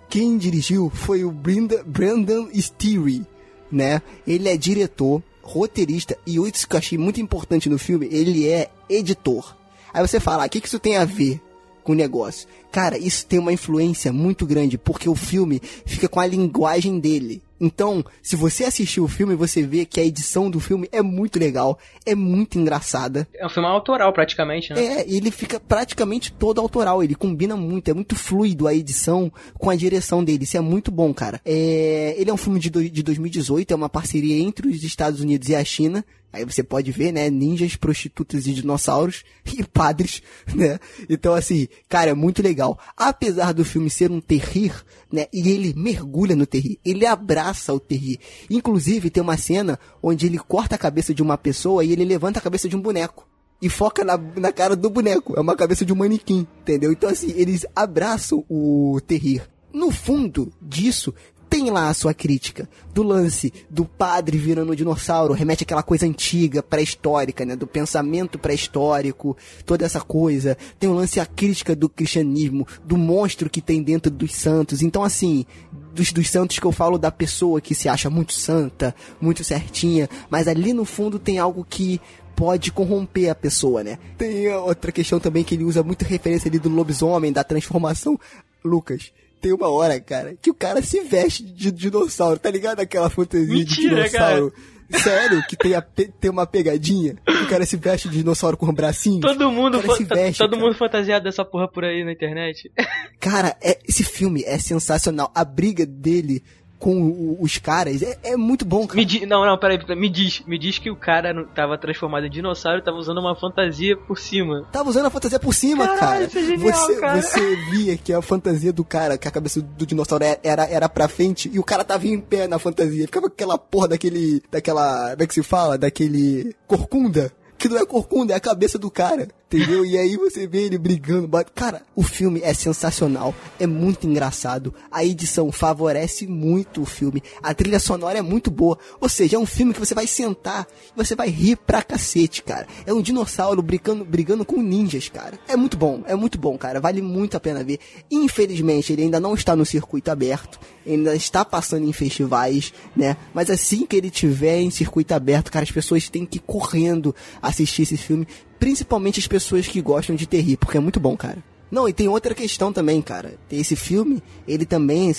Quem 0.08 0.36
dirigiu 0.36 0.90
foi 0.90 1.24
o 1.24 1.30
Brenda, 1.30 1.82
Brandon 1.84 2.48
Steere, 2.54 3.24
né? 3.70 4.02
Ele 4.26 4.48
é 4.48 4.56
diretor, 4.56 5.22
roteirista 5.50 6.16
e 6.24 6.36
isso 6.36 6.68
que 6.68 6.76
eu 6.76 6.78
achei 6.78 6.96
muito 6.96 7.20
importante 7.20 7.68
no 7.68 7.78
filme, 7.78 8.08
ele 8.10 8.48
é 8.48 8.70
editor. 8.88 9.56
Aí 9.92 10.06
você 10.06 10.20
fala, 10.20 10.44
ah, 10.44 10.46
o 10.46 10.48
que, 10.48 10.60
que 10.60 10.68
isso 10.68 10.78
tem 10.78 10.96
a 10.96 11.04
ver 11.04 11.40
com 11.82 11.92
o 11.92 11.96
negócio? 11.96 12.46
Cara, 12.70 12.96
isso 12.96 13.26
tem 13.26 13.38
uma 13.38 13.52
influência 13.52 14.12
muito 14.12 14.46
grande, 14.46 14.78
porque 14.78 15.08
o 15.08 15.16
filme 15.16 15.60
fica 15.84 16.08
com 16.08 16.20
a 16.20 16.26
linguagem 16.26 17.00
dele. 17.00 17.42
Então, 17.60 18.04
se 18.22 18.36
você 18.36 18.64
assistir 18.64 19.00
o 19.00 19.08
filme, 19.08 19.34
você 19.34 19.62
vê 19.62 19.84
que 19.84 20.00
a 20.00 20.04
edição 20.04 20.50
do 20.50 20.58
filme 20.58 20.88
é 20.90 21.02
muito 21.02 21.38
legal, 21.38 21.78
é 22.06 22.14
muito 22.14 22.58
engraçada. 22.58 23.28
É 23.34 23.46
um 23.46 23.50
filme 23.50 23.68
autoral, 23.68 24.12
praticamente, 24.12 24.72
né? 24.72 24.82
É, 25.00 25.04
ele 25.10 25.30
fica 25.30 25.60
praticamente 25.60 26.32
todo 26.32 26.60
autoral, 26.60 27.02
ele 27.02 27.14
combina 27.14 27.56
muito, 27.56 27.90
é 27.90 27.94
muito 27.94 28.16
fluido 28.16 28.66
a 28.66 28.74
edição 28.74 29.30
com 29.58 29.68
a 29.68 29.76
direção 29.76 30.24
dele, 30.24 30.44
isso 30.44 30.56
é 30.56 30.60
muito 30.60 30.90
bom, 30.90 31.12
cara. 31.12 31.40
É, 31.44 32.14
ele 32.18 32.30
é 32.30 32.32
um 32.32 32.36
filme 32.38 32.58
de, 32.58 32.70
do- 32.70 32.88
de 32.88 33.02
2018, 33.02 33.72
é 33.72 33.76
uma 33.76 33.88
parceria 33.88 34.38
entre 34.42 34.68
os 34.68 34.82
Estados 34.82 35.20
Unidos 35.20 35.48
e 35.48 35.54
a 35.54 35.64
China. 35.64 36.04
Aí 36.32 36.44
você 36.44 36.62
pode 36.62 36.92
ver, 36.92 37.12
né, 37.12 37.28
ninjas, 37.28 37.76
prostitutas 37.76 38.46
e 38.46 38.52
dinossauros 38.52 39.24
e 39.46 39.64
padres, 39.64 40.22
né? 40.54 40.78
Então 41.08 41.34
assim, 41.34 41.68
cara, 41.88 42.10
é 42.10 42.14
muito 42.14 42.42
legal. 42.42 42.78
Apesar 42.96 43.52
do 43.52 43.64
filme 43.64 43.90
ser 43.90 44.10
um 44.10 44.20
terrir, 44.20 44.84
né, 45.12 45.26
e 45.32 45.48
ele 45.48 45.74
mergulha 45.76 46.36
no 46.36 46.46
terrir, 46.46 46.78
ele 46.84 47.04
abraça 47.04 47.72
o 47.74 47.80
terrir. 47.80 48.18
Inclusive 48.48 49.10
tem 49.10 49.22
uma 49.22 49.36
cena 49.36 49.78
onde 50.02 50.26
ele 50.26 50.38
corta 50.38 50.76
a 50.76 50.78
cabeça 50.78 51.12
de 51.12 51.22
uma 51.22 51.36
pessoa 51.36 51.84
e 51.84 51.92
ele 51.92 52.04
levanta 52.04 52.38
a 52.38 52.42
cabeça 52.42 52.68
de 52.68 52.76
um 52.76 52.80
boneco 52.80 53.28
e 53.60 53.68
foca 53.68 54.04
na, 54.04 54.16
na 54.16 54.52
cara 54.52 54.74
do 54.74 54.88
boneco. 54.88 55.34
É 55.36 55.40
uma 55.40 55.54
cabeça 55.56 55.84
de 55.84 55.92
um 55.92 55.96
manequim, 55.96 56.46
entendeu? 56.60 56.92
Então, 56.92 57.10
assim, 57.10 57.32
eles 57.36 57.66
abraçam 57.76 58.44
o 58.48 58.98
terrir. 59.06 59.48
No 59.72 59.90
fundo 59.90 60.52
disso, 60.60 61.14
tem 61.50 61.68
lá 61.68 61.88
a 61.88 61.94
sua 61.94 62.14
crítica 62.14 62.68
do 62.94 63.02
lance 63.02 63.52
do 63.68 63.84
padre 63.84 64.38
virando 64.38 64.70
um 64.70 64.74
dinossauro, 64.74 65.34
remete 65.34 65.64
àquela 65.64 65.82
coisa 65.82 66.06
antiga, 66.06 66.62
pré-histórica, 66.62 67.44
né? 67.44 67.56
Do 67.56 67.66
pensamento 67.66 68.38
pré-histórico, 68.38 69.36
toda 69.66 69.84
essa 69.84 70.00
coisa. 70.00 70.56
Tem 70.78 70.88
o 70.88 70.94
lance 70.94 71.18
a 71.18 71.26
crítica 71.26 71.74
do 71.74 71.88
cristianismo, 71.88 72.66
do 72.84 72.96
monstro 72.96 73.50
que 73.50 73.60
tem 73.60 73.82
dentro 73.82 74.12
dos 74.12 74.32
santos. 74.32 74.80
Então, 74.80 75.02
assim, 75.02 75.44
dos, 75.92 76.12
dos 76.12 76.30
santos 76.30 76.60
que 76.60 76.66
eu 76.66 76.72
falo 76.72 76.96
da 76.96 77.10
pessoa 77.10 77.60
que 77.60 77.74
se 77.74 77.88
acha 77.88 78.08
muito 78.08 78.32
santa, 78.32 78.94
muito 79.20 79.42
certinha, 79.42 80.08
mas 80.30 80.46
ali 80.46 80.72
no 80.72 80.84
fundo 80.84 81.18
tem 81.18 81.40
algo 81.40 81.66
que 81.68 82.00
pode 82.36 82.70
corromper 82.70 83.28
a 83.28 83.34
pessoa, 83.34 83.82
né? 83.82 83.98
Tem 84.16 84.48
outra 84.54 84.92
questão 84.92 85.18
também 85.18 85.42
que 85.42 85.56
ele 85.56 85.64
usa 85.64 85.82
muita 85.82 86.04
referência 86.04 86.48
ali 86.48 86.60
do 86.60 86.68
lobisomem, 86.68 87.32
da 87.32 87.42
transformação. 87.42 88.18
Lucas, 88.64 89.12
tem 89.40 89.52
uma 89.52 89.68
hora, 89.68 89.98
cara, 90.00 90.34
que 90.40 90.50
o 90.50 90.54
cara 90.54 90.82
se 90.82 91.00
veste 91.00 91.42
de 91.42 91.70
dinossauro, 91.72 92.38
tá 92.38 92.50
ligado? 92.50 92.80
Aquela 92.80 93.08
fantasia 93.10 93.46
Mentira, 93.46 94.02
de 94.04 94.08
dinossauro. 94.10 94.52
Sério, 94.92 95.40
que 95.48 95.56
tem, 95.56 95.72
a 95.74 95.80
tem 95.80 96.28
uma 96.30 96.44
pegadinha, 96.44 97.14
que 97.24 97.32
o 97.44 97.48
cara 97.48 97.64
se 97.64 97.76
veste 97.76 98.08
de 98.08 98.18
dinossauro 98.18 98.56
com 98.56 98.72
bracinhos. 98.72 99.20
Todo 99.20 99.48
mundo, 99.50 99.80
cara 99.80 99.94
se 99.94 100.02
veste, 100.04 100.38
todo 100.38 100.50
cara. 100.50 100.62
mundo 100.62 100.74
fantasiado 100.76 101.24
dessa 101.24 101.44
porra 101.44 101.68
por 101.68 101.84
aí 101.84 102.04
na 102.04 102.10
internet. 102.12 102.72
Cara, 103.20 103.56
é- 103.62 103.78
esse 103.88 104.02
filme 104.02 104.42
é 104.44 104.58
sensacional. 104.58 105.30
A 105.32 105.44
briga 105.44 105.86
dele 105.86 106.42
com 106.80 107.36
os 107.38 107.58
caras 107.58 108.02
é, 108.02 108.18
é 108.22 108.36
muito 108.36 108.64
bom, 108.64 108.86
cara. 108.86 108.96
Me 108.96 109.04
di... 109.04 109.26
Não, 109.26 109.44
não, 109.44 109.58
peraí, 109.58 109.78
me 109.94 110.08
diz, 110.08 110.42
me 110.46 110.58
diz 110.58 110.78
que 110.78 110.90
o 110.90 110.96
cara 110.96 111.44
tava 111.54 111.76
transformado 111.76 112.26
em 112.26 112.30
dinossauro 112.30 112.78
e 112.78 112.82
tava 112.82 112.96
usando 112.96 113.18
uma 113.18 113.36
fantasia 113.36 113.96
por 113.96 114.18
cima. 114.18 114.66
Tava 114.72 114.88
usando 114.88 115.06
a 115.06 115.10
fantasia 115.10 115.38
por 115.38 115.54
cima, 115.54 115.86
Caralho, 115.86 116.00
cara. 116.00 116.24
isso 116.24 116.38
é 116.38 116.42
genial, 116.42 116.72
você, 116.72 116.96
cara. 116.96 117.22
você 117.22 117.56
via 117.70 117.96
que 117.98 118.12
a 118.12 118.22
fantasia 118.22 118.72
do 118.72 118.82
cara, 118.82 119.18
que 119.18 119.28
a 119.28 119.30
cabeça 119.30 119.60
do 119.60 119.84
dinossauro 119.86 120.24
era, 120.24 120.40
era, 120.42 120.64
era 120.64 120.88
pra 120.88 121.06
frente 121.06 121.50
e 121.52 121.58
o 121.58 121.64
cara 121.64 121.84
tava 121.84 122.06
em 122.06 122.18
pé 122.18 122.48
na 122.48 122.58
fantasia. 122.58 123.04
Ficava 123.04 123.28
com 123.28 123.34
aquela 123.34 123.58
porra 123.58 123.88
daquele. 123.88 124.42
daquela. 124.50 125.10
como 125.10 125.22
é 125.22 125.26
que 125.26 125.34
se 125.34 125.42
fala? 125.42 125.76
Daquele. 125.76 126.56
corcunda. 126.66 127.30
Que 127.58 127.68
não 127.68 127.76
é 127.76 127.84
corcunda, 127.84 128.32
é 128.32 128.36
a 128.36 128.40
cabeça 128.40 128.78
do 128.78 128.90
cara. 128.90 129.28
Entendeu? 129.52 129.84
E 129.84 129.98
aí 129.98 130.16
você 130.16 130.46
vê 130.46 130.62
ele 130.62 130.78
brigando. 130.78 131.28
Cara, 131.52 131.82
o 131.96 132.04
filme 132.04 132.40
é 132.40 132.54
sensacional. 132.54 133.34
É 133.58 133.66
muito 133.66 134.06
engraçado. 134.06 134.72
A 134.92 135.04
edição 135.04 135.50
favorece 135.50 136.24
muito 136.24 136.82
o 136.82 136.86
filme. 136.86 137.20
A 137.42 137.52
trilha 137.52 137.80
sonora 137.80 138.16
é 138.16 138.22
muito 138.22 138.48
boa. 138.48 138.78
Ou 139.00 139.08
seja, 139.08 139.34
é 139.34 139.38
um 139.40 139.44
filme 139.46 139.74
que 139.74 139.80
você 139.80 139.92
vai 139.92 140.06
sentar 140.06 140.68
e 140.94 140.96
você 140.96 141.16
vai 141.16 141.28
rir 141.28 141.56
pra 141.56 141.82
cacete, 141.82 142.44
cara. 142.44 142.68
É 142.86 142.94
um 142.94 143.02
dinossauro 143.02 143.60
brigando, 143.60 144.04
brigando 144.04 144.44
com 144.44 144.62
ninjas, 144.62 145.08
cara. 145.08 145.36
É 145.48 145.56
muito 145.56 145.76
bom, 145.76 146.04
é 146.06 146.14
muito 146.14 146.38
bom, 146.38 146.56
cara. 146.56 146.80
Vale 146.80 147.02
muito 147.02 147.36
a 147.36 147.40
pena 147.40 147.64
ver. 147.64 147.80
Infelizmente, 148.08 148.92
ele 148.92 149.02
ainda 149.02 149.18
não 149.18 149.34
está 149.34 149.56
no 149.56 149.66
circuito 149.66 150.12
aberto. 150.12 150.60
Ainda 150.86 151.16
está 151.16 151.44
passando 151.44 151.88
em 151.88 151.92
festivais, 151.92 152.72
né? 152.94 153.16
Mas 153.34 153.50
assim 153.50 153.84
que 153.84 153.96
ele 153.96 154.10
tiver 154.10 154.60
em 154.60 154.70
circuito 154.70 155.12
aberto, 155.12 155.50
cara, 155.50 155.64
as 155.64 155.72
pessoas 155.72 156.08
têm 156.08 156.24
que 156.24 156.38
ir 156.38 156.42
correndo 156.46 157.12
assistir 157.42 157.82
esse 157.82 157.96
filme. 157.96 158.28
Principalmente 158.60 159.18
as 159.18 159.26
pessoas 159.26 159.66
que 159.66 159.80
gostam 159.80 160.14
de 160.14 160.26
terrir, 160.26 160.56
porque 160.56 160.76
é 160.76 160.80
muito 160.80 161.00
bom, 161.00 161.16
cara. 161.16 161.42
Não, 161.70 161.88
e 161.88 161.92
tem 161.92 162.08
outra 162.08 162.34
questão 162.34 162.72
também, 162.72 163.00
cara. 163.00 163.38
Tem 163.48 163.58
esse 163.58 163.74
filme, 163.74 164.22
ele 164.46 164.66
também. 164.66 165.12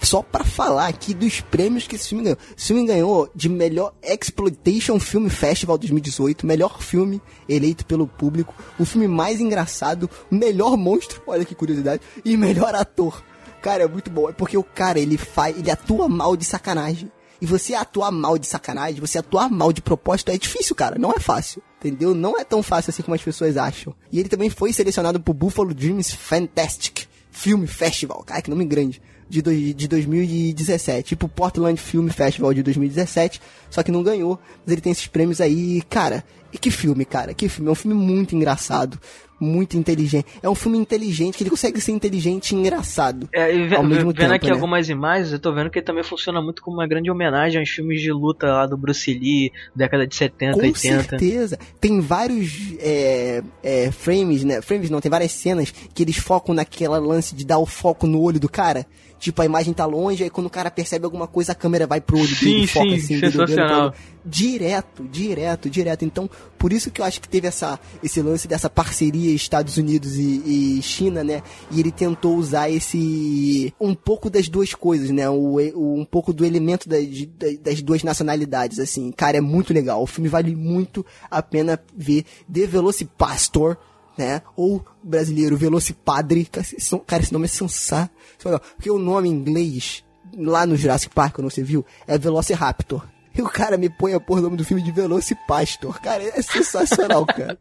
Só 0.00 0.22
pra 0.22 0.44
falar 0.44 0.86
aqui 0.86 1.12
dos 1.12 1.40
prêmios 1.40 1.86
que 1.86 1.96
esse 1.96 2.08
filme 2.08 2.22
ganhou. 2.22 2.38
Esse 2.56 2.66
filme 2.68 2.86
ganhou 2.86 3.30
de 3.34 3.48
melhor 3.48 3.92
Exploitation 4.02 5.00
Film 5.00 5.28
Festival 5.28 5.76
2018, 5.76 6.46
melhor 6.46 6.80
filme 6.80 7.20
eleito 7.48 7.84
pelo 7.84 8.06
público, 8.06 8.54
o 8.78 8.84
filme 8.84 9.08
mais 9.08 9.40
engraçado, 9.40 10.08
melhor 10.30 10.76
monstro, 10.76 11.22
olha 11.26 11.44
que 11.44 11.54
curiosidade, 11.54 12.02
e 12.24 12.36
melhor 12.36 12.74
ator. 12.74 13.24
Cara, 13.62 13.82
é 13.82 13.88
muito 13.88 14.10
bom. 14.10 14.28
É 14.28 14.32
porque 14.32 14.56
o 14.56 14.62
cara, 14.62 15.00
ele 15.00 15.16
faz, 15.16 15.58
ele 15.58 15.70
atua 15.70 16.08
mal 16.08 16.36
de 16.36 16.44
sacanagem. 16.44 17.10
E 17.40 17.46
você 17.46 17.74
atuar 17.74 18.10
mal 18.10 18.38
de 18.38 18.46
sacanagem, 18.46 19.00
você 19.00 19.18
atuar 19.18 19.50
mal 19.50 19.72
de 19.72 19.82
propósito 19.82 20.30
é 20.30 20.38
difícil, 20.38 20.74
cara. 20.74 20.98
Não 20.98 21.12
é 21.12 21.18
fácil. 21.20 21.62
Entendeu? 21.78 22.14
Não 22.14 22.38
é 22.38 22.44
tão 22.44 22.62
fácil 22.62 22.90
assim 22.90 23.02
como 23.02 23.14
as 23.14 23.22
pessoas 23.22 23.56
acham. 23.56 23.94
E 24.10 24.18
ele 24.18 24.28
também 24.28 24.48
foi 24.50 24.72
selecionado 24.72 25.20
pro 25.20 25.34
Buffalo 25.34 25.74
Dreams 25.74 26.12
Fantastic 26.12 27.06
Film 27.30 27.66
Festival. 27.66 28.22
Cara, 28.24 28.40
que 28.42 28.50
nome 28.50 28.64
grande. 28.64 29.00
De, 29.28 29.42
dois- 29.42 29.74
de 29.74 29.86
2017. 29.88 31.08
Tipo 31.10 31.28
Portland 31.28 31.80
Film 31.80 32.08
Festival 32.08 32.54
de 32.54 32.62
2017. 32.62 33.40
Só 33.70 33.82
que 33.82 33.92
não 33.92 34.02
ganhou. 34.02 34.38
Mas 34.64 34.72
ele 34.72 34.80
tem 34.80 34.92
esses 34.92 35.06
prêmios 35.06 35.40
aí. 35.40 35.82
Cara, 35.90 36.24
e 36.52 36.58
que 36.58 36.70
filme, 36.70 37.04
cara. 37.04 37.34
Que 37.34 37.48
filme. 37.48 37.68
É 37.68 37.72
um 37.72 37.76
filme 37.76 37.96
muito 37.96 38.34
engraçado. 38.34 38.98
Muito 39.38 39.76
inteligente. 39.76 40.26
É 40.42 40.48
um 40.48 40.54
filme 40.54 40.78
inteligente, 40.78 41.36
que 41.36 41.42
ele 41.42 41.50
consegue 41.50 41.80
ser 41.80 41.92
inteligente 41.92 42.52
e 42.52 42.54
engraçado. 42.54 43.28
É, 43.32 43.54
e 43.54 43.74
ao 43.74 43.82
mesmo 43.82 44.10
vendo 44.10 44.14
tempo, 44.14 44.34
aqui 44.34 44.46
né? 44.46 44.52
algumas 44.52 44.88
imagens, 44.88 45.32
eu 45.32 45.38
tô 45.38 45.52
vendo 45.52 45.70
que 45.70 45.78
ele 45.78 45.86
também 45.86 46.02
funciona 46.02 46.40
muito 46.40 46.62
como 46.62 46.78
uma 46.78 46.86
grande 46.86 47.10
homenagem 47.10 47.60
aos 47.60 47.68
filmes 47.68 48.00
de 48.00 48.10
luta 48.10 48.46
lá 48.46 48.66
do 48.66 48.76
Bruce 48.76 49.12
Lee, 49.12 49.52
década 49.74 50.06
de 50.06 50.14
70, 50.14 50.52
Com 50.52 50.60
80. 50.60 51.02
certeza. 51.02 51.58
Tem 51.80 52.00
vários 52.00 52.74
é, 52.78 53.42
é, 53.62 53.90
frames, 53.90 54.42
né? 54.42 54.62
Frames 54.62 54.88
não, 54.88 55.00
tem 55.00 55.10
várias 55.10 55.32
cenas 55.32 55.70
que 55.70 56.02
eles 56.02 56.16
focam 56.16 56.54
naquela 56.54 56.98
lance 56.98 57.34
de 57.34 57.44
dar 57.44 57.58
o 57.58 57.66
foco 57.66 58.06
no 58.06 58.20
olho 58.20 58.40
do 58.40 58.48
cara. 58.48 58.86
Tipo, 59.18 59.40
a 59.42 59.46
imagem 59.46 59.72
tá 59.72 59.86
longe, 59.86 60.22
aí 60.24 60.30
quando 60.30 60.46
o 60.46 60.50
cara 60.50 60.70
percebe 60.70 61.04
alguma 61.06 61.26
coisa, 61.26 61.52
a 61.52 61.54
câmera 61.54 61.86
vai 61.86 62.00
pro 62.00 62.18
olho 62.18 62.26
Sim, 62.26 62.44
dele, 62.44 62.66
foca 62.66 62.86
sim, 62.90 62.94
assim, 62.96 63.20
sensacional. 63.20 63.94
Direto, 64.24 65.04
direto, 65.04 65.70
direto. 65.70 66.04
Então, 66.04 66.28
por 66.58 66.72
isso 66.72 66.90
que 66.90 67.00
eu 67.00 67.04
acho 67.04 67.20
que 67.20 67.28
teve 67.28 67.46
essa, 67.48 67.78
esse 68.02 68.20
lance 68.20 68.46
dessa 68.46 68.68
parceria 68.68 69.30
Estados 69.34 69.76
Unidos 69.78 70.16
e, 70.16 70.78
e 70.78 70.82
China, 70.82 71.22
né? 71.24 71.42
E 71.70 71.80
ele 71.80 71.90
tentou 71.92 72.36
usar 72.36 72.68
esse. 72.68 73.72
um 73.80 73.94
pouco 73.94 74.28
das 74.28 74.48
duas 74.48 74.74
coisas, 74.74 75.10
né? 75.10 75.28
O, 75.30 75.56
o- 75.74 75.94
um 75.98 76.04
pouco 76.04 76.32
do 76.32 76.44
elemento 76.44 76.88
da- 76.88 77.00
de- 77.00 77.26
da- 77.26 77.70
das 77.70 77.80
duas 77.80 78.02
nacionalidades, 78.02 78.78
assim. 78.78 79.10
Cara, 79.12 79.38
é 79.38 79.40
muito 79.40 79.72
legal. 79.72 80.02
O 80.02 80.06
filme 80.06 80.28
vale 80.28 80.54
muito 80.54 81.06
a 81.30 81.40
pena 81.42 81.80
ver. 81.96 82.24
The 82.52 82.66
Velocipastor. 82.66 83.76
Né? 84.16 84.40
Ou 84.56 84.84
brasileiro, 85.02 85.56
Velocipadre. 85.56 86.46
Cara, 86.46 86.66
esse 86.66 86.80
som- 86.80 86.98
cara, 87.00 87.22
esse 87.22 87.32
nome 87.32 87.44
é 87.44 87.48
sensacional. 87.48 88.60
Porque 88.76 88.90
o 88.90 88.98
nome 88.98 89.28
em 89.28 89.32
inglês, 89.32 90.02
lá 90.36 90.66
no 90.66 90.76
Jurassic 90.76 91.14
Park, 91.14 91.34
quando 91.34 91.50
você 91.50 91.62
viu, 91.62 91.84
é 92.06 92.16
Velociraptor. 92.16 93.06
E 93.36 93.42
o 93.42 93.48
cara 93.50 93.76
me 93.76 93.90
põe 93.90 94.14
a 94.14 94.20
porra 94.20 94.40
do 94.40 94.44
nome 94.44 94.56
do 94.56 94.64
filme 94.64 94.82
de 94.82 94.90
Velocipastor. 94.90 96.00
Cara, 96.00 96.22
é 96.22 96.40
sensacional, 96.40 97.26
cara. 97.26 97.58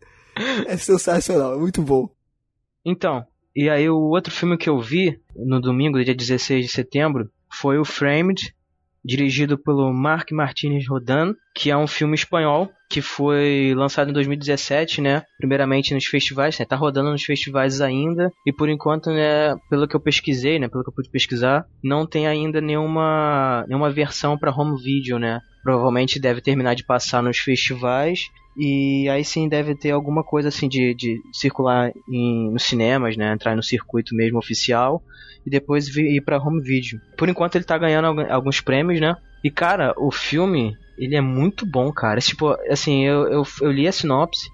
É 0.65 0.77
sensacional, 0.77 1.53
é 1.56 1.57
muito 1.57 1.82
bom. 1.82 2.10
Então, 2.86 3.26
e 3.53 3.69
aí 3.69 3.90
o 3.90 3.98
outro 3.98 4.32
filme 4.34 4.57
que 4.57 4.69
eu 4.69 4.80
vi 4.80 5.19
no 5.36 5.60
domingo, 5.60 6.02
dia 6.03 6.15
16 6.15 6.65
de 6.68 6.72
setembro, 6.72 7.30
foi 7.52 7.77
o 7.77 7.84
Framed, 7.84 8.55
dirigido 9.06 9.57
pelo 9.57 9.94
Marc 9.94 10.32
Martínez 10.32 10.88
Rodan, 10.88 11.34
que 11.53 11.69
é 11.69 11.77
um 11.77 11.88
filme 11.88 12.15
espanhol 12.15 12.72
que 12.90 13.02
foi 13.02 13.73
lançado 13.76 14.10
em 14.10 14.14
2017, 14.14 15.02
né? 15.02 15.23
Primeiramente 15.38 15.94
nos 15.94 16.06
festivais, 16.06 16.57
né? 16.57 16.65
Tá 16.65 16.76
rodando 16.76 17.11
nos 17.11 17.23
festivais 17.23 17.82
ainda 17.82 18.32
e 18.45 18.52
por 18.52 18.69
enquanto, 18.69 19.10
né, 19.11 19.56
pelo 19.69 19.88
que 19.88 19.95
eu 19.95 19.99
pesquisei, 19.99 20.60
né, 20.60 20.68
pelo 20.68 20.84
que 20.84 20.90
eu 20.90 20.94
pude 20.94 21.10
pesquisar, 21.10 21.65
não 21.84 22.06
tem 22.06 22.27
ainda 22.27 22.61
nenhuma 22.61 23.65
nenhuma 23.68 23.91
versão 23.91 24.38
para 24.38 24.56
home 24.56 24.82
video, 24.82 25.19
né? 25.19 25.40
Provavelmente 25.64 26.19
deve 26.19 26.41
terminar 26.41 26.76
de 26.76 26.86
passar 26.86 27.22
nos 27.22 27.38
festivais 27.38 28.19
e 28.56 29.07
aí 29.10 29.23
sim 29.26 29.48
deve 29.49 29.76
ter 29.76 29.91
alguma 29.91 30.23
coisa 30.23 30.49
assim 30.49 30.68
de, 30.68 30.94
de 30.95 31.22
circular 31.34 31.91
em, 32.07 32.52
nos 32.52 32.64
cinemas, 32.64 33.18
né? 33.18 33.34
Entrar 33.34 33.56
no 33.56 33.64
circuito 33.64 34.15
mesmo 34.15 34.38
oficial 34.38 35.02
e 35.45 35.49
depois 35.49 35.88
vi- 35.88 36.15
ir 36.18 36.22
pra 36.22 36.38
home 36.41 36.61
video. 36.61 36.99
Por 37.18 37.30
enquanto 37.30 37.56
ele 37.56 37.65
tá 37.65 37.77
ganhando 37.77 38.06
algu- 38.07 38.32
alguns 38.32 38.61
prêmios, 38.61 38.99
né? 38.99 39.15
E 39.44 39.52
cara, 39.52 39.94
o 39.98 40.11
filme, 40.11 40.77
ele 40.98 41.15
é 41.15 41.22
muito 41.22 41.65
bom, 41.65 41.91
cara. 41.94 42.19
Tipo, 42.22 42.56
assim, 42.69 43.06
eu, 43.06 43.27
eu, 43.32 43.44
eu 43.61 43.72
li 43.72 43.88
a 43.88 43.91
sinopse, 43.91 44.49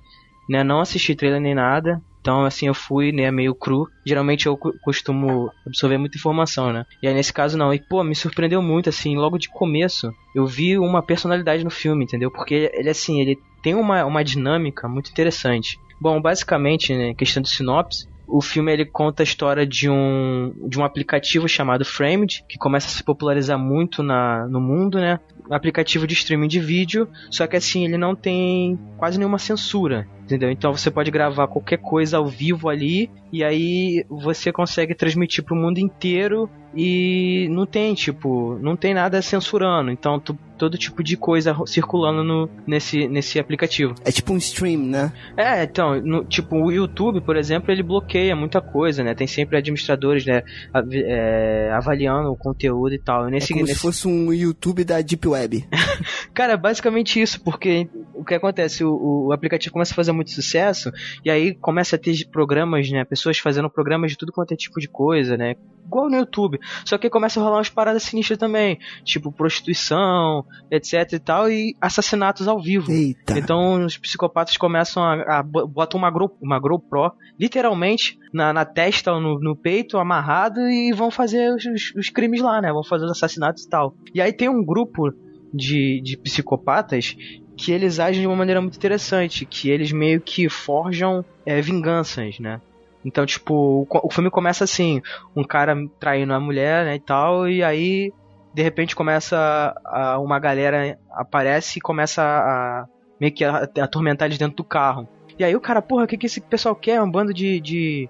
né? 0.50 0.64
Não 0.64 0.80
assisti 0.82 1.16
trailer 1.16 1.42
nem 1.42 1.56
nada. 1.56 2.02
Então, 2.20 2.46
assim, 2.46 2.68
eu 2.68 2.74
fui, 2.76 3.12
né, 3.12 3.32
meio 3.32 3.56
cru. 3.56 3.88
Geralmente 4.06 4.46
eu 4.46 4.56
costumo 4.80 5.52
absorver 5.66 5.98
muita 5.98 6.18
informação, 6.20 6.72
né? 6.72 6.84
E 7.02 7.08
aí, 7.08 7.14
nesse 7.16 7.34
caso, 7.34 7.58
não. 7.58 7.74
E, 7.74 7.80
pô, 7.84 8.04
me 8.04 8.14
surpreendeu 8.16 8.62
muito, 8.62 8.90
assim, 8.90 9.16
logo 9.16 9.40
de 9.40 9.50
começo, 9.50 10.14
eu 10.36 10.46
vi 10.46 10.78
uma 10.78 11.04
personalidade 11.04 11.64
no 11.64 11.72
filme, 11.72 12.04
entendeu? 12.04 12.30
Porque 12.32 12.70
ele, 12.76 12.90
assim, 12.90 13.20
ele 13.22 13.42
tem 13.62 13.76
uma, 13.76 14.06
uma 14.06 14.24
dinâmica 14.24 14.88
muito 14.88 15.12
interessante. 15.12 15.80
Bom, 16.00 16.20
basicamente, 16.22 16.96
né, 16.96 17.14
questão 17.14 17.44
de 17.44 17.50
sinopse, 17.50 18.10
o 18.28 18.42
filme 18.42 18.72
ele 18.72 18.86
conta 18.86 19.22
a 19.22 19.26
história 19.26 19.68
de 19.68 19.90
um, 19.90 20.54
de 20.68 20.80
um 20.80 20.86
aplicativo 20.86 21.50
chamado 21.50 21.84
Framed, 21.84 22.44
que 22.48 22.58
começa 22.58 22.88
a 22.88 22.90
se 22.90 23.04
popularizar 23.04 23.60
muito 23.60 24.02
na, 24.02 24.48
no 24.48 24.62
mundo, 24.62 25.00
né? 25.00 25.20
Um 25.50 25.54
aplicativo 25.54 26.08
de 26.08 26.14
streaming 26.14 26.48
de 26.48 26.60
vídeo, 26.60 27.10
só 27.30 27.46
que 27.46 27.58
assim, 27.58 27.84
ele 27.84 27.98
não 27.98 28.16
tem 28.16 28.80
quase 28.98 29.18
nenhuma 29.18 29.38
censura, 29.38 30.08
entendeu? 30.24 30.50
Então 30.50 30.72
você 30.72 30.90
pode 30.90 31.12
gravar 31.12 31.48
qualquer 31.48 31.78
coisa 31.78 32.18
ao 32.18 32.26
vivo 32.26 32.70
ali, 32.70 33.12
e 33.34 33.44
aí 33.44 34.06
você 34.10 34.50
consegue 34.50 34.96
transmitir 34.96 35.44
pro 35.44 35.56
mundo 35.56 35.80
inteiro 35.80 36.50
e 36.74 37.50
não 37.52 37.66
tem, 37.66 37.94
tipo, 37.94 38.58
não 38.62 38.78
tem 38.78 38.94
nada 38.94 39.22
censurando. 39.22 39.92
Então, 39.92 40.22
tu- 40.22 40.40
todo 40.62 40.78
tipo 40.78 41.04
de 41.04 41.18
coisa 41.18 41.56
circulando 41.66 42.24
no, 42.24 42.48
nesse, 42.68 43.08
nesse 43.08 43.40
aplicativo. 43.40 43.96
É 44.06 44.12
tipo 44.12 44.32
um 44.32 44.38
stream, 44.38 44.80
né? 44.84 45.12
É, 45.36 45.64
então, 45.64 46.00
no- 46.00 46.24
tipo, 46.24 46.56
o 46.56 46.72
YouTube, 46.72 47.20
por 47.22 47.36
exemplo, 47.36 47.72
ele 47.72 47.82
bloqueia 47.82 48.36
muita 48.36 48.62
coisa, 48.62 49.04
né? 49.04 49.16
Tem 49.16 49.26
sempre 49.26 49.58
administradores, 49.58 50.24
né, 50.24 50.44
av- 50.72 50.94
é, 50.94 51.72
avaliando 51.74 52.32
o 52.32 52.36
conteúdo 52.38 52.94
e 52.94 53.00
tal. 53.00 53.26
E 53.26 53.28
É 53.30 53.32
nesse, 53.32 53.54
como 53.54 53.62
nesse- 53.66 53.74
se 53.76 53.82
fosse 53.82 54.08
um 54.08 54.32
YouTube 54.32 54.84
da 54.84 55.02
Deep 55.02 55.28
Web. 55.28 55.68
Cara, 56.32 56.56
basicamente 56.56 57.20
isso, 57.20 57.42
porque 57.44 57.90
o 58.14 58.24
que 58.24 58.36
acontece, 58.36 58.84
o, 58.84 59.26
o 59.28 59.34
aplicativo 59.34 59.74
começa 59.74 59.94
a 59.94 59.96
fazer 59.96 60.12
muito 60.12 60.30
sucesso, 60.30 60.92
e 61.26 61.32
aí 61.32 61.56
começa 61.56 61.96
a 61.96 62.00
ter 62.00 62.14
programas, 62.32 62.88
né, 62.92 63.04
pessoas 63.04 63.40
fazendo 63.40 63.68
programas 63.68 64.12
de 64.12 64.18
tudo 64.18 64.32
quanto 64.32 64.54
é 64.54 64.56
tipo 64.56 64.80
de 64.80 64.88
coisa, 64.88 65.36
né, 65.36 65.56
igual 65.86 66.10
no 66.10 66.16
YouTube, 66.18 66.60
só 66.86 66.98
que 66.98 67.10
começa 67.10 67.40
a 67.40 67.44
rolar 67.44 67.58
umas 67.58 67.70
paradas 67.70 68.04
sinistras 68.04 68.38
também, 68.40 68.78
tipo 69.04 69.32
prostituição, 69.32 70.46
etc 70.70 71.14
e 71.14 71.20
tal, 71.20 71.50
e 71.50 71.76
assassinatos 71.82 72.48
ao 72.48 72.62
vivo. 72.62 72.92
Eita. 72.92 73.38
Então 73.38 73.86
os 73.86 73.98
psicopatas 73.98 74.58
começam 74.58 75.04
a, 75.04 75.40
a 75.40 75.44
bo- 75.44 75.68
botam 75.68 75.98
uma, 75.98 76.12
Gro, 76.12 76.32
uma 76.42 76.60
GoPro, 76.60 77.12
literalmente, 77.40 78.18
na, 78.34 78.54
na 78.54 78.66
testa 78.66 79.12
ou 79.14 79.20
no, 79.20 79.40
no 79.40 79.56
peito, 79.56 79.98
amarrado, 79.98 80.60
e 80.70 80.92
vão 80.94 81.12
fazer 81.12 81.54
os, 81.54 81.66
os- 81.66 81.96
os 81.96 82.10
crimes 82.10 82.42
lá, 82.42 82.62
né, 82.62 82.72
vão 82.72 82.84
fazer 82.84 83.06
os 83.06 83.12
assassinatos 83.12 83.64
e 83.64 83.70
tal. 83.70 83.96
E 84.14 84.22
aí 84.22 84.32
tem 84.34 84.50
um 84.50 84.64
grupo 84.64 85.12
de, 85.54 86.02
de 86.04 86.18
psicopatas 86.18 87.16
que 87.58 87.72
eles 87.72 88.00
agem 88.00 88.22
de 88.22 88.28
uma 88.28 88.36
maneira 88.36 88.62
muito 88.62 88.76
interessante, 88.78 89.46
que 89.46 89.70
eles 89.70 89.92
meio 89.92 90.20
que 90.22 90.50
forjam 90.50 91.24
é, 91.46 91.62
vinganças, 91.62 92.40
né? 92.40 92.60
Então, 93.04 93.26
tipo, 93.26 93.88
o, 93.90 94.08
o 94.08 94.12
filme 94.12 94.30
começa 94.30 94.64
assim, 94.64 95.02
um 95.36 95.44
cara 95.44 95.76
traindo 96.00 96.34
a 96.34 96.40
mulher, 96.40 96.86
né, 96.86 96.96
e 96.96 97.00
tal, 97.00 97.48
e 97.48 97.64
aí, 97.64 98.14
de 98.54 98.62
repente, 98.62 98.96
começa 98.96 99.74
a, 99.86 100.20
uma 100.20 100.40
galera 100.40 100.98
aparece 101.12 101.80
e 101.80 101.82
começa 101.82 102.22
a, 102.22 102.86
meio 103.20 103.34
que 103.34 103.44
a, 103.44 103.70
a 103.80 103.84
atormentar 103.84 104.28
eles 104.28 104.38
dentro 104.38 104.58
do 104.58 104.64
carro. 104.64 105.08
E 105.38 105.44
aí 105.44 105.56
o 105.56 105.62
cara, 105.62 105.82
porra, 105.82 106.04
o 106.04 106.08
que, 106.08 106.18
que 106.18 106.26
esse 106.28 106.40
pessoal 106.40 106.76
quer? 106.76 107.02
Um 107.02 107.10
bando 107.10 107.34
de, 107.34 107.60
de, 107.60 108.10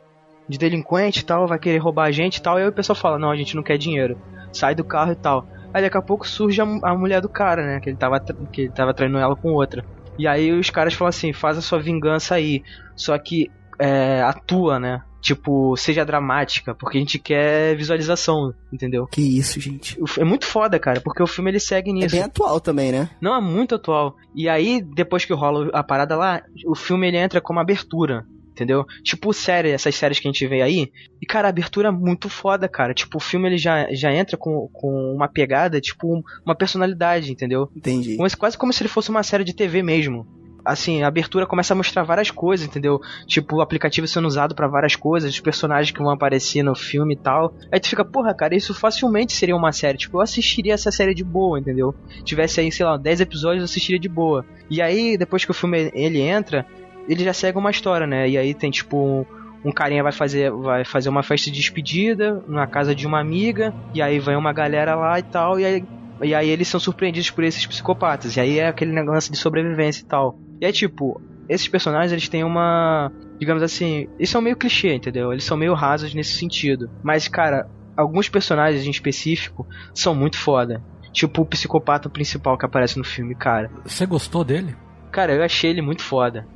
de 0.50 0.58
delinquente 0.58 1.22
e 1.22 1.26
tal, 1.26 1.48
vai 1.48 1.60
querer 1.60 1.78
roubar 1.78 2.06
a 2.06 2.12
gente 2.12 2.38
e 2.38 2.42
tal. 2.42 2.60
E 2.60 2.64
aí 2.64 2.68
o 2.68 2.74
pessoal 2.74 2.96
fala, 2.96 3.18
não, 3.18 3.32
a 3.32 3.36
gente 3.36 3.56
não 3.56 3.64
quer 3.64 3.78
dinheiro. 3.78 4.18
Sai 4.52 4.76
do 4.76 4.84
carro 4.84 5.14
e 5.14 5.16
tal. 5.16 5.46
Aí 5.74 5.82
daqui 5.82 5.98
a 5.98 6.02
pouco 6.02 6.28
surge 6.28 6.60
a, 6.62 6.66
a 6.66 6.94
mulher 6.94 7.22
do 7.22 7.30
cara, 7.30 7.66
né? 7.66 7.80
Que 7.80 7.90
ele, 7.90 7.98
tava, 7.98 8.20
que 8.20 8.64
ele 8.64 8.72
tava 8.72 8.94
traindo 8.94 9.18
ela 9.18 9.36
com 9.36 9.54
outra. 9.54 9.86
E 10.18 10.28
aí 10.28 10.52
os 10.52 10.70
caras 10.70 10.94
falam 10.94 11.10
assim, 11.10 11.32
faz 11.32 11.58
a 11.58 11.62
sua 11.62 11.80
vingança 11.80 12.36
aí. 12.36 12.64
Só 12.96 13.18
que 13.18 13.50
é, 13.82 14.22
atua, 14.22 14.80
né? 14.80 15.02
Tipo, 15.20 15.76
seja 15.76 16.06
dramática, 16.06 16.74
porque 16.74 16.98
a 16.98 17.02
gente 17.02 17.20
quer 17.20 17.76
visualização, 17.76 18.54
entendeu? 18.74 19.06
Que 19.08 19.22
isso, 19.22 19.60
gente. 19.60 19.98
É 20.18 20.24
muito 20.24 20.46
foda, 20.46 20.80
cara, 20.80 21.00
porque 21.00 21.22
o 21.22 21.28
filme 21.28 21.52
ele 21.52 21.60
segue 21.60 21.94
nisso. 21.94 22.16
É 22.16 22.20
bem 22.20 22.24
atual 22.24 22.60
também, 22.60 22.92
né? 22.92 23.10
Não, 23.22 23.36
é 23.36 23.42
muito 23.42 23.76
atual. 23.76 24.16
E 24.36 24.50
aí, 24.50 24.82
depois 24.82 25.24
que 25.26 25.34
rola 25.34 25.70
a 25.74 25.84
parada 25.84 26.16
lá, 26.16 26.42
o 26.66 26.76
filme 26.76 27.08
ele 27.08 27.18
entra 27.18 27.42
como 27.42 27.60
abertura. 27.60 28.26
Entendeu? 28.52 28.86
Tipo 29.02 29.34
série, 29.34 29.72
essas 29.72 29.96
séries 29.96 30.20
que 30.20 30.28
a 30.28 30.32
gente 30.32 30.46
vê 30.46 30.62
aí. 30.62 30.92
E, 31.22 31.26
cara, 31.26 31.48
a 31.48 31.50
abertura 31.50 31.88
é 31.88 31.92
muito 31.92 32.28
foda, 32.30 32.68
cara. 32.68 32.94
Tipo, 32.94 33.18
o 33.18 33.22
filme 33.22 33.48
ele 33.48 33.58
já, 33.58 33.88
já 33.94 34.14
entra 34.14 34.38
com, 34.38 34.68
com 34.74 35.14
uma 35.16 35.28
pegada, 35.28 35.80
tipo, 35.80 36.22
uma 36.46 36.54
personalidade, 36.54 37.32
entendeu? 37.32 37.72
Entendi. 37.76 38.18
Quase 38.38 38.58
como 38.58 38.74
se 38.74 38.84
ele 38.84 38.90
fosse 38.90 39.10
uma 39.10 39.24
série 39.24 39.46
de 39.46 39.56
TV 39.56 39.82
mesmo 39.82 40.28
assim, 40.64 41.04
a 41.04 41.08
abertura 41.08 41.46
começa 41.46 41.74
a 41.74 41.78
mostrar 41.78 42.04
várias 42.04 42.32
coisas, 42.32 42.68
entendeu? 42.68 43.02
Tipo, 43.26 43.58
o 43.58 43.62
aplicativo 43.62 44.08
sendo 44.08 44.28
usado 44.28 44.56
para 44.56 44.68
várias 44.68 44.96
coisas, 44.96 45.32
os 45.32 45.40
personagens 45.40 45.92
que 45.92 46.02
vão 46.02 46.12
aparecer 46.12 46.64
no 46.64 46.76
filme 46.76 47.14
e 47.14 47.18
tal. 47.18 47.54
Aí 47.72 47.80
tu 47.80 47.90
fica, 47.90 48.06
porra, 48.06 48.34
cara, 48.34 48.56
isso 48.56 48.74
facilmente 48.74 49.34
seria 49.34 49.56
uma 49.56 49.72
série. 49.72 49.98
Tipo, 49.98 50.18
eu 50.18 50.22
assistiria 50.22 50.74
essa 50.74 50.92
série 50.92 51.14
de 51.14 51.24
boa, 51.24 51.60
entendeu? 51.60 51.94
Tivesse 52.24 52.60
aí, 52.60 52.72
sei 52.72 52.86
lá, 52.86 52.98
10 52.98 53.22
episódios, 53.22 53.62
eu 53.62 53.66
assistiria 53.66 54.00
de 54.00 54.10
boa. 54.10 54.46
E 54.70 54.82
aí, 54.82 55.18
depois 55.18 55.46
que 55.46 55.52
o 55.52 55.54
filme 55.54 55.92
ele 55.94 56.22
entra, 56.22 56.66
ele 57.08 57.24
já 57.24 57.34
segue 57.34 57.58
uma 57.58 57.72
história, 57.72 58.08
né? 58.08 58.30
E 58.30 58.38
aí 58.38 58.54
tem, 58.54 58.72
tipo, 58.72 59.26
um 59.64 59.72
carinha 59.72 60.04
vai 60.04 60.12
fazer, 60.12 60.52
vai 60.52 60.84
fazer 60.84 61.10
uma 61.10 61.24
festa 61.24 61.52
de 61.52 61.58
despedida 61.58 62.44
na 62.48 62.66
casa 62.66 62.96
de 62.96 63.06
uma 63.06 63.20
amiga, 63.20 63.74
e 63.94 64.02
aí 64.02 64.20
vai 64.20 64.36
uma 64.36 64.54
galera 64.54 64.96
lá 64.96 65.20
e 65.20 65.24
tal, 65.24 65.60
e 65.60 65.66
aí, 65.66 65.84
e 66.24 66.36
aí 66.36 66.50
eles 66.50 66.68
são 66.68 66.80
surpreendidos 66.80 67.30
por 67.30 67.44
esses 67.44 67.66
psicopatas. 67.66 68.36
E 68.36 68.40
aí 68.40 68.60
é 68.60 68.68
aquele 68.68 68.92
negócio 68.92 69.32
de 69.32 69.38
sobrevivência 69.38 70.02
e 70.02 70.06
tal. 70.06 70.38
E 70.62 70.66
aí, 70.66 70.72
tipo, 70.72 71.20
esses 71.50 71.68
personagens 71.68 72.12
eles 72.12 72.30
têm 72.30 72.44
uma. 72.44 73.12
Digamos 73.40 73.64
assim, 73.64 74.08
eles 74.20 74.30
são 74.30 74.42
meio 74.42 74.56
clichê, 74.56 74.94
entendeu? 74.94 75.34
Eles 75.34 75.44
são 75.44 75.58
meio 75.58 75.74
rasos 75.74 76.14
nesse 76.14 76.36
sentido. 76.36 76.88
Mas, 77.04 77.28
cara, 77.28 77.68
alguns 77.98 78.30
personagens 78.30 78.86
em 78.86 78.92
específico 78.92 79.68
são 79.94 80.14
muito 80.14 80.38
foda. 80.38 80.84
Tipo 81.12 81.42
o 81.42 81.46
psicopata 81.46 82.10
principal 82.10 82.58
que 82.58 82.66
aparece 82.66 82.98
no 82.98 83.04
filme, 83.04 83.34
cara. 83.34 83.72
Você 83.84 84.06
gostou 84.06 84.44
dele? 84.44 84.76
Cara, 85.12 85.34
eu 85.34 85.44
achei 85.44 85.72
ele 85.72 85.82
muito 85.82 86.04
foda. 86.04 86.48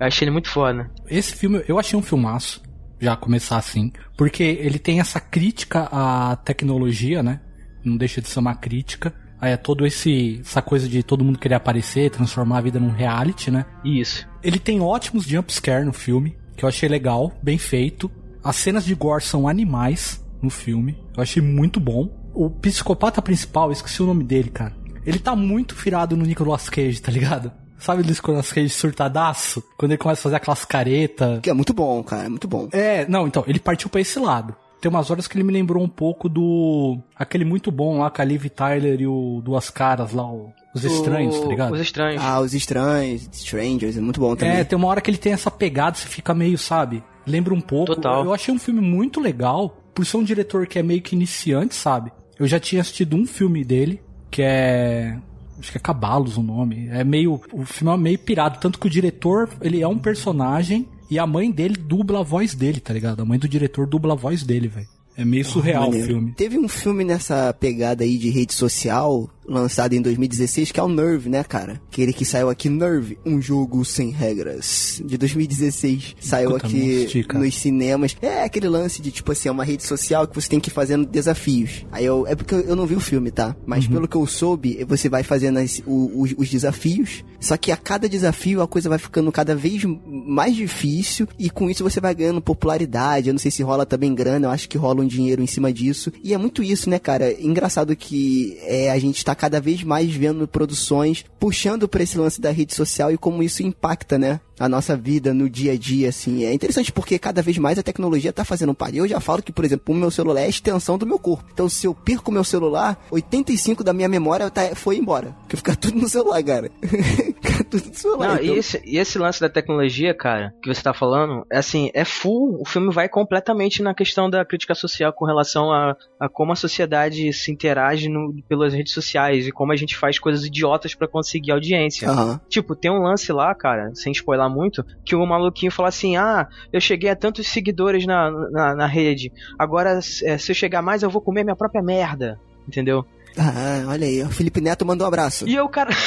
Eu 0.00 0.06
achei 0.06 0.24
ele 0.24 0.32
muito 0.32 0.48
foda. 0.48 0.90
Esse 1.06 1.36
filme, 1.36 1.62
eu 1.68 1.78
achei 1.78 1.96
um 1.96 2.02
filmaço. 2.02 2.62
Já 2.98 3.14
começar 3.14 3.58
assim. 3.58 3.92
Porque 4.16 4.42
ele 4.42 4.78
tem 4.78 4.98
essa 4.98 5.20
crítica 5.20 5.88
à 5.92 6.34
tecnologia, 6.36 7.22
né? 7.22 7.40
Não 7.84 7.96
deixa 7.96 8.22
de 8.22 8.28
ser 8.28 8.38
uma 8.38 8.54
crítica 8.54 9.14
é 9.46 9.56
todo 9.56 9.86
esse 9.86 10.40
essa 10.40 10.62
coisa 10.62 10.88
de 10.88 11.02
todo 11.02 11.24
mundo 11.24 11.38
querer 11.38 11.54
aparecer, 11.54 12.10
transformar 12.10 12.58
a 12.58 12.62
vida 12.62 12.80
num 12.80 12.90
reality, 12.90 13.50
né? 13.50 13.64
Isso. 13.84 14.26
Ele 14.42 14.58
tem 14.58 14.80
ótimos 14.80 15.24
jumpscare 15.24 15.84
no 15.84 15.92
filme, 15.92 16.36
que 16.56 16.64
eu 16.64 16.68
achei 16.68 16.88
legal, 16.88 17.32
bem 17.42 17.58
feito. 17.58 18.10
As 18.42 18.56
cenas 18.56 18.84
de 18.84 18.94
gore 18.94 19.22
são 19.22 19.48
animais 19.48 20.22
no 20.42 20.50
filme. 20.50 20.98
Eu 21.16 21.22
achei 21.22 21.42
muito 21.42 21.80
bom. 21.80 22.10
O 22.34 22.50
psicopata 22.50 23.22
principal, 23.22 23.72
esqueci 23.72 24.02
o 24.02 24.06
nome 24.06 24.24
dele, 24.24 24.50
cara. 24.50 24.74
Ele 25.06 25.18
tá 25.18 25.36
muito 25.36 25.74
firado 25.74 26.16
no 26.16 26.24
Nicolas 26.24 26.68
Cage, 26.68 27.00
tá 27.00 27.12
ligado? 27.12 27.52
Sabe 27.78 28.02
o 28.02 28.06
Nicolas 28.06 28.52
Cage 28.52 28.70
surtadaço? 28.70 29.62
Quando 29.76 29.92
ele 29.92 29.98
começa 29.98 30.20
a 30.20 30.24
fazer 30.24 30.36
aquelas 30.36 30.64
caretas. 30.64 31.40
Que 31.40 31.50
é 31.50 31.54
muito 31.54 31.74
bom, 31.74 32.02
cara, 32.02 32.24
é 32.24 32.28
muito 32.28 32.48
bom. 32.48 32.68
É, 32.72 33.06
não, 33.06 33.26
então, 33.26 33.44
ele 33.46 33.58
partiu 33.58 33.90
para 33.90 34.00
esse 34.00 34.18
lado. 34.18 34.56
Tem 34.84 34.90
umas 34.90 35.10
horas 35.10 35.26
que 35.26 35.34
ele 35.34 35.44
me 35.44 35.50
lembrou 35.50 35.82
um 35.82 35.88
pouco 35.88 36.28
do. 36.28 36.98
aquele 37.16 37.42
muito 37.42 37.72
bom 37.72 38.00
lá 38.00 38.10
com 38.10 38.20
a 38.20 38.24
Liv 38.26 38.44
Tyler 38.50 39.00
e 39.00 39.06
o 39.06 39.40
Duas 39.42 39.70
Caras 39.70 40.12
lá, 40.12 40.30
o... 40.30 40.52
Os 40.74 40.84
Estranhos, 40.84 41.36
o... 41.36 41.40
tá 41.40 41.48
ligado? 41.48 41.72
Os 41.72 41.80
Estranhos. 41.80 42.22
Ah, 42.22 42.38
Os 42.38 42.52
Estranhos, 42.52 43.26
Strangers, 43.32 43.96
é 43.96 44.00
muito 44.02 44.20
bom 44.20 44.36
também. 44.36 44.56
É, 44.56 44.62
tem 44.62 44.76
uma 44.76 44.88
hora 44.88 45.00
que 45.00 45.10
ele 45.10 45.16
tem 45.16 45.32
essa 45.32 45.50
pegada, 45.50 45.96
você 45.96 46.06
fica 46.06 46.34
meio, 46.34 46.58
sabe? 46.58 47.02
Lembra 47.26 47.54
um 47.54 47.62
pouco. 47.62 47.94
Total. 47.94 48.26
Eu 48.26 48.34
achei 48.34 48.52
um 48.52 48.58
filme 48.58 48.82
muito 48.82 49.20
legal, 49.20 49.70
por 49.94 50.04
ser 50.04 50.18
um 50.18 50.22
diretor 50.22 50.66
que 50.66 50.78
é 50.78 50.82
meio 50.82 51.00
que 51.00 51.16
iniciante, 51.16 51.74
sabe? 51.74 52.12
Eu 52.38 52.46
já 52.46 52.60
tinha 52.60 52.82
assistido 52.82 53.16
um 53.16 53.24
filme 53.24 53.64
dele, 53.64 54.02
que 54.30 54.42
é 54.42 55.16
acho 55.58 55.72
que 55.72 55.78
é 55.78 55.80
Cabalos 55.80 56.36
o 56.36 56.42
nome. 56.42 56.88
É 56.90 57.02
meio. 57.02 57.40
O 57.54 57.64
filme 57.64 57.94
é 57.94 57.96
meio 57.96 58.18
pirado. 58.18 58.58
Tanto 58.60 58.78
que 58.78 58.86
o 58.86 58.90
diretor, 58.90 59.48
ele 59.62 59.80
é 59.80 59.88
um 59.88 59.96
personagem 59.96 60.86
e 61.10 61.18
a 61.18 61.26
mãe 61.26 61.50
dele 61.50 61.74
dubla 61.76 62.20
a 62.20 62.22
voz 62.22 62.54
dele, 62.54 62.80
tá 62.80 62.92
ligado? 62.92 63.20
A 63.20 63.24
mãe 63.24 63.38
do 63.38 63.48
diretor 63.48 63.86
dubla 63.86 64.14
a 64.14 64.16
voz 64.16 64.42
dele, 64.42 64.68
velho. 64.68 64.88
É 65.16 65.24
meio 65.24 65.44
surreal 65.44 65.86
oh, 65.86 65.90
o 65.90 65.92
filme. 65.92 66.32
Teve 66.32 66.58
um 66.58 66.68
filme 66.68 67.04
nessa 67.04 67.52
pegada 67.52 68.02
aí 68.02 68.18
de 68.18 68.30
rede 68.30 68.52
social, 68.52 69.30
lançado 69.46 69.94
em 69.94 70.02
2016, 70.02 70.72
que 70.72 70.80
é 70.80 70.82
o 70.82 70.88
Nerve, 70.88 71.28
né, 71.28 71.44
cara? 71.44 71.80
Aquele 71.90 72.12
que 72.12 72.24
saiu 72.24 72.48
aqui, 72.48 72.68
Nerve, 72.68 73.18
um 73.24 73.40
jogo 73.40 73.84
sem 73.84 74.10
regras, 74.10 75.02
de 75.04 75.16
2016. 75.16 76.16
Saiu 76.20 76.56
aqui 76.56 77.08
nos 77.34 77.54
cinemas. 77.54 78.16
É 78.20 78.44
aquele 78.44 78.68
lance 78.68 79.00
de, 79.00 79.10
tipo 79.10 79.32
assim, 79.32 79.48
é 79.48 79.52
uma 79.52 79.64
rede 79.64 79.82
social 79.82 80.26
que 80.26 80.34
você 80.34 80.48
tem 80.48 80.60
que 80.60 80.70
ir 80.70 80.72
fazendo 80.72 81.06
desafios. 81.06 81.84
Aí 81.92 82.04
eu, 82.04 82.26
é 82.26 82.34
porque 82.34 82.54
eu 82.54 82.76
não 82.76 82.86
vi 82.86 82.94
o 82.94 83.00
filme, 83.00 83.30
tá? 83.30 83.54
Mas 83.66 83.86
uhum. 83.86 83.92
pelo 83.92 84.08
que 84.08 84.16
eu 84.16 84.26
soube, 84.26 84.84
você 84.84 85.08
vai 85.08 85.22
fazendo 85.22 85.58
as, 85.58 85.82
os, 85.86 86.34
os 86.36 86.48
desafios, 86.48 87.24
só 87.40 87.56
que 87.56 87.70
a 87.70 87.76
cada 87.76 88.08
desafio 88.08 88.62
a 88.62 88.66
coisa 88.66 88.88
vai 88.88 88.98
ficando 88.98 89.30
cada 89.30 89.54
vez 89.54 89.82
mais 90.06 90.56
difícil 90.56 91.28
e 91.38 91.50
com 91.50 91.68
isso 91.68 91.84
você 91.84 92.00
vai 92.00 92.14
ganhando 92.14 92.40
popularidade. 92.40 93.28
Eu 93.28 93.34
não 93.34 93.38
sei 93.38 93.50
se 93.50 93.62
rola 93.62 93.84
também 93.84 94.14
grana, 94.14 94.46
eu 94.46 94.50
acho 94.50 94.68
que 94.68 94.78
rola 94.78 95.02
um 95.02 95.06
dinheiro 95.06 95.42
em 95.42 95.46
cima 95.46 95.72
disso. 95.72 96.12
E 96.22 96.32
é 96.32 96.38
muito 96.38 96.62
isso, 96.62 96.88
né, 96.88 96.98
cara? 96.98 97.32
Engraçado 97.40 97.94
que 97.94 98.56
é, 98.62 98.90
a 98.90 98.98
gente 98.98 99.24
tá 99.24 99.33
cada 99.34 99.60
vez 99.60 99.82
mais 99.82 100.12
vendo 100.12 100.46
produções 100.46 101.24
puxando 101.38 101.88
para 101.88 102.02
esse 102.02 102.18
lance 102.18 102.40
da 102.40 102.50
rede 102.50 102.74
social 102.74 103.12
e 103.12 103.18
como 103.18 103.42
isso 103.42 103.62
impacta, 103.62 104.18
né? 104.18 104.40
A 104.58 104.68
nossa 104.68 104.96
vida 104.96 105.34
no 105.34 105.48
dia 105.48 105.72
a 105.72 105.76
dia, 105.76 106.08
assim. 106.08 106.44
É 106.44 106.52
interessante 106.52 106.92
porque 106.92 107.18
cada 107.18 107.42
vez 107.42 107.58
mais 107.58 107.78
a 107.78 107.82
tecnologia 107.82 108.32
tá 108.32 108.44
fazendo 108.44 108.74
parte. 108.74 108.96
Eu 108.96 109.08
já 109.08 109.20
falo 109.20 109.42
que, 109.42 109.52
por 109.52 109.64
exemplo, 109.64 109.94
o 109.94 109.98
meu 109.98 110.10
celular 110.10 110.40
é 110.40 110.44
a 110.44 110.48
extensão 110.48 110.96
do 110.96 111.06
meu 111.06 111.18
corpo. 111.18 111.44
Então, 111.52 111.68
se 111.68 111.86
eu 111.86 111.94
perco 111.94 112.30
meu 112.30 112.44
celular, 112.44 112.96
85 113.10 113.82
da 113.82 113.92
minha 113.92 114.08
memória 114.08 114.50
tá, 114.50 114.74
foi 114.74 114.96
embora. 114.96 115.34
Porque 115.40 115.56
fica 115.56 115.74
tudo 115.74 115.98
no 115.98 116.08
celular, 116.08 116.42
cara. 116.42 116.70
fica 116.82 117.64
tudo 117.64 117.88
no 117.88 117.94
celular. 117.94 118.28
Não, 118.28 118.34
então... 118.36 118.54
e, 118.54 118.58
esse, 118.58 118.82
e 118.84 118.98
esse 118.98 119.18
lance 119.18 119.40
da 119.40 119.48
tecnologia, 119.48 120.14
cara, 120.14 120.54
que 120.62 120.72
você 120.72 120.82
tá 120.82 120.94
falando, 120.94 121.44
é 121.50 121.58
assim, 121.58 121.90
é 121.92 122.04
full. 122.04 122.60
O 122.60 122.64
filme 122.64 122.92
vai 122.92 123.08
completamente 123.08 123.82
na 123.82 123.94
questão 123.94 124.30
da 124.30 124.44
crítica 124.44 124.74
social 124.74 125.12
com 125.12 125.24
relação 125.24 125.72
a, 125.72 125.96
a 126.20 126.28
como 126.28 126.52
a 126.52 126.56
sociedade 126.56 127.32
se 127.32 127.50
interage 127.50 128.08
no, 128.08 128.34
pelas 128.48 128.72
redes 128.72 128.92
sociais 128.92 129.46
e 129.46 129.52
como 129.52 129.72
a 129.72 129.76
gente 129.76 129.96
faz 129.96 130.18
coisas 130.18 130.44
idiotas 130.44 130.94
para 130.94 131.08
conseguir 131.08 131.52
audiência. 131.52 132.10
Uhum. 132.10 132.38
Tipo, 132.48 132.76
tem 132.76 132.90
um 132.90 133.02
lance 133.02 133.32
lá, 133.32 133.54
cara, 133.54 133.90
sem 133.94 134.12
spoiler 134.12 134.43
falar 134.44 134.48
muito, 134.48 134.84
que 135.04 135.14
o 135.16 135.26
maluquinho 135.26 135.72
fala 135.72 135.88
assim: 135.88 136.16
ah, 136.16 136.46
eu 136.72 136.80
cheguei 136.80 137.10
a 137.10 137.16
tantos 137.16 137.46
seguidores 137.48 138.06
na, 138.06 138.30
na, 138.50 138.74
na 138.74 138.86
rede, 138.86 139.32
agora 139.58 139.98
é, 139.98 140.38
se 140.38 140.50
eu 140.50 140.54
chegar 140.54 140.82
mais 140.82 141.02
eu 141.02 141.10
vou 141.10 141.22
comer 141.22 141.44
minha 141.44 141.56
própria 141.56 141.82
merda, 141.82 142.38
entendeu? 142.68 143.04
Ah, 143.36 143.84
olha 143.88 144.06
aí, 144.06 144.22
o 144.22 144.30
Felipe 144.30 144.60
Neto 144.60 144.86
mandou 144.86 145.04
um 145.06 145.08
abraço. 145.08 145.48
E 145.48 145.54
eu, 145.54 145.68
cara. 145.68 145.90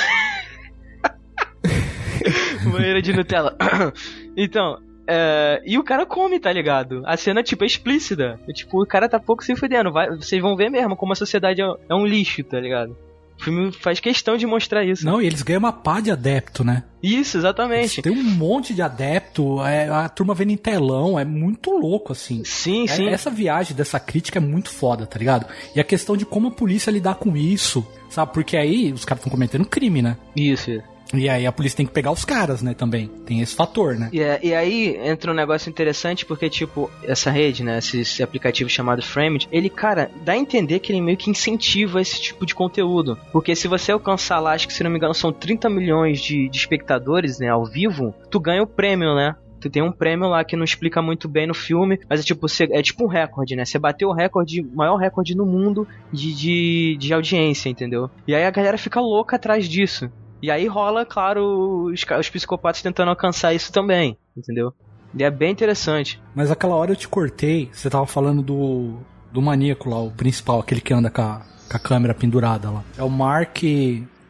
Banheira 2.71 3.01
de 3.01 3.13
Nutella. 3.13 3.55
então, 4.35 4.77
é, 5.07 5.61
e 5.65 5.77
o 5.77 5.83
cara 5.83 6.05
come, 6.05 6.39
tá 6.39 6.51
ligado? 6.51 7.01
A 7.05 7.17
cena, 7.17 7.43
tipo, 7.43 7.63
é 7.63 7.67
explícita. 7.67 8.39
É, 8.47 8.53
tipo, 8.53 8.81
o 8.81 8.85
cara 8.85 9.09
tá 9.09 9.19
pouco 9.19 9.43
se 9.43 9.55
fudendo. 9.57 9.91
Vai, 9.91 10.09
vocês 10.15 10.41
vão 10.41 10.55
ver 10.55 10.69
mesmo 10.69 10.95
como 10.95 11.11
a 11.11 11.15
sociedade 11.15 11.61
é, 11.61 11.65
é 11.89 11.95
um 11.95 12.05
lixo, 12.05 12.43
tá 12.43 12.59
ligado? 12.59 12.95
O 13.39 13.43
filme 13.43 13.71
faz 13.71 13.99
questão 13.99 14.35
de 14.35 14.45
mostrar 14.45 14.83
isso. 14.83 15.05
Não, 15.05 15.21
e 15.21 15.27
eles 15.27 15.41
ganham 15.41 15.59
uma 15.59 15.71
pá 15.71 15.99
de 15.99 16.11
adepto, 16.11 16.63
né? 16.63 16.83
Isso, 17.01 17.37
exatamente. 17.37 18.01
Tem 18.01 18.11
um 18.11 18.23
monte 18.23 18.73
de 18.73 18.81
adepto, 18.81 19.61
é, 19.63 19.87
a 19.87 20.09
turma 20.09 20.33
vendo 20.33 20.51
em 20.51 20.57
telão, 20.57 21.19
é 21.19 21.23
muito 21.23 21.71
louco, 21.71 22.11
assim. 22.11 22.43
Sim, 22.43 22.85
é, 22.85 22.87
sim. 22.87 23.07
Essa 23.07 23.29
viagem 23.29 23.75
dessa 23.75 23.99
crítica 23.99 24.39
é 24.39 24.41
muito 24.41 24.69
foda, 24.71 25.05
tá 25.05 25.19
ligado? 25.19 25.45
E 25.75 25.79
a 25.79 25.83
questão 25.83 26.17
de 26.17 26.25
como 26.25 26.47
a 26.47 26.51
polícia 26.51 26.89
lidar 26.89 27.15
com 27.15 27.37
isso, 27.37 27.85
sabe? 28.09 28.33
Porque 28.33 28.57
aí 28.57 28.91
os 28.91 29.05
caras 29.05 29.19
estão 29.21 29.31
cometendo 29.31 29.65
crime, 29.65 30.01
né? 30.01 30.17
Isso, 30.35 30.71
isso. 30.71 30.96
E 31.13 31.29
aí 31.29 31.45
a 31.45 31.51
polícia 31.51 31.77
tem 31.77 31.85
que 31.85 31.91
pegar 31.91 32.11
os 32.11 32.25
caras, 32.25 32.61
né, 32.61 32.73
também. 32.73 33.07
Tem 33.25 33.41
esse 33.41 33.55
fator, 33.55 33.95
né? 33.95 34.09
E, 34.11 34.21
é, 34.21 34.39
e 34.43 34.53
aí 34.53 34.97
entra 34.97 35.31
um 35.31 35.35
negócio 35.35 35.69
interessante 35.69 36.25
porque, 36.25 36.49
tipo, 36.49 36.89
essa 37.03 37.31
rede, 37.31 37.63
né, 37.63 37.77
esse, 37.77 38.01
esse, 38.01 38.23
aplicativo 38.23 38.69
chamado 38.69 39.01
Framed, 39.01 39.47
ele, 39.51 39.69
cara, 39.69 40.11
dá 40.23 40.33
a 40.33 40.37
entender 40.37 40.79
que 40.79 40.91
ele 40.91 41.01
meio 41.01 41.17
que 41.17 41.29
incentiva 41.29 42.01
esse 42.01 42.21
tipo 42.21 42.45
de 42.45 42.53
conteúdo. 42.53 43.17
Porque 43.31 43.55
se 43.55 43.67
você 43.67 43.91
alcançar 43.91 44.39
lá, 44.39 44.53
acho 44.53 44.67
que 44.67 44.73
se 44.73 44.83
não 44.83 44.91
me 44.91 44.97
engano 44.97 45.13
são 45.13 45.31
30 45.31 45.69
milhões 45.69 46.19
de, 46.19 46.49
de 46.49 46.57
espectadores, 46.57 47.39
né, 47.39 47.49
ao 47.49 47.65
vivo, 47.65 48.13
tu 48.29 48.39
ganha 48.39 48.63
o 48.63 48.67
prêmio, 48.67 49.15
né? 49.15 49.35
Tu 49.59 49.69
tem 49.69 49.81
um 49.81 49.91
prêmio 49.91 50.27
lá 50.27 50.43
que 50.43 50.55
não 50.55 50.63
explica 50.63 51.01
muito 51.01 51.27
bem 51.27 51.47
no 51.47 51.53
filme, 51.53 51.99
mas 52.09 52.19
é 52.19 52.23
tipo, 52.23 52.45
é 52.71 52.81
tipo 52.81 53.05
um 53.05 53.07
recorde, 53.07 53.55
né? 53.55 53.65
Você 53.65 53.79
bateu 53.79 54.09
o 54.09 54.13
recorde, 54.13 54.61
maior 54.61 54.97
recorde 54.97 55.35
no 55.35 55.45
mundo 55.45 55.87
de, 56.11 56.33
de, 56.33 56.97
de 56.99 57.13
audiência, 57.13 57.69
entendeu? 57.69 58.09
E 58.27 58.35
aí 58.35 58.45
a 58.45 58.51
galera 58.51 58.77
fica 58.77 59.01
louca 59.01 59.35
atrás 59.35 59.67
disso. 59.67 60.11
E 60.41 60.51
aí 60.51 60.67
rola, 60.67 61.05
claro, 61.05 61.85
os, 61.91 62.03
os 62.19 62.29
psicopatas 62.29 62.81
tentando 62.81 63.09
alcançar 63.09 63.53
isso 63.53 63.71
também, 63.71 64.17
entendeu? 64.35 64.73
E 65.17 65.23
é 65.23 65.31
bem 65.31 65.51
interessante. 65.51 66.21
Mas 66.35 66.51
aquela 66.51 66.75
hora 66.75 66.91
eu 66.91 66.95
te 66.95 67.07
cortei, 67.07 67.69
você 67.71 67.89
tava 67.89 68.05
falando 68.05 68.41
do, 68.41 68.97
do 69.31 69.41
maníaco 69.41 69.89
lá, 69.89 69.99
o 69.99 70.11
principal, 70.11 70.59
aquele 70.59 70.81
que 70.81 70.93
anda 70.93 71.09
com 71.09 71.21
a, 71.21 71.41
com 71.69 71.77
a 71.77 71.79
câmera 71.79 72.13
pendurada 72.13 72.69
lá. 72.69 72.83
É 72.97 73.03
o 73.03 73.09
Mark 73.09 73.63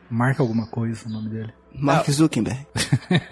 Marca 0.09 0.41
alguma 0.41 0.65
coisa 0.67 1.07
o 1.07 1.11
nome 1.11 1.29
dele. 1.29 1.53
Mark 1.73 2.09
Zuckerberg. 2.09 2.65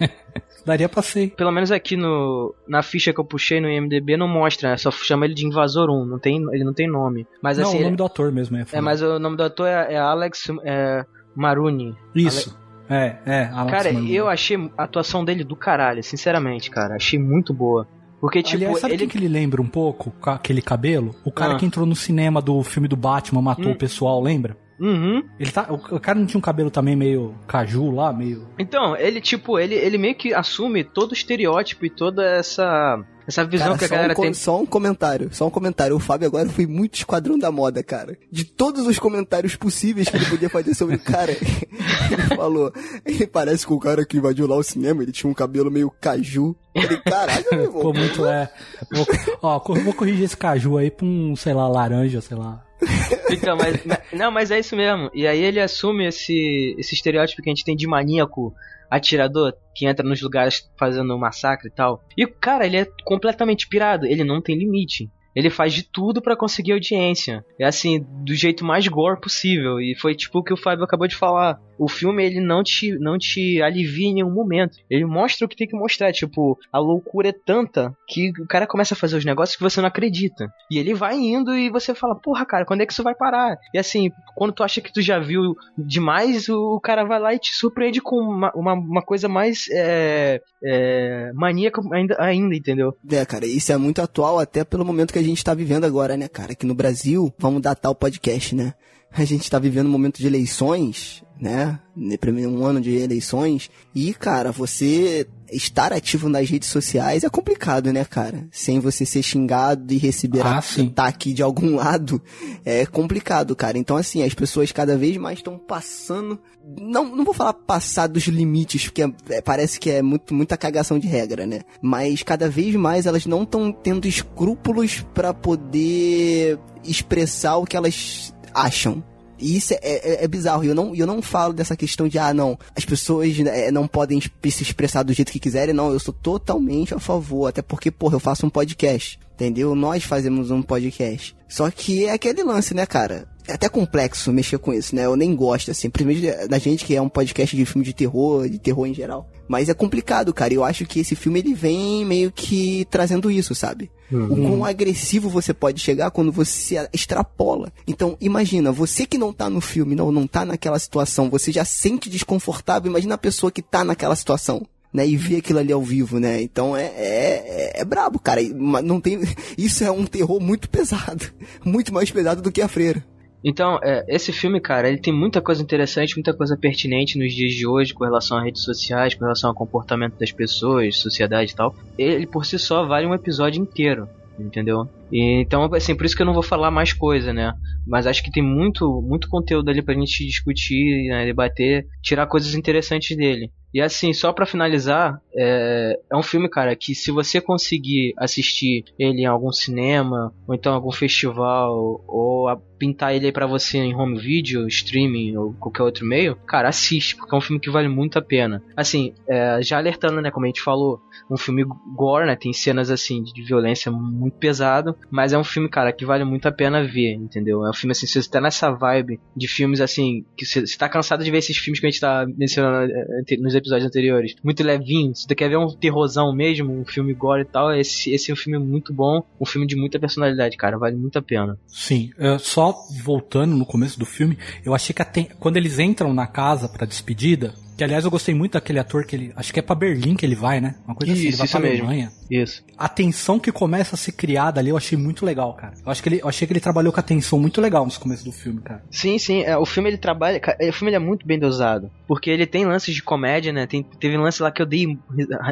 Daria 0.64 0.88
pra 0.88 1.00
ser. 1.00 1.30
Pelo 1.30 1.52
menos 1.52 1.70
aqui 1.70 1.96
no 1.96 2.54
na 2.66 2.82
ficha 2.82 3.12
que 3.12 3.20
eu 3.20 3.24
puxei 3.24 3.60
no 3.60 3.68
IMDB 3.68 4.16
não 4.16 4.26
mostra, 4.26 4.70
né? 4.70 4.76
só 4.76 4.90
chama 4.90 5.24
ele 5.24 5.34
de 5.34 5.46
Invasor 5.46 5.88
1, 5.88 6.04
não 6.04 6.18
tem, 6.18 6.42
ele 6.52 6.64
não 6.64 6.74
tem 6.74 6.88
nome. 6.88 7.26
Mas 7.40 7.56
não, 7.56 7.68
assim, 7.68 7.76
o 7.76 7.80
nome 7.80 7.90
ele- 7.90 7.96
do 7.96 8.04
ator 8.04 8.32
mesmo 8.32 8.56
é. 8.56 8.66
é, 8.72 8.80
mas 8.80 9.00
o 9.00 9.18
nome 9.18 9.36
do 9.36 9.44
ator 9.44 9.68
é, 9.68 9.94
é 9.94 9.98
Alex 9.98 10.48
é, 10.64 11.06
Maruni. 11.36 11.96
Isso. 12.14 12.58
É, 12.88 13.16
é. 13.26 13.44
Alex 13.52 13.70
Cara, 13.70 13.90
eu 13.92 14.28
achei 14.28 14.56
a 14.76 14.84
atuação 14.84 15.24
dele 15.24 15.42
do 15.44 15.56
caralho, 15.56 16.02
sinceramente, 16.02 16.70
cara. 16.70 16.96
Achei 16.96 17.18
muito 17.18 17.52
boa. 17.52 17.86
Porque, 18.20 18.42
tipo, 18.42 18.56
Aliás, 18.56 18.78
sabe 18.80 18.94
ele. 18.94 19.06
que 19.06 19.18
ele 19.18 19.28
lembra 19.28 19.60
um 19.60 19.66
pouco? 19.68 20.12
Aquele 20.22 20.62
cabelo? 20.62 21.14
O 21.24 21.30
cara 21.30 21.54
Ah. 21.54 21.56
que 21.56 21.66
entrou 21.66 21.84
no 21.84 21.94
cinema 21.94 22.40
do 22.40 22.62
filme 22.62 22.88
do 22.88 22.96
Batman, 22.96 23.42
matou 23.42 23.66
Hum. 23.66 23.72
o 23.72 23.76
pessoal, 23.76 24.22
lembra? 24.22 24.56
Uhum. 24.80 25.22
Ele 25.38 25.50
tá, 25.50 25.66
o, 25.70 25.74
o 25.96 26.00
cara 26.00 26.18
não 26.18 26.26
tinha 26.26 26.38
um 26.38 26.42
cabelo 26.42 26.70
também 26.70 26.94
meio 26.96 27.34
caju 27.46 27.90
lá, 27.90 28.12
meio. 28.12 28.46
Então, 28.58 28.96
ele, 28.96 29.20
tipo, 29.20 29.58
ele, 29.58 29.74
ele 29.74 29.96
meio 29.98 30.14
que 30.14 30.34
assume 30.34 30.84
todo 30.84 31.10
o 31.12 31.14
estereótipo 31.14 31.84
e 31.86 31.90
toda 31.90 32.24
essa. 32.24 32.98
Essa 33.26 33.44
visão 33.44 33.68
Cara, 33.68 33.78
que 33.78 33.84
a 33.84 33.88
só, 33.88 33.94
galera 33.94 34.12
um, 34.12 34.22
tem. 34.22 34.34
só 34.34 34.60
um 34.60 34.66
comentário, 34.66 35.28
só 35.32 35.46
um 35.46 35.50
comentário. 35.50 35.96
O 35.96 36.00
Fábio 36.00 36.28
agora 36.28 36.48
foi 36.48 36.66
muito 36.66 36.94
esquadrão 36.94 37.38
da 37.38 37.50
moda, 37.50 37.82
cara. 37.82 38.16
De 38.30 38.44
todos 38.44 38.86
os 38.86 38.98
comentários 38.98 39.56
possíveis 39.56 40.08
que 40.08 40.16
ele 40.16 40.26
podia 40.26 40.48
fazer 40.48 40.74
sobre 40.74 40.96
o 40.96 41.00
cara, 41.00 41.32
ele 41.32 42.22
falou. 42.36 42.72
Ele 43.04 43.26
parece 43.26 43.66
com 43.66 43.74
o 43.74 43.80
cara 43.80 44.04
que 44.06 44.16
invadiu 44.16 44.46
lá 44.46 44.56
o 44.56 44.62
cinema, 44.62 45.02
ele 45.02 45.12
tinha 45.12 45.30
um 45.30 45.34
cabelo 45.34 45.70
meio 45.70 45.90
caju. 46.00 46.54
Eu 46.74 46.82
falei, 46.82 46.98
caralho, 46.98 47.44
meu 47.50 47.60
irmão. 47.62 47.76
Ficou 47.76 47.94
muito, 47.94 48.26
é. 48.26 48.52
Vou, 48.92 49.06
ó, 49.42 49.58
vou 49.58 49.94
corrigir 49.94 50.24
esse 50.24 50.36
caju 50.36 50.76
aí 50.76 50.90
pra 50.90 51.06
um, 51.06 51.34
sei 51.34 51.52
lá, 51.52 51.66
laranja, 51.66 52.20
sei 52.20 52.36
lá. 52.36 52.62
Então, 53.30 53.56
mas, 53.56 53.84
não, 54.12 54.30
mas 54.30 54.50
é 54.50 54.58
isso 54.58 54.76
mesmo. 54.76 55.10
E 55.14 55.26
aí 55.26 55.42
ele 55.42 55.60
assume 55.60 56.06
esse, 56.06 56.74
esse 56.78 56.94
estereótipo 56.94 57.42
que 57.42 57.50
a 57.50 57.54
gente 57.54 57.64
tem 57.64 57.76
de 57.76 57.86
maníaco 57.86 58.54
atirador 58.90 59.52
que 59.74 59.86
entra 59.86 60.06
nos 60.06 60.22
lugares 60.22 60.70
fazendo 60.78 61.18
massacre 61.18 61.68
e 61.68 61.72
tal. 61.72 62.02
E 62.16 62.26
cara, 62.26 62.66
ele 62.66 62.78
é 62.78 62.86
completamente 63.04 63.68
pirado, 63.68 64.06
ele 64.06 64.24
não 64.24 64.40
tem 64.40 64.56
limite. 64.56 65.10
Ele 65.34 65.50
faz 65.50 65.74
de 65.74 65.82
tudo 65.82 66.22
pra 66.22 66.34
conseguir 66.34 66.72
audiência. 66.72 67.44
É 67.60 67.66
assim, 67.66 68.02
do 68.24 68.34
jeito 68.34 68.64
mais 68.64 68.88
gore 68.88 69.20
possível. 69.20 69.78
E 69.78 69.94
foi 69.94 70.14
tipo 70.14 70.38
o 70.38 70.42
que 70.42 70.52
o 70.52 70.56
Fábio 70.56 70.84
acabou 70.84 71.06
de 71.06 71.14
falar. 71.14 71.60
O 71.78 71.88
filme, 71.88 72.24
ele 72.24 72.40
não 72.40 72.62
te, 72.62 72.92
não 72.98 73.18
te 73.18 73.60
alivia 73.62 74.08
em 74.08 74.14
nenhum 74.14 74.30
momento. 74.30 74.78
Ele 74.88 75.04
mostra 75.04 75.44
o 75.44 75.48
que 75.48 75.56
tem 75.56 75.66
que 75.66 75.76
mostrar. 75.76 76.12
Tipo, 76.12 76.58
a 76.72 76.78
loucura 76.78 77.28
é 77.28 77.32
tanta 77.32 77.94
que 78.08 78.30
o 78.40 78.46
cara 78.46 78.66
começa 78.66 78.94
a 78.94 78.96
fazer 78.96 79.16
os 79.16 79.24
negócios 79.24 79.56
que 79.56 79.62
você 79.62 79.80
não 79.80 79.88
acredita. 79.88 80.52
E 80.70 80.78
ele 80.78 80.94
vai 80.94 81.16
indo 81.16 81.54
e 81.54 81.70
você 81.70 81.94
fala, 81.94 82.14
porra, 82.14 82.44
cara, 82.44 82.64
quando 82.64 82.80
é 82.80 82.86
que 82.86 82.92
isso 82.92 83.02
vai 83.02 83.14
parar? 83.14 83.56
E 83.74 83.78
assim, 83.78 84.10
quando 84.34 84.52
tu 84.52 84.62
acha 84.62 84.80
que 84.80 84.92
tu 84.92 85.00
já 85.00 85.18
viu 85.18 85.54
demais, 85.76 86.48
o 86.48 86.80
cara 86.80 87.04
vai 87.04 87.20
lá 87.20 87.34
e 87.34 87.38
te 87.38 87.54
surpreende 87.54 88.00
com 88.00 88.16
uma, 88.16 88.52
uma, 88.54 88.72
uma 88.74 89.02
coisa 89.02 89.28
mais 89.28 89.66
é, 89.70 90.40
é, 90.64 91.30
maníaca 91.34 91.80
ainda, 91.92 92.16
ainda, 92.18 92.54
entendeu? 92.54 92.96
É, 93.10 93.24
cara, 93.24 93.46
isso 93.46 93.72
é 93.72 93.76
muito 93.76 94.00
atual 94.00 94.38
até 94.38 94.64
pelo 94.64 94.84
momento 94.84 95.12
que 95.12 95.18
a 95.18 95.22
gente 95.22 95.44
tá 95.44 95.54
vivendo 95.54 95.84
agora, 95.84 96.16
né, 96.16 96.28
cara? 96.28 96.54
Que 96.54 96.66
no 96.66 96.74
Brasil, 96.74 97.32
vamos 97.38 97.62
datar 97.62 97.90
o 97.90 97.94
podcast, 97.94 98.54
né? 98.54 98.74
A 99.16 99.24
gente 99.24 99.50
tá 99.50 99.58
vivendo 99.58 99.86
um 99.86 99.90
momento 99.90 100.18
de 100.18 100.26
eleições, 100.26 101.22
né? 101.40 101.78
Um 101.96 102.64
ano 102.64 102.80
de 102.80 102.94
eleições. 102.96 103.70
E, 103.94 104.12
cara, 104.12 104.52
você 104.52 105.26
estar 105.50 105.92
ativo 105.92 106.28
nas 106.28 106.50
redes 106.50 106.68
sociais 106.68 107.24
é 107.24 107.28
complicado, 107.30 107.90
né, 107.92 108.04
cara? 108.04 108.46
Sem 108.50 108.78
você 108.78 109.06
ser 109.06 109.22
xingado 109.22 109.92
e 109.94 109.96
receber 109.96 110.42
Ah, 110.44 110.58
ataque 110.58 111.32
de 111.32 111.42
algum 111.42 111.76
lado, 111.76 112.20
é 112.64 112.84
complicado, 112.84 113.56
cara. 113.56 113.78
Então, 113.78 113.96
assim, 113.96 114.22
as 114.22 114.34
pessoas 114.34 114.70
cada 114.70 114.98
vez 114.98 115.16
mais 115.16 115.38
estão 115.38 115.56
passando. 115.58 116.38
Não, 116.78 117.04
não 117.16 117.24
vou 117.24 117.32
falar 117.32 117.54
passar 117.54 118.08
dos 118.08 118.24
limites, 118.24 118.84
porque 118.84 119.02
é- 119.04 119.12
é- 119.30 119.40
parece 119.40 119.78
que 119.80 119.88
é 119.88 120.02
muito, 120.02 120.34
muita 120.34 120.56
cagação 120.56 120.98
de 120.98 121.06
regra, 121.06 121.46
né? 121.46 121.60
Mas 121.80 122.22
cada 122.22 122.50
vez 122.50 122.74
mais 122.74 123.06
elas 123.06 123.24
não 123.24 123.44
estão 123.44 123.72
tendo 123.72 124.06
escrúpulos 124.08 125.06
pra 125.14 125.32
poder 125.32 126.58
expressar 126.84 127.56
o 127.56 127.64
que 127.64 127.76
elas 127.76 128.32
acham. 128.56 129.02
E 129.38 129.56
isso 129.56 129.74
é, 129.74 129.78
é- 129.82 130.24
é 130.24 130.28
bizarro. 130.28 130.64
Eu 130.64 130.74
não, 130.74 130.94
eu 130.94 131.06
não 131.06 131.20
falo 131.20 131.52
dessa 131.52 131.76
questão 131.76 132.08
de, 132.08 132.18
ah, 132.18 132.32
não, 132.32 132.58
as 132.74 132.84
pessoas 132.86 133.38
né, 133.38 133.70
não 133.70 133.86
podem 133.86 134.18
se 134.20 134.62
expressar 134.62 135.02
do 135.02 135.12
jeito 135.12 135.30
que 135.30 135.38
quiserem. 135.38 135.74
Não, 135.74 135.92
eu 135.92 136.00
sou 136.00 136.14
totalmente 136.14 136.94
a 136.94 136.98
favor. 136.98 137.46
Até 137.48 137.60
porque, 137.60 137.90
porra, 137.90 138.16
eu 138.16 138.20
faço 138.20 138.46
um 138.46 138.50
podcast. 138.50 139.18
Entendeu? 139.34 139.74
Nós 139.74 140.02
fazemos 140.02 140.50
um 140.50 140.62
podcast. 140.62 141.36
Só 141.46 141.70
que 141.70 142.06
é 142.06 142.12
aquele 142.12 142.42
lance, 142.42 142.72
né, 142.72 142.86
cara? 142.86 143.28
É 143.48 143.52
até 143.52 143.68
complexo 143.68 144.32
mexer 144.32 144.58
com 144.58 144.72
isso, 144.72 144.94
né? 144.94 145.06
Eu 145.06 145.16
nem 145.16 145.34
gosto, 145.34 145.70
assim. 145.70 145.88
Principalmente 145.88 146.48
da 146.48 146.58
gente 146.58 146.84
que 146.84 146.96
é 146.96 147.00
um 147.00 147.08
podcast 147.08 147.56
de 147.56 147.64
filme 147.64 147.84
de 147.84 147.92
terror, 147.92 148.48
de 148.48 148.58
terror 148.58 148.86
em 148.86 148.94
geral. 148.94 149.30
Mas 149.48 149.68
é 149.68 149.74
complicado, 149.74 150.34
cara. 150.34 150.52
Eu 150.52 150.64
acho 150.64 150.84
que 150.84 151.00
esse 151.00 151.14
filme 151.14 151.38
ele 151.38 151.54
vem 151.54 152.04
meio 152.04 152.32
que 152.32 152.86
trazendo 152.90 153.30
isso, 153.30 153.54
sabe? 153.54 153.90
O 154.10 154.36
quão 154.36 154.64
agressivo 154.64 155.28
você 155.28 155.52
pode 155.52 155.80
chegar 155.80 156.10
quando 156.10 156.30
você 156.30 156.88
extrapola. 156.92 157.72
Então, 157.86 158.16
imagina, 158.20 158.70
você 158.70 159.04
que 159.04 159.18
não 159.18 159.32
tá 159.32 159.50
no 159.50 159.60
filme, 159.60 159.94
não, 159.94 160.12
não 160.12 160.26
tá 160.26 160.44
naquela 160.44 160.78
situação, 160.78 161.28
você 161.28 161.50
já 161.50 161.64
sente 161.64 162.08
desconfortável, 162.08 162.88
imagina 162.90 163.16
a 163.16 163.18
pessoa 163.18 163.50
que 163.50 163.62
tá 163.62 163.82
naquela 163.84 164.14
situação. 164.14 164.66
Né, 164.94 165.06
e 165.06 165.14
ver 165.14 165.38
aquilo 165.38 165.58
ali 165.58 165.70
ao 165.70 165.82
vivo, 165.82 166.18
né? 166.18 166.40
Então 166.40 166.74
é, 166.74 166.84
é, 166.84 167.74
é, 167.76 167.80
é 167.80 167.84
brabo, 167.84 168.18
cara. 168.18 168.40
Não 168.42 168.98
tem, 168.98 169.20
isso 169.58 169.84
é 169.84 169.90
um 169.90 170.06
terror 170.06 170.40
muito 170.40 170.70
pesado. 170.70 171.26
Muito 171.62 171.92
mais 171.92 172.10
pesado 172.10 172.40
do 172.40 172.50
que 172.50 172.62
a 172.62 172.68
freira. 172.68 173.04
Então, 173.44 173.78
é, 173.82 174.04
esse 174.08 174.32
filme, 174.32 174.60
cara, 174.60 174.88
ele 174.88 175.00
tem 175.00 175.12
muita 175.12 175.40
coisa 175.40 175.62
interessante, 175.62 176.16
muita 176.16 176.34
coisa 176.34 176.56
pertinente 176.56 177.18
nos 177.18 177.32
dias 177.32 177.52
de 177.52 177.66
hoje 177.66 177.94
com 177.94 178.04
relação 178.04 178.38
a 178.38 178.42
redes 178.42 178.62
sociais, 178.62 179.14
com 179.14 179.24
relação 179.24 179.50
ao 179.50 179.56
comportamento 179.56 180.18
das 180.18 180.32
pessoas, 180.32 180.98
sociedade 180.98 181.52
e 181.52 181.54
tal. 181.54 181.74
Ele 181.98 182.26
por 182.26 182.44
si 182.44 182.58
só 182.58 182.84
vale 182.86 183.06
um 183.06 183.14
episódio 183.14 183.62
inteiro, 183.62 184.08
entendeu? 184.38 184.88
E, 185.12 185.40
então, 185.40 185.72
assim, 185.74 185.94
por 185.94 186.04
isso 186.04 186.16
que 186.16 186.22
eu 186.22 186.26
não 186.26 186.34
vou 186.34 186.42
falar 186.42 186.70
mais 186.70 186.92
coisa, 186.92 187.32
né? 187.32 187.52
Mas 187.86 188.06
acho 188.06 188.22
que 188.22 188.30
tem 188.32 188.42
muito, 188.42 189.00
muito 189.02 189.28
conteúdo 189.28 189.70
ali 189.70 189.82
pra 189.82 189.94
gente 189.94 190.26
discutir, 190.26 191.08
né, 191.08 191.24
debater, 191.24 191.86
tirar 192.02 192.26
coisas 192.26 192.54
interessantes 192.54 193.16
dele. 193.16 193.50
E 193.76 193.80
assim, 193.82 194.14
só 194.14 194.32
pra 194.32 194.46
finalizar, 194.46 195.20
é, 195.36 195.98
é 196.10 196.16
um 196.16 196.22
filme, 196.22 196.48
cara, 196.48 196.74
que 196.74 196.94
se 196.94 197.10
você 197.10 197.42
conseguir 197.42 198.14
assistir 198.16 198.84
ele 198.98 199.20
em 199.20 199.26
algum 199.26 199.52
cinema, 199.52 200.32
ou 200.48 200.54
então 200.54 200.72
algum 200.72 200.90
festival, 200.90 202.02
ou 202.08 202.48
a- 202.48 202.58
pintar 202.78 203.14
ele 203.14 203.24
aí 203.26 203.32
pra 203.32 203.46
você 203.46 203.78
em 203.78 203.94
home 203.94 204.18
video, 204.18 204.66
streaming 204.68 205.34
ou 205.36 205.54
qualquer 205.54 205.82
outro 205.82 206.04
meio, 206.06 206.36
cara, 206.46 206.68
assiste, 206.68 207.16
porque 207.16 207.34
é 207.34 207.38
um 207.38 207.40
filme 207.40 207.58
que 207.58 207.70
vale 207.70 207.88
muito 207.88 208.18
a 208.18 208.22
pena. 208.22 208.62
Assim, 208.76 209.14
é, 209.26 209.60
já 209.62 209.78
alertando, 209.78 210.20
né, 210.20 210.30
como 210.30 210.44
a 210.44 210.48
gente 210.48 210.60
falou, 210.62 211.00
um 211.30 211.38
filme 211.38 211.64
gore, 211.96 212.26
né, 212.26 212.36
tem 212.36 212.52
cenas 212.52 212.90
assim 212.90 213.22
de 213.22 213.42
violência 213.42 213.90
muito 213.90 214.36
pesado, 214.36 214.94
mas 215.10 215.32
é 215.32 215.38
um 215.38 215.44
filme, 215.44 215.70
cara, 215.70 215.90
que 215.92 216.04
vale 216.04 216.22
muito 216.24 216.46
a 216.48 216.52
pena 216.52 216.82
ver, 216.84 217.14
entendeu? 217.14 217.64
É 217.64 217.70
um 217.70 217.74
filme 217.74 217.92
assim, 217.92 218.06
se 218.06 218.22
você 218.22 218.28
tá 218.30 218.42
nessa 218.42 218.70
vibe 218.70 219.18
de 219.34 219.48
filmes 219.48 219.80
assim, 219.80 220.24
que 220.36 220.44
você, 220.44 220.66
você 220.66 220.76
tá 220.76 220.86
cansado 220.88 221.24
de 221.24 221.30
ver 221.30 221.38
esses 221.38 221.56
filmes 221.56 221.80
que 221.80 221.86
a 221.86 221.90
gente 221.90 222.00
tá 222.00 222.26
mencionando 222.36 222.92
eh, 222.92 223.20
ante- 223.22 223.38
nos 223.38 223.54
episódios 223.54 223.65
anteriores, 223.72 224.34
muito 224.42 224.62
levinho, 224.62 225.14
se 225.14 225.22
você 225.22 225.34
quer 225.34 225.48
ver 225.48 225.58
um 225.58 225.68
terrorzão 225.68 226.34
mesmo, 226.34 226.72
um 226.72 226.84
filme 226.84 227.14
gore 227.14 227.42
e 227.42 227.44
tal, 227.44 227.74
esse, 227.74 228.10
esse 228.12 228.30
é 228.30 228.34
um 228.34 228.36
filme 228.36 228.58
muito 228.58 228.92
bom, 228.92 229.22
um 229.40 229.46
filme 229.46 229.66
de 229.66 229.76
muita 229.76 229.98
personalidade, 229.98 230.56
cara, 230.56 230.78
vale 230.78 230.96
muito 230.96 231.18
a 231.18 231.22
pena. 231.22 231.58
Sim, 231.66 232.10
é, 232.18 232.38
só 232.38 232.74
voltando 233.02 233.56
no 233.56 233.66
começo 233.66 233.98
do 233.98 234.06
filme, 234.06 234.38
eu 234.64 234.74
achei 234.74 234.94
que 234.94 235.06
quando 235.38 235.56
eles 235.56 235.78
entram 235.78 236.12
na 236.12 236.26
casa 236.26 236.68
pra 236.68 236.86
despedida, 236.86 237.54
que 237.76 237.84
aliás 237.84 238.04
eu 238.04 238.10
gostei 238.10 238.34
muito 238.34 238.52
daquele 238.52 238.78
ator 238.78 239.04
que 239.04 239.14
ele, 239.14 239.32
acho 239.36 239.52
que 239.52 239.60
é 239.60 239.62
pra 239.62 239.74
Berlim 239.74 240.16
que 240.16 240.24
ele 240.24 240.34
vai, 240.34 240.60
né? 240.60 240.76
Uma 240.86 240.94
coisa 240.94 241.12
assim, 241.12 241.22
ele 241.22 241.28
Isso, 241.28 241.38
vai 241.38 241.44
isso 241.44 241.58
pra 241.58 241.68
mesmo. 241.68 241.86
Alemanha. 241.86 242.12
Isso. 242.30 242.64
A 242.76 242.88
tensão 242.88 243.38
que 243.38 243.52
começa 243.52 243.94
a 243.94 243.98
ser 243.98 244.12
criada 244.12 244.60
ali, 244.60 244.70
eu 244.70 244.76
achei 244.76 244.96
muito 244.96 245.24
legal, 245.24 245.52
cara. 245.54 245.74
Eu 245.84 245.92
acho 245.92 246.02
que 246.02 246.08
ele, 246.08 246.20
eu 246.22 246.28
achei 246.28 246.46
que 246.46 246.52
ele 246.52 246.60
trabalhou 246.60 246.92
com 246.92 247.00
a 247.00 247.02
tensão 247.02 247.38
muito 247.38 247.60
legal 247.60 247.84
no 247.84 247.92
começo 247.92 248.24
do 248.24 248.32
filme, 248.32 248.60
cara. 248.60 248.82
Sim, 248.90 249.18
sim, 249.18 249.42
é, 249.42 249.56
o 249.56 249.66
filme 249.66 249.90
ele 249.90 249.98
trabalha, 249.98 250.40
é, 250.58 250.68
o 250.68 250.72
filme 250.72 250.90
ele 250.90 250.96
é 250.96 251.00
muito 251.00 251.26
bem 251.26 251.38
dosado, 251.38 251.90
porque 252.06 252.30
ele 252.30 252.46
tem 252.46 252.64
lances 252.64 252.94
de 252.94 253.02
comédia, 253.02 253.52
né? 253.52 253.66
Tem, 253.66 253.82
teve 253.82 254.16
um 254.16 254.22
lance 254.22 254.42
lá 254.42 254.50
que 254.50 254.62
eu 254.62 254.66
dei, 254.66 254.98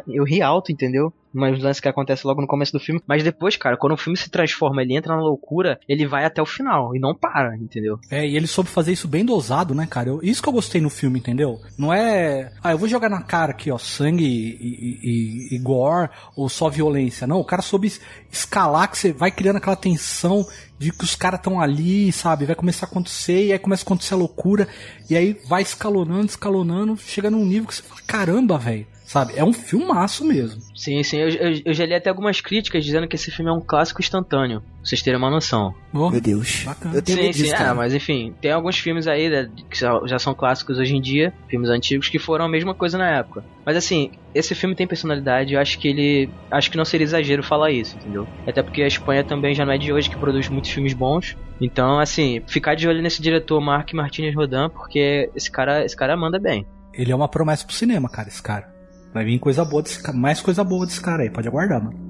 eu 0.09 0.25
ri 0.25 0.41
alto, 0.41 0.73
entendeu? 0.73 1.13
Mas 1.35 1.61
lance 1.61 1.83
que 1.83 1.89
acontece 1.89 2.27
logo 2.27 2.41
no 2.41 2.47
começo 2.47 2.73
do 2.73 2.79
filme, 2.81 3.01
mas 3.07 3.25
depois, 3.25 3.57
cara, 3.57 3.77
quando 3.77 3.93
o 3.95 3.97
filme 3.97 4.17
se 4.17 4.31
transforma, 4.31 4.81
ele 4.83 4.97
entra 4.97 5.17
na 5.17 5.21
loucura, 5.23 5.81
ele 5.89 6.07
vai 6.07 6.25
até 6.25 6.41
o 6.41 6.47
final 6.47 6.95
e 6.95 7.01
não 7.01 7.15
para, 7.15 7.57
entendeu? 7.57 7.99
É, 8.11 8.27
e 8.27 8.37
ele 8.37 8.47
soube 8.47 8.71
fazer 8.71 8.93
isso 8.93 9.09
bem 9.09 9.25
dosado, 9.25 9.75
né, 9.75 9.87
cara? 9.87 10.09
Eu- 10.11 10.21
isso 10.23 10.41
que 10.43 10.49
eu 10.49 10.53
gostei 10.53 10.81
no 10.81 10.89
filme, 10.89 11.19
entendeu? 11.19 11.61
Não 11.77 11.93
é. 11.93 12.53
Ah, 12.63 12.71
eu 12.73 12.79
vou 12.79 12.89
jogar 12.89 13.09
na 13.09 13.21
cara 13.23 13.51
aqui, 13.51 13.71
ó, 13.71 13.79
sangue 13.79 14.25
e, 14.25 15.49
e, 15.53 15.57
e- 15.57 15.59
gore 15.59 16.09
ou 16.37 16.49
só 16.49 16.69
violência. 16.69 17.27
Não, 17.27 17.41
o 17.41 17.45
cara 17.45 17.63
soube 17.63 17.89
es- 17.89 18.01
escalar 18.31 18.91
que 18.91 18.97
você 18.99 19.13
vai 19.13 19.31
criando 19.31 19.57
aquela 19.57 19.77
tensão 19.77 20.47
de 20.79 20.91
que 20.93 21.05
os 21.05 21.15
caras 21.17 21.41
estão 21.41 21.61
ali, 21.61 22.13
sabe? 22.13 22.45
Vai 22.47 22.55
começar 22.57 22.87
a 22.87 22.89
acontecer, 22.89 23.47
e 23.47 23.53
aí 23.53 23.59
começa 23.59 23.83
a 23.83 23.87
acontecer 23.87 24.15
a 24.15 24.17
loucura, 24.17 24.69
e 25.09 25.17
aí 25.17 25.37
vai 25.49 25.63
escalonando, 25.63 26.27
escalonando, 26.27 26.97
chega 26.97 27.31
num 27.31 27.45
nível 27.45 27.67
que 27.69 27.75
você 27.75 27.83
fala, 27.83 28.01
caramba, 28.07 28.59
velho. 28.59 28.87
Sabe? 29.05 29.35
É 29.37 29.45
um 29.45 29.53
filmaço 29.53 30.25
mesmo. 30.25 30.61
Sim, 30.75 31.03
sim. 31.03 31.19
Eu, 31.19 31.29
eu, 31.29 31.61
eu, 31.67 31.75
já 31.75 31.85
li 31.85 31.95
até 31.95 32.09
algumas 32.09 32.41
críticas 32.41 32.85
dizendo 32.85 33.07
que 33.07 33.17
esse 33.17 33.31
filme 33.31 33.51
é 33.51 33.55
um 33.55 33.61
clássico 33.61 34.01
instantâneo. 34.01 34.61
Pra 34.61 34.71
vocês 34.83 35.03
terem 35.03 35.19
uma 35.19 35.31
noção. 35.31 35.75
Oh, 35.93 36.11
Meu 36.11 36.21
Deus. 36.21 36.63
Bacana. 36.65 36.95
Eu 36.95 37.03
tenho 37.03 37.19
sim, 37.19 37.25
medo 37.25 37.35
disso, 37.35 37.57
sim. 37.57 37.63
Ah, 37.63 37.75
mas 37.75 37.95
enfim, 37.95 38.35
tem 38.41 38.51
alguns 38.51 38.79
filmes 38.79 39.07
aí 39.07 39.29
né, 39.29 39.51
que 39.71 39.79
já 39.79 40.01
já 40.07 40.19
são 40.19 40.35
clássicos 40.35 40.79
hoje 40.79 40.97
em 40.97 41.01
dia, 41.01 41.33
filmes 41.49 41.69
antigos, 41.69 42.09
que 42.09 42.19
foram 42.19 42.47
a 42.47 42.49
mesma 42.49 42.75
coisa 42.75 42.97
na 42.97 43.09
época. 43.11 43.45
Mas 43.65 43.77
assim, 43.77 44.11
esse 44.35 44.55
filme 44.55 44.75
tem 44.75 44.87
personalidade, 44.87 45.55
eu 45.55 45.61
acho 45.61 45.79
que 45.79 45.89
ele. 45.89 46.31
Acho 46.51 46.71
que 46.71 46.77
não 46.77 46.85
seria 46.85 47.05
exagero 47.05 47.43
falar 47.43 47.71
isso, 47.71 47.97
entendeu? 47.97 48.27
Até 48.47 48.63
porque 48.63 48.83
a 48.83 48.87
Espanha 48.87 49.23
também 49.23 49.55
já 49.55 49.67
não 49.67 49.73
é 49.73 49.79
de 49.79 49.93
hoje 49.93 50.09
que 50.09 50.17
produz 50.17 50.49
muitos 50.49 50.71
filmes 50.71 50.95
bons. 50.95 51.37
Então, 51.61 51.99
assim, 51.99 52.43
ficar 52.47 52.75
de 52.75 52.89
olho 52.89 53.03
nesse 53.03 53.23
diretor 53.23 53.61
Mark 53.61 53.93
Martinez 53.93 54.35
Rodan, 54.35 54.71
porque 54.71 55.31
esse 55.37 55.51
cara, 55.51 55.85
esse 55.85 55.97
cara 55.97 56.17
manda 56.17 56.39
bem. 56.39 56.67
Ele 56.93 57.13
é 57.13 57.17
uma 57.17 57.29
promessa 57.29 57.67
pro 57.67 57.75
cinema, 57.75 58.09
cara, 58.09 58.29
esse 58.29 58.43
cara. 58.43 58.74
Vai 59.15 59.25
vir 59.25 59.39
coisa 59.39 59.65
boa 59.65 59.81
desse 59.81 60.03
mais 60.13 60.41
coisa 60.41 60.65
boa 60.65 60.85
desse 60.85 61.01
cara 61.01 61.23
aí, 61.23 61.31
pode 61.31 61.47
aguardar, 61.47 61.83
mano. 61.83 62.04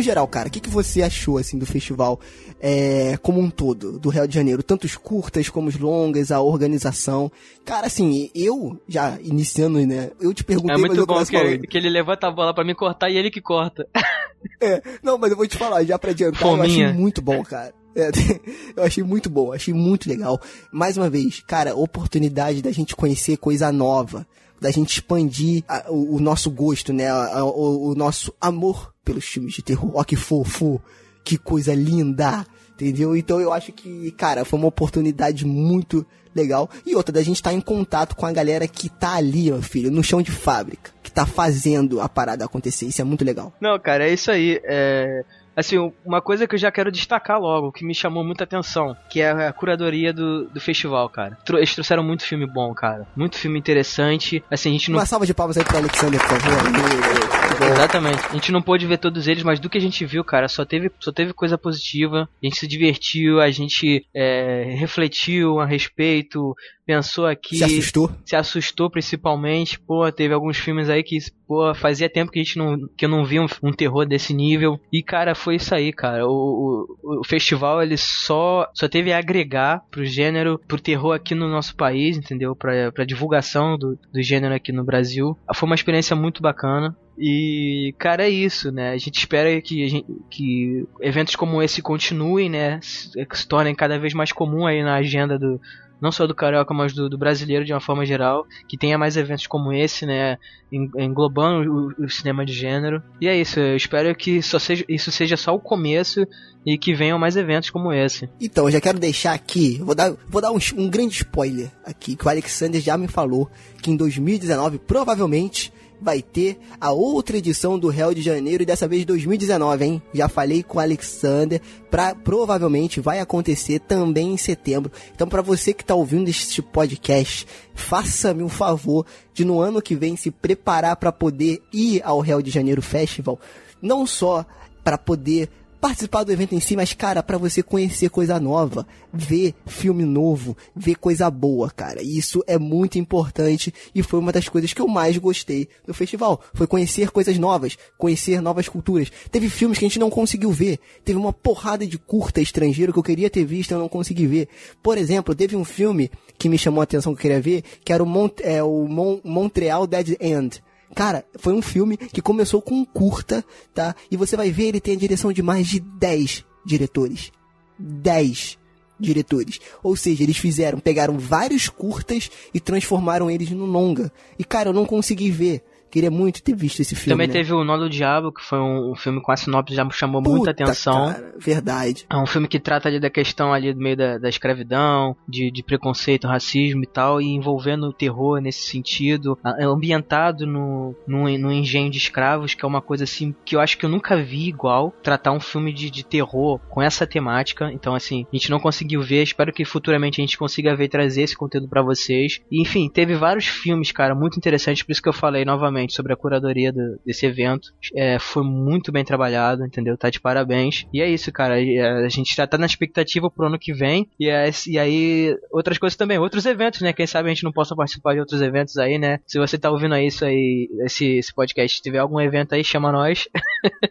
No 0.00 0.02
geral, 0.02 0.26
cara, 0.26 0.48
o 0.48 0.50
que, 0.50 0.60
que 0.60 0.70
você 0.70 1.02
achou 1.02 1.36
assim 1.36 1.58
do 1.58 1.66
festival 1.66 2.18
é, 2.58 3.18
como 3.22 3.38
um 3.38 3.50
todo, 3.50 3.98
do 3.98 4.08
Rio 4.08 4.26
de 4.26 4.34
Janeiro? 4.34 4.62
Tanto 4.62 4.84
os 4.84 4.96
curtas 4.96 5.50
como 5.50 5.68
os 5.68 5.78
longas, 5.78 6.32
a 6.32 6.40
organização. 6.40 7.30
Cara, 7.66 7.86
assim, 7.86 8.30
eu, 8.34 8.80
já 8.88 9.18
iniciando, 9.20 9.78
né? 9.86 10.10
Eu 10.18 10.32
te 10.32 10.42
perguntei, 10.42 10.74
É 10.74 10.78
muito 10.78 10.96
eu 10.96 11.06
bom 11.06 11.22
que, 11.24 11.58
que 11.66 11.76
ele 11.76 11.90
levanta 11.90 12.26
a 12.26 12.30
bola 12.30 12.54
pra 12.54 12.64
me 12.64 12.74
cortar 12.74 13.10
e 13.10 13.16
ele 13.18 13.30
que 13.30 13.40
corta. 13.40 13.86
É, 14.58 14.80
não, 15.02 15.18
mas 15.18 15.30
eu 15.30 15.36
vou 15.36 15.46
te 15.46 15.58
falar, 15.58 15.84
já 15.84 15.98
pra 15.98 16.12
adiantar, 16.12 16.40
eu 16.40 16.48
Fominha. 16.56 16.88
achei 16.88 16.98
muito 16.98 17.20
bom, 17.20 17.42
cara. 17.42 17.74
É, 17.94 18.08
eu 18.74 18.82
achei 18.82 19.04
muito 19.04 19.28
bom, 19.28 19.52
achei 19.52 19.74
muito 19.74 20.08
legal. 20.08 20.40
Mais 20.72 20.96
uma 20.96 21.10
vez, 21.10 21.40
cara, 21.46 21.74
oportunidade 21.74 22.62
da 22.62 22.72
gente 22.72 22.96
conhecer 22.96 23.36
coisa 23.36 23.70
nova, 23.70 24.26
da 24.60 24.70
gente 24.70 24.90
expandir 24.92 25.64
a- 25.66 25.86
o, 25.88 26.16
o 26.16 26.20
nosso 26.20 26.50
gosto, 26.50 26.92
né? 26.92 27.08
a- 27.10 27.44
o, 27.44 27.90
o 27.90 27.94
nosso 27.94 28.34
amor 28.40 28.92
pelos 29.04 29.24
filmes 29.24 29.54
de 29.54 29.62
terror. 29.62 29.90
Ó, 29.94 30.04
que 30.04 30.16
fofo, 30.16 30.80
que 31.24 31.38
coisa 31.38 31.74
linda, 31.74 32.44
entendeu? 32.74 33.16
Então 33.16 33.40
eu 33.40 33.52
acho 33.52 33.72
que, 33.72 34.10
cara, 34.12 34.44
foi 34.44 34.58
uma 34.58 34.68
oportunidade 34.68 35.44
muito 35.46 36.04
legal. 36.34 36.68
E 36.86 36.94
outra, 36.94 37.12
da 37.12 37.22
gente 37.22 37.36
estar 37.36 37.52
em 37.52 37.60
contato 37.60 38.14
com 38.14 38.24
a 38.26 38.32
galera 38.32 38.68
que 38.68 38.88
tá 38.88 39.14
ali, 39.14 39.50
meu 39.50 39.62
filho, 39.62 39.90
no 39.90 40.02
chão 40.04 40.22
de 40.22 40.30
fábrica, 40.30 40.92
que 41.02 41.10
tá 41.10 41.26
fazendo 41.26 42.00
a 42.00 42.08
parada 42.08 42.44
acontecer. 42.44 42.86
Isso 42.86 43.00
é 43.00 43.04
muito 43.04 43.24
legal. 43.24 43.52
Não, 43.60 43.78
cara, 43.80 44.08
é 44.08 44.12
isso 44.12 44.30
aí. 44.30 44.60
É... 44.64 45.24
Assim, 45.60 45.92
uma 46.04 46.20
coisa 46.20 46.46
que 46.46 46.54
eu 46.54 46.58
já 46.58 46.70
quero 46.70 46.90
destacar 46.90 47.38
logo, 47.38 47.70
que 47.70 47.84
me 47.84 47.94
chamou 47.94 48.24
muita 48.24 48.44
atenção, 48.44 48.96
que 49.08 49.20
é 49.20 49.30
a 49.30 49.52
curadoria 49.52 50.12
do, 50.12 50.46
do 50.46 50.60
festival, 50.60 51.08
cara. 51.08 51.36
Eles 51.50 51.74
trouxeram 51.74 52.02
muito 52.02 52.24
filme 52.24 52.46
bom, 52.46 52.72
cara. 52.74 53.06
Muito 53.14 53.36
filme 53.36 53.58
interessante. 53.58 54.42
Assim, 54.50 54.70
a 54.70 54.72
gente 54.72 54.90
não 54.90 54.98
Uma 54.98 55.06
salva 55.06 55.26
de 55.26 55.34
palmas 55.34 55.56
aí 55.58 55.64
pro 55.64 55.76
Alexander, 55.76 56.20
por 56.20 56.40
favor. 56.40 57.72
Exatamente. 57.72 58.26
A 58.30 58.32
gente 58.32 58.52
não 58.52 58.62
pôde 58.62 58.86
ver 58.86 58.98
todos 58.98 59.28
eles, 59.28 59.42
mas 59.42 59.60
do 59.60 59.68
que 59.68 59.76
a 59.76 59.80
gente 59.80 60.04
viu, 60.04 60.24
cara, 60.24 60.48
só 60.48 60.64
teve, 60.64 60.90
só 60.98 61.12
teve 61.12 61.32
coisa 61.32 61.58
positiva. 61.58 62.28
A 62.42 62.46
gente 62.46 62.58
se 62.58 62.66
divertiu, 62.66 63.40
a 63.40 63.50
gente 63.50 64.06
é, 64.14 64.74
refletiu 64.78 65.60
a 65.60 65.66
respeito, 65.66 66.56
pensou 66.90 67.26
aqui. 67.26 67.56
Se 67.56 67.64
assustou? 67.64 68.10
Se 68.24 68.36
assustou 68.36 68.90
principalmente. 68.90 69.78
Pô, 69.78 70.10
teve 70.10 70.34
alguns 70.34 70.56
filmes 70.56 70.88
aí 70.88 71.02
que, 71.02 71.18
pô, 71.46 71.72
fazia 71.74 72.08
tempo 72.08 72.32
que 72.32 72.40
a 72.40 72.42
gente 72.42 72.58
não, 72.58 72.76
que 72.96 73.04
eu 73.04 73.08
não 73.08 73.24
via 73.24 73.42
um, 73.42 73.46
um 73.62 73.72
terror 73.72 74.04
desse 74.06 74.34
nível. 74.34 74.80
E, 74.92 75.02
cara, 75.02 75.34
foi 75.34 75.56
isso 75.56 75.74
aí, 75.74 75.92
cara. 75.92 76.26
O, 76.26 76.86
o, 77.02 77.20
o 77.20 77.24
festival, 77.24 77.82
ele 77.82 77.96
só, 77.96 78.66
só 78.74 78.88
teve 78.88 79.12
a 79.12 79.18
agregar 79.18 79.82
pro 79.90 80.04
gênero, 80.04 80.58
pro 80.66 80.80
terror 80.80 81.14
aqui 81.14 81.34
no 81.34 81.48
nosso 81.48 81.76
país, 81.76 82.16
entendeu? 82.16 82.56
Pra, 82.56 82.90
pra 82.90 83.04
divulgação 83.04 83.78
do, 83.78 83.96
do 84.12 84.22
gênero 84.22 84.54
aqui 84.54 84.72
no 84.72 84.84
Brasil. 84.84 85.36
Foi 85.54 85.68
uma 85.68 85.74
experiência 85.74 86.16
muito 86.16 86.42
bacana. 86.42 86.96
E, 87.22 87.94
cara, 87.98 88.24
é 88.24 88.30
isso, 88.30 88.72
né? 88.72 88.92
A 88.92 88.96
gente 88.96 89.18
espera 89.18 89.60
que, 89.60 89.84
a 89.84 89.88
gente- 89.88 90.06
que 90.30 90.86
eventos 91.02 91.36
como 91.36 91.62
esse 91.62 91.82
continuem, 91.82 92.48
né? 92.48 92.80
Se, 92.82 93.10
se 93.34 93.46
tornem 93.46 93.74
cada 93.74 93.98
vez 93.98 94.14
mais 94.14 94.32
comum 94.32 94.66
aí 94.66 94.82
na 94.82 94.94
agenda 94.94 95.38
do. 95.38 95.60
Não 96.00 96.10
só 96.12 96.26
do 96.26 96.34
carioca, 96.34 96.72
mas 96.72 96.92
do, 96.92 97.08
do 97.10 97.18
brasileiro 97.18 97.64
de 97.64 97.72
uma 97.72 97.80
forma 97.80 98.06
geral. 98.06 98.46
Que 98.68 98.76
tenha 98.76 98.96
mais 98.96 99.16
eventos 99.16 99.46
como 99.46 99.72
esse, 99.72 100.06
né? 100.06 100.38
en- 100.72 100.90
Englobando 100.98 101.92
o, 101.98 102.04
o 102.04 102.08
cinema 102.10 102.44
de 102.44 102.52
gênero. 102.52 103.02
E 103.20 103.28
é 103.28 103.36
isso, 103.38 103.58
eu 103.60 103.76
espero 103.76 104.14
que 104.14 104.40
só 104.42 104.58
seja, 104.58 104.84
isso 104.88 105.10
seja 105.12 105.36
só 105.36 105.54
o 105.54 105.60
começo 105.60 106.26
e 106.64 106.76
que 106.78 106.94
venham 106.94 107.18
mais 107.18 107.36
eventos 107.36 107.70
como 107.70 107.92
esse. 107.92 108.28
Então, 108.40 108.66
eu 108.66 108.70
já 108.70 108.80
quero 108.80 108.98
deixar 108.98 109.32
aqui, 109.32 109.78
vou 109.82 109.94
dar, 109.94 110.12
vou 110.28 110.40
dar 110.42 110.52
um, 110.52 110.58
um 110.76 110.88
grande 110.88 111.14
spoiler 111.14 111.70
aqui, 111.84 112.14
que 112.16 112.26
o 112.26 112.28
Alexander 112.28 112.80
já 112.80 112.96
me 112.98 113.08
falou 113.08 113.50
que 113.82 113.90
em 113.90 113.96
2019 113.96 114.78
provavelmente 114.78 115.72
vai 116.00 116.22
ter 116.22 116.58
a 116.80 116.92
outra 116.92 117.36
edição 117.36 117.78
do 117.78 117.92
Hell 117.92 118.14
de 118.14 118.22
Janeiro 118.22 118.62
e 118.62 118.66
dessa 118.66 118.88
vez 118.88 119.04
2019, 119.04 119.84
hein? 119.84 120.02
Já 120.14 120.28
falei 120.28 120.62
com 120.62 120.78
o 120.78 120.80
Alexander, 120.80 121.60
pra, 121.90 122.14
provavelmente 122.14 123.00
vai 123.00 123.20
acontecer 123.20 123.80
também 123.80 124.32
em 124.32 124.36
setembro. 124.36 124.90
Então, 125.14 125.28
pra 125.28 125.42
você 125.42 125.72
que 125.72 125.84
tá 125.84 125.94
ouvindo 125.94 126.28
este 126.28 126.62
podcast, 126.62 127.46
faça-me 127.74 128.42
um 128.42 128.48
favor 128.48 129.04
de 129.34 129.44
no 129.44 129.60
ano 129.60 129.82
que 129.82 129.94
vem 129.94 130.16
se 130.16 130.30
preparar 130.30 130.96
pra 130.96 131.12
poder 131.12 131.62
ir 131.72 132.00
ao 132.04 132.24
Hell 132.24 132.42
de 132.42 132.50
Janeiro 132.50 132.82
Festival, 132.82 133.38
não 133.82 134.06
só 134.06 134.44
pra 134.82 134.96
poder 134.96 135.48
participar 135.80 136.24
do 136.24 136.32
evento 136.32 136.54
em 136.54 136.60
si, 136.60 136.76
mas, 136.76 136.92
cara, 136.92 137.22
pra 137.22 137.38
você 137.38 137.62
conhecer 137.62 138.10
coisa 138.10 138.38
nova, 138.38 138.86
ver 139.12 139.54
filme 139.66 140.04
novo, 140.04 140.56
ver 140.76 140.96
coisa 140.96 141.30
boa, 141.30 141.70
cara. 141.70 142.02
Isso 142.02 142.44
é 142.46 142.58
muito 142.58 142.98
importante 142.98 143.72
e 143.94 144.02
foi 144.02 144.20
uma 144.20 144.32
das 144.32 144.48
coisas 144.48 144.72
que 144.72 144.82
eu 144.82 144.86
mais 144.86 145.16
gostei 145.16 145.68
do 145.86 145.94
festival. 145.94 146.40
Foi 146.52 146.66
conhecer 146.66 147.10
coisas 147.10 147.38
novas, 147.38 147.78
conhecer 147.96 148.42
novas 148.42 148.68
culturas. 148.68 149.10
Teve 149.30 149.48
filmes 149.48 149.78
que 149.78 149.84
a 149.84 149.88
gente 149.88 149.98
não 149.98 150.10
conseguiu 150.10 150.52
ver. 150.52 150.78
Teve 151.04 151.18
uma 151.18 151.32
porrada 151.32 151.86
de 151.86 151.98
curta 151.98 152.40
estrangeiro 152.40 152.92
que 152.92 152.98
eu 152.98 153.02
queria 153.02 153.30
ter 153.30 153.44
visto 153.44 153.70
e 153.70 153.74
eu 153.74 153.78
não 153.78 153.88
consegui 153.88 154.26
ver. 154.26 154.48
Por 154.82 154.98
exemplo, 154.98 155.34
teve 155.34 155.56
um 155.56 155.64
filme 155.64 156.10
que 156.38 156.48
me 156.48 156.58
chamou 156.58 156.80
a 156.80 156.84
atenção 156.84 157.14
que 157.14 157.18
eu 157.18 157.22
queria 157.22 157.40
ver, 157.40 157.62
que 157.84 157.92
era 157.92 158.02
o, 158.02 158.06
Mont 158.06 158.42
é, 158.42 158.62
o 158.62 158.86
Mon 158.86 159.20
Montreal 159.24 159.86
Dead 159.86 160.16
End. 160.20 160.62
Cara, 160.94 161.24
foi 161.38 161.52
um 161.52 161.62
filme 161.62 161.96
que 161.96 162.20
começou 162.20 162.60
com 162.60 162.74
um 162.74 162.84
curta, 162.84 163.44
tá? 163.74 163.94
E 164.10 164.16
você 164.16 164.36
vai 164.36 164.50
ver, 164.50 164.68
ele 164.68 164.80
tem 164.80 164.94
a 164.94 164.98
direção 164.98 165.32
de 165.32 165.42
mais 165.42 165.66
de 165.66 165.80
10 165.80 166.44
diretores. 166.64 167.30
10 167.78 168.58
diretores. 168.98 169.60
Ou 169.82 169.96
seja, 169.96 170.22
eles 170.22 170.36
fizeram, 170.36 170.78
pegaram 170.78 171.18
vários 171.18 171.68
curtas 171.68 172.30
e 172.52 172.60
transformaram 172.60 173.30
eles 173.30 173.50
num 173.50 173.66
longa. 173.66 174.12
E 174.38 174.44
cara, 174.44 174.68
eu 174.68 174.74
não 174.74 174.84
consegui 174.84 175.30
ver. 175.30 175.64
Queria 175.90 176.10
muito 176.10 176.42
ter 176.42 176.54
visto 176.54 176.80
esse 176.80 176.94
filme. 176.94 177.10
Também 177.12 177.26
né? 177.26 177.32
teve 177.32 177.52
o 177.52 177.64
Nó 177.64 177.76
do 177.76 177.88
Diabo, 177.88 178.32
que 178.32 178.42
foi 178.42 178.58
um, 178.58 178.92
um 178.92 178.94
filme 178.94 179.20
com 179.20 179.32
a 179.32 179.36
sinopse 179.36 179.74
já 179.74 179.84
me 179.84 179.92
chamou 179.92 180.22
Puta, 180.22 180.36
muita 180.36 180.50
atenção. 180.50 181.08
cara, 181.08 181.34
verdade. 181.38 182.06
É 182.08 182.16
um 182.16 182.26
filme 182.26 182.46
que 182.46 182.60
trata 182.60 182.88
ali 182.88 183.00
da 183.00 183.10
questão 183.10 183.52
ali 183.52 183.72
do 183.72 183.80
meio 183.80 183.96
da, 183.96 184.18
da 184.18 184.28
escravidão, 184.28 185.16
de, 185.28 185.50
de 185.50 185.62
preconceito, 185.62 186.28
racismo 186.28 186.84
e 186.84 186.86
tal, 186.86 187.20
e 187.20 187.26
envolvendo 187.26 187.88
o 187.88 187.92
terror 187.92 188.40
nesse 188.40 188.62
sentido, 188.62 189.36
é 189.58 189.64
ambientado 189.64 190.46
no, 190.46 190.94
no, 191.06 191.24
no 191.38 191.52
engenho 191.52 191.90
de 191.90 191.98
escravos, 191.98 192.54
que 192.54 192.64
é 192.64 192.68
uma 192.68 192.80
coisa 192.80 193.04
assim 193.04 193.34
que 193.44 193.56
eu 193.56 193.60
acho 193.60 193.76
que 193.76 193.84
eu 193.84 193.90
nunca 193.90 194.16
vi 194.16 194.48
igual, 194.48 194.94
tratar 195.02 195.32
um 195.32 195.40
filme 195.40 195.72
de, 195.72 195.90
de 195.90 196.04
terror 196.04 196.60
com 196.68 196.80
essa 196.80 197.06
temática. 197.06 197.70
Então, 197.72 197.94
assim, 197.94 198.26
a 198.32 198.36
gente 198.36 198.50
não 198.50 198.60
conseguiu 198.60 199.02
ver, 199.02 199.22
espero 199.22 199.52
que 199.52 199.64
futuramente 199.64 200.20
a 200.20 200.24
gente 200.24 200.38
consiga 200.38 200.76
ver 200.76 200.84
e 200.84 200.88
trazer 200.88 201.22
esse 201.22 201.36
conteúdo 201.36 201.68
pra 201.68 201.82
vocês. 201.82 202.40
E, 202.50 202.62
enfim, 202.62 202.88
teve 202.88 203.14
vários 203.14 203.46
filmes, 203.46 203.90
cara, 203.90 204.14
muito 204.14 204.36
interessantes, 204.36 204.82
por 204.82 204.92
isso 204.92 205.02
que 205.02 205.08
eu 205.08 205.12
falei 205.12 205.44
novamente 205.44 205.79
sobre 205.88 206.12
a 206.12 206.16
curadoria 206.16 206.72
do- 206.72 206.98
desse 207.04 207.24
evento. 207.26 207.72
É, 207.94 208.18
foi 208.18 208.42
muito 208.44 208.90
bem 208.92 209.04
trabalhado, 209.04 209.64
entendeu? 209.64 209.96
Tá 209.96 210.10
de 210.10 210.20
parabéns. 210.20 210.84
E 210.92 211.00
é 211.00 211.08
isso, 211.08 211.30
cara. 211.32 211.62
É, 211.62 212.04
A 212.04 212.08
gente 212.08 212.34
já 212.34 212.46
tá 212.46 212.58
na 212.58 212.66
expectativa 212.66 213.30
pro 213.30 213.46
ano 213.46 213.58
que 213.58 213.72
vem. 213.72 214.08
E, 214.18 214.28
é, 214.28 214.50
e 214.66 214.78
aí, 214.78 215.36
outras 215.50 215.78
coisas 215.78 215.96
também, 215.96 216.18
outros 216.18 216.44
eventos, 216.46 216.80
né? 216.80 216.92
Quem 216.92 217.06
sabe 217.06 217.28
a 217.28 217.34
gente 217.34 217.44
não 217.44 217.52
possa 217.52 217.74
participar 217.76 218.14
de 218.14 218.20
outros 218.20 218.40
eventos 218.42 218.76
aí, 218.78 218.98
né? 218.98 219.18
Se 219.26 219.38
você 219.38 219.56
tá 219.58 219.70
ouvindo 219.70 219.96
isso 219.96 220.24
aí, 220.24 220.68
esse, 220.84 221.06
esse 221.18 221.34
podcast, 221.34 221.76
se 221.76 221.82
tiver 221.82 221.98
algum 221.98 222.20
evento 222.20 222.54
aí, 222.54 222.64
chama 222.64 222.90
nós. 222.92 223.28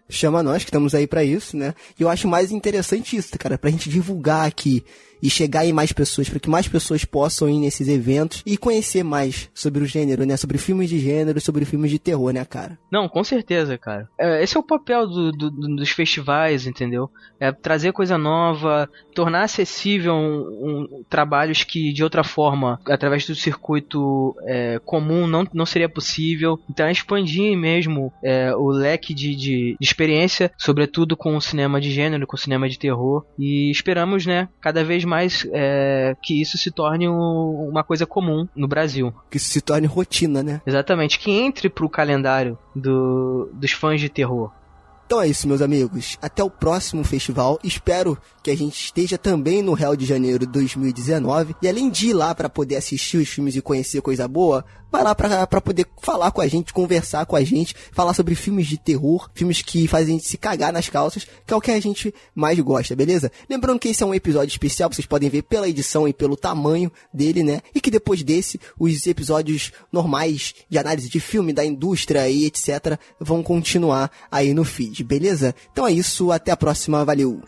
Chama 0.09 0.41
nós, 0.43 0.63
que 0.63 0.69
estamos 0.69 0.95
aí 0.95 1.05
pra 1.07 1.23
isso, 1.23 1.55
né? 1.55 1.73
E 1.99 2.03
eu 2.03 2.09
acho 2.09 2.27
mais 2.27 2.51
interessante 2.51 3.15
isso, 3.15 3.37
cara, 3.37 3.57
pra 3.57 3.69
gente 3.69 3.89
divulgar 3.89 4.47
aqui 4.47 4.83
e 5.21 5.29
chegar 5.29 5.65
em 5.65 5.73
mais 5.73 5.91
pessoas, 5.91 6.29
para 6.29 6.39
que 6.39 6.49
mais 6.49 6.67
pessoas 6.67 7.05
possam 7.05 7.49
ir 7.49 7.59
nesses 7.59 7.87
eventos 7.87 8.41
e 8.45 8.57
conhecer 8.57 9.03
mais 9.03 9.49
sobre 9.53 9.83
o 9.83 9.85
gênero, 9.85 10.25
né? 10.25 10.37
Sobre 10.37 10.57
filmes 10.57 10.89
de 10.89 10.99
gênero, 10.99 11.39
sobre 11.41 11.65
filmes 11.65 11.91
de 11.91 11.99
terror, 11.99 12.31
né, 12.31 12.45
cara? 12.45 12.77
Não, 12.91 13.07
com 13.07 13.23
certeza, 13.23 13.77
cara. 13.77 14.07
É, 14.17 14.43
esse 14.43 14.55
é 14.55 14.59
o 14.59 14.63
papel 14.63 15.07
do, 15.07 15.31
do, 15.31 15.49
dos 15.51 15.89
festivais, 15.89 16.65
entendeu? 16.65 17.09
É 17.39 17.51
trazer 17.51 17.91
coisa 17.91 18.17
nova, 18.17 18.89
tornar 19.13 19.43
acessível 19.43 20.13
um, 20.13 20.87
um, 20.89 21.03
trabalhos 21.09 21.63
que 21.63 21.93
de 21.93 22.03
outra 22.03 22.23
forma, 22.23 22.79
através 22.85 23.25
do 23.25 23.35
circuito 23.35 24.35
é, 24.45 24.79
comum, 24.85 25.27
não, 25.27 25.45
não 25.53 25.65
seria 25.65 25.89
possível. 25.89 26.59
Então 26.69 26.85
é 26.85 26.91
expandir 26.91 27.57
mesmo 27.57 28.11
é, 28.23 28.53
o 28.55 28.69
leque 28.69 29.13
de, 29.13 29.35
de, 29.35 29.77
de 29.79 29.85
experiência, 29.85 30.51
sobretudo 30.57 31.15
com 31.15 31.35
o 31.35 31.41
cinema 31.41 31.79
de 31.79 31.91
gênero, 31.91 32.27
com 32.27 32.35
o 32.35 32.39
cinema 32.39 32.69
de 32.69 32.79
terror. 32.79 33.25
E 33.37 33.71
esperamos, 33.71 34.25
né, 34.25 34.49
cada 34.61 34.83
vez 34.83 35.03
mais 35.09 35.47
é, 35.51 36.15
que 36.21 36.39
isso 36.39 36.57
se 36.57 36.71
torne 36.71 37.09
um, 37.09 37.67
uma 37.69 37.83
coisa 37.83 38.05
comum 38.05 38.47
no 38.55 38.67
Brasil. 38.67 39.13
Que 39.29 39.37
isso 39.37 39.49
se 39.49 39.61
torne 39.61 39.87
rotina, 39.87 40.43
né? 40.43 40.61
Exatamente, 40.65 41.19
que 41.19 41.31
entre 41.31 41.69
pro 41.69 41.89
calendário 41.89 42.57
do, 42.75 43.49
dos 43.53 43.71
fãs 43.71 43.99
de 43.99 44.09
terror. 44.09 44.51
Então 45.09 45.23
é 45.23 45.27
isso, 45.27 45.47
meus 45.47 45.59
amigos. 45.59 46.19
Até 46.21 46.43
o 46.43 46.51
próximo 46.51 47.03
festival. 47.03 47.59
Espero 47.63 48.15
que 48.43 48.51
a 48.51 48.55
gente 48.55 48.79
esteja 48.79 49.17
também 49.17 49.63
no 49.63 49.73
Rio 49.73 49.97
de 49.97 50.05
Janeiro 50.05 50.45
2019. 50.45 51.55
E 51.63 51.67
além 51.67 51.89
de 51.89 52.09
ir 52.09 52.13
lá 52.13 52.35
para 52.35 52.47
poder 52.47 52.75
assistir 52.75 53.17
os 53.17 53.27
filmes 53.27 53.55
e 53.55 53.61
conhecer 53.61 54.03
coisa 54.03 54.27
boa, 54.27 54.63
vai 54.91 55.03
lá 55.03 55.13
para 55.13 55.61
poder 55.61 55.85
falar 56.01 56.31
com 56.31 56.41
a 56.41 56.47
gente, 56.47 56.73
conversar 56.73 57.25
com 57.25 57.35
a 57.35 57.43
gente, 57.43 57.75
falar 57.91 58.13
sobre 58.13 58.35
filmes 58.35 58.67
de 58.67 58.77
terror, 58.77 59.29
filmes 59.33 59.61
que 59.61 59.87
fazem 59.87 60.15
a 60.15 60.17
gente 60.17 60.27
se 60.27 60.37
cagar 60.37 60.73
nas 60.73 60.89
calças, 60.89 61.27
que 61.45 61.53
é 61.53 61.55
o 61.55 61.61
que 61.61 61.71
a 61.71 61.79
gente 61.79 62.13
mais 62.33 62.59
gosta, 62.59 62.95
beleza? 62.95 63.31
Lembrando 63.49 63.79
que 63.79 63.89
esse 63.89 64.01
é 64.01 64.05
um 64.05 64.13
episódio 64.13 64.51
especial, 64.51 64.91
vocês 64.91 65.05
podem 65.05 65.29
ver 65.29 65.43
pela 65.43 65.69
edição 65.69 66.07
e 66.07 66.13
pelo 66.13 66.35
tamanho 66.35 66.91
dele, 67.13 67.43
né? 67.43 67.61
E 67.73 67.79
que 67.79 67.91
depois 67.91 68.23
desse, 68.23 68.59
os 68.79 69.05
episódios 69.05 69.71
normais 69.91 70.55
de 70.69 70.77
análise 70.77 71.09
de 71.09 71.19
filme, 71.19 71.53
da 71.53 71.63
indústria 71.63 72.27
e 72.29 72.45
etc. 72.45 72.99
vão 73.19 73.43
continuar 73.43 74.11
aí 74.31 74.53
no 74.53 74.63
feed, 74.63 74.98
beleza? 75.03 75.53
Então 75.71 75.87
é 75.87 75.91
isso, 75.91 76.31
até 76.31 76.51
a 76.51 76.57
próxima, 76.57 77.03
valeu! 77.05 77.41